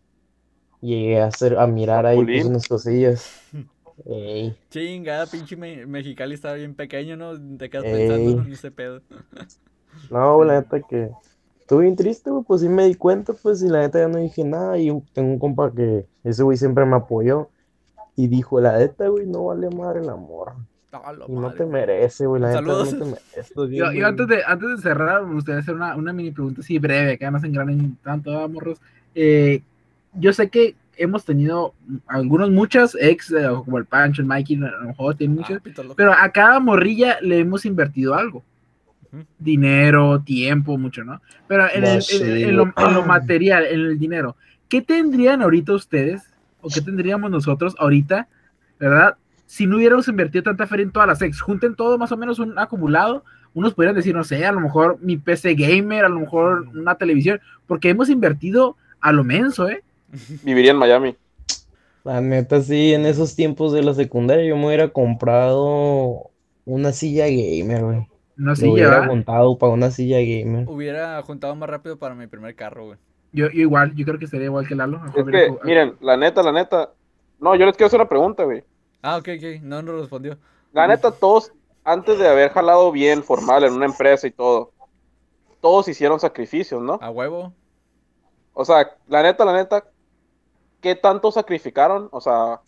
llegué 0.80 1.20
a 1.20 1.26
hacer, 1.26 1.58
a 1.58 1.66
mirar 1.66 2.06
ahí 2.06 2.24
pues 2.24 2.44
unas 2.44 2.68
cosillas. 2.68 3.30
Ey, 4.06 4.56
Chingada, 4.70 5.26
pinche 5.26 5.56
Me- 5.56 5.84
Mexicali 5.86 6.34
está 6.34 6.54
bien 6.54 6.74
pequeño, 6.74 7.16
¿no? 7.16 7.32
Te 7.58 7.68
quedas 7.68 7.84
Ey. 7.84 8.06
pensando 8.06 8.42
en 8.42 8.52
ese 8.52 8.70
pedo. 8.70 9.02
no, 10.10 10.44
la 10.44 10.60
neta 10.60 10.80
que 10.82 11.10
estuve 11.60 11.82
bien 11.84 11.96
triste, 11.96 12.30
güey, 12.30 12.44
pues 12.44 12.60
sí 12.62 12.68
me 12.68 12.84
di 12.86 12.94
cuenta, 12.94 13.32
pues 13.32 13.62
y 13.62 13.68
la 13.68 13.80
neta 13.80 13.98
ya 14.00 14.08
no 14.08 14.18
dije 14.18 14.44
nada. 14.44 14.78
Y 14.78 14.90
tengo 15.12 15.32
un 15.32 15.38
compa 15.38 15.72
que 15.72 16.06
ese 16.24 16.42
güey 16.42 16.56
siempre 16.56 16.84
me 16.84 16.96
apoyó. 16.96 17.48
Y 18.16 18.28
dijo, 18.28 18.60
la 18.60 18.78
neta, 18.78 19.08
güey, 19.08 19.26
no 19.26 19.46
vale 19.46 19.70
madre 19.70 20.00
el 20.00 20.08
amor. 20.10 20.54
Ah, 20.92 21.12
la 21.12 21.26
Y 21.26 21.32
no 21.32 21.52
te 21.52 21.64
merece, 21.64 22.26
güey, 22.26 22.42
la 22.42 22.48
neta 22.48 22.60
no 22.62 22.78
Saludos. 22.78 22.88
te 22.88 23.04
merece. 23.04 23.54
bien, 23.68 23.84
Yo, 23.84 23.92
yo 23.92 24.06
antes 24.06 24.26
de, 24.28 24.42
antes 24.44 24.68
de 24.70 24.78
cerrar, 24.78 25.24
me 25.24 25.34
gustaría 25.34 25.60
hacer 25.60 25.74
una, 25.74 25.96
una 25.96 26.12
mini 26.12 26.32
pregunta 26.32 26.60
así 26.62 26.78
breve, 26.78 27.16
que 27.16 27.24
además 27.24 27.44
engranen 27.44 27.96
tanto, 28.02 28.30
¿verdad, 28.30 28.48
morros. 28.48 28.80
Eh, 29.14 29.62
yo 30.14 30.32
sé 30.32 30.48
que 30.50 30.74
hemos 30.96 31.24
tenido 31.24 31.74
algunos, 32.06 32.50
muchas 32.50 32.96
ex, 33.00 33.30
eh, 33.32 33.48
como 33.64 33.78
el 33.78 33.86
Pancho, 33.86 34.20
el 34.22 34.28
Mikey, 34.28 34.56
a 34.56 34.70
lo 34.80 34.88
mejor 34.88 35.14
tienen 35.14 35.36
muchas, 35.36 35.60
Ah, 35.90 35.94
pero 35.96 36.12
a 36.12 36.28
cada 36.30 36.60
morrilla 36.60 37.18
le 37.22 37.38
hemos 37.38 37.64
invertido 37.64 38.14
algo. 38.14 38.42
Dinero, 39.38 40.20
tiempo, 40.22 40.78
mucho, 40.78 41.02
¿no? 41.04 41.20
Pero 41.48 41.64
en, 41.72 41.82
el- 41.96 42.02
en- 42.44 42.56
lo, 42.56 42.62
en 42.64 42.94
lo 42.94 43.04
material, 43.06 43.64
en 43.66 43.80
el 43.80 43.98
dinero, 43.98 44.36
¿qué 44.68 44.82
tendrían 44.82 45.42
ahorita 45.42 45.72
ustedes 45.72 46.22
o 46.60 46.68
qué 46.68 46.80
tendríamos 46.80 47.30
nosotros 47.30 47.74
ahorita, 47.78 48.28
verdad? 48.78 49.16
Si 49.46 49.66
no 49.66 49.76
hubiéramos 49.76 50.06
invertido 50.06 50.44
tanta 50.44 50.66
feria 50.68 50.84
en 50.84 50.92
todas 50.92 51.08
las 51.08 51.22
ex, 51.22 51.40
junten 51.40 51.74
todo 51.74 51.98
más 51.98 52.12
o 52.12 52.16
menos 52.16 52.38
un 52.38 52.56
acumulado, 52.56 53.24
unos 53.52 53.74
podrían 53.74 53.96
decir, 53.96 54.14
no 54.14 54.22
sé, 54.22 54.46
a 54.46 54.52
lo 54.52 54.60
mejor 54.60 54.98
mi 55.00 55.16
PC 55.16 55.54
gamer, 55.54 56.04
a 56.04 56.08
lo 56.08 56.20
mejor 56.20 56.68
una 56.72 56.94
televisión, 56.94 57.40
porque 57.66 57.88
hemos 57.88 58.08
invertido 58.10 58.76
a 59.00 59.10
lo 59.10 59.24
menso, 59.24 59.68
¿eh? 59.68 59.82
Viviría 60.42 60.72
en 60.72 60.76
Miami. 60.76 61.16
La 62.04 62.20
neta, 62.20 62.60
sí, 62.62 62.94
en 62.94 63.04
esos 63.04 63.36
tiempos 63.36 63.72
de 63.72 63.82
la 63.82 63.94
secundaria 63.94 64.44
yo 64.44 64.56
me 64.56 64.66
hubiera 64.66 64.88
comprado 64.88 66.30
una 66.64 66.92
silla 66.92 67.26
gamer, 67.26 67.84
güey. 67.84 68.08
No 68.36 68.50
Lo 68.50 68.56
sé, 68.56 68.68
hubiera 68.68 69.02
ya. 69.02 69.06
contado 69.06 69.58
para 69.58 69.72
una 69.72 69.90
silla 69.90 70.18
gamer. 70.18 70.66
Hubiera 70.66 71.20
juntado 71.22 71.54
más 71.56 71.68
rápido 71.68 71.98
para 71.98 72.14
mi 72.14 72.26
primer 72.26 72.54
carro, 72.54 72.86
güey. 72.86 72.98
Yo, 73.32 73.50
yo 73.50 73.60
igual, 73.60 73.94
yo 73.94 74.04
creo 74.06 74.18
que 74.18 74.26
sería 74.26 74.46
igual 74.46 74.66
que 74.66 74.74
Lalo. 74.74 75.00
Es 75.14 75.24
que, 75.24 75.54
miren, 75.62 75.94
la 76.00 76.16
neta, 76.16 76.42
la 76.42 76.52
neta. 76.52 76.90
No, 77.38 77.54
yo 77.54 77.66
les 77.66 77.76
quiero 77.76 77.88
hacer 77.88 78.00
una 78.00 78.08
pregunta, 78.08 78.44
güey. 78.44 78.64
Ah, 79.02 79.18
ok, 79.18 79.28
ok. 79.36 79.62
No 79.62 79.82
nos 79.82 80.00
respondió. 80.00 80.38
La 80.72 80.86
neta, 80.88 81.10
todos, 81.10 81.52
antes 81.84 82.18
de 82.18 82.28
haber 82.28 82.50
jalado 82.50 82.90
bien 82.92 83.22
formal 83.22 83.64
en 83.64 83.74
una 83.74 83.86
empresa 83.86 84.26
y 84.26 84.30
todo, 84.30 84.72
todos 85.60 85.88
hicieron 85.88 86.18
sacrificios, 86.18 86.80
¿no? 86.82 86.98
A 87.02 87.10
huevo. 87.10 87.52
O 88.54 88.64
sea, 88.64 88.90
la 89.06 89.22
neta, 89.22 89.44
la 89.44 89.52
neta, 89.54 89.84
¿qué 90.80 90.94
tanto 90.94 91.30
sacrificaron? 91.30 92.08
O 92.12 92.20
sea, 92.20 92.60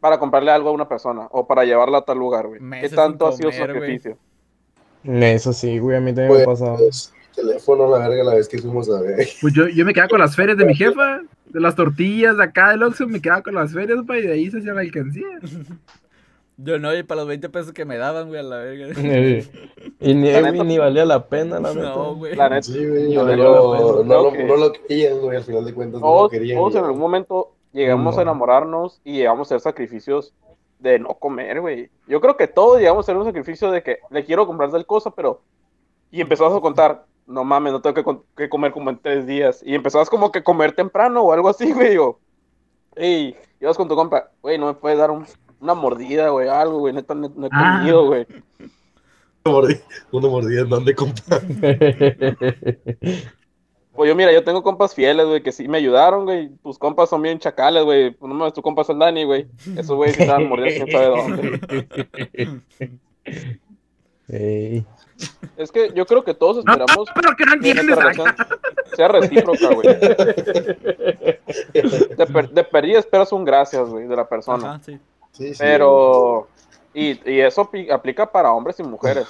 para 0.00 0.18
comprarle 0.18 0.50
algo 0.50 0.68
a 0.68 0.72
una 0.72 0.88
persona 0.88 1.28
o 1.30 1.46
para 1.46 1.64
llevarla 1.64 1.98
a 1.98 2.04
tal 2.04 2.18
lugar, 2.18 2.46
güey? 2.46 2.60
¿Qué 2.80 2.88
tanto 2.90 3.26
ha 3.26 3.32
sido 3.32 3.50
su 3.50 3.58
güey. 3.58 3.68
sacrificio? 3.68 4.18
Eso 5.04 5.52
sí, 5.52 5.78
güey, 5.78 5.96
a 5.96 6.00
mí 6.00 6.14
también 6.14 6.36
me 6.36 6.42
ha 6.42 6.46
pasado. 6.46 6.76
Pues, 6.76 7.12
teléfono, 7.34 7.90
la 7.90 8.08
verga, 8.08 8.24
la 8.24 8.34
vez 8.34 8.48
que 8.48 8.58
fuimos 8.58 8.88
a 8.88 9.00
ver. 9.00 9.28
Pues 9.40 9.52
yo, 9.52 9.68
yo 9.68 9.84
me 9.84 9.92
quedaba 9.92 10.08
con 10.08 10.20
las 10.20 10.36
ferias 10.36 10.56
de 10.56 10.64
mi 10.64 10.74
jefa, 10.74 11.20
de 11.46 11.60
las 11.60 11.74
tortillas 11.74 12.36
de 12.36 12.44
acá 12.44 12.70
del 12.70 12.82
Oxxo, 12.82 13.06
me 13.06 13.20
quedaba 13.20 13.42
con 13.42 13.54
las 13.54 13.72
ferias, 13.72 13.98
pa, 14.06 14.18
y 14.18 14.22
de 14.22 14.32
ahí 14.32 14.50
se 14.50 14.58
hacía 14.58 14.72
la 14.72 14.80
alcancía. 14.80 15.26
Yo 16.56 16.78
no, 16.78 16.94
y 16.94 17.02
para 17.02 17.22
los 17.22 17.28
20 17.28 17.48
pesos 17.48 17.72
que 17.72 17.84
me 17.84 17.96
daban, 17.96 18.28
güey, 18.28 18.38
a 18.40 18.42
la 18.44 18.56
verga. 18.58 18.86
y 20.00 20.14
ni, 20.14 20.28
neta- 20.30 20.52
ni 20.64 20.78
valía 20.78 21.04
la 21.04 21.26
pena, 21.26 21.58
la 21.58 21.74
neta. 21.74 21.90
No, 21.94 22.14
güey. 22.14 22.36
La 22.36 22.48
neta, 22.48 22.62
Sí, 22.62 22.86
güey, 22.86 23.12
Yo 23.12 23.24
no, 23.24 23.28
no, 23.28 23.32
creo 23.34 24.22
lo, 24.22 24.32
que- 24.32 24.44
no 24.44 24.56
lo 24.56 24.72
querían, 24.72 25.20
güey, 25.20 25.36
al 25.36 25.42
final 25.42 25.64
de 25.64 25.74
cuentas 25.74 26.00
no 26.00 26.06
lo 26.06 26.12
todos, 26.14 26.30
querían. 26.30 26.58
todos 26.58 26.74
en 26.76 26.84
algún 26.84 27.00
momento 27.00 27.52
llegamos 27.72 28.14
No. 28.14 28.18
a 28.20 28.22
enamorarnos 28.22 29.00
y 29.04 29.14
llegamos 29.16 29.50
a 29.50 29.56
hacer 29.56 29.60
sacrificios 29.72 30.32
de 30.78 30.98
no 31.00 31.14
comer, 31.14 31.60
güey. 31.60 31.90
Yo 32.06 32.20
creo 32.20 32.36
que 32.36 32.46
todos 32.46 32.78
llegamos 32.78 33.00
a 33.02 33.10
hacer 33.10 33.16
un 33.16 33.24
sacrificio 33.24 33.70
de 33.72 33.82
que 33.82 33.98
le 34.10 34.24
quiero 34.24 34.46
comprar 34.46 34.70
tal 34.70 34.86
cosa, 34.86 35.10
pero... 35.10 35.40
Y 36.12 36.20
empezabas 36.20 36.56
a 36.56 36.60
contar, 36.60 37.04
no 37.26 37.42
mames, 37.42 37.72
no 37.72 37.80
tengo 37.82 37.94
que, 37.94 38.04
con- 38.04 38.22
que 38.36 38.48
comer 38.48 38.70
como 38.70 38.90
en 38.90 38.98
tres 38.98 39.26
días. 39.26 39.60
Y 39.66 39.74
empezabas 39.74 40.08
como 40.08 40.30
que 40.30 40.44
comer 40.44 40.70
temprano 40.72 41.22
o 41.22 41.32
algo 41.32 41.48
así, 41.48 41.72
güey. 41.74 41.96
O, 41.96 42.20
ey, 42.94 43.34
ibas 43.60 43.76
con 43.76 43.88
tu 43.88 43.96
compa, 43.96 44.30
güey, 44.40 44.56
no 44.56 44.66
me 44.66 44.74
puedes 44.74 44.96
dar 44.98 45.10
un- 45.10 45.26
una 45.60 45.74
mordida, 45.74 46.28
güey, 46.30 46.48
algo, 46.48 46.78
güey, 46.80 46.92
neta, 46.94 47.14
no, 47.14 47.32
no 47.34 47.46
he 47.46 47.50
Ah. 47.52 47.78
comido, 47.78 48.06
güey. 48.06 48.26
Una 49.44 49.52
mordida, 49.54 49.80
una 50.12 50.28
mordida 50.28 50.60
en 50.62 50.68
donde 50.68 50.94
comprar. 50.94 51.42
Pues 53.96 54.08
yo, 54.08 54.16
mira, 54.16 54.32
yo 54.32 54.42
tengo 54.42 54.60
compas 54.64 54.92
fieles, 54.92 55.24
güey, 55.24 55.40
que 55.40 55.52
sí 55.52 55.68
me 55.68 55.78
ayudaron, 55.78 56.24
güey. 56.24 56.48
Tus 56.64 56.80
compas 56.80 57.08
son 57.08 57.22
bien 57.22 57.38
chacales, 57.38 57.84
güey. 57.84 58.10
Pues 58.10 58.28
no 58.28 58.34
mames, 58.34 58.52
tu 58.52 58.60
compa 58.60 58.82
es 58.82 58.88
el 58.88 58.98
Dani, 58.98 59.22
güey. 59.22 59.46
Esos 59.76 59.94
güeyes 59.94 60.18
estaban 60.18 60.48
mordiendo 60.48 60.84
quién 60.84 60.96
sabe 61.00 61.16
dónde. 61.16 62.60
Es 65.56 65.70
que 65.70 65.92
yo 65.94 66.06
creo 66.06 66.24
que 66.24 66.34
todos 66.34 66.64
No, 66.64 66.72
esperamos 66.72 67.08
pero 67.14 67.36
que 67.36 67.44
no 67.46 67.54
entiendes. 67.54 67.96
sea 68.96 69.06
recíproca, 69.08 69.68
güey. 69.72 69.86
De, 72.16 72.26
per- 72.32 72.50
de 72.50 72.64
perdida 72.64 72.98
esperas 72.98 73.30
un 73.32 73.44
gracias, 73.44 73.88
güey, 73.88 74.08
de 74.08 74.16
la 74.16 74.28
persona. 74.28 74.70
Ajá, 74.74 74.80
sí. 74.84 74.98
Sí, 75.34 75.52
sí, 75.52 75.58
Pero, 75.58 76.48
y, 76.94 77.30
y 77.30 77.40
eso 77.40 77.68
aplica 77.92 78.30
para 78.30 78.52
hombres 78.52 78.78
y 78.80 78.82
mujeres. 78.82 79.26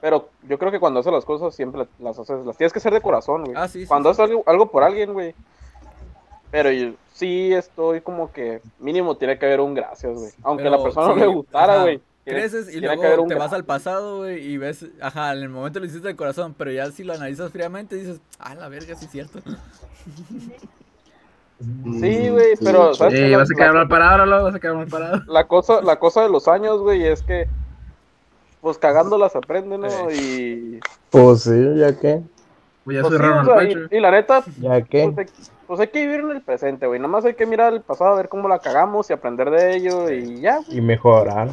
Pero 0.00 0.28
yo 0.42 0.58
creo 0.58 0.70
que 0.70 0.78
cuando 0.78 1.00
haces 1.00 1.12
las 1.12 1.24
cosas 1.24 1.54
siempre 1.54 1.86
las 1.98 2.18
haces, 2.18 2.46
las 2.46 2.56
tienes 2.56 2.72
que 2.72 2.78
hacer 2.78 2.92
de 2.92 3.00
corazón, 3.00 3.44
güey. 3.44 3.56
Ah, 3.56 3.66
sí, 3.66 3.82
sí, 3.82 3.86
cuando 3.86 4.12
sí. 4.12 4.20
haces 4.22 4.30
algo, 4.30 4.44
algo 4.46 4.70
por 4.70 4.84
alguien, 4.84 5.12
güey. 5.12 5.34
Pero 6.50 6.70
yo 6.70 6.92
sí 7.12 7.52
estoy 7.52 8.00
como 8.00 8.30
que 8.30 8.62
mínimo 8.78 9.16
tiene 9.16 9.38
que 9.38 9.46
haber 9.46 9.60
un 9.60 9.74
gracias, 9.74 10.16
güey. 10.16 10.30
Aunque 10.42 10.70
la 10.70 10.82
persona 10.82 11.08
sí, 11.08 11.14
no 11.14 11.26
le 11.26 11.26
gustara, 11.26 11.74
ajá. 11.74 11.82
güey. 11.82 12.00
Creces 12.24 12.74
y 12.74 12.80
luego 12.80 13.26
te 13.26 13.34
vas 13.34 13.54
al 13.54 13.64
pasado, 13.64 14.18
güey, 14.18 14.46
y 14.46 14.58
ves, 14.58 14.84
ajá, 15.00 15.32
en 15.32 15.38
el 15.38 15.48
momento 15.48 15.80
lo 15.80 15.86
hiciste 15.86 16.08
de 16.08 16.16
corazón, 16.16 16.54
pero 16.56 16.70
ya 16.70 16.90
si 16.90 17.02
lo 17.02 17.14
analizas 17.14 17.50
fríamente 17.50 17.96
dices, 17.96 18.20
ah, 18.38 18.54
la 18.54 18.68
verga, 18.68 18.94
sí 18.96 19.06
es 19.06 19.10
cierto. 19.10 19.40
Sí, 21.58 22.28
güey, 22.30 22.54
pero, 22.62 22.94
¿sabes 22.94 23.14
qué? 23.14 23.26
Eh, 23.26 23.30
La- 23.30 23.38
vas 23.38 23.50
a 23.50 23.54
quedar 23.54 23.74
mal 23.74 23.88
parado, 23.88 24.18
Lolo, 24.26 24.44
vas 24.44 24.54
a 24.54 24.60
quedar 24.60 24.76
mal 24.76 24.86
parado. 24.86 25.22
la 25.26 25.46
cosa, 25.48 25.82
la 25.82 25.98
cosa 25.98 26.22
de 26.22 26.28
los 26.30 26.46
años, 26.46 26.80
güey, 26.80 27.04
es 27.06 27.22
que 27.22 27.46
pues 28.60 28.78
cagándolas 28.78 29.34
aprende, 29.36 29.78
¿no? 29.78 29.86
Eh. 30.10 30.16
Y, 30.16 30.80
Pues 31.10 31.42
sí, 31.42 31.50
ya 31.76 31.98
qué, 31.98 32.22
Pues 32.84 32.96
ya 32.96 33.02
pues, 33.02 33.14
soy 33.14 33.18
sí, 33.18 33.24
raro 33.24 33.62
y, 33.62 33.96
y 33.96 34.00
la 34.00 34.10
neta, 34.10 34.44
ya 34.60 34.82
qué. 34.82 35.10
pues 35.14 35.42
pues 35.68 35.80
hay 35.80 35.88
que 35.88 36.00
vivir 36.00 36.20
en 36.20 36.30
el 36.30 36.40
presente, 36.40 36.86
güey. 36.86 36.98
Nomás 36.98 37.26
hay 37.26 37.34
que 37.34 37.44
mirar 37.44 37.74
el 37.74 37.82
pasado, 37.82 38.14
a 38.14 38.16
ver 38.16 38.30
cómo 38.30 38.48
la 38.48 38.58
cagamos 38.58 39.10
y 39.10 39.12
aprender 39.12 39.50
de 39.50 39.76
ello 39.76 40.10
y 40.10 40.40
ya. 40.40 40.60
Y 40.66 40.80
mejorar. 40.80 41.50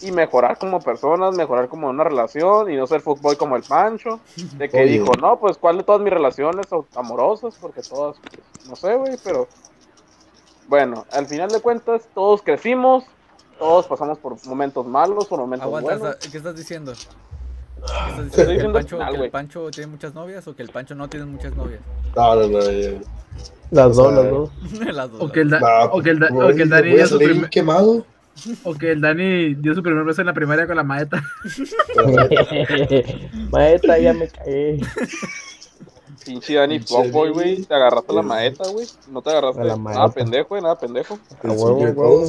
Y 0.00 0.10
mejorar 0.10 0.58
como 0.58 0.80
personas, 0.80 1.36
mejorar 1.36 1.68
como 1.68 1.88
una 1.88 2.02
relación 2.02 2.72
y 2.72 2.76
no 2.76 2.88
ser 2.88 3.02
fuckboy 3.02 3.36
como 3.36 3.54
el 3.54 3.62
Pancho. 3.62 4.18
De 4.56 4.68
que 4.68 4.82
Oye. 4.82 4.98
dijo, 4.98 5.12
no, 5.20 5.38
pues 5.38 5.58
cuál 5.58 5.78
de 5.78 5.84
todas 5.84 6.00
mis 6.00 6.12
relaciones 6.12 6.66
son 6.68 6.84
amorosas, 6.96 7.56
porque 7.60 7.82
todas, 7.82 8.16
pues, 8.18 8.68
no 8.68 8.74
sé, 8.74 8.96
güey, 8.96 9.16
pero 9.22 9.46
bueno, 10.66 11.06
al 11.12 11.26
final 11.26 11.48
de 11.48 11.60
cuentas, 11.60 12.08
todos 12.16 12.42
crecimos, 12.42 13.04
todos 13.60 13.86
pasamos 13.86 14.18
por 14.18 14.44
momentos 14.44 14.84
malos, 14.86 15.28
por 15.28 15.38
momentos 15.38 15.68
Aguanta, 15.68 15.98
buenos. 15.98 16.16
¿qué 16.16 16.36
estás 16.36 16.56
diciendo? 16.56 16.94
¿Qué 17.82 18.22
estás 18.26 18.38
Estoy 18.38 18.54
diciendo? 18.54 18.72
¿Que 18.72 18.78
el, 18.78 18.82
Pancho, 18.86 18.98
que 18.98 19.24
el. 19.24 19.30
Pancho 19.30 19.70
tiene 19.70 19.90
muchas 19.90 20.14
novias 20.14 20.46
o 20.48 20.54
que 20.54 20.62
el 20.62 20.68
Pancho 20.70 20.94
no 20.94 21.08
tiene 21.08 21.26
muchas 21.26 21.54
novias? 21.56 21.80
No, 22.16 22.34
no, 22.36 22.48
no. 22.48 22.58
Las 23.70 23.96
dos, 23.96 24.12
las 24.14 24.30
dos. 24.30 24.50
Las 24.94 25.10
dos. 25.10 25.20
O 25.22 25.32
que 25.32 25.40
el, 25.40 25.50
las 25.50 25.60
Da- 25.60 25.86
No, 25.86 25.92
o 25.92 26.02
que 26.02 26.10
el, 26.10 26.18
Da- 26.20 26.28
güey, 26.30 26.52
o 26.52 26.56
que 26.56 26.62
el 26.62 26.68
Dani 26.68 26.90
dio 26.94 27.06
su 27.06 27.18
primer- 27.18 27.50
quemado. 27.50 28.06
o 28.64 28.74
que 28.74 28.92
el 28.92 29.00
Dani 29.00 29.54
dio 29.54 29.74
su 29.74 29.82
primer 29.82 30.04
beso 30.04 30.20
en 30.22 30.26
la 30.26 30.34
primaria 30.34 30.66
con 30.66 30.76
la 30.76 30.84
maeta. 30.84 31.22
Maeta, 33.50 33.98
ya 33.98 34.12
me 34.12 34.28
caí. 34.28 34.80
Pinche 36.24 36.54
Dani 36.54 36.78
Pinche 36.78 36.94
Fuckboy, 36.94 37.30
güey. 37.30 37.62
Te 37.64 37.74
agarraste 37.74 38.12
la 38.12 38.22
maeta, 38.22 38.64
güey. 38.70 38.86
No 39.10 39.22
te 39.22 39.30
agarraste 39.30 39.64
la 39.64 39.76
nada 39.76 40.08
pendejo, 40.08 40.48
güey, 40.50 40.62
nada 40.62 40.78
pendejo. 40.78 41.18
A 41.42 41.48
huevo. 41.48 42.22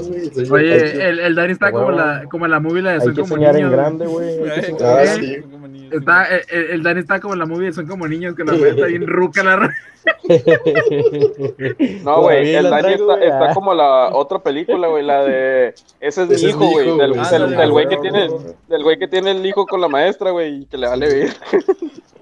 Oye, 0.51 1.09
el, 1.09 1.19
el 1.19 1.35
Dani 1.35 1.53
está 1.53 1.71
como 1.71 1.91
la, 1.91 2.23
como 2.29 2.47
la 2.47 2.59
movie 2.59 2.81
la 2.81 2.91
de 2.91 2.95
Hay 2.97 3.01
Son 3.01 3.13
que 3.15 3.21
como 3.21 3.35
soñar 3.35 3.51
en 3.55 3.63
niños. 3.63 3.71
grande, 3.71 4.05
güey. 4.07 4.39
Ah, 4.83 5.05
sí. 5.05 5.37
niños, 5.69 5.93
Está, 5.93 6.25
el, 6.25 6.41
el- 6.49 6.69
el 6.71 6.83
Dani 6.83 6.99
está 7.01 7.19
como 7.19 7.35
la 7.35 7.45
movie 7.45 7.67
de 7.67 7.73
Son 7.73 7.87
como 7.87 8.07
niños 8.07 8.35
que 8.35 8.43
la 8.43 8.53
maeta 8.53 8.85
bien 8.87 9.05
ruca 9.07 9.43
la 9.43 9.69
No, 12.03 12.21
güey, 12.23 12.55
el 12.55 12.69
Dani 12.69 12.81
traigo, 12.81 13.13
está, 13.13 13.25
está 13.25 13.53
como 13.53 13.73
la 13.73 14.09
otra 14.13 14.39
película, 14.39 14.87
güey, 14.87 15.03
la 15.05 15.23
de... 15.23 15.75
Ese 15.99 16.23
es 16.23 16.43
mi 16.43 16.49
hijo, 16.49 16.65
güey. 16.69 16.97
Del, 16.97 17.71
güey, 17.71 17.87
que 17.87 17.97
tiene... 17.97 18.27
güey. 18.27 18.41
Del 18.67 18.83
güey 18.83 18.99
que 18.99 19.07
tiene 19.07 19.31
el 19.31 19.45
hijo 19.45 19.65
con 19.65 19.81
la 19.81 19.87
maestra, 19.87 20.31
güey, 20.31 20.61
y 20.61 20.65
que 20.65 20.77
le 20.77 20.87
vale 20.87 21.07
ver. 21.07 21.33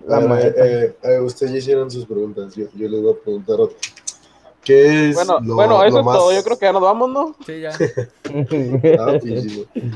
La 0.07 0.17
A 0.17 0.19
ver, 0.19 0.29
maeta. 0.29 0.65
eh, 0.67 0.95
eh, 1.03 1.19
ustedes 1.19 1.51
ya 1.53 1.57
hicieron 1.59 1.89
sus 1.91 2.05
preguntas. 2.05 2.55
Yo, 2.55 2.65
yo 2.75 2.87
les 2.89 3.01
voy 3.01 3.13
a 3.13 3.23
preguntar 3.23 3.59
otra. 3.61 3.77
¿Qué 4.63 5.09
es 5.09 5.15
Bueno, 5.15 5.39
lo, 5.41 5.55
bueno, 5.55 5.83
eso 5.83 5.95
lo 5.95 5.99
es 6.01 6.05
más... 6.05 6.17
todo. 6.17 6.33
Yo 6.33 6.43
creo 6.43 6.57
que 6.59 6.65
ya 6.65 6.71
nos 6.73 6.81
vamos, 6.83 7.09
¿no? 7.09 7.35
Sí, 7.45 7.61
ya. 7.61 7.71
Ah, 8.99 9.17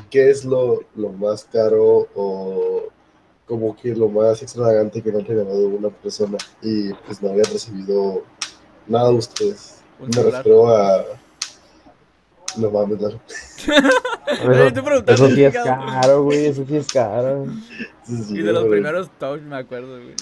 ¿Qué 0.10 0.30
es 0.30 0.44
lo, 0.46 0.82
lo 0.96 1.10
más 1.10 1.46
caro 1.46 2.08
o 2.16 2.84
como 3.48 3.76
que 3.76 3.94
lo 3.94 4.10
más 4.10 4.42
extravagante 4.42 5.02
que 5.04 5.12
no 5.12 5.20
han 5.20 5.26
regalado 5.26 5.68
una 5.68 5.90
persona 5.90 6.38
y 6.64 6.92
pues 6.94 7.22
no 7.22 7.30
habían 7.30 7.46
recibido 7.46 8.24
nada 8.88 9.10
de 9.10 9.16
ustedes? 9.18 9.76
Un 10.00 10.10
Me 10.10 10.24
refiero 10.32 10.68
a... 10.76 11.06
No 12.58 12.72
mames, 12.72 12.98
tú 14.74 14.84
preguntaste, 14.84 15.14
Eso 15.14 15.28
sí 15.30 15.44
es 15.44 15.54
caro, 15.56 16.24
güey. 16.24 16.46
Eso 16.46 16.64
sí 16.68 16.76
es 16.78 16.88
caro. 16.88 17.46
Sí, 18.04 18.18
sí, 18.24 18.38
Y 18.38 18.42
de 18.42 18.54
los 18.54 18.64
güey. 18.64 18.72
primeros 18.74 19.10
touch 19.20 19.42
me 19.42 19.56
acuerdo, 19.58 19.98
güey. 19.98 20.14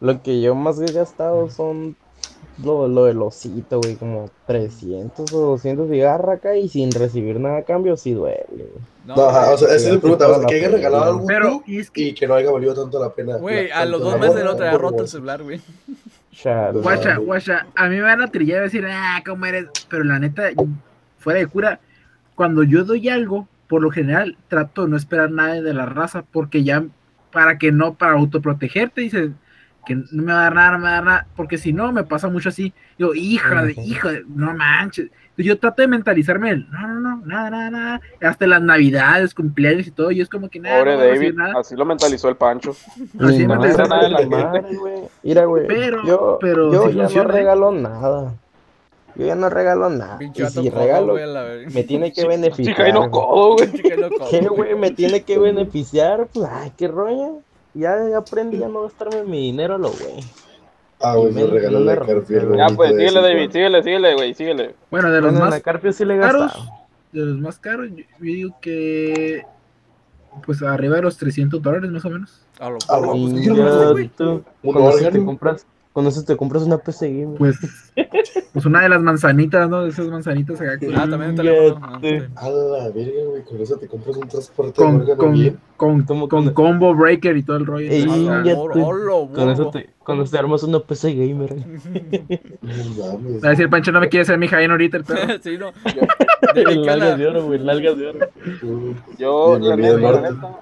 Lo 0.00 0.22
que 0.22 0.40
yo 0.40 0.54
más 0.54 0.80
he 0.80 0.92
gastado 0.92 1.48
son 1.50 1.96
lo, 2.62 2.86
lo 2.88 3.06
del 3.06 3.20
osito, 3.22 3.80
güey. 3.80 3.96
Como 3.96 4.30
300 4.46 5.32
o 5.32 5.40
200 5.40 5.88
de 5.88 5.98
garra 5.98 6.34
acá 6.34 6.56
y 6.56 6.68
sin 6.68 6.90
recibir 6.92 7.40
nada 7.40 7.58
a 7.58 7.62
cambio, 7.62 7.96
sí 7.96 8.12
duele, 8.12 8.44
güey. 8.50 8.68
No, 9.06 9.16
No, 9.16 9.22
ajá, 9.28 9.52
o 9.52 9.58
sea, 9.58 9.68
esa 9.74 9.88
es 9.88 9.94
la 9.94 10.00
pregunta. 10.00 10.28
O 10.28 10.38
sea, 10.38 10.46
que 10.46 10.54
haya 10.56 10.68
regalado 10.68 11.04
algo 11.04 11.26
Pero, 11.26 11.62
y 11.66 11.78
es 11.78 11.90
que, 11.90 12.00
y 12.02 12.14
que 12.14 12.26
no 12.26 12.34
haya 12.34 12.50
valido 12.50 12.74
tanto 12.74 13.00
la 13.00 13.12
pena. 13.12 13.36
Güey, 13.36 13.68
la- 13.68 13.78
a 13.80 13.84
los 13.86 14.00
dos 14.02 14.14
el 14.14 14.20
meses 14.20 14.44
lo 14.44 14.56
traía 14.56 14.72
tanto 14.72 14.78
roto 14.90 15.02
el 15.02 15.08
celular, 15.08 15.42
güey. 15.42 15.60
Guacha, 16.82 17.16
guacha, 17.16 17.66
a 17.74 17.88
mí 17.88 17.96
me 17.96 18.02
van 18.02 18.22
a 18.22 18.28
trillar 18.28 18.60
y 18.60 18.64
decir, 18.64 18.86
ah, 18.86 19.22
¿cómo 19.24 19.46
eres? 19.46 19.66
Pero 19.88 20.04
la 20.04 20.18
neta, 20.18 20.50
fuera 21.18 21.38
de 21.38 21.46
cura, 21.46 21.80
cuando 22.34 22.62
yo 22.62 22.84
doy 22.84 23.08
algo, 23.08 23.48
por 23.68 23.82
lo 23.82 23.90
general 23.90 24.36
trato 24.48 24.84
de 24.84 24.90
no 24.90 24.96
esperar 24.96 25.30
nada 25.30 25.60
de 25.60 25.74
la 25.74 25.86
raza, 25.86 26.22
porque 26.22 26.64
ya, 26.64 26.84
para 27.32 27.58
que 27.58 27.72
no, 27.72 27.94
para 27.94 28.12
autoprotegerte, 28.12 29.00
dices 29.00 29.30
que 29.86 29.96
no 29.96 30.22
me 30.22 30.32
va 30.32 30.40
a 30.40 30.44
dar 30.44 30.54
nada, 30.54 30.70
no 30.72 30.78
me 30.78 30.84
va 30.84 30.88
a 30.88 30.94
dar 30.94 31.04
nada, 31.04 31.26
porque 31.36 31.58
si 31.58 31.72
no, 31.72 31.92
me 31.92 32.04
pasa 32.04 32.28
mucho 32.28 32.48
así. 32.48 32.72
Digo, 32.98 33.14
hija 33.14 33.64
de, 33.64 33.72
hija 33.84 34.12
de, 34.12 34.24
no 34.28 34.54
manches. 34.54 35.10
Yo 35.36 35.58
trato 35.58 35.82
de 35.82 35.88
mentalizarme, 35.88 36.50
el, 36.50 36.70
no, 36.70 36.86
no, 36.86 37.00
no, 37.00 37.26
nada, 37.26 37.50
nada, 37.50 37.70
nada. 37.70 38.00
Hasta 38.22 38.46
las 38.46 38.62
navidades, 38.62 39.34
cumpleaños 39.34 39.86
y 39.86 39.90
todo, 39.90 40.12
y 40.12 40.20
es 40.20 40.28
como 40.28 40.48
que 40.48 40.60
nada, 40.60 40.78
Pobre 40.78 40.96
no 40.96 41.02
David, 41.04 41.34
nada. 41.34 41.54
así 41.60 41.74
lo 41.74 41.84
mentalizó 41.84 42.28
el 42.28 42.36
Pancho. 42.36 42.70
Así 43.20 43.44
pensé. 43.46 43.82
nada 43.88 44.02
de 44.04 44.08
la 44.10 44.26
madre, 44.26 44.76
güey. 44.76 44.94
Mira, 45.24 45.44
güey. 45.46 45.66
Pero- 45.66 46.04
yo 46.06 46.38
pero 46.40 46.72
yo 46.72 46.88
ya 46.90 47.02
funciona, 47.04 47.28
no 47.28 47.34
¿eh? 47.34 47.38
regalo 47.38 47.72
nada. 47.72 48.34
Yo 49.16 49.26
ya 49.26 49.34
no 49.36 49.48
regalo 49.48 49.90
nada. 49.90 50.18
Y 50.20 50.26
si 50.46 50.70
codo, 50.70 50.80
regalo, 50.80 51.14
me 51.72 51.84
tiene 51.84 52.12
que 52.12 52.22
Chica 52.22 52.26
y 52.26 52.36
beneficiar. 52.36 52.92
no 52.94 53.00
güey. 53.00 53.10
codo, 53.10 53.52
güey. 53.54 53.72
Chica 53.72 53.94
y 53.94 53.98
no 54.00 54.10
codo, 54.10 54.28
¿Qué, 54.30 54.40
güey? 54.40 54.74
Me 54.76 54.90
tiene 54.90 55.22
que 55.22 55.38
beneficiar. 55.38 56.26
Pues, 56.32 56.48
ay, 56.50 56.72
qué 56.76 56.88
rollo. 56.88 57.38
Ya 57.74 57.96
aprendí 58.16 58.62
a 58.62 58.68
no 58.68 58.82
gastarme 58.82 59.22
mi 59.24 59.38
dinero 59.40 59.74
a 59.76 59.78
lo 59.78 59.90
güey. 59.90 60.22
Ah, 61.04 61.16
güey, 61.16 61.32
Me- 61.32 61.44
me 61.44 61.50
regaló 61.50 61.80
la 61.80 61.96
Carfier. 61.98 62.42
rompe, 62.44 62.58
Ya, 62.58 62.68
pues, 62.70 62.90
síguele, 62.90 63.20
David, 63.20 63.50
síguele, 63.50 63.82
síguele, 63.82 64.14
güey, 64.14 64.34
síguele. 64.34 64.74
Bueno, 64.90 65.10
de 65.10 65.20
los 65.20 65.32
Bueno, 65.32 65.44
más 65.44 65.50
la 65.54 65.60
Carpio 65.60 65.92
sí 65.92 66.04
le 66.04 66.16
he 66.16 66.20
caros, 66.20 66.70
de 67.12 67.20
los 67.26 67.38
más 67.38 67.58
caros, 67.58 67.88
yo, 67.90 67.96
yo 67.96 68.04
digo 68.20 68.56
que 68.60 69.44
pues 70.44 70.62
arriba 70.62 70.96
de 70.96 71.02
los 71.02 71.16
300 71.16 71.62
dólares 71.62 71.90
más 71.90 72.04
o 72.04 72.10
menos. 72.10 72.40
A 72.58 72.68
lo 72.70 72.78
Ah, 72.88 72.96
poco, 73.00 73.16
no, 73.16 73.92
pues, 73.92 75.10
te 75.12 75.24
compras, 75.24 75.66
Con 75.94 76.08
eso 76.08 76.24
te 76.24 76.36
compras 76.36 76.64
una 76.64 76.76
PC 76.78 77.08
gamer. 77.08 77.38
Pues, 77.38 77.56
pues 78.52 78.66
una 78.66 78.82
de 78.82 78.88
las 78.88 79.00
manzanitas, 79.00 79.70
¿no? 79.70 79.84
De 79.84 79.90
esas 79.90 80.08
manzanitas 80.08 80.60
acá 80.60 80.76
con, 80.76 80.92
Ah, 80.96 81.06
también 81.08 81.30
un 81.30 81.36
teléfono. 81.36 81.80
Ah, 81.86 81.98
sí. 82.02 82.18
A 82.34 82.48
la 82.50 82.88
verga, 82.90 83.24
güey. 83.30 83.44
Con 83.44 83.60
eso 83.60 83.76
te 83.78 83.86
compras 83.86 84.16
un 84.16 84.26
transporte 84.26 84.72
de 84.72 84.74
con, 84.86 84.96
órgano 84.96 85.16
con, 85.16 85.32
bien. 85.34 85.56
con, 85.76 86.02
con 86.02 86.28
con- 86.28 86.50
combo 86.52 86.96
breaker 86.96 87.36
y 87.36 87.44
todo 87.44 87.58
el 87.58 87.66
rollo. 87.66 87.88
Ey, 87.88 88.06
ah, 88.28 88.42
te- 88.42 88.82
Con 89.32 89.50
eso 89.50 89.70
te, 89.70 89.90
con 90.02 90.20
eso 90.20 90.32
te 90.32 90.38
armas 90.38 90.64
una 90.64 90.80
PC 90.80 91.14
gamer. 91.14 91.54
Va 93.44 93.46
a 93.46 93.50
decir, 93.50 93.70
Pancho 93.70 93.92
no 93.92 94.00
me 94.00 94.08
quiere 94.08 94.24
ser 94.26 94.36
mi 94.36 94.48
Jaén 94.48 94.72
ahorita 94.72 94.96
el 94.96 95.04
perro. 95.04 95.34
sí, 95.42 95.56
no. 95.56 95.70
Nalgas 96.86 97.18
de 97.18 97.26
oro, 97.28 97.44
güey, 97.46 97.60
nalgas 97.60 97.96
de 97.96 98.08
oro. 98.08 98.18
Yo, 99.16 99.58
la 99.60 99.76
neta, 99.76 100.56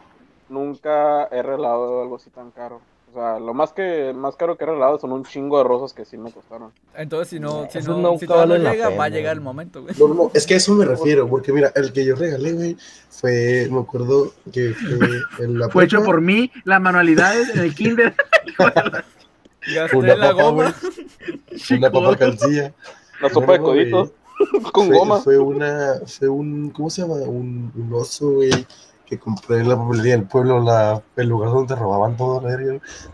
nunca 0.51 1.25
he 1.33 1.43
regalado 1.43 2.03
algo 2.03 2.17
así 2.17 2.29
tan 2.29 2.51
caro. 2.51 2.81
O 3.13 3.15
sea, 3.15 3.39
lo 3.39 3.53
más 3.53 3.75
que 3.75 4.15
más 4.15 4.37
caro 4.37 4.57
que 4.57 4.65
he 4.65 4.67
regalado 4.67 4.99
son 4.99 5.13
un 5.13 5.23
chingo 5.23 5.59
de 5.59 5.65
rosas 5.65 5.93
que 5.93 6.07
sí 6.07 6.17
me 6.17 6.33
costaron. 6.33 6.73
Entonces, 6.95 7.29
si 7.29 7.39
no, 7.39 7.69
si 7.71 7.77
Eso 7.77 7.99
no, 7.99 8.19
si 8.19 8.27
no 8.27 8.37
vale 8.37 8.59
llega, 8.59 8.89
va 8.89 9.05
a 9.05 9.09
llegar 9.11 9.35
el 9.35 9.43
momento, 9.43 9.83
güey. 9.83 9.95
No, 9.99 10.09
no, 10.09 10.31
es 10.33 10.47
que 10.47 10.55
a 10.55 10.57
eso 10.57 10.73
me 10.73 10.87
refiero, 10.87 11.29
porque 11.29 11.53
mira, 11.53 11.71
el 11.75 11.93
que 11.93 12.07
yo 12.07 12.17
regalé, 12.17 12.53
güey, 12.55 12.77
fue, 13.11 13.69
me 13.71 13.81
acuerdo 13.81 14.33
que 14.51 14.73
fue 14.73 15.45
en 15.45 15.59
la 15.59 15.69
Fue 15.69 15.85
hecho 15.85 16.03
por 16.03 16.23
mí, 16.23 16.51
las 16.65 16.81
manualidades 16.81 17.55
en 17.55 17.61
el 17.61 17.75
kinder. 17.75 18.15
Gasté 19.75 19.97
una 19.97 20.17
la 20.17 20.31
papa, 20.31 20.43
goma. 20.43 20.75
una 21.71 21.91
papa 21.93 22.17
calcilla. 22.17 22.73
La 23.21 23.29
sopa 23.29 23.53
de 23.53 23.59
coditos 23.59 24.11
con 24.73 24.87
fue, 24.87 24.97
goma. 24.97 25.21
Fue 25.21 25.39
una, 25.39 26.01
fue 26.07 26.29
un, 26.31 26.71
¿cómo 26.71 26.89
se 26.89 27.03
llama? 27.03 27.17
Un, 27.17 27.71
un 27.77 27.93
oso, 27.93 28.31
güey, 28.31 28.67
que 29.13 29.19
compré 29.19 29.59
en 29.59 29.69
la 29.69 29.77
papelería 29.77 30.17
del 30.17 30.27
pueblo, 30.27 30.59
la, 30.63 31.03
el 31.17 31.29
lugar 31.29 31.51
donde 31.51 31.75
te 31.75 31.79
robaban 31.79 32.17
todo. 32.17 32.43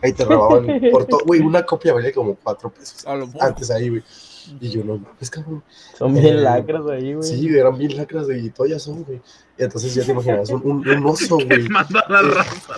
Ahí 0.00 0.12
te 0.12 0.24
robaban 0.24 0.80
por 0.92 1.06
todo, 1.06 1.22
güey, 1.26 1.40
una 1.40 1.64
copia 1.64 1.92
valía 1.92 2.12
como 2.12 2.36
cuatro 2.36 2.70
pesos. 2.70 3.04
Antes 3.40 3.68
ahí, 3.72 3.88
güey. 3.88 4.04
Y 4.60 4.70
yo 4.70 4.84
no, 4.84 4.98
mames, 4.98 5.28
cabrón. 5.28 5.64
Son 5.98 6.14
bien 6.14 6.44
lacras 6.44 6.86
ahí, 6.86 7.14
güey. 7.14 7.28
Sí, 7.28 7.48
eran 7.48 7.76
bien 7.76 7.96
lacras, 7.96 8.26
güey, 8.26 8.46
y 8.46 8.50
todavía 8.50 8.78
son, 8.78 9.02
güey. 9.02 9.20
Y 9.58 9.64
entonces 9.64 9.92
ya 9.94 10.04
te 10.04 10.12
imaginas, 10.12 10.50
un, 10.50 10.60
un, 10.64 10.88
un 10.88 11.06
oso, 11.06 11.36
güey. 11.44 11.68
Manda 11.68 12.00
a 12.00 12.12
la 12.12 12.22
raza. 12.22 12.74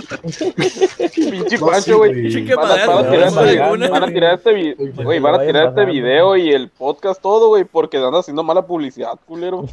Pinche 1.14 1.58
Pancho, 1.58 1.98
güey. 1.98 2.44
Van 2.54 2.70
a, 2.70 3.10
tirar 3.10 3.28
este, 3.28 3.56
no, 3.56 3.76
no, 3.76 3.90
van 3.90 4.02
a 4.02 4.06
no. 4.06 4.12
tirar 4.12 4.34
este 4.34 4.52
vi- 4.54 4.74
Uy, 4.78 4.92
güey, 5.04 5.20
van 5.20 5.34
a 5.34 5.44
tirar 5.44 5.68
este 5.68 5.84
video 5.84 6.36
y 6.36 6.50
el 6.50 6.68
podcast 6.70 7.20
todo, 7.20 7.48
güey, 7.48 7.64
porque 7.64 7.98
andan 7.98 8.14
haciendo 8.14 8.42
mala 8.42 8.66
publicidad, 8.66 9.12
culero. 9.26 9.66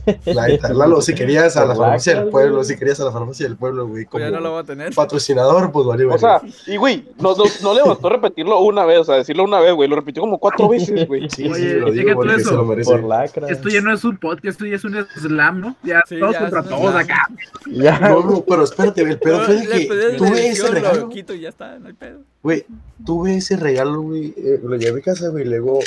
Lalo, 0.74 1.02
si 1.02 1.16
querías 1.16 1.56
a 1.58 1.66
la 1.66 1.76
farmacia 1.76 2.16
del 2.16 2.30
pueblo, 2.30 2.64
si 2.64 2.78
querías 2.78 3.00
a 3.00 3.06
la 3.06 3.12
farmacia 3.12 3.48
del 3.48 3.56
pueblo, 3.58 3.88
güey, 3.88 4.06
Pues 4.06 4.24
ya 4.24 4.30
no 4.32 4.40
lo 4.40 4.52
voy 4.52 4.60
a 4.62 4.64
tener. 4.64 4.94
patrocinador, 4.94 5.72
pues 5.72 5.86
vale, 5.86 6.06
O 6.06 6.18
sea, 6.18 6.42
y 6.66 6.78
güey, 6.78 7.06
no, 7.20 7.36
no, 7.36 7.44
no 7.64 7.74
le 7.74 7.84
bastó 7.84 8.10
repetirlo 8.10 8.60
una 8.60 8.86
vez, 8.86 9.00
o 9.00 9.04
sea, 9.06 9.16
decirlo 9.16 9.44
una 9.44 9.60
vez, 9.60 9.74
güey, 9.74 9.88
lo 9.90 9.96
repitió 9.96 10.22
como 10.22 10.38
cuatro 10.40 10.68
veces, 10.70 11.08
güey. 11.08 11.30
sí, 11.30 11.50
sí, 11.54 11.74
lo 11.74 11.92
digo 11.92 12.10
tú 12.10 12.16
porque 12.16 12.36
eso. 12.36 12.50
se 12.50 12.56
lo 12.56 12.66
merece. 12.66 12.92
Por 12.92 13.04
lacra. 13.04 13.48
Esto 13.50 13.70
ya 13.70 13.82
no 13.82 13.94
es 13.94 14.04
un 14.04 14.18
podcast, 14.18 14.46
esto 14.46 14.66
ya 14.66 14.76
es 14.76 14.84
un 14.84 14.96
slam, 15.16 15.62
¿no? 15.62 15.76
Ya 15.84 16.04
Sí, 16.08 16.20
todos 16.20 16.34
ya 16.34 16.40
contra 16.42 16.64
todos. 16.64 16.97
Acá. 16.98 17.28
Ya, 17.65 17.99
No, 17.99 18.24
no, 18.24 18.44
pero 18.44 18.64
espérate, 18.64 19.02
el 19.02 19.19
pedo 19.19 19.44
fue 19.45 19.56
de 19.56 19.68
que 19.68 20.15
tuve 20.18 20.48
ese 20.49 20.68
regalo, 20.68 21.02
lo 21.02 21.10
quito 21.10 21.34
y 21.34 21.41
ya 21.41 21.49
está, 21.49 21.78
no 21.80 21.88
hay 21.88 21.94
pedo. 21.94 22.22
güey, 22.44 22.65
tuve 23.06 23.38
ese 23.38 23.57
regalo, 23.57 24.02
güey, 24.02 24.34
eh, 24.38 24.60
lo 24.64 24.76
llevé 24.76 24.91
a 24.91 24.95
mi 24.95 25.02
casa, 25.02 25.30
güey, 25.30 25.45
y 25.45 25.49
luego 25.49 25.80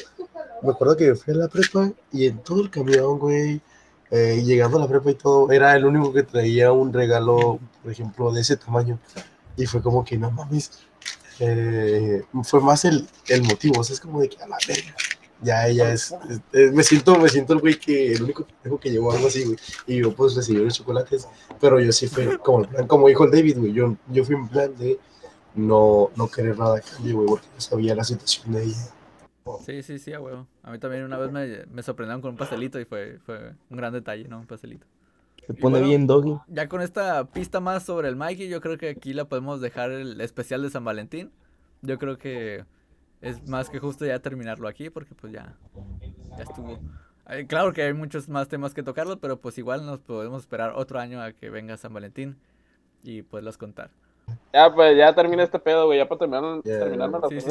me 0.62 0.70
acuerdo 0.70 0.97
que 0.97 1.15
fui 1.15 1.35
a 1.35 1.37
la 1.37 1.49
prepa 1.49 1.91
y 2.12 2.27
en 2.27 2.39
todo 2.39 2.62
el 2.62 2.70
camión, 2.70 3.19
güey, 3.19 3.61
eh, 4.11 4.43
llegando 4.45 4.77
a 4.78 4.81
la 4.81 4.89
prepa 4.89 5.11
y 5.11 5.15
todo, 5.15 5.51
era 5.51 5.74
el 5.77 5.85
único 5.85 6.12
que 6.12 6.23
traía 6.23 6.73
un 6.73 6.93
regalo, 6.93 7.59
por 7.82 7.93
ejemplo, 7.93 8.32
de 8.32 8.41
ese 8.41 8.57
tamaño. 8.57 8.99
Y 9.57 9.66
fue 9.66 9.82
como 9.82 10.05
que, 10.05 10.19
no 10.19 10.31
mames, 10.31 10.70
eh, 11.39 12.23
fue 12.45 12.61
más 12.61 12.85
el, 12.85 13.07
el 13.28 13.43
motivo, 13.43 13.81
o 13.81 13.85
sea, 13.85 13.95
es 13.95 14.01
como 14.01 14.20
de 14.20 14.28
que 14.28 14.43
a 14.43 14.49
la 14.49 14.57
verga. 14.66 14.95
Ya 15.43 15.67
ella 15.67 15.93
es, 15.93 16.12
es- 16.29 16.41
es- 16.53 16.73
me 16.73 16.83
siento, 16.83 17.19
me 17.19 17.29
siento 17.29 17.55
el 17.55 17.61
güey 17.61 17.79
que, 17.79 18.12
el 18.12 18.23
único 18.25 18.47
que 18.81 18.91
llevó 18.91 19.12
algo 19.12 19.29
así, 19.29 19.45
güey. 19.45 19.57
Y 19.87 19.99
yo 20.03 20.15
pues 20.15 20.35
recibí 20.35 20.62
los 20.62 20.75
chocolates, 20.77 21.29
pero 21.61 21.81
yo 21.81 21.91
sí 21.93 22.09
fui 22.09 22.37
como 22.39 22.65
en 22.65 22.71
plan, 22.71 22.87
como 22.87 23.09
dijo 23.09 23.25
el 23.25 23.31
David, 23.31 23.59
güey, 23.59 23.73
yo, 23.73 23.97
yo 24.09 24.25
fui 24.25 24.35
en 24.37 24.49
plan 24.49 24.77
de 24.77 24.99
no, 25.55 26.11
no 26.17 26.29
querer 26.29 26.59
nada 26.59 26.79
a 26.79 26.81
cambio, 26.81 27.15
güey, 27.17 27.29
porque 27.29 27.47
yo 27.55 27.61
sabía 27.61 27.95
la 27.95 28.05
situación 28.05 28.53
de 28.53 28.65
ella. 28.65 28.95
Sí, 29.67 29.83
sí, 29.83 29.99
sí, 29.99 30.12
a 30.12 30.21
huevo. 30.21 30.47
A 30.62 30.71
mí 30.71 30.79
también 30.79 31.05
una 31.05 31.19
vez 31.19 31.33
me, 31.33 31.65
me 31.67 31.83
sorprendieron 31.83 32.21
con 32.21 32.33
un 32.33 32.37
pastelito 32.37 32.79
y 32.79 32.85
fue, 32.85 33.19
fue 33.25 33.55
un 33.69 33.77
gran 33.77 33.93
detalle, 33.93 34.29
¿no? 34.29 34.39
Un 34.41 34.47
pastelito. 34.47 34.87
se 35.47 35.55
pone 35.55 35.81
bueno, 35.81 35.89
bien 35.89 36.07
doggy. 36.07 36.39
Ya 36.49 36.69
con 36.69 36.83
esta 36.83 37.25
pista 37.33 37.59
más 37.61 37.85
sobre 37.85 38.09
el 38.09 38.17
Mikey, 38.17 38.49
yo 38.49 38.61
creo 38.61 38.79
que 38.79 38.91
aquí 38.91 39.12
la 39.12 39.25
podemos 39.25 39.61
dejar 39.61 39.91
el 39.91 40.21
especial 40.21 40.62
de 40.62 40.71
San 40.71 40.85
Valentín. 40.85 41.33
Yo 41.83 41.99
creo 41.99 42.19
que 42.19 42.65
es 43.21 43.47
más 43.49 43.69
que 43.71 43.79
justo 43.79 44.05
ya 44.07 44.19
terminarlo 44.19 44.69
aquí 44.69 44.91
porque 44.91 45.15
pues 45.15 45.33
ya, 45.33 45.55
ya 46.37 46.43
estuvo. 46.43 46.79
Eh, 47.29 47.47
claro 47.47 47.73
que 47.73 47.83
hay 47.83 47.93
muchos 47.93 48.29
más 48.29 48.49
temas 48.49 48.75
que 48.75 48.83
tocarlos, 48.83 49.19
pero 49.21 49.39
pues 49.39 49.57
igual 49.59 49.87
nos 49.87 50.01
podemos 50.01 50.43
esperar 50.43 50.73
otro 50.75 50.99
año 50.99 51.23
a 51.23 51.33
que 51.33 51.51
venga 51.51 51.77
San 51.77 51.93
Valentín 51.95 52.37
y 53.03 53.23
poderlos 53.23 53.57
contar. 53.57 53.91
Ya, 54.53 54.73
pues, 54.73 54.97
ya 54.97 55.15
termina 55.15 55.43
este 55.43 55.59
pedo, 55.59 55.87
güey, 55.87 55.99
ya 55.99 56.09
para 56.09 56.19
terminar, 56.21 56.61
Ya. 56.65 56.79
terminarme 56.79 57.19
la 57.21 57.29
Sí, 57.29 57.41
sí, 57.41 57.49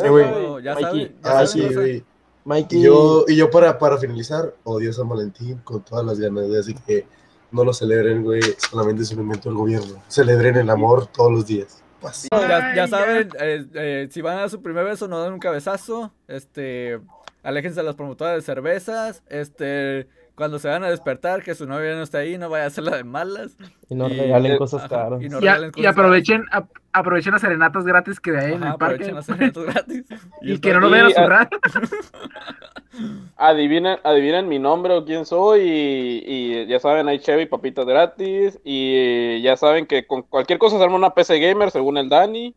ya 0.64 0.74
Mikey, 0.76 0.84
saben, 0.84 1.16
ya 1.24 1.40
Ah, 1.40 1.46
sí, 1.48 1.74
güey. 1.74 2.04
Mikey, 2.46 2.80
Y 2.80 2.84
yo, 2.84 3.26
y 3.28 3.36
yo 3.36 3.50
para, 3.50 3.78
para 3.78 3.98
finalizar, 3.98 4.54
odio 4.64 4.92
San 4.94 5.08
Valentín 5.10 5.58
con 5.64 5.84
todas 5.84 6.06
las 6.06 6.20
ganas, 6.20 6.48
güey, 6.48 6.60
así 6.60 6.74
que 6.74 7.06
no 7.52 7.64
lo 7.64 7.74
celebren, 7.74 8.24
güey, 8.24 8.42
solamente 8.58 9.04
es 9.04 9.12
un 9.12 9.22
invento 9.22 9.50
del 9.50 9.58
gobierno. 9.58 10.02
Celebren 10.08 10.56
el 10.56 10.70
amor 10.70 11.08
todos 11.08 11.32
los 11.32 11.46
días. 11.46 11.84
Paz. 12.00 12.28
Ya, 12.32 12.88
saben, 12.88 13.30
eh, 13.40 13.66
eh, 13.74 14.08
si 14.12 14.22
van 14.22 14.38
a 14.38 14.40
dar 14.42 14.50
su 14.50 14.62
primer 14.62 14.86
beso, 14.86 15.08
no 15.08 15.24
den 15.24 15.34
un 15.34 15.40
cabezazo. 15.40 16.14
Este, 16.28 17.00
aléjense 17.44 17.80
de 17.80 17.86
las 17.86 17.96
promotoras 17.96 18.36
de 18.36 18.42
cervezas. 18.42 19.24
Este, 19.28 20.08
cuando 20.40 20.58
se 20.58 20.68
van 20.70 20.84
a 20.84 20.90
despertar, 20.90 21.44
que 21.44 21.54
su 21.54 21.68
novia 21.68 21.94
no 21.94 22.02
esté 22.02 22.18
ahí, 22.18 22.38
no 22.40 22.50
vaya 22.50 22.64
a 22.64 22.68
hacerla 22.68 22.98
de 22.98 23.04
malas. 23.04 23.56
y 23.90 23.94
no 23.94 24.08
y- 24.10 24.18
regalen 24.18 24.58
cosas 24.58 24.80
Ajá, 24.86 24.90
caras. 24.90 25.22
y 25.22 25.30
no 25.30 25.40
Y, 25.40 25.82
y 25.82 25.86
aprovechen, 25.86 26.46
ap- 26.52 26.70
aprovechen 26.94 27.34
las 27.34 27.42
serenatas 27.42 27.84
gratis 27.86 28.20
que 28.20 28.32
hay 28.38 28.54
en 28.54 28.64
Ajá, 28.64 28.72
el 28.74 28.78
parque. 28.80 28.94
aprovechen 29.12 29.16
los 29.16 29.30
eventos 29.30 29.66
gratis. 29.66 30.06
Y 30.42 30.54
esto- 30.54 30.62
que 30.68 30.74
no 30.74 30.80
lo 30.80 30.88
Y, 30.88 30.92
vean 30.94 31.06
a 31.06 31.10
su 31.12 31.22
rato. 31.28 31.58
Adivinen, 33.38 34.00
adivinen 34.04 34.48
mi 34.48 34.60
nombre 34.60 34.94
o 34.94 35.06
quién 35.06 35.26
soy 35.26 35.62
y, 35.62 36.24
y 36.26 36.66
ya 36.68 36.80
saben, 36.80 37.08
hay 37.08 37.20
Chevy 37.20 37.46
papitas 37.46 37.86
gratis 37.86 38.60
y 38.64 39.42
ya 39.42 39.56
saben 39.58 39.86
que 39.86 40.06
con 40.08 40.24
cualquier 40.24 40.58
cosa 40.60 40.78
se 40.78 40.84
arma 40.84 40.96
una 40.96 41.14
PC 41.14 41.40
Gamer 41.40 41.72
según 41.72 41.98
el 41.98 42.10
Dani 42.10 42.54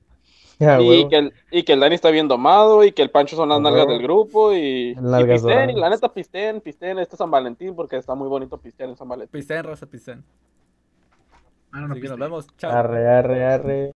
Ya, 0.58 0.80
y, 0.80 1.08
que 1.08 1.16
el, 1.16 1.32
y 1.50 1.62
que 1.64 1.72
el 1.72 1.80
Dani 1.80 1.94
está 1.94 2.10
bien 2.10 2.28
domado 2.28 2.84
y 2.84 2.92
que 2.92 3.02
el 3.02 3.10
Pancho 3.10 3.36
son 3.36 3.48
las 3.48 3.60
nalgas 3.60 3.88
del 3.88 4.02
grupo 4.02 4.52
y, 4.52 4.90
y 4.90 5.24
pisten, 5.24 5.70
y 5.70 5.74
la 5.74 5.90
neta 5.90 6.12
pisten, 6.12 6.60
pisten 6.60 6.98
este 6.98 7.16
San 7.16 7.30
Valentín 7.30 7.74
porque 7.74 7.96
está 7.96 8.14
muy 8.14 8.28
bonito 8.28 8.58
pistear 8.58 8.88
en 8.88 8.96
San 8.96 9.08
Valentín. 9.08 9.32
Pisten, 9.32 9.64
raza, 9.64 9.86
pisten. 9.86 10.22
No, 11.72 11.88
no, 11.88 11.92
Así 11.92 12.02
que 12.02 12.08
nos 12.08 12.18
vemos. 12.18 12.46
Chao. 12.58 12.70
Arre, 12.70 13.08
arre, 13.08 13.44
arre. 13.44 13.92